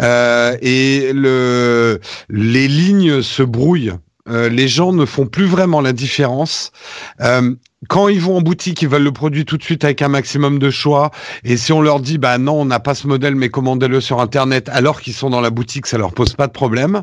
Euh, 0.00 0.56
et 0.60 1.12
le, 1.12 2.00
les 2.28 2.66
lignes 2.68 3.22
se 3.22 3.42
brouillent. 3.42 3.92
Euh, 4.28 4.48
les 4.48 4.68
gens 4.68 4.92
ne 4.92 5.04
font 5.04 5.26
plus 5.26 5.46
vraiment 5.46 5.80
la 5.80 5.92
différence. 5.92 6.72
Euh, 7.20 7.54
quand 7.88 8.08
ils 8.08 8.20
vont 8.20 8.38
en 8.38 8.40
boutique, 8.40 8.82
ils 8.82 8.88
veulent 8.88 9.04
le 9.04 9.12
produit 9.12 9.44
tout 9.44 9.56
de 9.56 9.62
suite 9.62 9.84
avec 9.84 10.02
un 10.02 10.08
maximum 10.08 10.58
de 10.58 10.70
choix. 10.70 11.10
Et 11.44 11.56
si 11.56 11.72
on 11.72 11.80
leur 11.80 12.00
dit, 12.00 12.18
bah 12.18 12.36
non, 12.38 12.60
on 12.62 12.64
n'a 12.64 12.80
pas 12.80 12.94
ce 12.94 13.06
modèle, 13.06 13.36
mais 13.36 13.48
commandez-le 13.48 14.00
sur 14.00 14.20
Internet, 14.20 14.68
alors 14.72 15.00
qu'ils 15.00 15.12
sont 15.12 15.30
dans 15.30 15.40
la 15.40 15.50
boutique, 15.50 15.86
ça 15.86 15.98
leur 15.98 16.12
pose 16.12 16.34
pas 16.34 16.46
de 16.46 16.52
problème. 16.52 17.02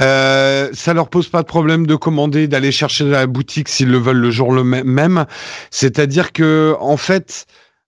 Euh, 0.00 0.70
ça 0.72 0.94
leur 0.94 1.08
pose 1.10 1.28
pas 1.28 1.42
de 1.42 1.46
problème 1.46 1.86
de 1.86 1.94
commander, 1.96 2.48
d'aller 2.48 2.72
chercher 2.72 3.04
dans 3.04 3.10
la 3.10 3.26
boutique 3.26 3.68
s'ils 3.68 3.90
le 3.90 3.98
veulent 3.98 4.16
le 4.16 4.30
jour 4.30 4.52
le 4.52 4.62
mê- 4.62 4.84
même. 4.84 5.26
C'est-à-dire 5.70 6.32
que, 6.32 6.74
en 6.80 6.96
fait, 6.96 7.46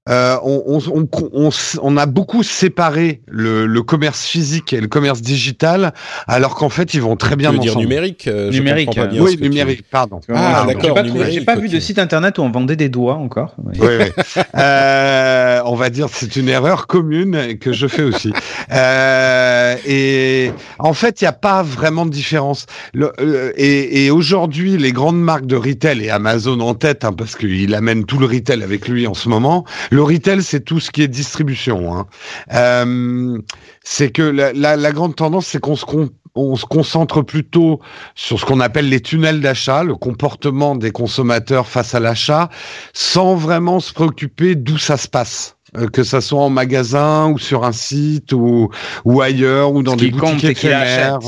euh, 0.09 0.37
on, 0.45 0.63
on, 0.67 0.81
on, 1.01 1.09
on, 1.33 1.51
on 1.83 1.97
a 1.97 2.07
beaucoup 2.07 2.43
séparé 2.43 3.23
le, 3.29 3.67
le 3.67 3.83
commerce 3.83 4.25
physique 4.25 4.73
et 4.73 4.81
le 4.81 4.89
commerce 4.89 5.21
digital, 5.23 5.93
alors 6.27 6.55
qu'en 6.55 6.69
fait, 6.69 6.95
ils 6.95 7.01
vont 7.03 7.17
très 7.17 7.37
bien 7.37 7.51
Tu 7.51 7.57
veux 7.57 7.61
dire 7.63 7.73
ensemble. 7.73 7.85
numérique 7.87 8.29
euh, 8.29 8.51
je 8.53 8.59
Numérique, 8.59 8.87
comprends 8.87 9.03
pas 9.03 9.09
bien 9.09 9.23
Oui, 9.23 9.37
numérique, 9.41 9.85
pardon. 9.91 10.21
Ah, 10.33 10.65
J'ai 10.69 10.75
d'accord, 10.75 10.95
pas, 10.95 11.01
trouvé- 11.03 11.13
numérique, 11.13 11.39
j'ai 11.41 11.45
pas 11.45 11.57
vu 11.57 11.67
ok. 11.67 11.73
de 11.75 11.81
site 11.81 11.99
internet 11.99 12.39
où 12.39 12.43
on 12.43 12.51
vendait 12.51 12.77
des 12.77 12.89
doigts 12.89 13.15
encore. 13.15 13.55
Oui, 13.65 13.79
oui. 13.81 14.45
Euh, 14.57 15.61
on 15.65 15.75
va 15.75 15.91
dire 15.91 16.09
c'est 16.11 16.37
une 16.37 16.49
erreur 16.49 16.87
commune 16.87 17.59
que 17.59 17.73
je 17.73 17.87
fais 17.87 18.03
aussi. 18.03 18.33
Euh, 18.73 19.77
et 19.87 20.51
en 20.79 20.93
fait, 20.93 21.21
il 21.21 21.25
n'y 21.25 21.29
a 21.29 21.33
pas 21.33 21.63
vraiment 21.63 22.07
de 22.07 22.11
différence. 22.11 22.67
Le- 22.95 23.13
euh, 23.21 23.53
et 23.57 24.05
et 24.07 24.11
aujourd'hui, 24.11 24.77
les 24.77 24.93
grandes 24.93 25.21
marques 25.21 25.47
de 25.47 25.57
retail 25.57 26.05
et 26.05 26.11
Amazon 26.11 26.61
en 26.61 26.75
tête, 26.75 27.05
hein, 27.05 27.13
parce 27.13 27.37
qu'il 27.37 27.75
amène 27.75 28.05
tout 28.05 28.19
le 28.19 28.27
retail 28.27 28.63
avec 28.63 28.89
lui 28.89 29.07
en 29.07 29.15
ce 29.15 29.29
moment. 29.29 29.65
Le 29.97 30.03
retail, 30.03 30.43
c'est 30.43 30.61
tout 30.61 30.79
ce 30.79 30.91
qui 30.91 31.01
est 31.01 31.09
distribution. 31.09 31.97
Hein. 31.97 32.07
Euh, 32.53 33.39
c'est 33.83 34.11
que 34.11 34.21
la, 34.21 34.53
la, 34.53 34.77
la 34.77 34.93
grande 34.93 35.17
tendance, 35.17 35.47
c'est 35.47 35.59
qu'on 35.59 35.75
se 35.75 35.87
con- 35.87 36.11
on 36.35 36.55
se 36.55 36.67
concentre 36.67 37.23
plutôt 37.23 37.81
sur 38.15 38.39
ce 38.39 38.45
qu'on 38.45 38.61
appelle 38.61 38.91
les 38.91 39.01
tunnels 39.01 39.41
d'achat, 39.41 39.85
le 39.85 39.95
comportement 39.95 40.77
des 40.77 40.91
consommateurs 40.91 41.67
face 41.67 41.95
à 41.95 42.01
l'achat, 42.01 42.51
sans 42.93 43.37
vraiment 43.37 43.81
se 43.81 43.95
préoccuper 43.95 44.55
d'où 44.55 44.77
ça 44.77 44.99
se 44.99 45.09
passe. 45.09 45.57
Euh, 45.79 45.89
que 45.89 46.05
ça 46.05 46.21
soit 46.21 46.43
en 46.43 46.51
magasin 46.51 47.31
ou 47.31 47.39
sur 47.39 47.65
un 47.65 47.73
site 47.73 48.35
ou, 48.35 48.69
ou 49.07 49.23
ailleurs 49.23 49.73
ou 49.73 49.83
dans 49.83 49.93
Ce 49.93 50.05
des 50.05 50.11
boutiques 50.11 50.45
éphémères. 50.45 51.21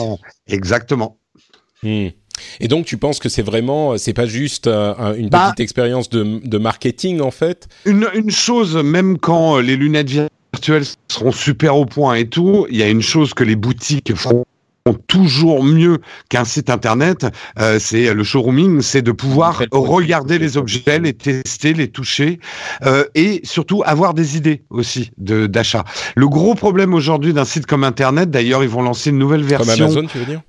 Exactement. 0.47 1.17
Hmm. 1.83 2.09
Et 2.61 2.69
donc, 2.69 2.87
tu 2.87 2.97
penses 2.97 3.19
que 3.19 3.29
c'est 3.29 3.43
vraiment, 3.43 3.97
c'est 3.99 4.13
pas 4.13 4.27
juste 4.27 4.67
euh, 4.67 4.95
un- 4.99 5.15
une 5.15 5.29
Bah- 5.29 5.47
petite 5.47 5.61
expérience 5.61 6.09
de, 6.09 6.41
de 6.45 6.59
marketing 6.59 7.21
en 7.21 7.31
fait? 7.31 7.69
Une, 7.85 8.09
une 8.15 8.31
chose, 8.31 8.77
même 8.77 9.19
quand 9.19 9.57
euh, 9.59 9.63
les 9.63 9.77
lunettes 9.77 10.11
virtuelles 10.11 10.85
seront 11.11 11.33
super 11.33 11.77
au 11.77 11.87
point 11.87 12.15
et 12.15 12.29
tout, 12.29 12.67
il 12.71 12.77
y 12.77 12.83
a 12.83 12.89
une 12.89 13.03
chose 13.03 13.35
que 13.35 13.45
les 13.45 13.57
boutiques 13.57 14.15
feront 14.15 14.45
toujours 15.07 15.63
mieux 15.63 15.99
qu'un 16.31 16.45
site 16.47 16.71
internet, 16.71 17.27
euh, 17.59 17.79
c'est 17.79 18.15
le 18.15 18.25
showrooming, 18.25 18.81
c'est 18.81 19.03
de 19.03 19.13
pouvoir 19.13 19.63
regarder 19.71 20.39
les 20.39 20.57
objets, 20.57 20.99
les 20.99 21.13
tester, 21.13 21.75
les 21.75 21.89
toucher, 21.89 22.39
euh, 22.87 23.05
et 23.15 23.43
surtout 23.45 23.83
avoir 23.85 24.15
des 24.15 24.39
idées 24.39 24.63
aussi 24.71 25.11
de 25.19 25.47
d'achat. 25.47 25.85
Le 26.17 26.27
gros 26.27 26.55
problème 26.55 26.95
aujourd'hui 26.95 27.35
d'un 27.35 27.45
site 27.45 27.67
comme 27.67 27.85
internet, 27.85 28.31
d'ailleurs, 28.31 28.63
ils 28.63 28.71
vont 28.71 28.81
lancer 28.83 29.11
une 29.11 29.19
nouvelle 29.19 29.41
Comme 29.43 29.67
version, 29.67 29.85
Amazon, 29.85 30.07
tu 30.07 30.17
veux 30.19 30.25
dire? 30.25 30.41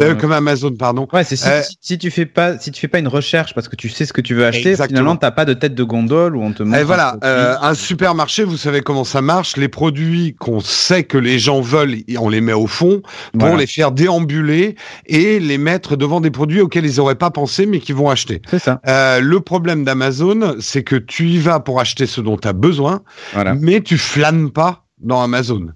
Euh, 0.00 0.14
comme 0.14 0.32
Amazon, 0.32 0.74
pardon. 0.76 1.06
Ouais, 1.12 1.22
c'est 1.22 1.36
si, 1.36 1.46
Euh, 1.48 1.62
si, 1.62 1.76
si 1.80 1.98
tu 1.98 2.10
fais 2.10 2.24
pas 2.26 2.58
si 2.58 2.70
tu 2.72 2.80
fais 2.80 2.88
pas 2.88 2.98
une 2.98 3.08
recherche 3.08 3.54
parce 3.54 3.68
que 3.68 3.76
tu 3.76 3.88
sais 3.88 4.04
ce 4.06 4.12
que 4.12 4.20
tu 4.22 4.34
veux 4.34 4.46
acheter, 4.46 4.70
Exactement. 4.70 4.96
finalement 4.98 5.16
t'as 5.16 5.30
pas 5.30 5.44
de 5.44 5.52
tête 5.54 5.74
de 5.74 5.84
gondole 5.84 6.34
où 6.36 6.42
on 6.42 6.52
te 6.52 6.62
montre. 6.62 6.78
Et 6.78 6.80
un 6.80 6.84
voilà, 6.84 7.16
euh, 7.24 7.56
un 7.60 7.74
supermarché, 7.74 8.42
vous 8.42 8.56
savez 8.56 8.80
comment 8.80 9.04
ça 9.04 9.20
marche. 9.20 9.56
Les 9.56 9.68
produits 9.68 10.34
qu'on 10.40 10.60
sait 10.60 11.04
que 11.04 11.18
les 11.18 11.38
gens 11.38 11.60
veulent, 11.60 11.96
on 12.18 12.28
les 12.28 12.40
met 12.40 12.52
au 12.54 12.66
fond 12.66 13.02
pour 13.32 13.40
Voilà. 13.40 13.56
les 13.58 13.66
faire 13.66 13.92
déambuler 13.92 14.76
et 15.06 15.38
les 15.38 15.58
mettre 15.58 15.96
devant 15.96 16.20
des 16.20 16.30
produits 16.30 16.60
auxquels 16.62 16.86
ils 16.86 16.96
n'auraient 16.96 17.14
pas 17.14 17.30
pensé 17.30 17.66
mais 17.66 17.78
qu'ils 17.78 17.94
vont 17.94 18.08
acheter. 18.10 18.40
C'est 18.50 18.58
ça. 18.60 18.80
Le 19.20 19.38
problème 19.40 19.84
d'Amazon, 19.84 20.56
c'est 20.58 20.82
que 20.82 20.96
tu 20.96 21.28
y 21.28 21.38
vas 21.38 21.60
pour 21.60 21.80
acheter 21.80 22.06
ce 22.06 22.20
dont 22.20 22.36
tu 22.38 22.48
as 22.48 22.52
besoin, 22.54 23.02
Voilà. 23.34 23.54
mais 23.54 23.80
tu 23.82 23.98
flânes 23.98 24.50
pas 24.50 24.84
dans 24.98 25.22
Amazon. 25.22 25.68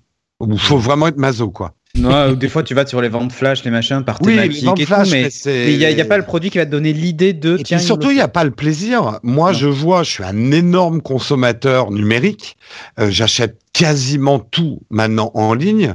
Il 0.47 0.59
faut 0.59 0.79
vraiment 0.79 1.07
être 1.07 1.17
maso, 1.19 1.51
quoi. 1.51 1.75
Ou 1.99 2.37
des 2.37 2.49
fois 2.49 2.63
tu 2.63 2.75
vas 2.75 2.87
sur 2.87 3.01
les 3.01 3.09
ventes 3.09 3.33
flash, 3.33 3.65
les 3.65 3.71
machins 3.71 4.03
par 4.05 4.19
Oui, 4.23 4.33
thématique 4.35 4.61
les 4.63 4.67
ventes 4.67 4.81
et 4.81 4.87
flash, 4.87 5.09
tout, 5.09 5.13
mais 5.15 5.73
il 5.73 5.77
y, 5.79 6.01
a- 6.01 6.05
pas 6.05 6.17
le 6.19 6.25
produit 6.25 6.51
qui 6.51 6.59
va 6.59 6.67
te 6.67 6.71
donner 6.71 6.93
l'idée 6.93 7.33
de 7.33 7.59
Et 7.59 7.63
tiens. 7.63 7.79
puis 7.79 7.87
surtout, 7.87 8.11
il 8.11 8.15
n'y 8.15 8.21
me 8.21 8.25
a 8.25 8.29
pas 8.29 8.45
le 8.45 8.51
plaisir. 8.51 9.19
Moi, 9.23 9.53
Non. 9.53 9.59
je 9.59 9.67
vois, 9.69 10.03
je 10.03 10.11
suis 10.11 10.25
un 10.25 10.51
énorme 10.53 11.01
consommateur 11.01 11.91
numérique. 11.91 12.57
Euh, 13.01 13.11
J'achète 13.11 13.59
quasiment 13.73 14.39
tout 14.39 14.81
maintenant 14.91 15.31
en 15.35 15.55
ligne. 15.55 15.95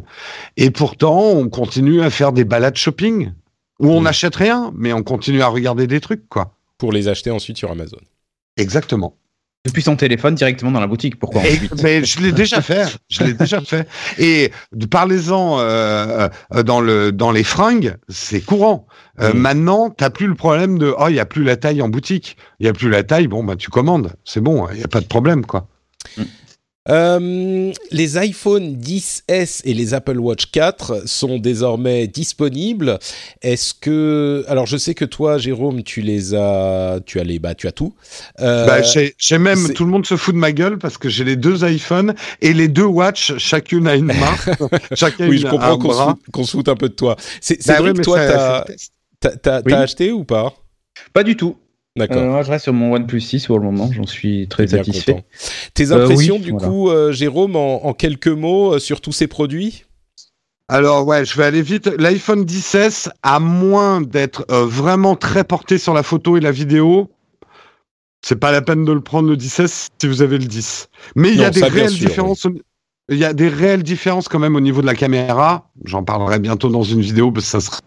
Et 0.58 0.72
pourtant, 0.72 1.20
on 1.30 1.50
continue 1.50 2.02
à 2.02 2.10
faire 2.10 2.32
des 2.32 2.44
balades 2.46 2.78
shopping 2.78 3.32
où 3.80 3.90
on 3.92 4.02
Mm. 4.02 4.04
n'achète 4.06 4.36
rien, 4.36 4.72
mais 4.76 4.94
on 4.94 5.04
continue 5.04 5.42
à 5.42 5.48
regarder 5.48 5.88
des 5.88 6.00
trucs, 6.00 6.28
quoi. 6.30 6.54
Pour 6.78 6.92
les 6.92 7.08
acheter 7.08 7.32
ensuite 7.32 7.58
sur 7.58 7.70
Amazon. 7.72 7.98
Exactement. 8.58 9.16
Depuis 9.66 9.84
son 9.84 9.96
téléphone 9.96 10.34
directement 10.36 10.72
dans 10.72 10.80
la 10.80 10.88
boutique. 10.88 11.20
Pourquoi 11.20 11.46
Et- 11.46 11.60
mais 11.84 12.04
je 12.04 12.20
l'ai 12.20 12.32
déjà 12.32 12.62
fait. 12.62 12.98
Je 13.10 13.24
l'ai 13.24 13.34
déjà 13.34 13.62
fait. 13.62 13.88
Et 14.18 14.52
parlez-en 14.90 15.60
euh, 15.60 16.28
euh, 16.54 16.64
dans 16.64 16.82
le 16.82 17.12
dans 17.12 17.32
les 17.32 17.44
fringues, 17.44 17.96
c'est 18.10 18.42
courant. 18.42 18.88
Euh, 19.20 19.34
Mm. 19.34 19.38
Maintenant, 19.38 19.90
t'as 19.92 20.10
plus 20.10 20.28
le 20.28 20.36
problème 20.36 20.80
de 20.80 20.94
oh 20.98 21.06
il 21.10 21.16
y 21.16 21.20
a 21.20 21.26
plus 21.26 21.44
la 21.44 21.58
taille 21.58 21.82
en 21.82 21.90
boutique. 21.90 22.38
Il 22.60 22.66
y 22.66 22.70
a 22.70 22.74
plus 22.74 22.90
la 22.90 23.04
taille. 23.04 23.28
Bon 23.28 23.44
bah 23.44 23.56
tu 23.56 23.70
commandes. 23.70 24.14
C'est 24.26 24.42
bon. 24.42 24.68
Il 24.74 24.80
y 24.80 24.84
a 24.84 24.88
pas 24.88 25.02
de 25.02 25.06
problème 25.06 25.46
quoi. 25.46 25.68
Euh, 26.90 27.72
les 27.92 28.18
iPhone 28.18 28.76
10s 28.76 29.62
et 29.66 29.74
les 29.76 29.94
Apple 29.94 30.18
Watch 30.18 30.48
4 30.52 31.04
sont 31.08 31.38
désormais 31.38 32.08
disponibles. 32.08 32.98
Est-ce 33.44 33.76
que 33.76 34.44
alors 34.48 34.66
je 34.66 34.78
sais 34.78 34.96
que 34.96 35.06
toi 35.06 35.38
Jérôme 35.38 35.84
tu 35.84 36.02
les 36.02 36.34
as 36.34 37.00
tu 37.06 37.20
as 37.20 37.24
les 37.24 37.38
bah 37.38 37.54
tu 37.54 37.68
as 37.68 37.72
tout. 37.72 37.94
Euh, 38.40 38.66
Bah, 38.66 38.82
j'ai 38.82 39.38
même 39.38 39.74
tout 39.74 39.86
le 39.86 39.92
monde 39.92 40.08
se 40.08 40.18
fout 40.18 40.34
de 40.34 40.40
ma 40.40 40.52
gueule 40.52 40.80
parce 40.80 40.98
que 40.98 41.08
j'ai 41.08 41.24
les 41.24 41.36
deux 41.36 41.64
iPhones 41.64 42.16
et 42.42 42.52
les 42.52 42.68
deux 42.68 42.86
Watch, 42.86 43.38
chacune 43.38 43.88
a 43.88 43.96
une 43.96 44.12
chacun 44.96 45.30
oui, 45.30 45.36
une, 45.36 45.44
je 45.44 45.48
comprends 45.48 45.78
qu'on 45.78 45.94
se, 45.94 46.48
se 46.48 46.52
foute 46.58 46.68
un 46.68 46.76
peu 46.76 46.90
de 46.90 46.96
toi. 46.96 47.16
C'est 47.42 47.66
Bah 47.68 47.78
vrai 47.78 47.92
oui, 47.92 47.98
que 47.98 48.02
toi 48.02 48.66
t'as 49.20 49.62
acheté 49.82 50.12
ou 50.12 50.24
pas? 50.24 50.54
Pas 51.14 51.24
du 51.24 51.38
tout. 51.38 51.58
D'accord. 51.98 52.22
Euh, 52.22 52.30
moi, 52.30 52.42
je 52.44 52.52
reste 52.52 52.64
sur 52.64 52.74
mon 52.74 52.94
OnePlus 52.94 53.20
6 53.22 53.48
pour 53.48 53.60
le 53.60 53.66
moment. 53.66 53.90
J'en 53.92 54.06
suis 54.06 54.48
très 54.48 54.66
Bien 54.66 54.78
satisfait. 54.78 55.14
content. 55.14 55.26
Tes 55.74 55.92
Euh, 55.92 56.04
impressions 56.06 56.36
oui, 56.36 56.42
du 56.42 56.52
voilà. 56.52 56.68
coup, 56.68 56.90
euh, 56.90 57.12
Jérôme, 57.12 57.56
en, 57.56 57.86
en 57.86 57.94
quelques 57.94 58.28
mots 58.28 58.76
euh, 58.76 58.80
sur 58.80 59.02
tous 59.02 59.12
ces 59.12 59.28
produits? 59.28 59.86
Alors 60.70 61.06
ouais, 61.06 61.26
je 61.26 61.36
vais 61.38 61.44
aller 61.44 61.62
vite. 61.62 61.88
L'iPhone 61.98 62.46
10s, 62.46 63.10
à 63.24 63.40
moins 63.42 64.00
d'être 64.00 64.46
euh, 64.52 64.66
vraiment 64.66 65.16
très 65.18 65.44
porté 65.44 65.78
sur 65.78 65.94
la 65.94 66.02
photo 66.02 66.38
et 66.38 66.40
la 66.40 66.52
vidéo, 66.52 67.12
c'est 68.22 68.38
pas 68.40 68.54
la 68.54 68.62
peine 68.62 68.86
de 68.86 68.94
le 68.94 69.02
prendre 69.02 69.28
le 69.28 69.36
10s 69.36 69.90
si 70.00 70.08
vous 70.08 70.22
avez 70.22 70.38
le 70.38 70.46
10. 70.46 70.88
Mais 71.18 71.30
il 71.32 71.36
y 71.38 71.44
a 71.44 71.50
des 71.50 71.62
réelles 71.64 71.90
sûr, 71.90 72.08
différences. 72.08 72.48
Il 73.10 73.18
y 73.18 73.26
a 73.26 73.34
des 73.34 73.50
réelles 73.50 73.84
différences 73.84 74.30
quand 74.30 74.40
même 74.40 74.56
au 74.56 74.62
niveau 74.62 74.80
de 74.82 74.86
la 74.86 74.96
caméra. 74.96 75.70
J'en 75.84 76.04
parlerai 76.04 76.40
bientôt 76.40 76.70
dans 76.70 76.84
une 76.84 77.02
vidéo 77.02 77.34
parce 77.34 77.52
que 77.52 77.60
ça 77.60 77.80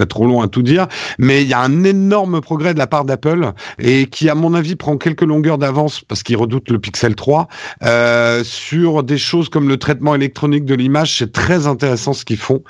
serait 0.00 0.08
trop 0.08 0.26
long 0.26 0.42
à 0.42 0.48
tout 0.48 0.62
dire. 0.62 0.88
Mais 1.18 1.42
il 1.42 1.48
y 1.48 1.52
a 1.54 1.60
un 1.60 1.84
énorme 1.84 2.40
progrès 2.40 2.74
de 2.74 2.78
la 2.80 2.86
part 2.88 3.04
d'Apple 3.04 3.52
et 3.78 4.06
qui, 4.06 4.28
à 4.28 4.34
mon 4.34 4.52
avis, 4.54 4.74
prend 4.74 4.96
quelques 4.96 5.22
longueurs 5.22 5.56
d'avance 5.58 6.00
parce 6.00 6.22
qu'il 6.24 6.36
redoute 6.36 6.68
le 6.70 6.80
Pixel 6.80 7.14
3 7.14 7.46
euh, 7.84 8.42
sur 8.42 9.04
des 9.04 9.18
choses 9.18 9.48
comme 9.48 9.68
le 9.68 9.76
traitement 9.76 10.14
électronique 10.16 10.64
de 10.64 10.74
l'image. 10.74 11.16
C'est 11.18 11.32
très 11.32 11.66
intéressant 11.68 12.12
ce 12.12 12.24
qu'ils 12.24 12.38
font. 12.38 12.62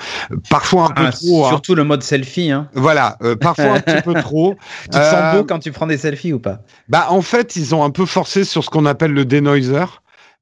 Parfois 0.51 0.87
un 0.87 0.91
peu 0.91 1.05
Ah, 1.07 1.13
trop. 1.13 1.47
hein. 1.47 1.49
surtout 1.49 1.75
le 1.75 1.85
mode 1.85 2.03
selfie. 2.03 2.51
Hein. 2.51 2.69
Voilà, 2.75 3.17
euh, 3.23 3.37
parfois 3.37 3.73
un 3.77 3.81
petit 3.81 4.03
peu 4.05 4.13
trop. 4.15 4.55
Tu 4.85 4.91
te 4.91 4.97
Euh, 4.99 5.11
sens 5.11 5.37
beau 5.37 5.45
quand 5.45 5.59
tu 5.61 5.73
prends 5.73 5.87
des 5.87 5.97
selfies 5.99 6.35
ou 6.35 6.39
pas? 6.41 6.59
Bah, 6.91 7.07
en 7.09 7.23
fait, 7.23 7.57
ils 7.57 7.75
ont 7.75 7.83
un 7.85 7.91
peu 7.91 8.05
forcé 8.05 8.45
sur 8.45 8.63
ce 8.63 8.69
qu'on 8.69 8.85
appelle 8.85 9.13
le 9.13 9.25
denoiser. 9.25 9.85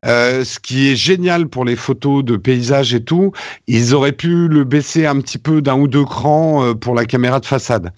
Euh, 0.04 0.44
ce 0.44 0.58
qui 0.58 0.88
est 0.90 0.96
génial 0.96 1.46
pour 1.48 1.64
les 1.64 1.76
photos 1.76 2.24
de 2.24 2.36
paysages 2.36 2.92
et 2.94 3.04
tout, 3.04 3.30
ils 3.68 3.94
auraient 3.94 4.12
pu 4.12 4.48
le 4.48 4.64
baisser 4.64 5.06
un 5.06 5.20
petit 5.20 5.38
peu 5.38 5.62
d'un 5.62 5.76
ou 5.76 5.86
deux 5.86 6.04
crans 6.04 6.64
euh, 6.64 6.74
pour 6.74 6.94
la 6.94 7.04
caméra 7.04 7.38
de 7.38 7.46
façade. 7.46 7.92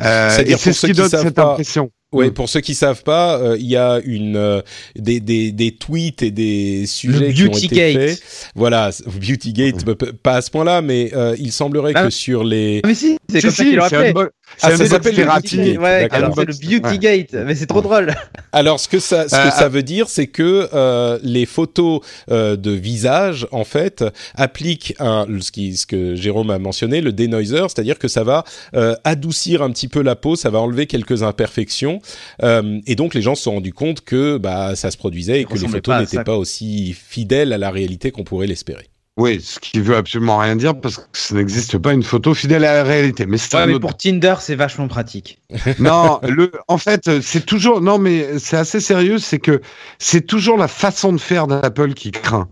Euh, 0.00 0.30
c'est 0.30 0.44
pour 0.50 0.58
ce 0.60 0.72
ceux 0.72 0.88
qui 0.88 0.94
donne 0.94 1.08
savent 1.10 1.22
cette 1.24 1.34
pas- 1.34 1.52
impression. 1.52 1.90
Ouais, 2.12 2.26
Mm. 2.30 2.32
pour 2.32 2.48
ceux 2.48 2.58
qui 2.60 2.74
savent 2.74 3.04
pas, 3.04 3.38
euh, 3.38 3.56
il 3.56 3.66
y 3.66 3.76
a 3.76 4.00
une 4.04 4.34
euh, 4.34 4.62
des, 4.96 5.20
des, 5.20 5.52
des 5.52 5.70
tweets 5.76 6.24
et 6.24 6.32
des 6.32 6.84
sujets 6.86 7.28
Le 7.28 7.32
qui 7.32 7.42
ont 7.44 7.46
Beauty 7.46 7.66
été 7.66 7.74
Gate. 7.76 7.96
faits. 8.18 8.22
Voilà, 8.56 8.90
Beautygate, 9.06 9.84
p- 9.84 10.12
pas 10.20 10.32
à 10.34 10.42
ce 10.42 10.50
point-là, 10.50 10.82
mais 10.82 11.12
euh, 11.14 11.36
il 11.38 11.52
semblerait 11.52 11.92
Ah. 11.94 12.02
que 12.06 12.10
sur 12.10 12.42
les 12.42 12.80
Ah, 12.82 12.88
Mais 12.88 12.94
si, 12.96 13.16
c'est 13.28 13.36
Si, 13.40 13.46
comme 13.46 13.54
ça 13.54 13.88
si, 13.88 13.94
un 14.08 14.12
bo- 14.12 14.24
Ah, 14.62 14.76
ça 14.76 14.86
s'appelle 14.86 15.12
le 15.16 15.22
thérapie. 15.22 15.56
Beauty 15.56 15.72
Gate. 15.72 15.80
Ouais, 15.80 16.08
c'est 16.10 16.44
le 16.44 16.80
Beauty 16.80 16.98
Gate, 16.98 17.32
mais 17.46 17.54
c'est 17.54 17.66
trop 17.66 17.80
drôle. 17.80 18.14
Alors, 18.52 18.78
ce 18.80 18.88
que 18.88 18.98
ça, 18.98 19.28
ce 19.28 19.34
que 19.34 19.48
Euh, 19.48 19.50
ça 19.50 19.68
veut 19.68 19.82
dire, 19.82 20.08
c'est 20.08 20.26
que 20.26 20.68
euh, 20.74 21.18
les 21.22 21.46
photos 21.46 22.00
euh, 22.30 22.56
de 22.56 22.70
visage, 22.72 23.46
en 23.52 23.64
fait, 23.64 24.04
appliquent 24.34 24.94
un, 24.98 25.26
ce, 25.40 25.50
qui, 25.50 25.76
ce 25.76 25.86
que 25.86 26.14
Jérôme 26.14 26.50
a 26.50 26.58
mentionné, 26.58 27.00
le 27.00 27.12
denoiser, 27.12 27.62
c'est-à-dire 27.68 27.98
que 27.98 28.08
ça 28.08 28.24
va 28.24 28.44
euh, 28.74 28.94
adoucir 29.04 29.62
un 29.62 29.70
petit 29.70 29.88
peu 29.88 30.02
la 30.02 30.16
peau, 30.16 30.36
ça 30.36 30.50
va 30.50 30.58
enlever 30.58 30.86
quelques 30.86 31.22
imperfections, 31.22 32.00
euh, 32.42 32.78
et 32.86 32.94
donc 32.96 33.14
les 33.14 33.22
gens 33.22 33.34
se 33.34 33.42
sont 33.44 33.52
rendus 33.52 33.72
compte 33.72 34.02
que 34.02 34.36
bah 34.36 34.76
ça 34.76 34.90
se 34.90 34.96
produisait 34.96 35.40
et 35.40 35.44
que 35.44 35.54
les 35.54 35.68
photos 35.68 36.00
n'étaient 36.00 36.24
pas 36.24 36.36
aussi 36.36 36.92
fidèles 36.92 37.52
à 37.52 37.58
la 37.58 37.70
réalité 37.70 38.10
qu'on 38.10 38.24
pourrait 38.24 38.46
l'espérer. 38.46 38.88
Oui, 39.20 39.38
ce 39.42 39.60
qui 39.60 39.80
veut 39.80 39.96
absolument 39.96 40.38
rien 40.38 40.56
dire 40.56 40.80
parce 40.80 40.96
que 40.96 41.02
ça 41.12 41.34
n'existe 41.34 41.76
pas 41.76 41.92
une 41.92 42.02
photo 42.02 42.32
fidèle 42.32 42.64
à 42.64 42.72
la 42.72 42.84
réalité. 42.84 43.26
Mais 43.26 43.36
c'est 43.36 43.54
Ouais, 43.54 43.62
un 43.62 43.66
mais 43.66 43.74
autre 43.74 43.82
pour 43.82 43.94
Tinder, 43.94 44.36
c'est 44.40 44.54
vachement 44.54 44.88
pratique. 44.88 45.38
non, 45.78 46.20
le, 46.22 46.50
en 46.68 46.78
fait, 46.78 47.20
c'est 47.20 47.44
toujours, 47.44 47.82
non, 47.82 47.98
mais 47.98 48.38
c'est 48.38 48.56
assez 48.56 48.80
sérieux, 48.80 49.18
c'est 49.18 49.38
que 49.38 49.60
c'est 49.98 50.26
toujours 50.26 50.56
la 50.56 50.68
façon 50.68 51.12
de 51.12 51.20
faire 51.20 51.46
d'Apple 51.46 51.92
qui 51.92 52.12
craint. 52.12 52.48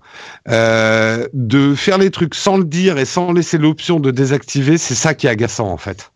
Euh, 0.48 1.26
de 1.32 1.74
faire 1.74 1.96
les 1.96 2.10
trucs 2.10 2.34
sans 2.34 2.58
le 2.58 2.64
dire 2.64 2.98
et 2.98 3.06
sans 3.06 3.32
laisser 3.32 3.56
l'option 3.56 3.98
de 3.98 4.10
désactiver, 4.10 4.76
c'est 4.76 4.94
ça 4.94 5.14
qui 5.14 5.26
est 5.26 5.30
agaçant, 5.30 5.68
en 5.72 5.78
fait. 5.78 6.12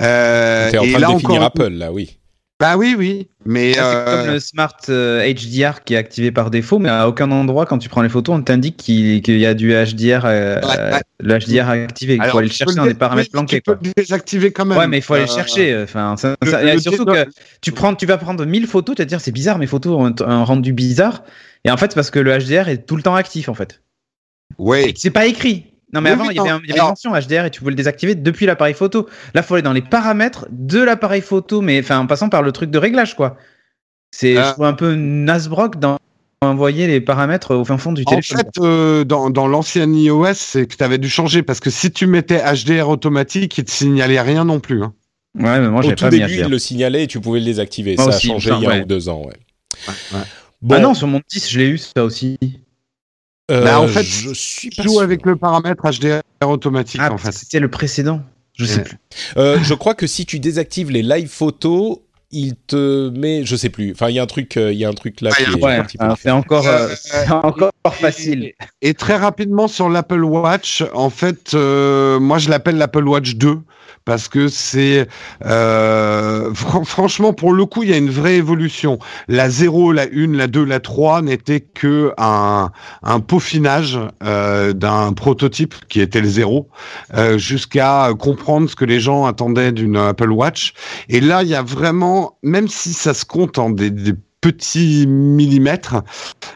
Euh, 0.00 0.70
T'es 0.70 0.78
en 0.78 0.84
et 0.84 0.90
train 0.90 1.00
là 1.00 1.08
de 1.08 1.12
définir 1.14 1.42
encore, 1.42 1.42
Apple, 1.42 1.70
là, 1.70 1.92
oui. 1.92 2.20
Bah 2.62 2.76
oui, 2.76 2.94
oui, 2.96 3.28
mais 3.44 3.72
Ah, 3.76 3.82
C'est 4.06 4.10
euh, 4.12 4.22
comme 4.24 4.32
le 4.34 4.38
Smart 4.40 4.76
euh, 4.88 5.20
HDR 5.34 5.82
qui 5.84 5.94
est 5.94 5.96
activé 5.96 6.30
par 6.30 6.48
défaut, 6.50 6.78
mais 6.78 6.88
à 6.88 7.08
aucun 7.08 7.28
endroit, 7.32 7.66
quand 7.66 7.78
tu 7.78 7.88
prends 7.88 8.02
les 8.02 8.08
photos, 8.08 8.36
on 8.36 8.42
t'indique 8.42 8.76
qu'il 8.76 9.20
y 9.38 9.46
a 9.46 9.54
du 9.54 9.72
HDR, 9.72 10.24
euh, 10.24 10.60
Ouais, 10.60 10.92
ouais. 10.94 11.00
le 11.18 11.38
HDR 11.38 11.68
activé. 11.70 12.14
Il 12.14 12.24
faut 12.30 12.38
aller 12.38 12.46
le 12.46 12.52
chercher 12.54 12.76
dans 12.76 12.86
dé- 12.86 12.94
paramètres 12.94 13.30
oui, 13.30 13.32
planqués. 13.32 13.56
Tu 13.56 13.62
peux 13.62 13.74
Quoi. 13.74 13.80
le 13.84 13.92
désactiver 14.00 14.52
quand 14.52 14.64
même. 14.64 14.78
Ouais, 14.78 14.86
mais 14.86 14.98
il 14.98 15.02
faut 15.02 15.14
aller 15.14 15.24
le 15.26 15.30
Euh, 15.30 15.34
chercher. 15.34 15.82
Enfin, 15.82 16.16
ça- 16.16 16.36
le- 16.40 16.50
ça- 16.50 16.62
et 16.62 16.74
le 16.74 16.80
surtout 16.80 17.04
que 17.04 17.26
tu 17.60 17.72
prends, 17.72 17.94
tu 17.96 18.06
vas 18.06 18.16
prendre 18.16 18.44
1000 18.46 18.68
photos, 18.68 18.94
tu 18.94 19.02
vas 19.02 19.06
te 19.06 19.08
dire 19.08 19.20
c'est 19.20 19.32
bizarre, 19.32 19.58
mes 19.58 19.66
photos 19.66 19.98
ont 20.00 20.24
un- 20.24 20.44
rendu 20.44 20.72
bizarre. 20.72 21.24
Et 21.64 21.70
en 21.72 21.76
fait, 21.76 21.90
c'est 21.90 21.96
parce 21.96 22.10
que 22.10 22.20
le 22.20 22.30
HDR 22.38 22.68
est 22.68 22.86
tout 22.86 22.94
le 22.96 23.02
temps 23.02 23.16
actif 23.16 23.48
en 23.48 23.54
fait. 23.54 23.82
Ouais. 24.58 24.94
C'est 24.96 25.10
pas 25.10 25.26
écrit. 25.26 25.66
Non, 25.92 26.00
mais 26.00 26.10
Oui, 26.10 26.14
avant, 26.14 26.24
oui, 26.26 26.30
il 26.32 26.36
y 26.36 26.40
avait, 26.40 26.48
non. 26.50 26.54
un- 26.56 26.60
il 26.64 26.68
y 26.68 26.72
avait 26.72 26.80
Alors- 26.80 26.94
une 27.04 27.10
mention 27.10 27.14
HDR 27.14 27.44
et 27.46 27.50
tu 27.50 27.60
pouvais 27.60 27.70
le 27.72 27.76
désactiver 27.76 28.14
depuis 28.14 28.46
l'appareil 28.46 28.74
photo. 28.74 29.08
Là, 29.34 29.42
faut 29.42 29.54
aller 29.54 29.62
dans 29.62 29.72
les 29.72 29.82
paramètres 29.82 30.46
de 30.50 30.80
l'appareil 30.82 31.20
photo, 31.20 31.60
mais 31.60 31.80
enfin, 31.80 31.98
en 31.98 32.06
passant 32.06 32.28
par 32.28 32.42
le 32.42 32.52
truc 32.52 32.70
de 32.70 32.78
réglage, 32.78 33.14
quoi. 33.16 33.36
C'est, 34.10 34.34
je 34.36 34.52
trouve 34.52 34.64
un 34.66 34.72
peu 34.74 34.94
Nasbrock 34.94 35.78
dans 35.78 35.98
envoyer 36.42 36.86
les 36.88 37.00
paramètres 37.00 37.54
au 37.54 37.64
fin 37.64 37.78
fond 37.78 37.92
du 37.92 38.02
En 38.04 38.10
téléphone. 38.10 38.38
fait, 38.38 38.48
euh, 38.60 39.04
dans, 39.04 39.30
dans 39.30 39.46
l'ancien 39.46 39.88
iOS, 39.90 40.34
c'est 40.34 40.66
que 40.66 40.74
tu 40.76 40.82
avais 40.82 40.98
dû 40.98 41.08
changer 41.08 41.42
parce 41.42 41.60
que 41.60 41.70
si 41.70 41.92
tu 41.92 42.06
mettais 42.08 42.40
HDR 42.42 42.88
automatique, 42.88 43.56
il 43.58 43.64
te 43.64 43.70
signalait 43.70 44.20
rien 44.20 44.44
non 44.44 44.58
plus. 44.60 44.82
hein. 44.82 44.92
ouais, 45.38 45.60
mais 45.60 45.68
moi, 45.68 45.80
Au 45.80 45.82
j'ai 45.82 45.94
pas 45.94 46.10
mis 46.10 46.18
début, 46.18 46.32
HDR. 46.34 46.46
il 46.46 46.50
le 46.50 46.58
signalait 46.58 47.04
et 47.04 47.06
tu 47.06 47.20
pouvais 47.20 47.38
le 47.38 47.44
désactiver. 47.44 47.94
Moi 47.96 48.04
ça 48.10 48.16
aussi, 48.16 48.28
a 48.28 48.32
changé 48.32 48.50
enfin, 48.50 48.60
il 48.60 48.64
y 48.64 48.66
a 48.66 48.70
ouais. 48.70 48.82
ou 48.82 48.86
deux 48.86 49.08
ans, 49.08 49.20
ouais. 49.24 49.34
ouais. 49.88 50.18
Bon, 50.62 50.74
Ah 50.76 50.80
non, 50.80 50.94
sur 50.94 51.06
mon 51.06 51.20
10, 51.30 51.48
je 51.50 51.58
l'ai 51.60 51.68
eu, 51.68 51.78
ça 51.78 52.04
aussi. 52.04 52.38
Euh, 53.50 53.64
Bah, 53.64 53.80
en 53.80 53.88
fait, 53.88 54.02
je 54.04 54.32
suis 54.32 54.70
pas 54.70 54.82
Tu 54.82 54.88
joues 54.88 54.94
sûr. 54.94 55.02
avec 55.02 55.26
le 55.26 55.36
paramètre 55.36 55.82
HDR 55.90 56.20
automatique 56.46 57.00
Ah, 57.02 57.12
en 57.12 57.18
fait. 57.18 57.32
c'était 57.32 57.60
le 57.60 57.68
précédent. 57.68 58.22
Je 58.58 58.64
sais 58.66 58.78
Ouais. 58.78 58.84
plus. 58.84 58.98
Euh, 59.38 59.58
je 59.62 59.74
crois 59.74 59.94
que 59.94 60.06
si 60.06 60.26
tu 60.26 60.38
désactives 60.38 60.90
les 60.90 61.02
live 61.02 61.28
photos, 61.28 61.98
il 62.30 62.54
te 62.66 63.08
met, 63.10 63.44
je 63.44 63.56
sais 63.56 63.68
plus. 63.70 63.92
Enfin, 63.92 64.08
il 64.10 64.14
y 64.16 64.18
a 64.18 64.22
un 64.22 64.26
truc, 64.26 64.56
euh, 64.56 64.72
il 64.72 64.78
y 64.78 64.84
a 64.84 64.88
un 64.88 64.92
truc 64.94 65.20
là. 65.20 65.30
Qui 65.32 65.50
Ouais, 65.60 65.82
alors, 65.98 66.16
c'est 66.20 66.30
encore, 66.30 66.66
euh, 66.66 66.88
c'est 66.98 67.30
encore 67.30 67.72
facile. 67.92 68.52
Et 68.80 68.94
très 68.94 69.16
rapidement 69.16 69.68
sur 69.68 69.88
l'Apple 69.90 70.22
Watch, 70.24 70.82
en 70.94 71.10
fait, 71.10 71.52
euh, 71.54 72.18
moi 72.20 72.38
je 72.38 72.48
l'appelle 72.50 72.76
l'Apple 72.76 73.06
Watch 73.06 73.34
2 73.36 73.58
parce 74.04 74.28
que 74.28 74.48
c'est 74.48 75.06
euh, 75.44 76.52
fran- 76.54 76.84
franchement 76.84 77.32
pour 77.32 77.52
le 77.52 77.64
coup 77.66 77.82
il 77.82 77.90
y 77.90 77.92
a 77.92 77.96
une 77.96 78.10
vraie 78.10 78.36
évolution. 78.36 78.98
La 79.28 79.48
0, 79.50 79.92
la 79.92 80.04
1, 80.04 80.32
la 80.36 80.46
2, 80.46 80.64
la 80.64 80.80
3 80.80 81.22
n'étaient 81.22 81.60
que 81.60 82.12
un, 82.18 82.70
un 83.02 83.20
peaufinage 83.20 83.98
euh, 84.22 84.72
d'un 84.72 85.12
prototype 85.12 85.74
qui 85.88 86.00
était 86.00 86.20
le 86.20 86.28
0 86.28 86.68
euh, 87.14 87.38
jusqu'à 87.38 88.10
comprendre 88.18 88.68
ce 88.68 88.76
que 88.76 88.84
les 88.84 89.00
gens 89.00 89.26
attendaient 89.26 89.72
d'une 89.72 89.96
Apple 89.96 90.30
Watch. 90.30 90.74
Et 91.08 91.20
là 91.20 91.42
il 91.42 91.48
y 91.48 91.54
a 91.54 91.62
vraiment, 91.62 92.38
même 92.42 92.68
si 92.68 92.92
ça 92.92 93.14
se 93.14 93.24
compte 93.24 93.58
en 93.58 93.70
des, 93.70 93.90
des 93.90 94.14
petits 94.42 95.06
millimètres, 95.06 96.02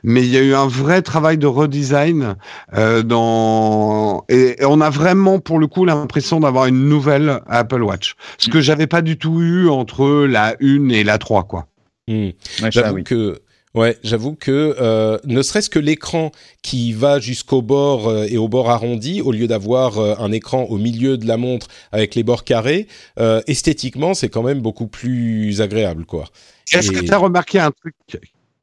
mais 0.02 0.20
il 0.20 0.28
y 0.28 0.36
a 0.36 0.42
eu 0.42 0.54
un 0.54 0.66
vrai 0.66 1.00
travail 1.00 1.38
de 1.38 1.46
redesign 1.46 2.34
euh, 2.74 3.02
dans 3.02 4.24
et, 4.28 4.60
et 4.60 4.64
on 4.66 4.82
a 4.82 4.90
vraiment 4.90 5.38
pour 5.38 5.58
le 5.58 5.68
coup 5.68 5.86
l'impression 5.86 6.40
d'avoir 6.40 6.66
une 6.66 6.86
nouvelle 6.88 7.40
Apple 7.46 7.82
Watch, 7.82 8.16
ce 8.36 8.50
que 8.50 8.60
j'avais 8.60 8.86
pas 8.88 9.00
du 9.00 9.16
tout 9.16 9.40
eu 9.40 9.68
entre 9.70 10.26
la 10.26 10.56
1 10.60 10.90
et 10.90 11.04
la 11.04 11.16
3 11.16 11.44
quoi. 11.44 11.68
Ouais, 12.08 12.34
ça, 12.60 12.70
J'avoue 12.70 12.94
oui. 12.96 13.04
que 13.04 13.40
ouais, 13.74 13.96
j'avoue 14.02 14.34
que 14.34 14.76
euh, 14.80 15.18
ne 15.24 15.42
serait-ce 15.42 15.70
que 15.70 15.78
l'écran 15.78 16.32
qui 16.62 16.92
va 16.92 17.18
jusqu'au 17.20 17.62
bord 17.62 18.08
euh, 18.08 18.26
et 18.28 18.36
au 18.38 18.48
bord 18.48 18.70
arrondi, 18.70 19.20
au 19.20 19.32
lieu 19.32 19.46
d'avoir 19.46 19.98
euh, 19.98 20.14
un 20.18 20.32
écran 20.32 20.64
au 20.64 20.76
milieu 20.78 21.18
de 21.18 21.26
la 21.26 21.36
montre 21.36 21.68
avec 21.92 22.14
les 22.14 22.22
bords 22.22 22.44
carrés, 22.44 22.86
euh, 23.20 23.40
esthétiquement 23.46 24.14
c'est 24.14 24.28
quand 24.28 24.42
même 24.42 24.60
beaucoup 24.60 24.86
plus 24.88 25.60
agréable 25.60 26.04
quoi. 26.04 26.24
Est-ce 26.72 26.90
que 26.90 27.00
tu 27.00 27.12
as 27.12 27.18
remarqué 27.18 27.58
un 27.58 27.70
truc 27.70 27.94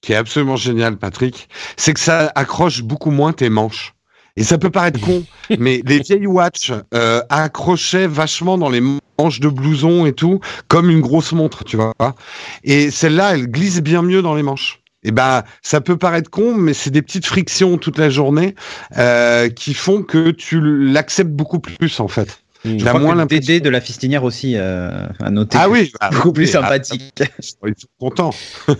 qui 0.03 0.11
est 0.11 0.17
absolument 0.17 0.57
génial 0.57 0.97
Patrick, 0.97 1.47
c'est 1.77 1.93
que 1.93 1.99
ça 1.99 2.31
accroche 2.35 2.83
beaucoup 2.83 3.09
moins 3.09 3.33
tes 3.33 3.49
manches. 3.49 3.95
Et 4.35 4.43
ça 4.43 4.57
peut 4.57 4.69
paraître 4.69 4.99
con, 4.99 5.23
mais 5.59 5.81
les 5.85 5.99
vieilles 5.99 6.27
watch 6.27 6.71
euh, 6.93 7.21
accrochaient 7.29 8.07
vachement 8.07 8.57
dans 8.57 8.69
les 8.69 8.81
manches 8.81 9.39
de 9.39 9.47
blouson 9.47 10.05
et 10.05 10.13
tout, 10.13 10.41
comme 10.67 10.89
une 10.89 11.01
grosse 11.01 11.31
montre, 11.31 11.63
tu 11.63 11.77
vois. 11.77 11.93
Et 12.63 12.91
celle-là, 12.91 13.35
elle 13.35 13.47
glisse 13.47 13.81
bien 13.81 14.01
mieux 14.01 14.21
dans 14.21 14.35
les 14.35 14.43
manches. 14.43 14.81
Et 15.03 15.11
ben, 15.11 15.43
ça 15.61 15.81
peut 15.81 15.97
paraître 15.97 16.29
con, 16.29 16.53
mais 16.55 16.73
c'est 16.73 16.89
des 16.89 17.01
petites 17.01 17.25
frictions 17.25 17.77
toute 17.77 17.97
la 17.97 18.09
journée 18.09 18.55
euh, 18.97 19.49
qui 19.49 19.73
font 19.73 20.01
que 20.01 20.31
tu 20.31 20.59
l'acceptes 20.61 21.31
beaucoup 21.31 21.59
plus 21.59 21.99
en 21.99 22.07
fait. 22.07 22.42
Hmm. 22.65 22.79
Je 22.79 22.83
T'as 22.83 22.89
crois 22.91 22.99
moins 23.01 23.27
que 23.27 23.59
de 23.59 23.69
la 23.69 23.81
fistinière 23.81 24.23
aussi 24.23 24.53
euh, 24.55 24.89
à 25.21 25.29
noter. 25.29 25.57
Ah 25.59 25.69
oui, 25.69 25.91
bah, 25.99 26.09
beaucoup 26.11 26.31
plus 26.31 26.47
ah, 26.55 26.61
sympathique. 26.61 27.13
Ils 27.65 27.73
sont 27.77 27.87
contents. 27.99 28.33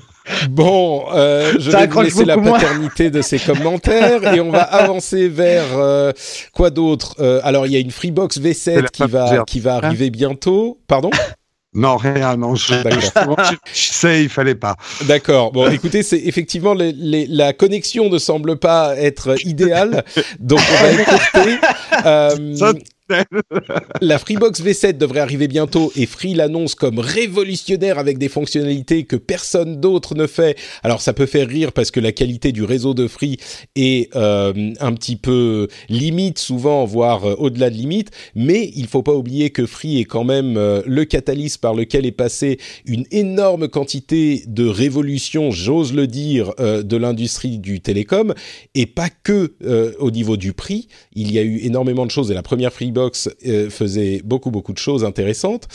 Bon, 0.50 1.04
euh, 1.14 1.54
je 1.60 1.70
Ça 1.70 1.82
vais 1.82 1.88
vous 1.88 2.02
laisser 2.02 2.24
la 2.24 2.38
moins. 2.38 2.58
paternité 2.58 3.10
de 3.10 3.22
ces 3.22 3.40
commentaires 3.40 4.34
et 4.34 4.40
on 4.40 4.52
va 4.52 4.62
avancer 4.62 5.28
vers 5.28 5.66
euh, 5.74 6.14
quoi 6.54 6.70
d'autre 6.70 7.16
Euh, 7.20 7.42
Alors, 7.44 7.66
il 7.66 7.74
y 7.74 7.76
a 7.76 7.80
une 7.80 7.92
Freebox 7.92 8.40
C'est 8.42 8.76
la 8.76 8.82
V7 8.84 8.90
qui 8.92 9.04
va 9.04 9.44
qui 9.46 9.60
va 9.60 9.76
arriver 9.76 10.10
bientôt. 10.10 10.80
Pardon? 10.88 11.10
Non, 11.76 11.98
rien, 11.98 12.38
non, 12.38 12.54
je, 12.54 12.72
sais, 13.74 14.24
il 14.24 14.30
fallait 14.30 14.54
pas. 14.54 14.76
D'accord. 15.08 15.52
Bon, 15.52 15.68
écoutez, 15.72 16.04
c'est 16.04 16.20
effectivement 16.20 16.76
les, 16.76 16.92
les- 16.92 17.26
la 17.26 17.52
connexion 17.52 18.10
ne 18.10 18.20
semble 18.20 18.58
pas 18.58 18.96
être 18.96 19.36
idéale, 19.44 20.04
donc 20.40 20.60
on 20.72 20.84
va 20.84 20.92
écourter. 21.02 21.58
Euh, 22.06 22.74
la 24.02 24.18
Freebox 24.18 24.62
V7 24.62 24.98
devrait 24.98 25.20
arriver 25.20 25.48
bientôt 25.48 25.92
et 25.96 26.06
Free 26.06 26.34
l'annonce 26.34 26.76
comme 26.76 27.00
révolutionnaire 27.00 28.00
avec 28.00 28.18
des 28.18 28.30
fonctionnalités 28.30 29.04
que 29.04 29.16
personne 29.16 29.80
d'autre 29.82 30.16
ne 30.16 30.28
fait. 30.28 30.58
Alors 30.84 31.02
ça 31.02 31.14
peut 31.14 31.26
faire 31.26 31.48
rire 31.48 31.74
parce 31.74 31.92
que 31.92 32.00
la 32.00 32.12
qualité 32.12 32.52
du 32.52 32.64
réseau 32.64 32.94
de 32.94 33.08
Free 33.08 33.38
est 33.76 34.16
euh, 34.16 34.74
un 34.80 34.94
petit 34.94 35.16
peu 35.16 35.68
limite 35.90 36.40
souvent, 36.40 36.86
voire 36.86 37.26
euh, 37.26 37.36
au-delà 37.38 37.70
de 37.70 37.76
limite, 37.76 38.12
mais 38.36 38.72
il 38.76 38.88
faut 38.88 39.04
pas 39.04 39.14
oublier 39.14 39.50
que 39.50 39.66
Free 39.66 40.00
est 40.00 40.06
quand 40.06 40.24
même 40.24 40.58
euh, 40.58 40.82
le 40.86 41.06
catalyse 41.06 41.58
par 41.58 41.74
lequel 41.74 42.06
est 42.06 42.12
passée 42.12 42.60
une 42.86 43.06
énorme 43.12 43.68
quantité 43.68 44.44
de 44.48 44.66
révolution, 44.66 45.52
j'ose 45.52 45.94
le 45.94 46.08
dire, 46.08 46.54
de 46.58 46.98
l'industrie 46.98 47.58
du 47.58 47.82
télécom 47.82 48.34
et 48.76 48.86
pas 48.86 49.10
que 49.10 49.54
au 50.00 50.12
niveau 50.12 50.38
du 50.38 50.54
prix. 50.54 50.88
Il 51.14 51.32
y 51.32 51.40
a 51.40 51.42
eu 51.42 51.60
énormément 51.64 52.06
de 52.06 52.12
choses 52.12 52.32
et 52.32 52.34
la 52.34 52.44
première 52.44 52.74
Freebox 52.94 53.30
euh, 53.46 53.70
faisait 53.70 54.22
beaucoup 54.24 54.52
beaucoup 54.52 54.74
de 54.74 54.78
choses 54.78 55.04
intéressantes. 55.04 55.68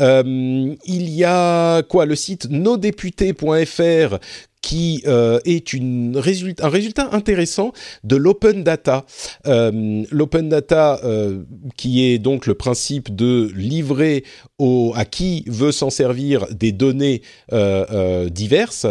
Euh, 0.00 0.74
il 0.84 1.08
y 1.10 1.24
a 1.24 1.82
quoi 1.82 2.06
le 2.06 2.14
site 2.14 2.48
nosdéputés.fr 2.50 4.18
qui 4.62 5.04
euh, 5.06 5.38
est 5.44 5.74
un 5.74 6.68
résultat 6.68 7.08
intéressant 7.12 7.72
de 8.02 8.16
l'open 8.16 8.64
data. 8.64 9.04
L'open 9.44 10.48
data, 10.48 11.00
qui 11.76 12.04
est 12.04 12.18
donc 12.18 12.46
le 12.46 12.54
principe 12.54 13.14
de 13.14 13.48
livrer 13.54 14.24
à 14.58 15.04
qui 15.04 15.44
veut 15.46 15.70
s'en 15.70 15.90
servir 15.90 16.46
des 16.52 16.72
données 16.72 17.22
diverses, 18.28 18.86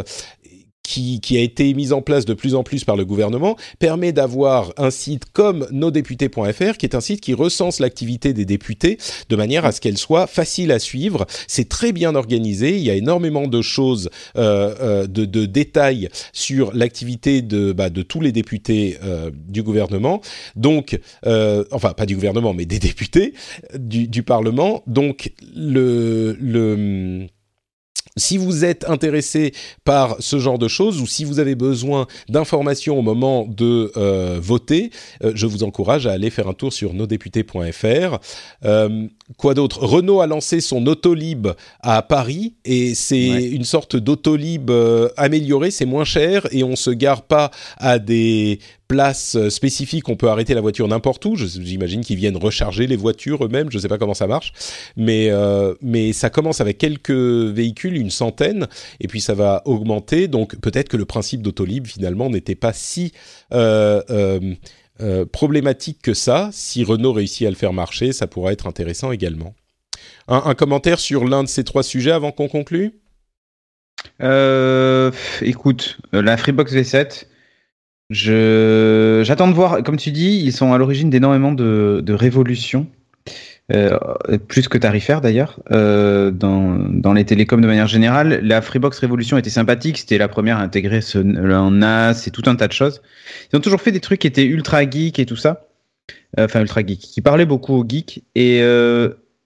qui, 0.87 1.19
qui 1.19 1.37
a 1.37 1.41
été 1.41 1.73
mise 1.73 1.93
en 1.93 2.01
place 2.01 2.25
de 2.25 2.33
plus 2.33 2.55
en 2.55 2.63
plus 2.63 2.83
par 2.83 2.95
le 2.95 3.05
gouvernement, 3.05 3.55
permet 3.79 4.11
d'avoir 4.11 4.73
un 4.77 4.91
site 4.91 5.25
comme 5.33 5.67
nosdéputés.fr, 5.71 6.77
qui 6.77 6.85
est 6.85 6.95
un 6.95 7.01
site 7.01 7.21
qui 7.21 7.33
recense 7.33 7.79
l'activité 7.79 8.33
des 8.33 8.45
députés 8.45 8.97
de 9.29 9.35
manière 9.35 9.65
à 9.65 9.71
ce 9.71 9.81
qu'elle 9.81 9.97
soit 9.97 10.27
facile 10.27 10.71
à 10.71 10.79
suivre. 10.79 11.25
C'est 11.47 11.69
très 11.69 11.91
bien 11.91 12.15
organisé, 12.15 12.77
il 12.77 12.83
y 12.83 12.91
a 12.91 12.95
énormément 12.95 13.47
de 13.47 13.61
choses, 13.61 14.09
euh, 14.37 14.75
euh, 14.79 15.07
de, 15.07 15.25
de 15.25 15.45
détails 15.45 16.09
sur 16.33 16.73
l'activité 16.73 17.41
de, 17.41 17.73
bah, 17.73 17.89
de 17.89 18.01
tous 18.01 18.21
les 18.21 18.31
députés 18.31 18.97
euh, 19.03 19.31
du 19.47 19.63
gouvernement. 19.63 20.21
Donc, 20.55 20.99
euh, 21.25 21.63
enfin 21.71 21.93
pas 21.93 22.05
du 22.05 22.15
gouvernement, 22.15 22.53
mais 22.53 22.65
des 22.65 22.79
députés 22.79 23.33
du, 23.77 24.07
du 24.07 24.23
Parlement. 24.23 24.83
Donc, 24.87 25.31
le, 25.55 26.37
le 26.39 27.27
si 28.17 28.37
vous 28.37 28.63
êtes 28.63 28.89
intéressé 28.89 29.53
par 29.83 30.15
ce 30.19 30.39
genre 30.39 30.57
de 30.57 30.67
choses 30.67 31.01
ou 31.01 31.07
si 31.07 31.25
vous 31.25 31.39
avez 31.39 31.55
besoin 31.55 32.07
d'informations 32.29 32.97
au 32.97 33.01
moment 33.01 33.45
de 33.45 33.91
euh, 33.97 34.39
voter, 34.41 34.91
euh, 35.23 35.31
je 35.35 35.45
vous 35.45 35.63
encourage 35.63 36.07
à 36.07 36.11
aller 36.11 36.29
faire 36.29 36.47
un 36.47 36.53
tour 36.53 36.71
sur 36.71 36.93
nosdéputés.fr. 36.93 38.19
quoi 39.37 39.53
d'autre? 39.55 39.83
Renault 39.83 40.21
a 40.21 40.27
lancé 40.27 40.61
son 40.61 40.85
Autolib 40.87 41.47
à 41.81 42.01
Paris 42.01 42.53
et 42.63 42.93
c'est 42.95 43.29
Ouais. 43.31 43.43
une 43.47 43.63
sorte 43.63 43.95
d'Autolib 43.95 44.69
euh, 44.69 45.09
amélioré, 45.17 45.71
c'est 45.71 45.85
moins 45.85 46.05
cher 46.05 46.47
et 46.51 46.63
on 46.63 46.75
se 46.75 46.91
gare 46.91 47.23
pas 47.23 47.49
à 47.77 47.97
des 47.99 48.59
places 48.87 49.35
euh, 49.35 49.49
spécifiques, 49.49 50.09
on 50.09 50.15
peut 50.15 50.29
arrêter 50.29 50.53
la 50.53 50.61
voiture 50.61 50.87
n'importe 50.87 51.25
où. 51.25 51.35
J'imagine 51.35 52.01
qu'ils 52.01 52.17
viennent 52.17 52.37
recharger 52.37 52.85
les 52.85 52.95
voitures 52.95 53.43
eux-mêmes, 53.43 53.71
je 53.71 53.79
sais 53.79 53.87
pas 53.87 53.97
comment 53.97 54.13
ça 54.13 54.27
marche, 54.27 54.53
mais 54.95 55.29
euh, 55.31 55.73
mais 55.81 56.13
ça 56.13 56.29
commence 56.29 56.61
avec 56.61 56.77
quelques 56.77 57.09
véhicules, 57.09 57.97
une 57.97 58.11
centaine, 58.11 58.67
et 58.99 59.07
puis 59.07 59.21
ça 59.21 59.33
va 59.33 59.63
augmenter. 59.65 60.27
Donc 60.27 60.55
peut-être 60.59 60.87
que 60.89 60.97
le 60.97 61.05
principe 61.05 61.41
d'Autolib 61.41 61.87
finalement 61.87 62.29
n'était 62.29 62.53
pas 62.53 62.73
si 62.73 63.11
euh, 63.53 64.01
euh, 65.01 65.25
problématique 65.25 66.01
que 66.01 66.13
ça. 66.13 66.49
Si 66.53 66.83
Renault 66.83 67.13
réussit 67.13 67.45
à 67.45 67.49
le 67.49 67.55
faire 67.55 67.73
marcher, 67.73 68.13
ça 68.13 68.27
pourra 68.27 68.53
être 68.53 68.67
intéressant 68.67 69.11
également. 69.11 69.53
Un, 70.27 70.55
commentaire 70.55 70.99
sur 70.99 71.25
l'un 71.25 71.43
de 71.43 71.47
ces 71.47 71.63
trois 71.63 71.83
sujets 71.83 72.11
avant 72.11 72.31
qu'on 72.31 72.47
conclue? 72.47 72.93
Euh, 74.21 75.11
écoute, 75.41 75.97
euh, 76.13 76.21
la 76.21 76.37
Freebox 76.37 76.73
V7, 76.73 77.25
je 78.09 79.21
j'attends 79.23 79.47
de 79.47 79.53
voir. 79.53 79.83
Comme 79.83 79.97
tu 79.97 80.11
dis, 80.11 80.41
ils 80.43 80.53
sont 80.53 80.73
à 80.73 80.77
l'origine 80.77 81.09
d'énormément 81.09 81.51
de 81.51 82.13
révolutions, 82.13 82.87
euh, 83.73 83.97
plus 84.47 84.67
que 84.67 84.77
tarifaires 84.77 85.21
d'ailleurs, 85.21 85.59
euh, 85.71 86.29
dans, 86.29 86.77
dans 86.77 87.13
les 87.13 87.25
télécoms 87.25 87.61
de 87.61 87.65
manière 87.65 87.87
générale. 87.87 88.39
La 88.43 88.61
Freebox 88.61 88.99
Révolution 88.99 89.39
était 89.39 89.49
sympathique, 89.49 89.97
c'était 89.97 90.19
la 90.19 90.27
première 90.27 90.59
à 90.59 90.61
intégrer 90.61 90.99
un 91.15 91.71
NAS 91.71 92.27
et 92.27 92.31
tout 92.31 92.43
un 92.45 92.55
tas 92.55 92.67
de 92.67 92.73
choses. 92.73 93.01
Ils 93.51 93.55
ont 93.55 93.61
toujours 93.61 93.81
fait 93.81 93.91
des 93.91 94.01
trucs 94.01 94.19
qui 94.19 94.27
étaient 94.27 94.45
ultra 94.45 94.87
geek 94.87 95.17
et 95.17 95.25
tout 95.25 95.35
ça. 95.35 95.67
Euh, 96.37 96.45
Enfin, 96.45 96.61
ultra 96.61 96.85
geek, 96.85 96.99
qui 96.99 97.21
parlaient 97.21 97.47
beaucoup 97.47 97.73
aux 97.73 97.85
geeks. 97.87 98.23
Et 98.35 98.59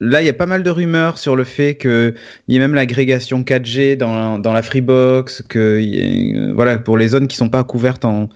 là, 0.02 0.22
il 0.22 0.26
y 0.26 0.30
a 0.30 0.34
pas 0.34 0.46
mal 0.46 0.64
de 0.64 0.70
rumeurs 0.70 1.18
sur 1.18 1.38
le 1.38 1.46
fait 1.46 1.76
que 1.76 2.14
il 2.50 2.56
y 2.56 2.58
a 2.58 2.60
même 2.60 2.74
l'agrégation 2.74 3.44
4G 3.44 3.96
dans, 3.96 4.38
dans 4.38 4.52
la 4.52 4.64
Freebox, 4.64 5.44
que 5.48 6.52
voilà 6.54 6.78
pour 6.78 6.98
les 6.98 7.10
zones 7.10 7.28
qui 7.28 7.38
sont 7.38 7.50
pas 7.50 7.64
couvertes 7.64 8.04
en, 8.04 8.28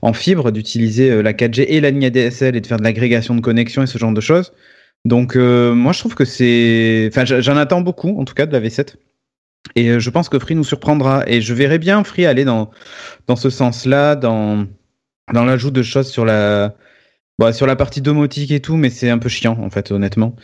en 0.00 0.12
fibre, 0.14 0.52
d'utiliser 0.52 1.22
la 1.22 1.34
4G 1.34 1.66
et 1.68 1.82
la 1.82 1.90
ligne 1.90 2.06
ADSL 2.06 2.56
et 2.56 2.62
de 2.62 2.66
faire 2.66 2.78
de 2.78 2.84
l'agrégation 2.84 3.34
de 3.34 3.42
connexion 3.42 3.82
et 3.82 3.86
ce 3.86 3.98
genre 3.98 4.12
de 4.12 4.22
choses. 4.22 4.52
Donc 5.04 5.36
euh, 5.36 5.74
moi 5.74 5.92
je 5.92 6.00
trouve 6.00 6.14
que 6.14 6.24
c'est, 6.24 7.08
enfin 7.12 7.24
j'en 7.24 7.56
attends 7.56 7.80
beaucoup 7.80 8.18
en 8.20 8.24
tout 8.24 8.34
cas 8.34 8.46
de 8.46 8.52
la 8.52 8.60
V7. 8.60 8.96
Et 9.74 9.88
euh, 9.90 9.98
je 10.00 10.10
pense 10.10 10.28
que 10.28 10.38
Free 10.38 10.54
nous 10.54 10.64
surprendra 10.64 11.24
et 11.26 11.40
je 11.40 11.54
verrai 11.54 11.78
bien 11.78 12.02
Free 12.04 12.26
aller 12.26 12.44
dans 12.44 12.70
dans 13.26 13.36
ce 13.36 13.50
sens-là, 13.50 14.16
dans 14.16 14.66
dans 15.32 15.44
l'ajout 15.44 15.70
de 15.70 15.82
choses 15.82 16.08
sur 16.08 16.24
la 16.24 16.74
bah, 17.38 17.52
sur 17.52 17.66
la 17.66 17.76
partie 17.76 18.00
domotique 18.00 18.50
et 18.50 18.60
tout, 18.60 18.76
mais 18.76 18.90
c'est 18.90 19.10
un 19.10 19.18
peu 19.18 19.28
chiant 19.28 19.58
en 19.62 19.70
fait 19.70 19.92
honnêtement. 19.92 20.34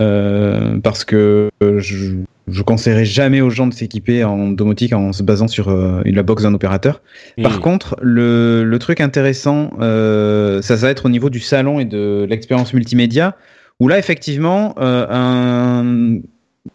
Euh, 0.00 0.78
parce 0.80 1.04
que 1.04 1.50
je, 1.60 2.14
je 2.48 2.62
conseillerais 2.62 3.04
jamais 3.04 3.42
aux 3.42 3.50
gens 3.50 3.66
de 3.66 3.74
s'équiper 3.74 4.24
en 4.24 4.48
domotique 4.48 4.94
en 4.94 5.12
se 5.12 5.22
basant 5.22 5.48
sur 5.48 5.68
euh, 5.68 6.00
la 6.06 6.22
box 6.22 6.44
d'un 6.44 6.54
opérateur. 6.54 7.02
Par 7.42 7.58
Mm. 7.58 7.60
contre, 7.60 7.96
le, 8.00 8.64
le 8.64 8.78
truc 8.78 9.00
intéressant, 9.02 9.70
euh, 9.80 10.62
ça, 10.62 10.78
ça 10.78 10.86
va 10.86 10.90
être 10.90 11.04
au 11.06 11.10
niveau 11.10 11.28
du 11.28 11.40
salon 11.40 11.78
et 11.78 11.84
de 11.84 12.26
l'expérience 12.28 12.72
multimédia, 12.72 13.36
où 13.82 13.88
là, 13.88 13.98
effectivement, 13.98 14.76
euh, 14.78 15.06
un, 15.10 16.20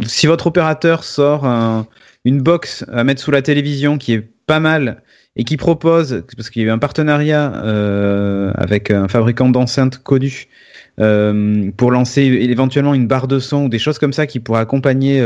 si 0.05 0.27
votre 0.27 0.47
opérateur 0.47 1.05
sort 1.05 1.45
un- 1.45 1.87
une 2.25 2.41
box 2.41 2.83
à 2.91 3.05
mettre 3.05 3.21
sous 3.21 3.31
la 3.31 3.41
télévision 3.41 3.97
qui 3.97 4.11
est 4.11 4.29
pas 4.45 4.59
mal 4.59 5.01
et 5.37 5.45
qui 5.45 5.55
propose, 5.55 6.25
parce 6.35 6.49
qu'il 6.49 6.63
y 6.63 6.65
a 6.65 6.67
eu 6.67 6.71
un 6.71 6.79
partenariat 6.79 7.53
euh, 7.63 8.51
avec 8.55 8.91
un 8.91 9.07
fabricant 9.07 9.47
d'enceintes 9.47 9.99
connu, 10.03 10.49
euh, 10.99 11.71
pour 11.77 11.91
lancer 11.91 12.23
éventuellement 12.23 12.93
une 12.93 13.07
barre 13.07 13.29
de 13.29 13.39
son 13.39 13.63
ou 13.65 13.69
des 13.69 13.79
choses 13.79 13.99
comme 13.99 14.11
ça 14.11 14.27
qui 14.27 14.41
pourraient 14.41 14.59
accompagner 14.59 15.25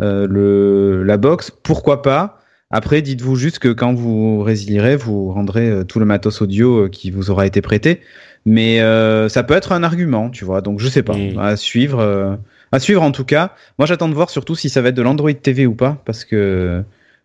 la 0.00 1.16
box, 1.18 1.52
pourquoi 1.62 2.02
pas 2.02 2.40
Après, 2.70 3.00
dites-vous 3.02 3.36
juste 3.36 3.58
que 3.60 3.68
quand 3.68 3.94
vous 3.94 4.40
résilierez, 4.42 4.96
vous 4.96 5.30
rendrez 5.32 5.68
euh, 5.70 5.84
tout 5.84 5.98
le 6.00 6.04
matos 6.04 6.42
audio 6.42 6.84
euh, 6.84 6.88
qui 6.88 7.10
vous 7.10 7.30
aura 7.30 7.46
été 7.46 7.60
prêté. 7.62 8.00
Mais 8.44 8.80
euh, 8.80 9.28
ça 9.28 9.42
peut 9.44 9.54
être 9.54 9.72
un 9.72 9.82
argument, 9.82 10.30
tu 10.30 10.44
vois. 10.44 10.60
Donc 10.60 10.80
je 10.80 10.88
sais 10.88 11.02
pas, 11.02 11.16
Mm. 11.16 11.38
à 11.38 11.56
suivre. 11.56 12.00
euh, 12.00 12.34
à 12.72 12.80
suivre 12.80 13.02
en 13.02 13.12
tout 13.12 13.24
cas. 13.24 13.52
Moi, 13.78 13.86
j'attends 13.86 14.08
de 14.08 14.14
voir 14.14 14.30
surtout 14.30 14.56
si 14.56 14.68
ça 14.68 14.82
va 14.82 14.88
être 14.88 14.94
de 14.96 15.02
l'Android 15.02 15.32
TV 15.32 15.66
ou 15.66 15.74
pas, 15.74 16.02
parce 16.04 16.24
que 16.24 16.82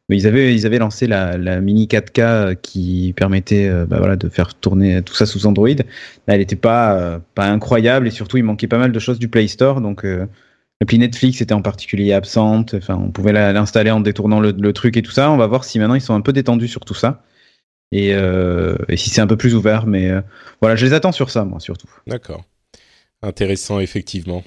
ils 0.09 0.27
avaient 0.27 0.53
ils 0.53 0.65
avaient 0.65 0.77
lancé 0.79 1.07
la, 1.07 1.37
la 1.37 1.61
mini 1.61 1.87
4K 1.87 2.55
qui 2.61 3.13
permettait 3.15 3.67
euh, 3.69 3.85
bah 3.85 3.97
voilà 3.99 4.17
de 4.17 4.27
faire 4.29 4.53
tourner 4.55 5.01
tout 5.01 5.13
ça 5.15 5.25
sous 5.25 5.47
Android. 5.47 5.69
Là, 5.69 5.83
elle 6.27 6.39
n'était 6.39 6.55
pas 6.57 6.93
euh, 6.99 7.19
pas 7.33 7.47
incroyable 7.47 8.07
et 8.07 8.11
surtout 8.11 8.37
il 8.37 8.43
manquait 8.43 8.67
pas 8.67 8.77
mal 8.77 8.91
de 8.91 8.99
choses 8.99 9.17
du 9.19 9.27
Play 9.29 9.47
Store. 9.47 9.79
Donc 9.81 10.05
euh, 10.05 10.25
l'appli 10.81 10.97
Netflix 10.97 11.39
était 11.41 11.53
en 11.53 11.61
particulier 11.61 12.11
absente. 12.11 12.73
Enfin, 12.73 12.95
on 12.95 13.11
pouvait 13.11 13.31
l'installer 13.31 13.91
en 13.91 14.01
détournant 14.01 14.39
le, 14.39 14.73
truc 14.73 14.97
et 14.97 15.01
tout 15.01 15.11
ça. 15.11 15.31
On 15.31 15.37
va 15.37 15.47
voir 15.47 15.63
si 15.63 15.79
maintenant 15.79 15.95
ils 15.95 16.01
sont 16.01 16.15
un 16.15 16.21
peu 16.21 16.33
détendus 16.33 16.67
sur 16.67 16.83
tout 16.83 16.95
ça. 16.95 17.23
Et, 17.93 18.13
euh, 18.13 18.75
et 18.89 18.97
si 18.97 19.09
c'est 19.09 19.21
un 19.21 19.27
peu 19.27 19.37
plus 19.37 19.53
ouvert, 19.53 19.85
mais 19.85 20.09
euh, 20.09 20.21
voilà, 20.61 20.75
je 20.75 20.85
les 20.85 20.93
attends 20.93 21.11
sur 21.11 21.29
ça, 21.29 21.45
moi, 21.45 21.59
surtout. 21.59 21.89
D'accord. 22.07 22.43
Intéressant, 23.21 23.79
effectivement. 23.79 24.43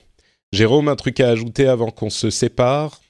Jérôme, 0.52 0.88
un 0.88 0.96
truc 0.96 1.20
à 1.20 1.28
ajouter 1.28 1.68
avant 1.68 1.90
qu'on 1.90 2.10
se 2.10 2.30
sépare? 2.30 3.00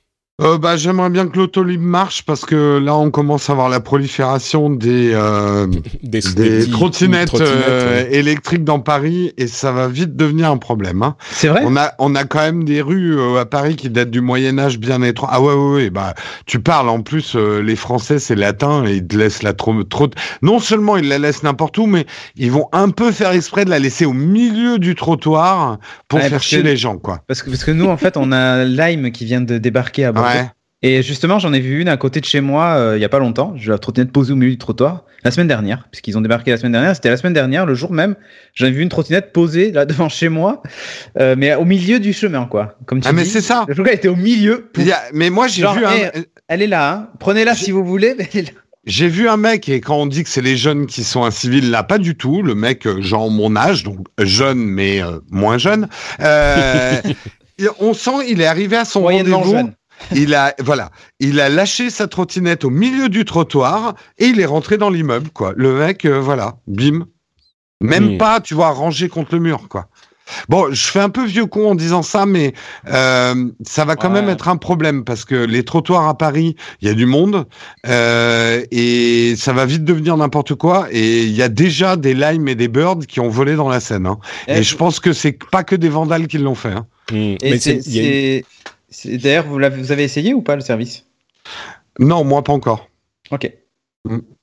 Euh, 0.43 0.59
bah, 0.59 0.77
j'aimerais 0.77 1.11
bien 1.11 1.29
que 1.29 1.37
l'autolib 1.39 1.81
marche 1.81 2.25
parce 2.25 2.45
que 2.45 2.79
là, 2.85 2.97
on 2.97 3.13
commence 3.13 3.49
à 3.51 3.55
voir 3.55 3.69
la 3.69 3.79
prolifération 3.79 4.69
des, 4.69 5.13
euh, 5.15 5.69
Des, 6.03 6.69
trottinettes, 6.69 7.33
euh, 7.41 8.03
ouais. 8.03 8.17
électriques 8.17 8.65
dans 8.65 8.81
Paris 8.81 9.33
et 9.39 9.47
ça 9.47 9.71
va 9.71 9.87
vite 9.87 10.17
devenir 10.17 10.51
un 10.51 10.57
problème. 10.57 11.05
Hein. 11.05 11.15
C'est 11.31 11.47
vrai? 11.47 11.63
On 11.65 11.77
a, 11.77 11.93
on 12.01 12.17
a 12.17 12.25
quand 12.25 12.41
même 12.41 12.65
des 12.65 12.83
rues 12.83 13.17
euh, 13.17 13.39
à 13.41 13.47
Paris 13.47 13.77
qui 13.77 13.91
datent 13.91 14.11
du 14.11 14.21
Moyen 14.21 14.59
Âge 14.59 14.81
bien 14.81 15.03
étroit. 15.03 15.29
Ah 15.31 15.41
ouais, 15.41 15.55
ouais, 15.55 15.73
ouais. 15.75 15.91
Bah, 15.91 16.15
tu 16.47 16.59
parles 16.59 16.89
en 16.89 17.01
plus, 17.03 17.37
euh, 17.37 17.63
les 17.63 17.77
Français 17.77 18.19
c'est 18.19 18.35
latin 18.35 18.85
et 18.89 18.95
ils 18.97 19.07
te 19.07 19.17
laissent 19.17 19.45
la 19.45 19.53
trop, 19.53 19.85
trop. 19.85 20.11
Non 20.43 20.59
seulement 20.59 20.97
ils 20.97 21.07
la 21.07 21.19
laissent 21.21 21.45
n'importe 21.45 21.79
où, 21.79 21.87
mais 21.87 22.07
ils 22.35 22.51
vont 22.51 22.67
un 22.73 22.91
peu 22.91 23.13
faire 23.13 23.31
exprès 23.31 23.65
de 23.65 23.71
la 23.71 23.79
laisser 23.79 24.05
au 24.05 24.13
milieu 24.13 24.81
du 24.81 24.97
trottoir 24.97 25.79
pour 26.09 26.19
Ouais, 26.19 26.29
faire 26.29 26.43
chier 26.43 26.59
que- 26.59 26.67
les 26.67 26.77
gens, 26.77 26.97
quoi. 26.99 27.21
Parce 27.29 27.41
que, 27.41 27.51
parce 27.51 27.63
que 27.63 27.71
nous, 27.71 27.87
en 27.87 27.97
fait, 27.97 28.17
on 28.17 28.33
a 28.33 28.65
Lime 28.65 29.13
qui 29.13 29.27
vient 29.27 29.41
de 29.41 29.59
débarquer 29.59 30.07
à 30.07 30.13
Bordeaux. 30.24 30.24
Ouais. 30.25 30.51
Et 30.83 31.03
justement, 31.03 31.39
j'en 31.39 31.55
ai 31.55 31.61
vu 31.61 31.81
une 31.81 31.89
à 31.89 31.97
côté 31.97 32.21
de 32.21 32.27
chez 32.27 32.43
moi 32.43 32.75
euh, 32.77 32.99
il 32.99 33.01
y 33.01 33.07
a 33.07 33.09
pas 33.09 33.19
longtemps. 33.19 33.55
Je 33.57 33.73
la 33.73 33.79
trottinette 33.79 34.13
posée 34.13 34.35
au 34.35 34.37
milieu 34.37 34.51
du 34.51 34.59
trottoir 34.59 35.05
la 35.25 35.31
semaine 35.31 35.49
dernière, 35.49 35.89
puisqu'ils 35.91 36.19
ont 36.19 36.21
débarqué 36.21 36.51
la 36.51 36.59
semaine 36.59 36.73
dernière. 36.73 36.95
C'était 36.95 37.09
la 37.09 37.17
semaine 37.17 37.33
dernière, 37.33 37.65
le 37.65 37.75
jour 37.75 37.91
même. 37.91 38.17
J'avais 38.53 38.73
vu 38.73 38.83
une 38.83 38.91
trottinette 38.91 39.33
posée 39.33 39.73
là 39.73 39.85
devant 39.87 40.11
chez 40.11 40.29
moi, 40.29 40.63
euh, 41.19 41.37
mais 41.39 41.55
au 41.55 41.65
milieu 41.65 42.01
du 42.01 42.13
chemin, 42.13 42.45
quoi. 42.45 42.77
Comme 42.85 43.01
tu 43.01 43.09
Ah 43.09 43.13
mais 43.15 43.25
c'est 43.25 43.41
ça. 43.41 43.65
Le 43.67 43.91
était 43.93 44.09
au 44.09 44.17
milieu. 44.17 44.69
A- 44.93 45.03
Mais 45.15 45.31
moi 45.31 45.47
j'ai 45.49 45.63
vu 45.63 45.87
un. 45.87 45.93
eh, 46.15 46.21
Elle 46.49 46.61
est 46.61 46.67
là. 46.67 46.93
Hein. 46.93 47.09
Prenez-la 47.19 47.55
si 47.55 47.71
vous 47.71 47.83
voulez. 47.85 48.15
mais 48.19 48.29
elle 48.35 48.41
est 48.41 48.43
là. 48.53 48.61
J'ai 48.87 49.09
vu 49.09 49.27
un 49.31 49.39
mec 49.39 49.71
et 49.71 49.81
quand 49.81 49.97
on 49.97 50.05
dit 50.05 50.23
que 50.23 50.29
c'est 50.29 50.43
les 50.43 50.59
jeunes 50.59 50.85
qui 50.85 51.05
sont 51.05 51.25
incivils, 51.25 51.71
là 51.71 51.83
pas 51.83 51.97
du 51.97 52.15
tout. 52.15 52.43
Le 52.43 52.55
mec 52.55 52.87
euh, 52.87 53.01
genre 53.01 53.31
mon 53.31 53.57
âge, 53.57 53.85
donc 53.85 54.07
jeune 54.19 54.59
mais 54.59 55.03
euh, 55.03 55.21
moins 55.31 55.57
jeune. 55.57 55.89
Euh, 56.21 57.01
on 57.81 57.95
sent 57.95 58.29
il 58.29 58.43
est 58.43 58.47
arrivé 58.47 58.77
à 58.77 58.85
son 58.85 59.05
rendez-vous. 59.05 59.71
Il 60.15 60.35
a 60.35 60.55
voilà, 60.61 60.91
il 61.21 61.41
a 61.41 61.49
lâché 61.49 61.91
sa 61.91 62.07
trottinette 62.09 62.65
au 62.65 62.71
milieu 62.71 63.09
du 63.09 63.25
trottoir 63.25 63.95
et 64.19 64.27
il 64.27 64.41
est 64.41 64.47
rentré 64.47 64.77
dans 64.77 64.91
l'immeuble 64.91 65.31
quoi. 65.31 65.53
Le 65.57 65.75
mec 65.75 66.05
euh, 66.05 66.21
voilà, 66.21 66.57
bim. 66.67 67.07
Même 67.81 68.17
pas, 68.19 68.41
tu 68.41 68.55
vois, 68.55 68.71
rangé 68.71 69.09
contre 69.09 69.35
le 69.35 69.41
mur 69.41 69.69
quoi. 69.69 69.89
Bon, 70.49 70.73
je 70.73 70.87
fais 70.87 71.01
un 71.01 71.11
peu 71.11 71.25
vieux 71.27 71.45
con 71.47 71.73
en 71.73 71.75
disant 71.75 72.03
ça, 72.03 72.25
mais 72.25 72.55
euh, 72.89 73.51
ça 73.63 73.85
va 73.85 73.95
quand 73.97 74.09
Ouais. 74.09 74.23
même 74.23 74.31
être 74.31 74.49
un 74.49 74.57
problème 74.57 75.05
parce 75.05 75.25
que 75.25 75.35
les 75.35 75.65
trottoirs 75.65 76.09
à 76.09 76.17
Paris, 76.17 76.57
il 76.81 76.89
y 76.89 76.91
a 76.91 76.95
du 76.95 77.05
monde 77.05 77.47
euh, 77.87 78.63
et 78.71 79.35
ça 79.37 79.53
va 79.53 79.67
vite 79.67 79.85
devenir 79.85 80.17
n'importe 80.17 80.55
quoi. 80.55 80.87
Et 80.91 81.25
il 81.25 81.33
y 81.33 81.43
a 81.43 81.49
déjà 81.49 81.97
des 81.97 82.15
limes 82.15 82.49
et 82.49 82.55
des 82.55 82.69
birds 82.69 83.07
qui 83.07 83.21
ont 83.21 83.29
volé 83.29 83.55
dans 83.55 83.69
la 83.69 83.81
Seine. 83.81 84.07
Hein. 84.07 84.19
Et, 84.49 84.63
je 84.63 84.77
pense 84.77 84.99
que 84.99 85.13
c'est 85.13 85.39
pas 85.51 85.63
que 85.63 85.77
des 85.77 85.91
vandales 85.91 86.27
qui 86.27 86.39
l'ont 86.39 86.55
fait. 86.55 86.73
Hein. 86.73 86.87
Et 87.13 87.37
Mais 87.43 87.59
c'est, 87.59 88.45
D'ailleurs, 89.05 89.47
vous, 89.47 89.59
l'avez- 89.59 89.81
vous 89.83 89.93
avez 89.93 90.05
essayé 90.05 90.35
ou 90.35 90.43
pas 90.43 90.57
le 90.57 90.63
service? 90.63 91.05
Non, 91.99 92.25
moi 92.25 92.43
pas 92.43 92.53
encore. 92.53 92.89
Ok. 93.31 93.51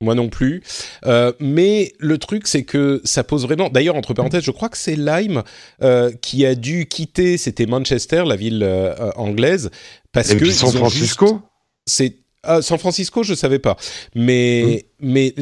Moi 0.02 0.15
non 0.15 0.28
plus. 0.30 0.64
Euh, 1.06 1.34
mais 1.40 1.94
le 1.99 2.18
truc, 2.18 2.48
c'est 2.48 2.64
que 2.64 2.99
ça 3.03 3.23
pose 3.23 3.44
vraiment. 3.45 3.69
D'ailleurs, 3.69 3.95
entre 3.95 4.14
parenthèses, 4.15 4.44
je 4.44 4.49
crois 4.52 4.69
que 4.69 4.78
c'est 4.78 4.95
Lyme 4.95 5.44
euh, 5.84 6.11
qui 6.22 6.45
a 6.48 6.56
dû 6.56 6.88
quitter. 6.88 7.38
C'était 7.38 7.68
Manchester, 7.68 8.23
la 8.26 8.36
ville 8.36 8.64
euh, 8.64 9.11
anglaise, 9.15 9.69
parce 10.11 10.32
Et 10.32 10.38
que 10.38 10.44
puis 10.45 10.52
San 10.53 10.72
Francisco? 10.72 11.28
juste- 11.28 11.40
C'est 11.86 12.15
ah, 12.44 12.64
San 12.64 12.80
Francisco, 12.80 13.22
je 13.22 13.36
savais 13.36 13.60
pas. 13.60 13.78
Mais 14.15 14.88
mais 14.99 15.36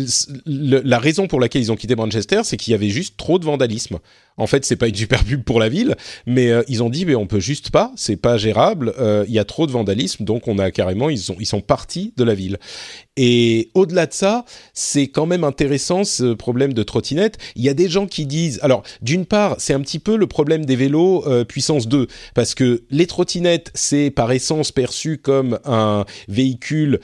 le- 0.45 0.81
la 0.83 0.99
raison 0.99 1.27
pour 1.27 1.39
laquelle 1.39 1.61
ils 1.61 1.71
ont 1.71 1.77
quitté 1.77 1.95
Manchester, 1.95 2.41
c'est 2.43 2.57
qu'il 2.57 2.71
y 2.71 2.75
avait 2.75 2.89
juste 2.89 3.15
trop 3.15 3.39
de 3.39 3.45
vandalisme. 3.45 3.99
En 4.39 4.47
fait, 4.47 4.65
c'est 4.65 4.75
pas 4.75 4.87
une 4.87 4.95
super 4.95 5.23
pub 5.23 5.43
pour 5.43 5.59
la 5.59 5.69
ville, 5.69 5.95
mais 6.25 6.49
euh, 6.49 6.63
ils 6.67 6.81
ont 6.81 6.89
dit 6.89 7.05
mais 7.05 7.15
on 7.15 7.27
peut 7.27 7.39
juste 7.39 7.69
pas, 7.71 7.91
c'est 7.95 8.15
pas 8.17 8.37
gérable. 8.37 8.93
euh, 8.99 9.25
Il 9.27 9.33
y 9.33 9.39
a 9.39 9.45
trop 9.45 9.67
de 9.67 9.71
vandalisme, 9.71 10.23
donc 10.23 10.47
on 10.47 10.57
a 10.57 10.71
carrément 10.71 11.09
ils 11.09 11.19
sont 11.19 11.35
ils 11.39 11.45
sont 11.45 11.61
partis 11.61 12.13
de 12.17 12.23
la 12.23 12.33
ville. 12.33 12.57
Et 13.17 13.69
au-delà 13.73 14.05
de 14.05 14.13
ça, 14.13 14.45
c'est 14.73 15.07
quand 15.07 15.25
même 15.25 15.43
intéressant 15.43 16.05
ce 16.05 16.33
problème 16.33 16.71
de 16.73 16.83
trottinette. 16.83 17.37
Il 17.57 17.63
y 17.63 17.69
a 17.69 17.73
des 17.73 17.89
gens 17.89 18.07
qui 18.07 18.25
disent, 18.25 18.59
alors 18.61 18.83
d'une 19.01 19.25
part, 19.25 19.55
c'est 19.59 19.73
un 19.73 19.81
petit 19.81 19.99
peu 19.99 20.15
le 20.15 20.25
problème 20.25 20.63
des 20.65 20.77
vélos 20.77 21.25
euh, 21.27 21.43
puissance 21.43 21.87
2, 21.89 22.07
parce 22.33 22.55
que 22.55 22.83
les 22.91 23.07
trottinettes, 23.07 23.71
c'est 23.73 24.09
par 24.09 24.31
essence 24.31 24.71
perçu 24.71 25.17
comme 25.17 25.59
un 25.65 26.05
véhicule 26.29 26.99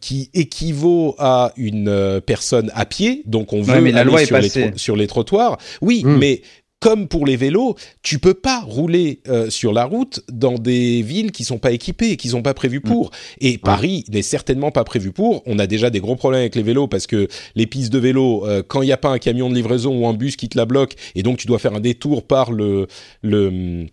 qui 0.00 0.30
équivaut 0.32 1.14
à 1.18 1.52
une 1.56 2.20
personne 2.24 2.70
à 2.74 2.86
pied, 2.86 3.22
donc 3.26 3.52
on 3.52 3.60
veut 3.60 3.74
Ouais, 3.74 3.80
mais 3.82 3.92
la 3.92 4.00
aller 4.00 4.10
loi 4.10 4.22
est 4.22 4.26
sur, 4.26 4.36
les 4.36 4.42
passée. 4.48 4.68
tro- 4.70 4.78
sur 4.78 4.96
les 4.96 5.06
trottoirs. 5.06 5.58
Oui, 5.82 6.02
Mm. 6.04 6.16
mais 6.16 6.42
comme 6.80 7.08
pour 7.08 7.26
les 7.26 7.36
vélos, 7.36 7.76
tu 8.02 8.18
peux 8.18 8.34
pas 8.34 8.60
rouler 8.60 9.20
euh, 9.28 9.50
sur 9.50 9.72
la 9.72 9.84
route 9.84 10.20
dans 10.32 10.54
des 10.54 11.02
villes 11.02 11.30
qui 11.30 11.44
sont 11.44 11.58
pas 11.58 11.72
équipées, 11.72 12.16
qui 12.16 12.28
sont 12.28 12.42
pas 12.42 12.54
prévues 12.54 12.80
pour. 12.80 13.10
Et 13.40 13.58
Paris 13.58 14.04
n'est 14.10 14.22
certainement 14.22 14.70
pas 14.70 14.84
prévu 14.84 15.12
pour. 15.12 15.42
On 15.46 15.58
a 15.58 15.66
déjà 15.66 15.90
des 15.90 16.00
gros 16.00 16.16
problèmes 16.16 16.40
avec 16.40 16.56
les 16.56 16.62
vélos 16.62 16.88
parce 16.88 17.06
que 17.06 17.28
les 17.54 17.66
pistes 17.66 17.92
de 17.92 17.98
vélo, 17.98 18.46
euh, 18.46 18.62
quand 18.66 18.82
il 18.82 18.86
n'y 18.86 18.92
a 18.92 18.96
pas 18.96 19.10
un 19.10 19.18
camion 19.18 19.50
de 19.50 19.54
livraison 19.54 19.96
ou 19.96 20.06
un 20.06 20.14
bus 20.14 20.36
qui 20.36 20.48
te 20.48 20.56
la 20.56 20.64
bloque, 20.64 20.94
et 21.14 21.22
donc 21.22 21.36
tu 21.36 21.46
dois 21.46 21.58
faire 21.58 21.74
un 21.74 21.80
détour 21.80 22.26
par 22.26 22.50
le 22.50 22.86
le 23.22 23.86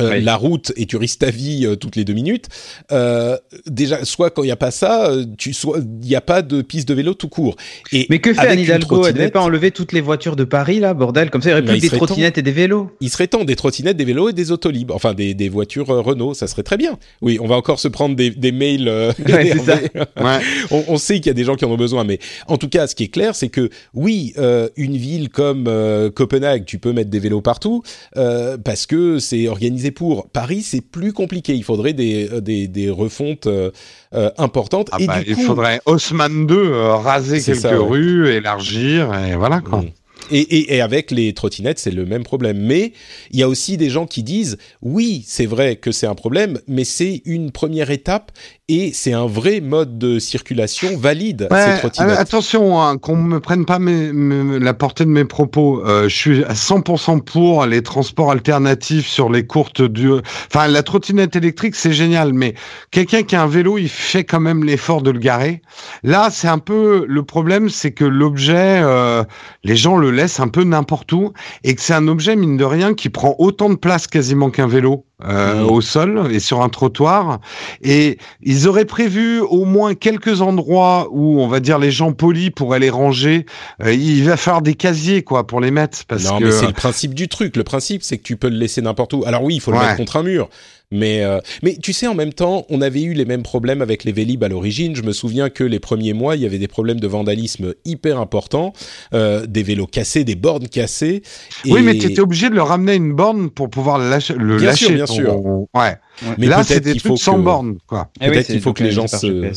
euh, 0.00 0.10
Oui. 0.12 0.22
la 0.22 0.36
route 0.36 0.72
et 0.76 0.86
tu 0.86 0.96
risques 0.96 1.20
ta 1.20 1.30
vie 1.30 1.66
euh, 1.66 1.76
toutes 1.76 1.96
les 1.96 2.04
deux 2.04 2.12
minutes. 2.12 2.46
Euh, 2.92 3.36
déjà, 3.66 4.04
soit 4.04 4.30
quand 4.30 4.42
il 4.42 4.46
n'y 4.46 4.52
a 4.52 4.56
pas 4.56 4.70
ça, 4.70 5.10
euh, 5.10 5.24
tu 5.38 5.52
soit 5.52 5.78
il 6.02 6.08
n'y 6.08 6.14
a 6.16 6.20
pas 6.20 6.42
de 6.42 6.62
piste 6.62 6.88
de 6.88 6.94
vélo 6.94 7.14
tout 7.14 7.28
court. 7.28 7.56
Et 7.92 8.06
Mais 8.10 8.18
que 8.20 8.32
fait 8.34 8.40
Anne 8.46 8.58
Hidalgo? 8.58 9.06
Elle 9.06 9.14
devait 9.14 9.30
pas 9.30 9.40
enlever 9.42 9.70
toutes 9.70 9.92
les 9.92 10.00
voitures 10.00 10.36
de 10.36 10.44
Paris, 10.44 10.80
là, 10.80 10.94
bordel 10.94 11.30
Comme 11.30 11.42
ça, 11.42 11.50
il 11.50 11.52
y 11.52 11.54
aurait 11.54 11.62
Bah, 11.62 11.72
plus 11.72 11.80
que 11.80 11.90
des 11.90 11.96
trottinettes 11.96 12.38
et 12.38 12.42
des 12.42 12.52
vélos. 12.52 12.90
il 13.00 13.10
serait 13.10 13.26
temps 13.28 13.44
des 13.44 13.56
trottinettes, 13.56 13.96
des 13.96 14.04
vélos 14.04 14.28
et 14.30 14.32
des 14.32 14.50
autolibres, 14.52 14.94
enfin 14.94 15.14
des, 15.14 15.34
des 15.34 15.48
voitures 15.48 15.90
euh, 15.90 16.00
Renault, 16.00 16.34
ça 16.34 16.46
serait 16.46 16.62
très 16.62 16.76
bien. 16.76 16.98
Oui, 17.22 17.38
on 17.40 17.46
va 17.46 17.56
encore 17.56 17.80
se 17.80 17.88
prendre 17.88 18.16
des, 18.16 18.30
des 18.30 18.52
mails. 18.52 18.88
euh, 18.88 19.12
Ouais, 19.28 19.52
ça. 19.58 19.78
Ouais. 20.20 20.38
on, 20.70 20.84
on 20.88 20.96
sait 20.98 21.16
qu'il 21.16 21.26
y 21.26 21.30
a 21.30 21.34
des 21.34 21.44
gens 21.44 21.54
qui 21.56 21.64
en 21.64 21.70
ont 21.70 21.76
besoin, 21.76 22.04
mais 22.04 22.18
en 22.48 22.56
tout 22.56 22.68
cas, 22.68 22.86
ce 22.86 22.94
qui 22.94 23.04
est 23.04 23.08
clair, 23.08 23.34
c'est 23.34 23.48
que 23.48 23.70
oui, 23.94 24.32
euh, 24.38 24.68
une 24.76 24.96
ville 24.96 25.28
comme 25.28 25.66
euh, 25.68 26.10
Copenhague, 26.10 26.64
tu 26.64 26.78
peux 26.78 26.92
mettre 26.92 27.10
des 27.10 27.18
vélos 27.20 27.40
partout 27.40 27.82
euh, 28.16 28.56
parce 28.58 28.86
que 28.86 29.18
c'est 29.18 29.48
organisé 29.48 29.89
pour. 29.90 30.28
Paris, 30.28 30.62
c'est 30.62 30.80
plus 30.80 31.12
compliqué. 31.12 31.54
Il 31.54 31.64
faudrait 31.64 31.92
des, 31.92 32.28
euh, 32.30 32.40
des, 32.40 32.68
des 32.68 32.90
refontes 32.90 33.46
euh, 33.46 33.70
euh, 34.14 34.30
importantes. 34.38 34.88
Ah 34.92 34.96
et 35.00 35.06
bah, 35.06 35.22
du 35.22 35.30
il 35.30 35.36
faudrait 35.36 35.80
Haussmann 35.86 36.46
2 36.46 36.54
euh, 36.56 36.94
raser 36.96 37.40
quelques 37.40 37.60
ça, 37.60 37.70
ouais. 37.70 37.76
rues, 37.76 38.28
élargir 38.28 39.14
et 39.14 39.36
voilà 39.36 39.60
quoi. 39.60 39.82
Et, 40.30 40.40
et, 40.40 40.76
et 40.76 40.80
avec 40.80 41.10
les 41.10 41.32
trottinettes, 41.32 41.78
c'est 41.78 41.90
le 41.90 42.06
même 42.06 42.22
problème. 42.22 42.58
Mais 42.60 42.92
il 43.30 43.38
y 43.40 43.42
a 43.42 43.48
aussi 43.48 43.76
des 43.76 43.90
gens 43.90 44.06
qui 44.06 44.22
disent 44.22 44.58
oui, 44.82 45.24
c'est 45.26 45.46
vrai 45.46 45.76
que 45.76 45.92
c'est 45.92 46.06
un 46.06 46.14
problème, 46.14 46.58
mais 46.68 46.84
c'est 46.84 47.22
une 47.24 47.50
première 47.50 47.90
étape 47.90 48.32
et 48.68 48.92
c'est 48.94 49.12
un 49.12 49.26
vrai 49.26 49.60
mode 49.60 49.98
de 49.98 50.20
circulation 50.20 50.96
valide. 50.96 51.48
Ouais, 51.50 51.72
ces 51.74 51.78
trottinettes. 51.80 52.10
euh, 52.10 52.16
attention, 52.20 52.80
hein, 52.80 52.98
qu'on 52.98 53.16
me 53.16 53.40
prenne 53.40 53.64
pas 53.66 53.80
mes, 53.80 54.12
mes- 54.12 54.60
la 54.60 54.74
portée 54.74 55.04
de 55.04 55.10
mes 55.10 55.24
propos. 55.24 55.84
Euh, 55.84 56.08
je 56.08 56.14
suis 56.16 56.44
à 56.44 56.54
100% 56.54 57.18
pour 57.20 57.66
les 57.66 57.82
transports 57.82 58.30
alternatifs 58.30 59.08
sur 59.08 59.28
les 59.30 59.44
courtes 59.44 59.82
durées. 59.82 60.22
Enfin, 60.54 60.68
la 60.68 60.84
trottinette 60.84 61.34
électrique, 61.34 61.74
c'est 61.74 61.92
génial, 61.92 62.32
mais 62.32 62.54
quelqu'un 62.92 63.24
qui 63.24 63.34
a 63.34 63.42
un 63.42 63.48
vélo, 63.48 63.76
il 63.78 63.88
fait 63.88 64.22
quand 64.24 64.40
même 64.40 64.62
l'effort 64.64 65.02
de 65.02 65.10
le 65.10 65.18
garer. 65.18 65.62
Là, 66.04 66.28
c'est 66.30 66.46
un 66.48 66.58
peu 66.58 67.04
le 67.08 67.22
problème, 67.24 67.68
c'est 67.70 67.90
que 67.90 68.04
l'objet, 68.04 68.80
euh, 68.84 69.24
les 69.64 69.76
gens 69.76 69.96
le 69.96 70.09
laissent 70.10 70.40
un 70.40 70.48
peu 70.48 70.64
n'importe 70.64 71.12
où, 71.12 71.32
et 71.64 71.74
que 71.74 71.80
c'est 71.80 71.94
un 71.94 72.08
objet 72.08 72.36
mine 72.36 72.56
de 72.56 72.64
rien 72.64 72.94
qui 72.94 73.08
prend 73.08 73.34
autant 73.38 73.70
de 73.70 73.76
place 73.76 74.06
quasiment 74.06 74.50
qu'un 74.50 74.66
vélo. 74.68 75.04
euh, 75.22 75.64
Mm. 75.64 75.70
au 75.70 75.80
sol 75.82 76.28
et 76.32 76.40
sur 76.40 76.62
un 76.62 76.70
trottoir 76.70 77.40
et 77.82 78.16
ils 78.42 78.66
auraient 78.68 78.86
prévu 78.86 79.40
au 79.40 79.66
moins 79.66 79.94
quelques 79.94 80.40
endroits 80.40 81.08
où 81.10 81.42
on 81.42 81.46
va 81.46 81.60
dire 81.60 81.78
les 81.78 81.90
gens 81.90 82.14
polis 82.14 82.48
pourraient 82.48 82.78
les 82.78 82.88
ranger 82.88 83.44
Euh, 83.84 83.92
il 83.92 84.24
va 84.24 84.38
falloir 84.38 84.62
des 84.62 84.72
casiers 84.72 85.22
quoi 85.22 85.46
pour 85.46 85.60
les 85.60 85.70
mettre 85.70 85.98
parce 86.06 86.24
non, 86.24 86.38
que 86.38 86.44
mais 86.44 86.50
c'est 86.52 86.66
le 86.68 86.72
principe 86.72 87.12
du 87.12 87.28
truc. 87.28 87.56
Le 87.56 87.64
principe, 87.64 88.02
c'est 88.02 88.16
que 88.16 88.22
tu 88.22 88.38
peux 88.38 88.48
le 88.48 88.56
laisser 88.56 88.80
n'importe 88.80 89.12
où. 89.12 89.22
Alors 89.26 89.42
oui, 89.44 89.56
il 89.56 89.60
faut 89.60 89.72
le 89.72 89.76
Ouais. 89.76 89.84
mettre 89.84 89.98
contre 89.98 90.16
un 90.16 90.22
mur. 90.22 90.48
Mais, 90.92 91.22
euh, 91.22 91.38
mais 91.62 91.76
tu 91.76 91.92
sais, 91.92 92.08
en 92.08 92.14
même 92.14 92.32
temps, 92.32 92.66
on 92.68 92.80
avait 92.80 93.02
eu 93.02 93.12
les 93.14 93.24
mêmes 93.24 93.44
problèmes 93.44 93.80
avec 93.80 94.02
les 94.02 94.10
Vélib 94.10 94.42
à 94.42 94.48
l'origine. 94.48 94.96
Je 94.96 95.02
me 95.02 95.12
souviens 95.12 95.48
que 95.48 95.62
les 95.62 95.78
premiers 95.78 96.14
mois, 96.14 96.34
il 96.34 96.42
y 96.42 96.46
avait 96.46 96.58
des 96.58 96.66
problèmes 96.66 96.98
de 96.98 97.06
vandalisme 97.06 97.74
hyper 97.84 98.18
importants, 98.18 98.72
euh, 99.14 99.46
des 99.46 99.62
vélos 99.62 99.86
cassés, 99.86 100.24
des 100.24 100.34
bornes 100.34 100.66
cassées. 100.68 101.22
oui 101.66 101.82
mais 101.82 101.96
tu 101.96 102.06
étais 102.08 102.20
obligé 102.20 102.50
de 102.50 102.54
le 102.56 102.62
ramener 102.62 102.92
à 102.92 102.94
une 102.96 103.12
borne 103.14 103.50
pour 103.50 103.70
pouvoir 103.70 103.98
le 103.98 104.10
lâcher 104.10 104.34
le 104.34 104.56
Bien 104.56 104.66
lâcher 104.70 104.86
sûr, 104.86 104.94
bien 104.94 105.04
ton- 105.04 105.14
sûr. 105.14 105.36
ouais 105.74 105.96
Mais 106.38 106.46
là 106.48 106.64
c'est 106.64 106.80
des 106.80 106.96
trucs 106.96 107.18
sans 107.18 107.36
que- 107.36 107.40
borne 107.42 107.78
quoi 107.86 108.10
Eh 108.20 108.24
oui, 108.26 108.32
Peut-être 108.32 108.46
qu'il 108.48 108.60
faut 108.60 108.72
que 108.72 108.82
les 108.82 108.90
gens 108.90 109.06
se- 109.06 109.52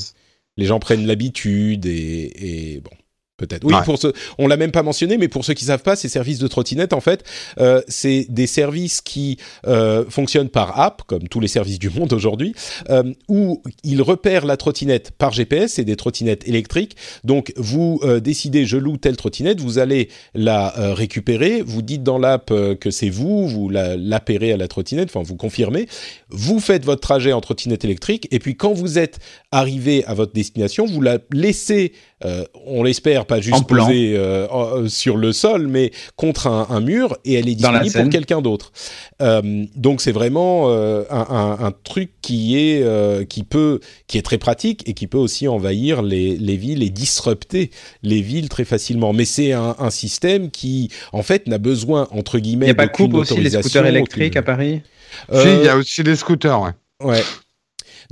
les 0.55 0.65
gens 0.65 0.77
prennent 0.80 1.07
l'habitude 1.07 1.88
et, 1.88 2.76
et 2.76 2.80
bon. 2.81 2.91
Peut-être. 3.38 3.64
Oui, 3.65 3.73
Ouais. 3.73 3.81
pour 3.84 3.97
ceux, 3.97 4.14
on 4.38 4.47
l'a 4.47 4.57
même 4.57 4.72
pas 4.72 4.84
mentionné, 4.84 5.18
mais 5.18 5.27
pour 5.27 5.43
ceux 5.43 5.55
qui 5.55 5.65
savent 5.65 5.81
pas, 5.81 5.95
ces 5.95 6.07
services 6.07 6.38
de 6.38 6.47
trottinette, 6.47 6.93
en 6.93 7.01
fait, 7.01 7.23
euh, 7.60 7.81
c'est 7.88 8.27
des 8.30 8.45
services 8.45 9.01
qui 9.01 9.38
euh, 9.65 10.05
fonctionnent 10.07 10.49
par 10.49 10.80
app, 10.80 11.01
comme 11.07 11.27
tous 11.27 11.39
les 11.39 11.47
services 11.47 11.80
du 11.80 11.89
monde 11.89 12.14
aujourd'hui, 12.14 12.53
euh, 12.91 13.01
où 13.27 13.64
ils 13.84 14.03
repèrent 14.03 14.45
la 14.45 14.55
trottinette 14.55 15.11
par 15.18 15.31
GPS, 15.34 15.73
c'est 15.73 15.84
des 15.84 15.95
trottinettes 15.95 16.47
électriques. 16.47 16.95
Donc, 17.23 17.53
vous 17.57 17.99
euh, 18.03 18.19
décidez, 18.19 18.68
je 18.68 18.77
loue 18.77 18.97
telle 18.97 19.18
trottinette, 19.18 19.60
vous 19.60 19.80
allez 19.80 20.10
la 20.35 20.77
euh, 20.77 20.93
récupérer, 20.93 21.64
vous 21.65 21.81
dites 21.81 22.03
dans 22.03 22.19
l'app 22.19 22.51
euh, 22.51 22.76
que 22.76 22.91
c'est 22.91 23.10
vous, 23.10 23.47
vous 23.47 23.68
la- 23.68 23.97
l'appérez 23.97 24.53
à 24.53 24.57
la 24.57 24.68
trottinette, 24.68 25.10
enfin, 25.10 25.23
vous 25.23 25.38
confirmez, 25.38 25.88
vous 26.30 26.60
faites 26.60 26.85
votre 26.85 27.01
trajet 27.01 27.34
en 27.34 27.41
trottinette 27.41 27.84
électrique, 27.84 28.27
et 28.30 28.38
puis 28.38 28.55
quand 28.55 28.73
vous 28.73 28.99
êtes 28.99 29.18
arrivé 29.51 30.05
à 30.05 30.14
votre 30.14 30.34
destination, 30.34 30.85
vous 30.85 31.01
la 31.01 31.18
laissez, 31.31 31.93
euh, 32.25 32.43
on 32.65 32.83
l'espère, 32.83 33.25
pas 33.25 33.41
juste 33.41 33.57
posée 33.85 34.13
euh, 34.15 34.47
euh, 34.51 34.87
sur 34.87 35.17
le 35.17 35.33
sol, 35.33 35.67
mais 35.67 35.91
contre 36.15 36.47
un, 36.47 36.67
un 36.69 36.79
mur, 36.79 37.17
et 37.25 37.33
elle 37.33 37.49
est 37.49 37.55
disponible 37.55 37.83
pour 38.03 38.09
quelqu'un 38.11 38.41
d'autre. 38.41 38.71
Euh, 39.21 39.65
donc 39.75 40.01
c'est 40.01 40.11
vraiment 40.11 40.65
euh, 40.69 41.03
un, 41.09 41.25
un- 41.29 41.65
un 41.65 41.71
truc 41.83 42.11
qui 42.21 42.57
est 42.57 42.81
euh, 42.83 43.25
qui 43.25 43.43
peut 43.43 43.79
qui 44.07 44.17
est 44.17 44.21
très 44.21 44.37
pratique 44.37 44.87
et 44.87 44.93
qui 44.93 45.07
peut 45.07 45.17
aussi 45.17 45.47
envahir 45.47 46.01
les, 46.01 46.37
les 46.37 46.57
villes 46.57 46.83
et 46.83 46.89
disrupter 46.89 47.71
les 48.03 48.21
villes 48.21 48.49
très 48.49 48.65
facilement. 48.65 49.13
Mais 49.13 49.25
c'est 49.25 49.51
un, 49.53 49.75
un 49.79 49.89
système 49.89 50.49
qui 50.51 50.89
en 51.11 51.23
fait 51.23 51.47
n'a 51.47 51.57
besoin 51.57 52.07
entre 52.11 52.37
Il 52.37 52.41
guillemets 52.41 52.65
n'y 52.65 52.71
a 52.71 52.75
pas 52.75 52.87
de 52.87 52.91
coupe 52.91 53.13
aussi 53.15 53.39
les 53.41 53.49
scooters 53.49 53.85
électriques 53.85 54.27
aucune- 54.27 54.39
à 54.39 54.43
Paris? 54.43 54.81
Si 55.31 55.47
il 55.59 55.65
y 55.65 55.67
a 55.67 55.77
aussi 55.77 56.03
les 56.03 56.15
scooters 56.15 56.61
ouais 56.61 56.71
Ouais. 57.03 57.21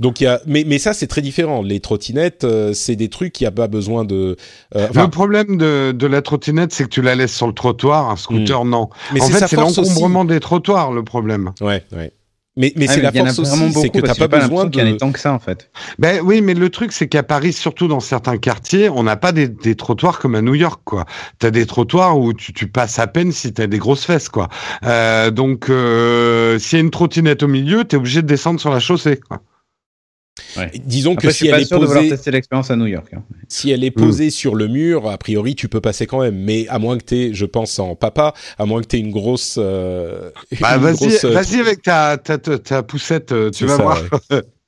Donc 0.00 0.20
il 0.20 0.24
y 0.24 0.26
a, 0.26 0.40
mais 0.46 0.64
mais 0.66 0.78
ça 0.78 0.92
c'est 0.92 1.06
très 1.06 1.20
différent. 1.22 1.62
Les 1.62 1.80
trottinettes, 1.80 2.44
euh, 2.44 2.72
c'est 2.72 2.96
des 2.96 3.08
trucs 3.08 3.32
qui 3.32 3.46
a 3.46 3.50
pas 3.50 3.68
besoin 3.68 4.04
de. 4.04 4.36
euh, 4.76 4.88
le 4.94 5.08
problème 5.08 5.56
de, 5.56 5.92
de 5.92 6.06
la 6.06 6.22
trottinette, 6.22 6.72
c'est 6.72 6.84
que 6.84 6.88
tu 6.88 7.02
la 7.02 7.14
laisses 7.14 7.34
sur 7.34 7.46
le 7.46 7.54
trottoir, 7.54 8.10
un 8.10 8.16
scooter, 8.16 8.64
non. 8.64 8.88
mais 9.12 9.20
en 9.22 9.26
c'est 9.26 9.32
fait, 9.32 9.46
c'est 9.48 9.56
l'encombrement 9.56 10.24
des 10.24 10.40
trottoirs, 10.40 10.92
le 10.92 11.02
problème. 11.04 11.52
Ouais, 11.60 11.84
ouais. 11.92 12.12
Mais 12.54 12.70
mais 12.76 12.84
Ah, 12.86 12.92
c'est 12.92 13.00
la 13.00 13.12
force 13.12 13.40
vraiment 13.40 13.68
aussi, 13.68 13.80
c'est 13.80 13.88
que 13.88 14.00
t'as 14.00 14.14
pas 14.14 14.24
j'ai 14.24 14.28
besoin 14.28 14.64
l'impression 14.64 14.70
qu'il 14.70 14.80
y 14.80 14.82
en 14.84 14.90
de. 14.90 14.94
ait 14.94 14.98
tant 14.98 15.10
que 15.10 15.18
ça 15.18 15.32
en 15.32 15.38
fait. 15.38 15.70
Ben 15.98 16.20
oui, 16.22 16.42
mais 16.42 16.52
le 16.52 16.68
truc, 16.68 16.92
c'est 16.92 17.08
qu'à 17.08 17.22
Paris, 17.22 17.54
surtout 17.54 17.88
dans 17.88 18.00
certains 18.00 18.36
quartiers, 18.36 18.90
on 18.90 19.02
n'a 19.04 19.16
pas 19.16 19.32
des, 19.32 19.48
des 19.48 19.74
trottoirs 19.74 20.18
comme 20.18 20.34
à 20.34 20.42
New 20.42 20.54
York, 20.54 20.82
quoi. 20.84 21.06
T'as 21.38 21.50
des 21.50 21.64
trottoirs 21.64 22.18
où 22.18 22.34
tu, 22.34 22.52
tu 22.52 22.66
passes 22.66 22.98
à 22.98 23.06
peine 23.06 23.32
si 23.32 23.54
t'as 23.54 23.66
des 23.66 23.78
grosses 23.78 24.04
fesses, 24.04 24.28
quoi. 24.28 24.50
Euh, 24.84 25.30
donc, 25.30 25.70
euh, 25.70 26.58
s'il 26.58 26.76
y 26.78 26.80
a 26.82 26.84
une 26.84 26.90
trottinette 26.90 27.42
au 27.42 27.48
milieu, 27.48 27.84
t'es 27.84 27.96
obligé 27.96 28.20
de 28.20 28.26
descendre 28.26 28.60
sur 28.60 28.68
la 28.70 28.80
chaussée, 28.80 29.18
quoi. 29.26 29.40
Disons 30.84 31.12
Après, 31.12 31.28
que 31.28 31.30
je 31.30 31.36
suis 31.36 31.46
si 31.46 31.50
pas 31.50 31.56
elle 31.56 31.62
est 31.62 31.66
sûr 31.66 31.78
de 31.78 31.84
vouloir 31.86 32.02
posée, 32.02 32.14
tester 32.16 32.30
l'expérience 32.30 32.70
à 32.70 32.76
New 32.76 32.86
York. 32.86 33.06
hein. 33.14 33.22
si 33.48 33.70
elle 33.70 33.84
est 33.84 33.90
posée 33.90 34.30
sur 34.30 34.54
le 34.54 34.66
mur, 34.66 35.08
a 35.10 35.18
priori 35.18 35.54
tu 35.54 35.68
peux 35.68 35.80
passer 35.80 36.06
quand 36.06 36.20
même. 36.20 36.36
Mais 36.36 36.66
à 36.68 36.78
moins 36.78 36.96
que 36.98 37.04
t'aies, 37.04 37.30
je 37.34 37.44
pense 37.44 37.78
en 37.78 37.94
papa, 37.96 38.32
à 38.58 38.64
moins 38.64 38.80
que 38.80 38.86
t'aies 38.86 38.98
une 38.98 39.10
grosse. 39.12 39.56
euh, 39.58 40.30
Bah, 40.60 40.76
une 40.76 40.82
vas-y, 40.82 40.96
grosse, 40.96 41.24
euh, 41.24 41.30
vas-y 41.32 41.60
avec 41.60 41.82
ta, 41.82 42.16
ta, 42.16 42.38
ta, 42.38 42.58
ta 42.58 42.82
poussette, 42.82 43.32
euh, 43.32 43.50
tu 43.50 43.66
vas 43.66 43.76
ça, 43.76 43.82
voir. 43.82 44.02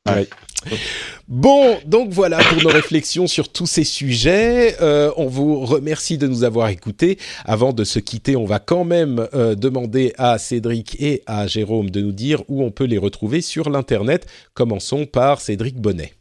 Ouais. 0.07 0.29
Bon, 1.27 1.79
donc 1.87 2.11
voilà 2.11 2.39
pour 2.39 2.63
nos 2.63 2.69
réflexions 2.69 3.27
sur 3.27 3.49
tous 3.49 3.67
ces 3.67 3.85
sujets. 3.85 4.77
Euh, 4.83 5.11
on 5.17 5.27
vous 5.27 5.61
remercie 5.65 6.19
de 6.19 6.27
nous 6.27 6.45
avoir 6.45 6.69
écoutés. 6.69 7.19
Avant 7.47 7.73
de 7.73 7.83
se 7.83 7.99
quitter, 7.99 8.37
on 8.37 8.45
va 8.45 8.59
quand 8.59 8.85
même 8.85 9.27
euh, 9.33 9.55
demander 9.55 10.13
à 10.19 10.37
Cédric 10.37 11.01
et 11.01 11.23
à 11.27 11.47
Jérôme 11.47 11.89
de 11.89 12.03
nous 12.03 12.13
dire 12.13 12.43
où 12.49 12.63
on 12.63 12.71
peut 12.71 12.85
les 12.85 12.99
retrouver 12.99 13.41
sur 13.41 13.71
l'internet. 13.71 14.27
Commençons 14.53 15.07
par 15.07 15.41
Cédric 15.41 15.81
Bonnet. 15.81 16.13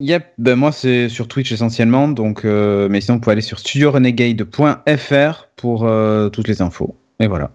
Yep, 0.00 0.26
ben 0.38 0.54
moi 0.56 0.72
c'est 0.72 1.08
sur 1.08 1.26
Twitch 1.26 1.50
essentiellement, 1.50 2.06
donc 2.08 2.44
euh, 2.44 2.88
mais 2.88 3.00
sinon 3.00 3.16
vous 3.16 3.20
pouvez 3.20 3.32
aller 3.32 3.42
sur 3.42 3.58
studiorenegade.fr 3.58 5.48
pour 5.56 5.90
toutes 6.32 6.48
les 6.48 6.62
infos. 6.62 6.96
Et 7.20 7.26
voilà. 7.26 7.50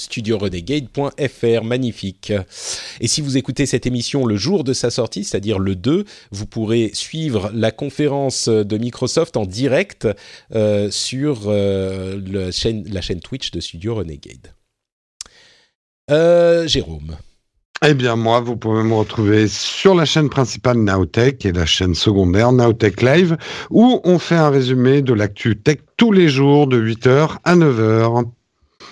studiorenegade.fr, 0.00 1.64
magnifique. 1.64 2.32
Et 3.00 3.08
si 3.08 3.20
vous 3.20 3.36
écoutez 3.36 3.66
cette 3.66 3.86
émission 3.86 4.26
le 4.26 4.36
jour 4.36 4.62
de 4.62 4.72
sa 4.72 4.90
sortie, 4.90 5.24
c'est-à-dire 5.24 5.58
le 5.58 5.74
2, 5.74 6.04
vous 6.30 6.46
pourrez 6.46 6.90
suivre 6.94 7.50
la 7.52 7.72
conférence 7.72 8.48
de 8.48 8.78
Microsoft 8.78 9.36
en 9.36 9.44
direct 9.44 10.06
euh, 10.54 10.88
sur 10.90 11.42
euh, 11.46 12.20
la 12.24 13.00
chaîne 13.00 13.20
Twitch 13.20 13.50
de 13.50 13.60
Studio 13.60 13.96
Renegade. 13.96 14.54
Euh, 16.10 16.66
Jérôme. 16.68 17.16
Eh 17.86 17.94
bien, 17.94 18.16
moi, 18.16 18.40
vous 18.40 18.56
pouvez 18.56 18.82
me 18.82 18.94
retrouver 18.94 19.46
sur 19.46 19.94
la 19.94 20.04
chaîne 20.04 20.30
principale 20.30 20.78
Nowtech 20.78 21.44
et 21.44 21.52
la 21.52 21.66
chaîne 21.66 21.94
secondaire 21.94 22.50
Nowtech 22.50 23.02
Live, 23.02 23.36
où 23.70 24.00
on 24.04 24.18
fait 24.18 24.34
un 24.36 24.50
résumé 24.50 25.02
de 25.02 25.12
l'actu 25.12 25.60
tech 25.60 25.78
tous 25.96 26.10
les 26.10 26.28
jours 26.28 26.66
de 26.66 26.80
8h 26.80 27.38
à 27.44 27.56
9h. 27.56 28.26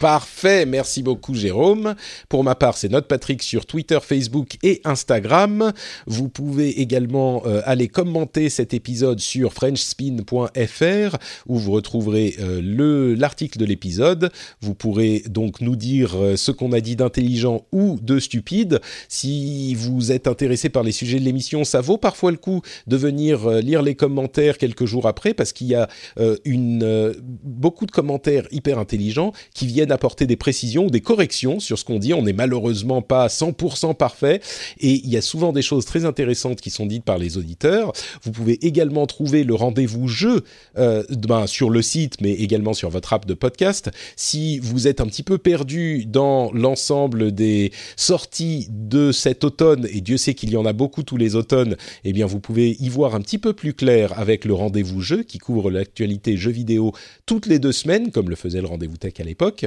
Parfait, 0.01 0.67
merci 0.67 1.03
beaucoup 1.03 1.35
Jérôme. 1.35 1.95
Pour 2.29 2.45
ma 2.45 2.55
part, 2.55 2.77
c'est 2.77 2.91
Note 2.91 3.09
Patrick 3.09 3.43
sur 3.43 3.65
Twitter, 3.65 3.99
Facebook 4.03 4.59
et 4.63 4.83
Instagram. 4.85 5.73
Vous 6.07 6.29
pouvez 6.29 6.83
également 6.83 7.43
euh, 7.47 7.63
aller 7.65 7.89
commenter 7.89 8.51
cet 8.51 8.75
épisode 8.75 9.21
sur 9.21 9.55
frenchspin.fr 9.55 11.17
où 11.47 11.59
vous 11.59 11.73
retrouverez 11.73 12.37
euh, 12.41 12.61
le 12.63 13.15
l'article 13.15 13.59
de 13.59 13.65
l'épisode. 13.65 14.31
Vous 14.61 14.75
pourrez 14.75 15.23
donc 15.31 15.63
nous 15.63 15.77
dire 15.77 16.15
euh, 16.15 16.37
ce 16.37 16.51
qu'on 16.51 16.73
a 16.73 16.83
dit 16.83 16.97
d'intelligent 16.97 17.65
ou 17.73 17.99
de 18.03 18.19
stupide. 18.19 18.83
Si 19.09 19.75
vous 19.77 20.13
êtes 20.13 20.27
intéressé 20.27 20.69
par 20.69 20.83
les 20.83 20.93
sujets 20.93 21.19
de 21.19 21.25
l'émission, 21.25 21.65
ça 21.65 21.81
vaut 21.81 21.97
parfois 21.97 22.33
le 22.33 22.37
coup 22.37 22.61
de 22.87 22.99
venir 22.99 23.49
lire 23.49 23.81
les 23.81 23.95
commentaires 23.95 24.59
quelques 24.59 24.85
jours 24.85 25.07
après 25.07 25.33
parce 25.33 25.55
qu'il 25.55 25.69
y 25.69 25.75
a 25.75 25.89
une 26.45 27.15
beaucoup 27.43 27.87
de 27.87 27.91
commentaires 27.91 28.47
hyper 28.51 28.79
intelligents 28.79 29.33
qui 29.55 29.67
viennent 29.67 29.86
apporter 29.93 30.27
des 30.27 30.37
précisions 30.37 30.87
ou 30.87 30.91
des 30.91 31.01
corrections 31.01 31.61
sur 31.61 31.79
ce 31.79 31.85
qu'on 31.85 31.99
dit. 31.99 32.15
On 32.15 32.23
n'est 32.23 32.33
malheureusement 32.33 33.03
pas 33.03 33.27
100% 33.29 33.95
parfait 33.95 34.41
et 34.79 34.93
il 34.93 35.09
y 35.09 35.17
a 35.17 35.23
souvent 35.23 35.53
des 35.53 35.63
choses 35.63 35.85
très 35.85 36.05
intéressantes 36.05 36.61
qui 36.61 36.71
sont 36.71 36.87
dites 36.87 37.05
par 37.05 37.19
les 37.19 37.39
auditeurs. 37.39 37.93
Vous 38.23 38.33
pouvez 38.33 38.65
également 38.67 39.07
trouver 39.07 39.45
le 39.45 39.55
rendez-vous 39.55 40.09
jeu 40.09 40.43
euh, 40.79 41.05
ben, 41.11 41.47
sur 41.47 41.71
le 41.71 41.83
site, 41.83 42.21
mais 42.21 42.33
également 42.33 42.75
sur 42.75 42.91
votre 42.91 43.13
app 43.13 43.27
de 43.27 43.35
podcast. 43.35 43.91
Si 44.17 44.59
vous 44.59 44.89
êtes 44.89 45.01
un 45.01 45.07
petit 45.07 45.23
peu 45.23 45.39
perdu 45.39 46.05
dans 46.07 46.51
l'ensemble 46.53 47.33
des 47.33 47.73
sorties 47.97 48.69
de 48.71 49.13
cet 49.13 49.45
automne, 49.45 49.87
et 49.93 50.01
Dieu 50.01 50.17
sait 50.17 50.35
qu'il 50.35 50.51
y 50.51 50.57
en 50.57 50.67
a 50.67 50.73
beaucoup 50.73 51.03
tous 51.03 51.17
les 51.17 51.35
automnes, 51.35 51.77
eh 52.05 52.13
bien 52.13 52.27
vous 52.27 52.41
pouvez 52.41 52.77
y 52.81 52.89
voir 52.89 53.15
un 53.15 53.21
petit 53.21 53.39
peu 53.39 53.53
plus 53.53 53.75
clair 53.75 54.19
avec 54.19 54.45
le 54.45 54.55
rendez-vous 54.55 55.01
jeu 55.01 55.23
qui 55.23 55.39
couvre 55.39 55.71
l'actualité 55.71 56.37
jeux 56.37 56.51
vidéo 56.51 56.93
toutes 57.27 57.47
les 57.47 57.59
deux 57.59 57.73
semaines, 57.73 58.11
comme 58.11 58.31
le 58.31 58.37
faisait 58.37 58.61
le 58.61 58.67
rendez-vous 58.67 58.97
tech 58.97 59.15
à 59.19 59.25
l'époque. 59.25 59.67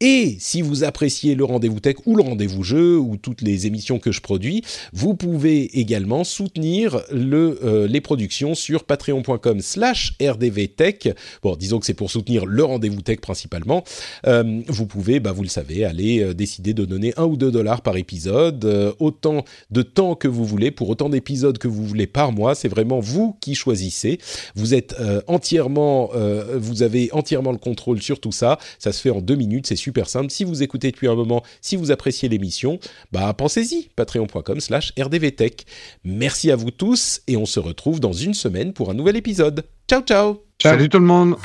Et 0.00 0.36
si 0.40 0.60
vous 0.60 0.82
appréciez 0.82 1.36
le 1.36 1.44
rendez-vous 1.44 1.78
tech 1.78 1.96
ou 2.04 2.16
le 2.16 2.22
rendez-vous 2.24 2.64
jeu 2.64 2.98
ou 2.98 3.16
toutes 3.16 3.42
les 3.42 3.68
émissions 3.68 4.00
que 4.00 4.10
je 4.10 4.20
produis, 4.20 4.62
vous 4.92 5.14
pouvez 5.14 5.78
également 5.78 6.24
soutenir 6.24 7.00
euh, 7.12 7.86
les 7.86 8.00
productions 8.00 8.56
sur 8.56 8.84
patreon.com 8.84 9.60
slash 9.60 10.14
rdvtech. 10.20 11.10
Bon, 11.44 11.54
disons 11.54 11.78
que 11.78 11.86
c'est 11.86 11.94
pour 11.94 12.10
soutenir 12.10 12.44
le 12.44 12.64
rendez-vous 12.64 13.02
tech 13.02 13.20
principalement. 13.20 13.84
Euh, 14.26 14.62
vous 14.66 14.86
pouvez, 14.86 15.20
bah, 15.20 15.30
vous 15.30 15.44
le 15.44 15.48
savez, 15.48 15.84
aller 15.84 16.20
euh, 16.20 16.34
décider 16.34 16.74
de 16.74 16.84
donner 16.84 17.14
un 17.16 17.26
ou 17.26 17.36
deux 17.36 17.52
dollars 17.52 17.80
par 17.80 17.96
épisode, 17.96 18.94
autant 18.98 19.44
de 19.70 19.82
temps 19.82 20.16
que 20.16 20.26
vous 20.26 20.44
voulez, 20.44 20.72
pour 20.72 20.88
autant 20.88 21.08
d'épisodes 21.08 21.56
que 21.56 21.68
vous 21.68 21.84
voulez 21.84 22.08
par 22.08 22.32
mois. 22.32 22.56
C'est 22.56 22.68
vraiment 22.68 22.98
vous 22.98 23.36
qui 23.40 23.54
choisissez. 23.54 24.18
Vous 24.56 24.74
êtes 24.74 24.96
entièrement, 25.28 26.10
vous 26.56 26.82
avez 26.82 27.10
entièrement 27.12 27.52
le 27.52 27.58
contrôle 27.58 28.02
sur 28.02 28.20
tout 28.20 28.32
ça. 28.32 28.58
Ça 28.78 28.92
se 28.92 29.00
fait 29.00 29.10
en 29.10 29.20
deux 29.20 29.36
minutes, 29.36 29.66
super 29.84 30.08
simple. 30.08 30.30
Si 30.30 30.44
vous 30.44 30.62
écoutez 30.62 30.90
depuis 30.90 31.08
un 31.08 31.14
moment, 31.14 31.42
si 31.60 31.76
vous 31.76 31.90
appréciez 31.90 32.28
l'émission, 32.28 32.78
bah 33.12 33.32
pensez-y, 33.34 33.90
patreon.com 33.96 34.60
slash 34.60 34.92
rdvtech. 34.98 35.66
Merci 36.04 36.50
à 36.50 36.56
vous 36.56 36.70
tous 36.70 37.20
et 37.26 37.36
on 37.36 37.46
se 37.46 37.60
retrouve 37.60 38.00
dans 38.00 38.12
une 38.12 38.34
semaine 38.34 38.72
pour 38.72 38.90
un 38.90 38.94
nouvel 38.94 39.16
épisode. 39.16 39.64
Ciao 39.88 40.00
ciao 40.00 40.42
Salut 40.62 40.88
tout 40.88 40.98
le 40.98 41.06
monde. 41.06 41.36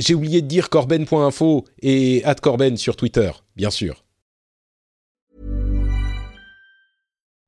J'ai 0.00 0.14
oublié 0.14 0.42
de 0.42 0.48
dire 0.48 0.70
corben.info 0.70 1.64
et 1.82 2.22
@corben 2.42 2.76
sur 2.76 2.96
Twitter, 2.96 3.30
bien 3.56 3.70
sûr. 3.70 4.02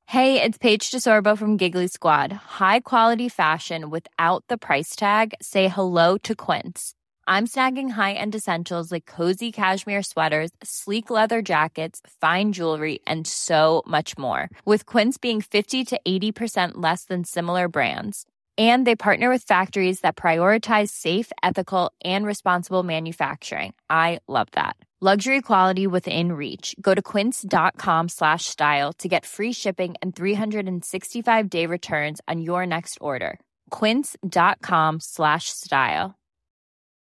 Hey, 0.06 0.42
it's 0.42 0.58
Paige 0.58 0.90
DeSorbo 0.90 1.38
from 1.38 1.56
Giggly 1.56 1.88
Squad. 1.88 2.32
High 2.60 2.80
quality 2.80 3.30
fashion 3.30 3.88
without 3.88 4.44
the 4.48 4.58
price 4.58 4.94
tag. 4.94 5.32
Say 5.40 5.68
hello 5.68 6.18
to 6.18 6.34
Quince. 6.34 6.92
I'm 7.26 7.46
snagging 7.46 7.90
high-end 7.90 8.34
essentials 8.34 8.92
like 8.92 9.06
cozy 9.06 9.50
cashmere 9.50 10.02
sweaters, 10.02 10.50
sleek 10.62 11.08
leather 11.08 11.40
jackets, 11.40 12.02
fine 12.20 12.52
jewelry, 12.52 12.98
and 13.06 13.26
so 13.26 13.82
much 13.86 14.18
more. 14.18 14.50
With 14.66 14.84
Quince 14.84 15.16
being 15.16 15.40
50 15.40 15.84
to 15.86 16.00
80% 16.06 16.72
less 16.74 17.04
than 17.04 17.24
similar 17.24 17.68
brands. 17.68 18.26
And 18.58 18.86
they 18.86 18.94
partner 18.94 19.30
with 19.30 19.44
factories 19.44 20.00
that 20.00 20.14
prioritize 20.14 20.90
safe, 20.90 21.32
ethical, 21.42 21.90
and 22.04 22.26
responsible 22.26 22.82
manufacturing. 22.82 23.72
I 23.88 24.20
love 24.28 24.48
that. 24.52 24.76
Luxury 25.00 25.40
quality 25.40 25.88
within 25.88 26.30
reach. 26.32 26.76
Go 26.80 26.94
to 26.94 27.02
quince.com 27.02 28.08
slash 28.08 28.44
style 28.44 28.92
to 28.98 29.08
get 29.08 29.26
free 29.26 29.52
shipping 29.52 29.96
and 30.00 30.14
365 30.14 31.50
day 31.50 31.66
returns 31.66 32.20
on 32.28 32.40
your 32.40 32.64
next 32.66 32.98
order. 33.00 33.40
Quince.com 33.70 35.00
slash 35.00 35.46
style. 35.48 36.14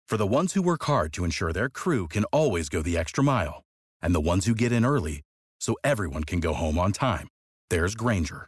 For 0.09 0.17
the 0.17 0.27
ones 0.27 0.53
who 0.53 0.61
work 0.61 0.83
hard 0.85 1.11
to 1.13 1.25
ensure 1.25 1.51
their 1.51 1.67
crew 1.67 2.07
can 2.07 2.23
always 2.25 2.69
go 2.69 2.81
the 2.81 2.97
extra 2.97 3.23
mile, 3.23 3.63
and 4.01 4.15
the 4.15 4.29
ones 4.29 4.45
who 4.45 4.55
get 4.55 4.71
in 4.71 4.85
early 4.85 5.21
so 5.59 5.75
everyone 5.83 6.23
can 6.23 6.39
go 6.39 6.53
home 6.53 6.79
on 6.79 6.93
time, 6.93 7.27
there's 7.69 7.93
Granger, 7.93 8.47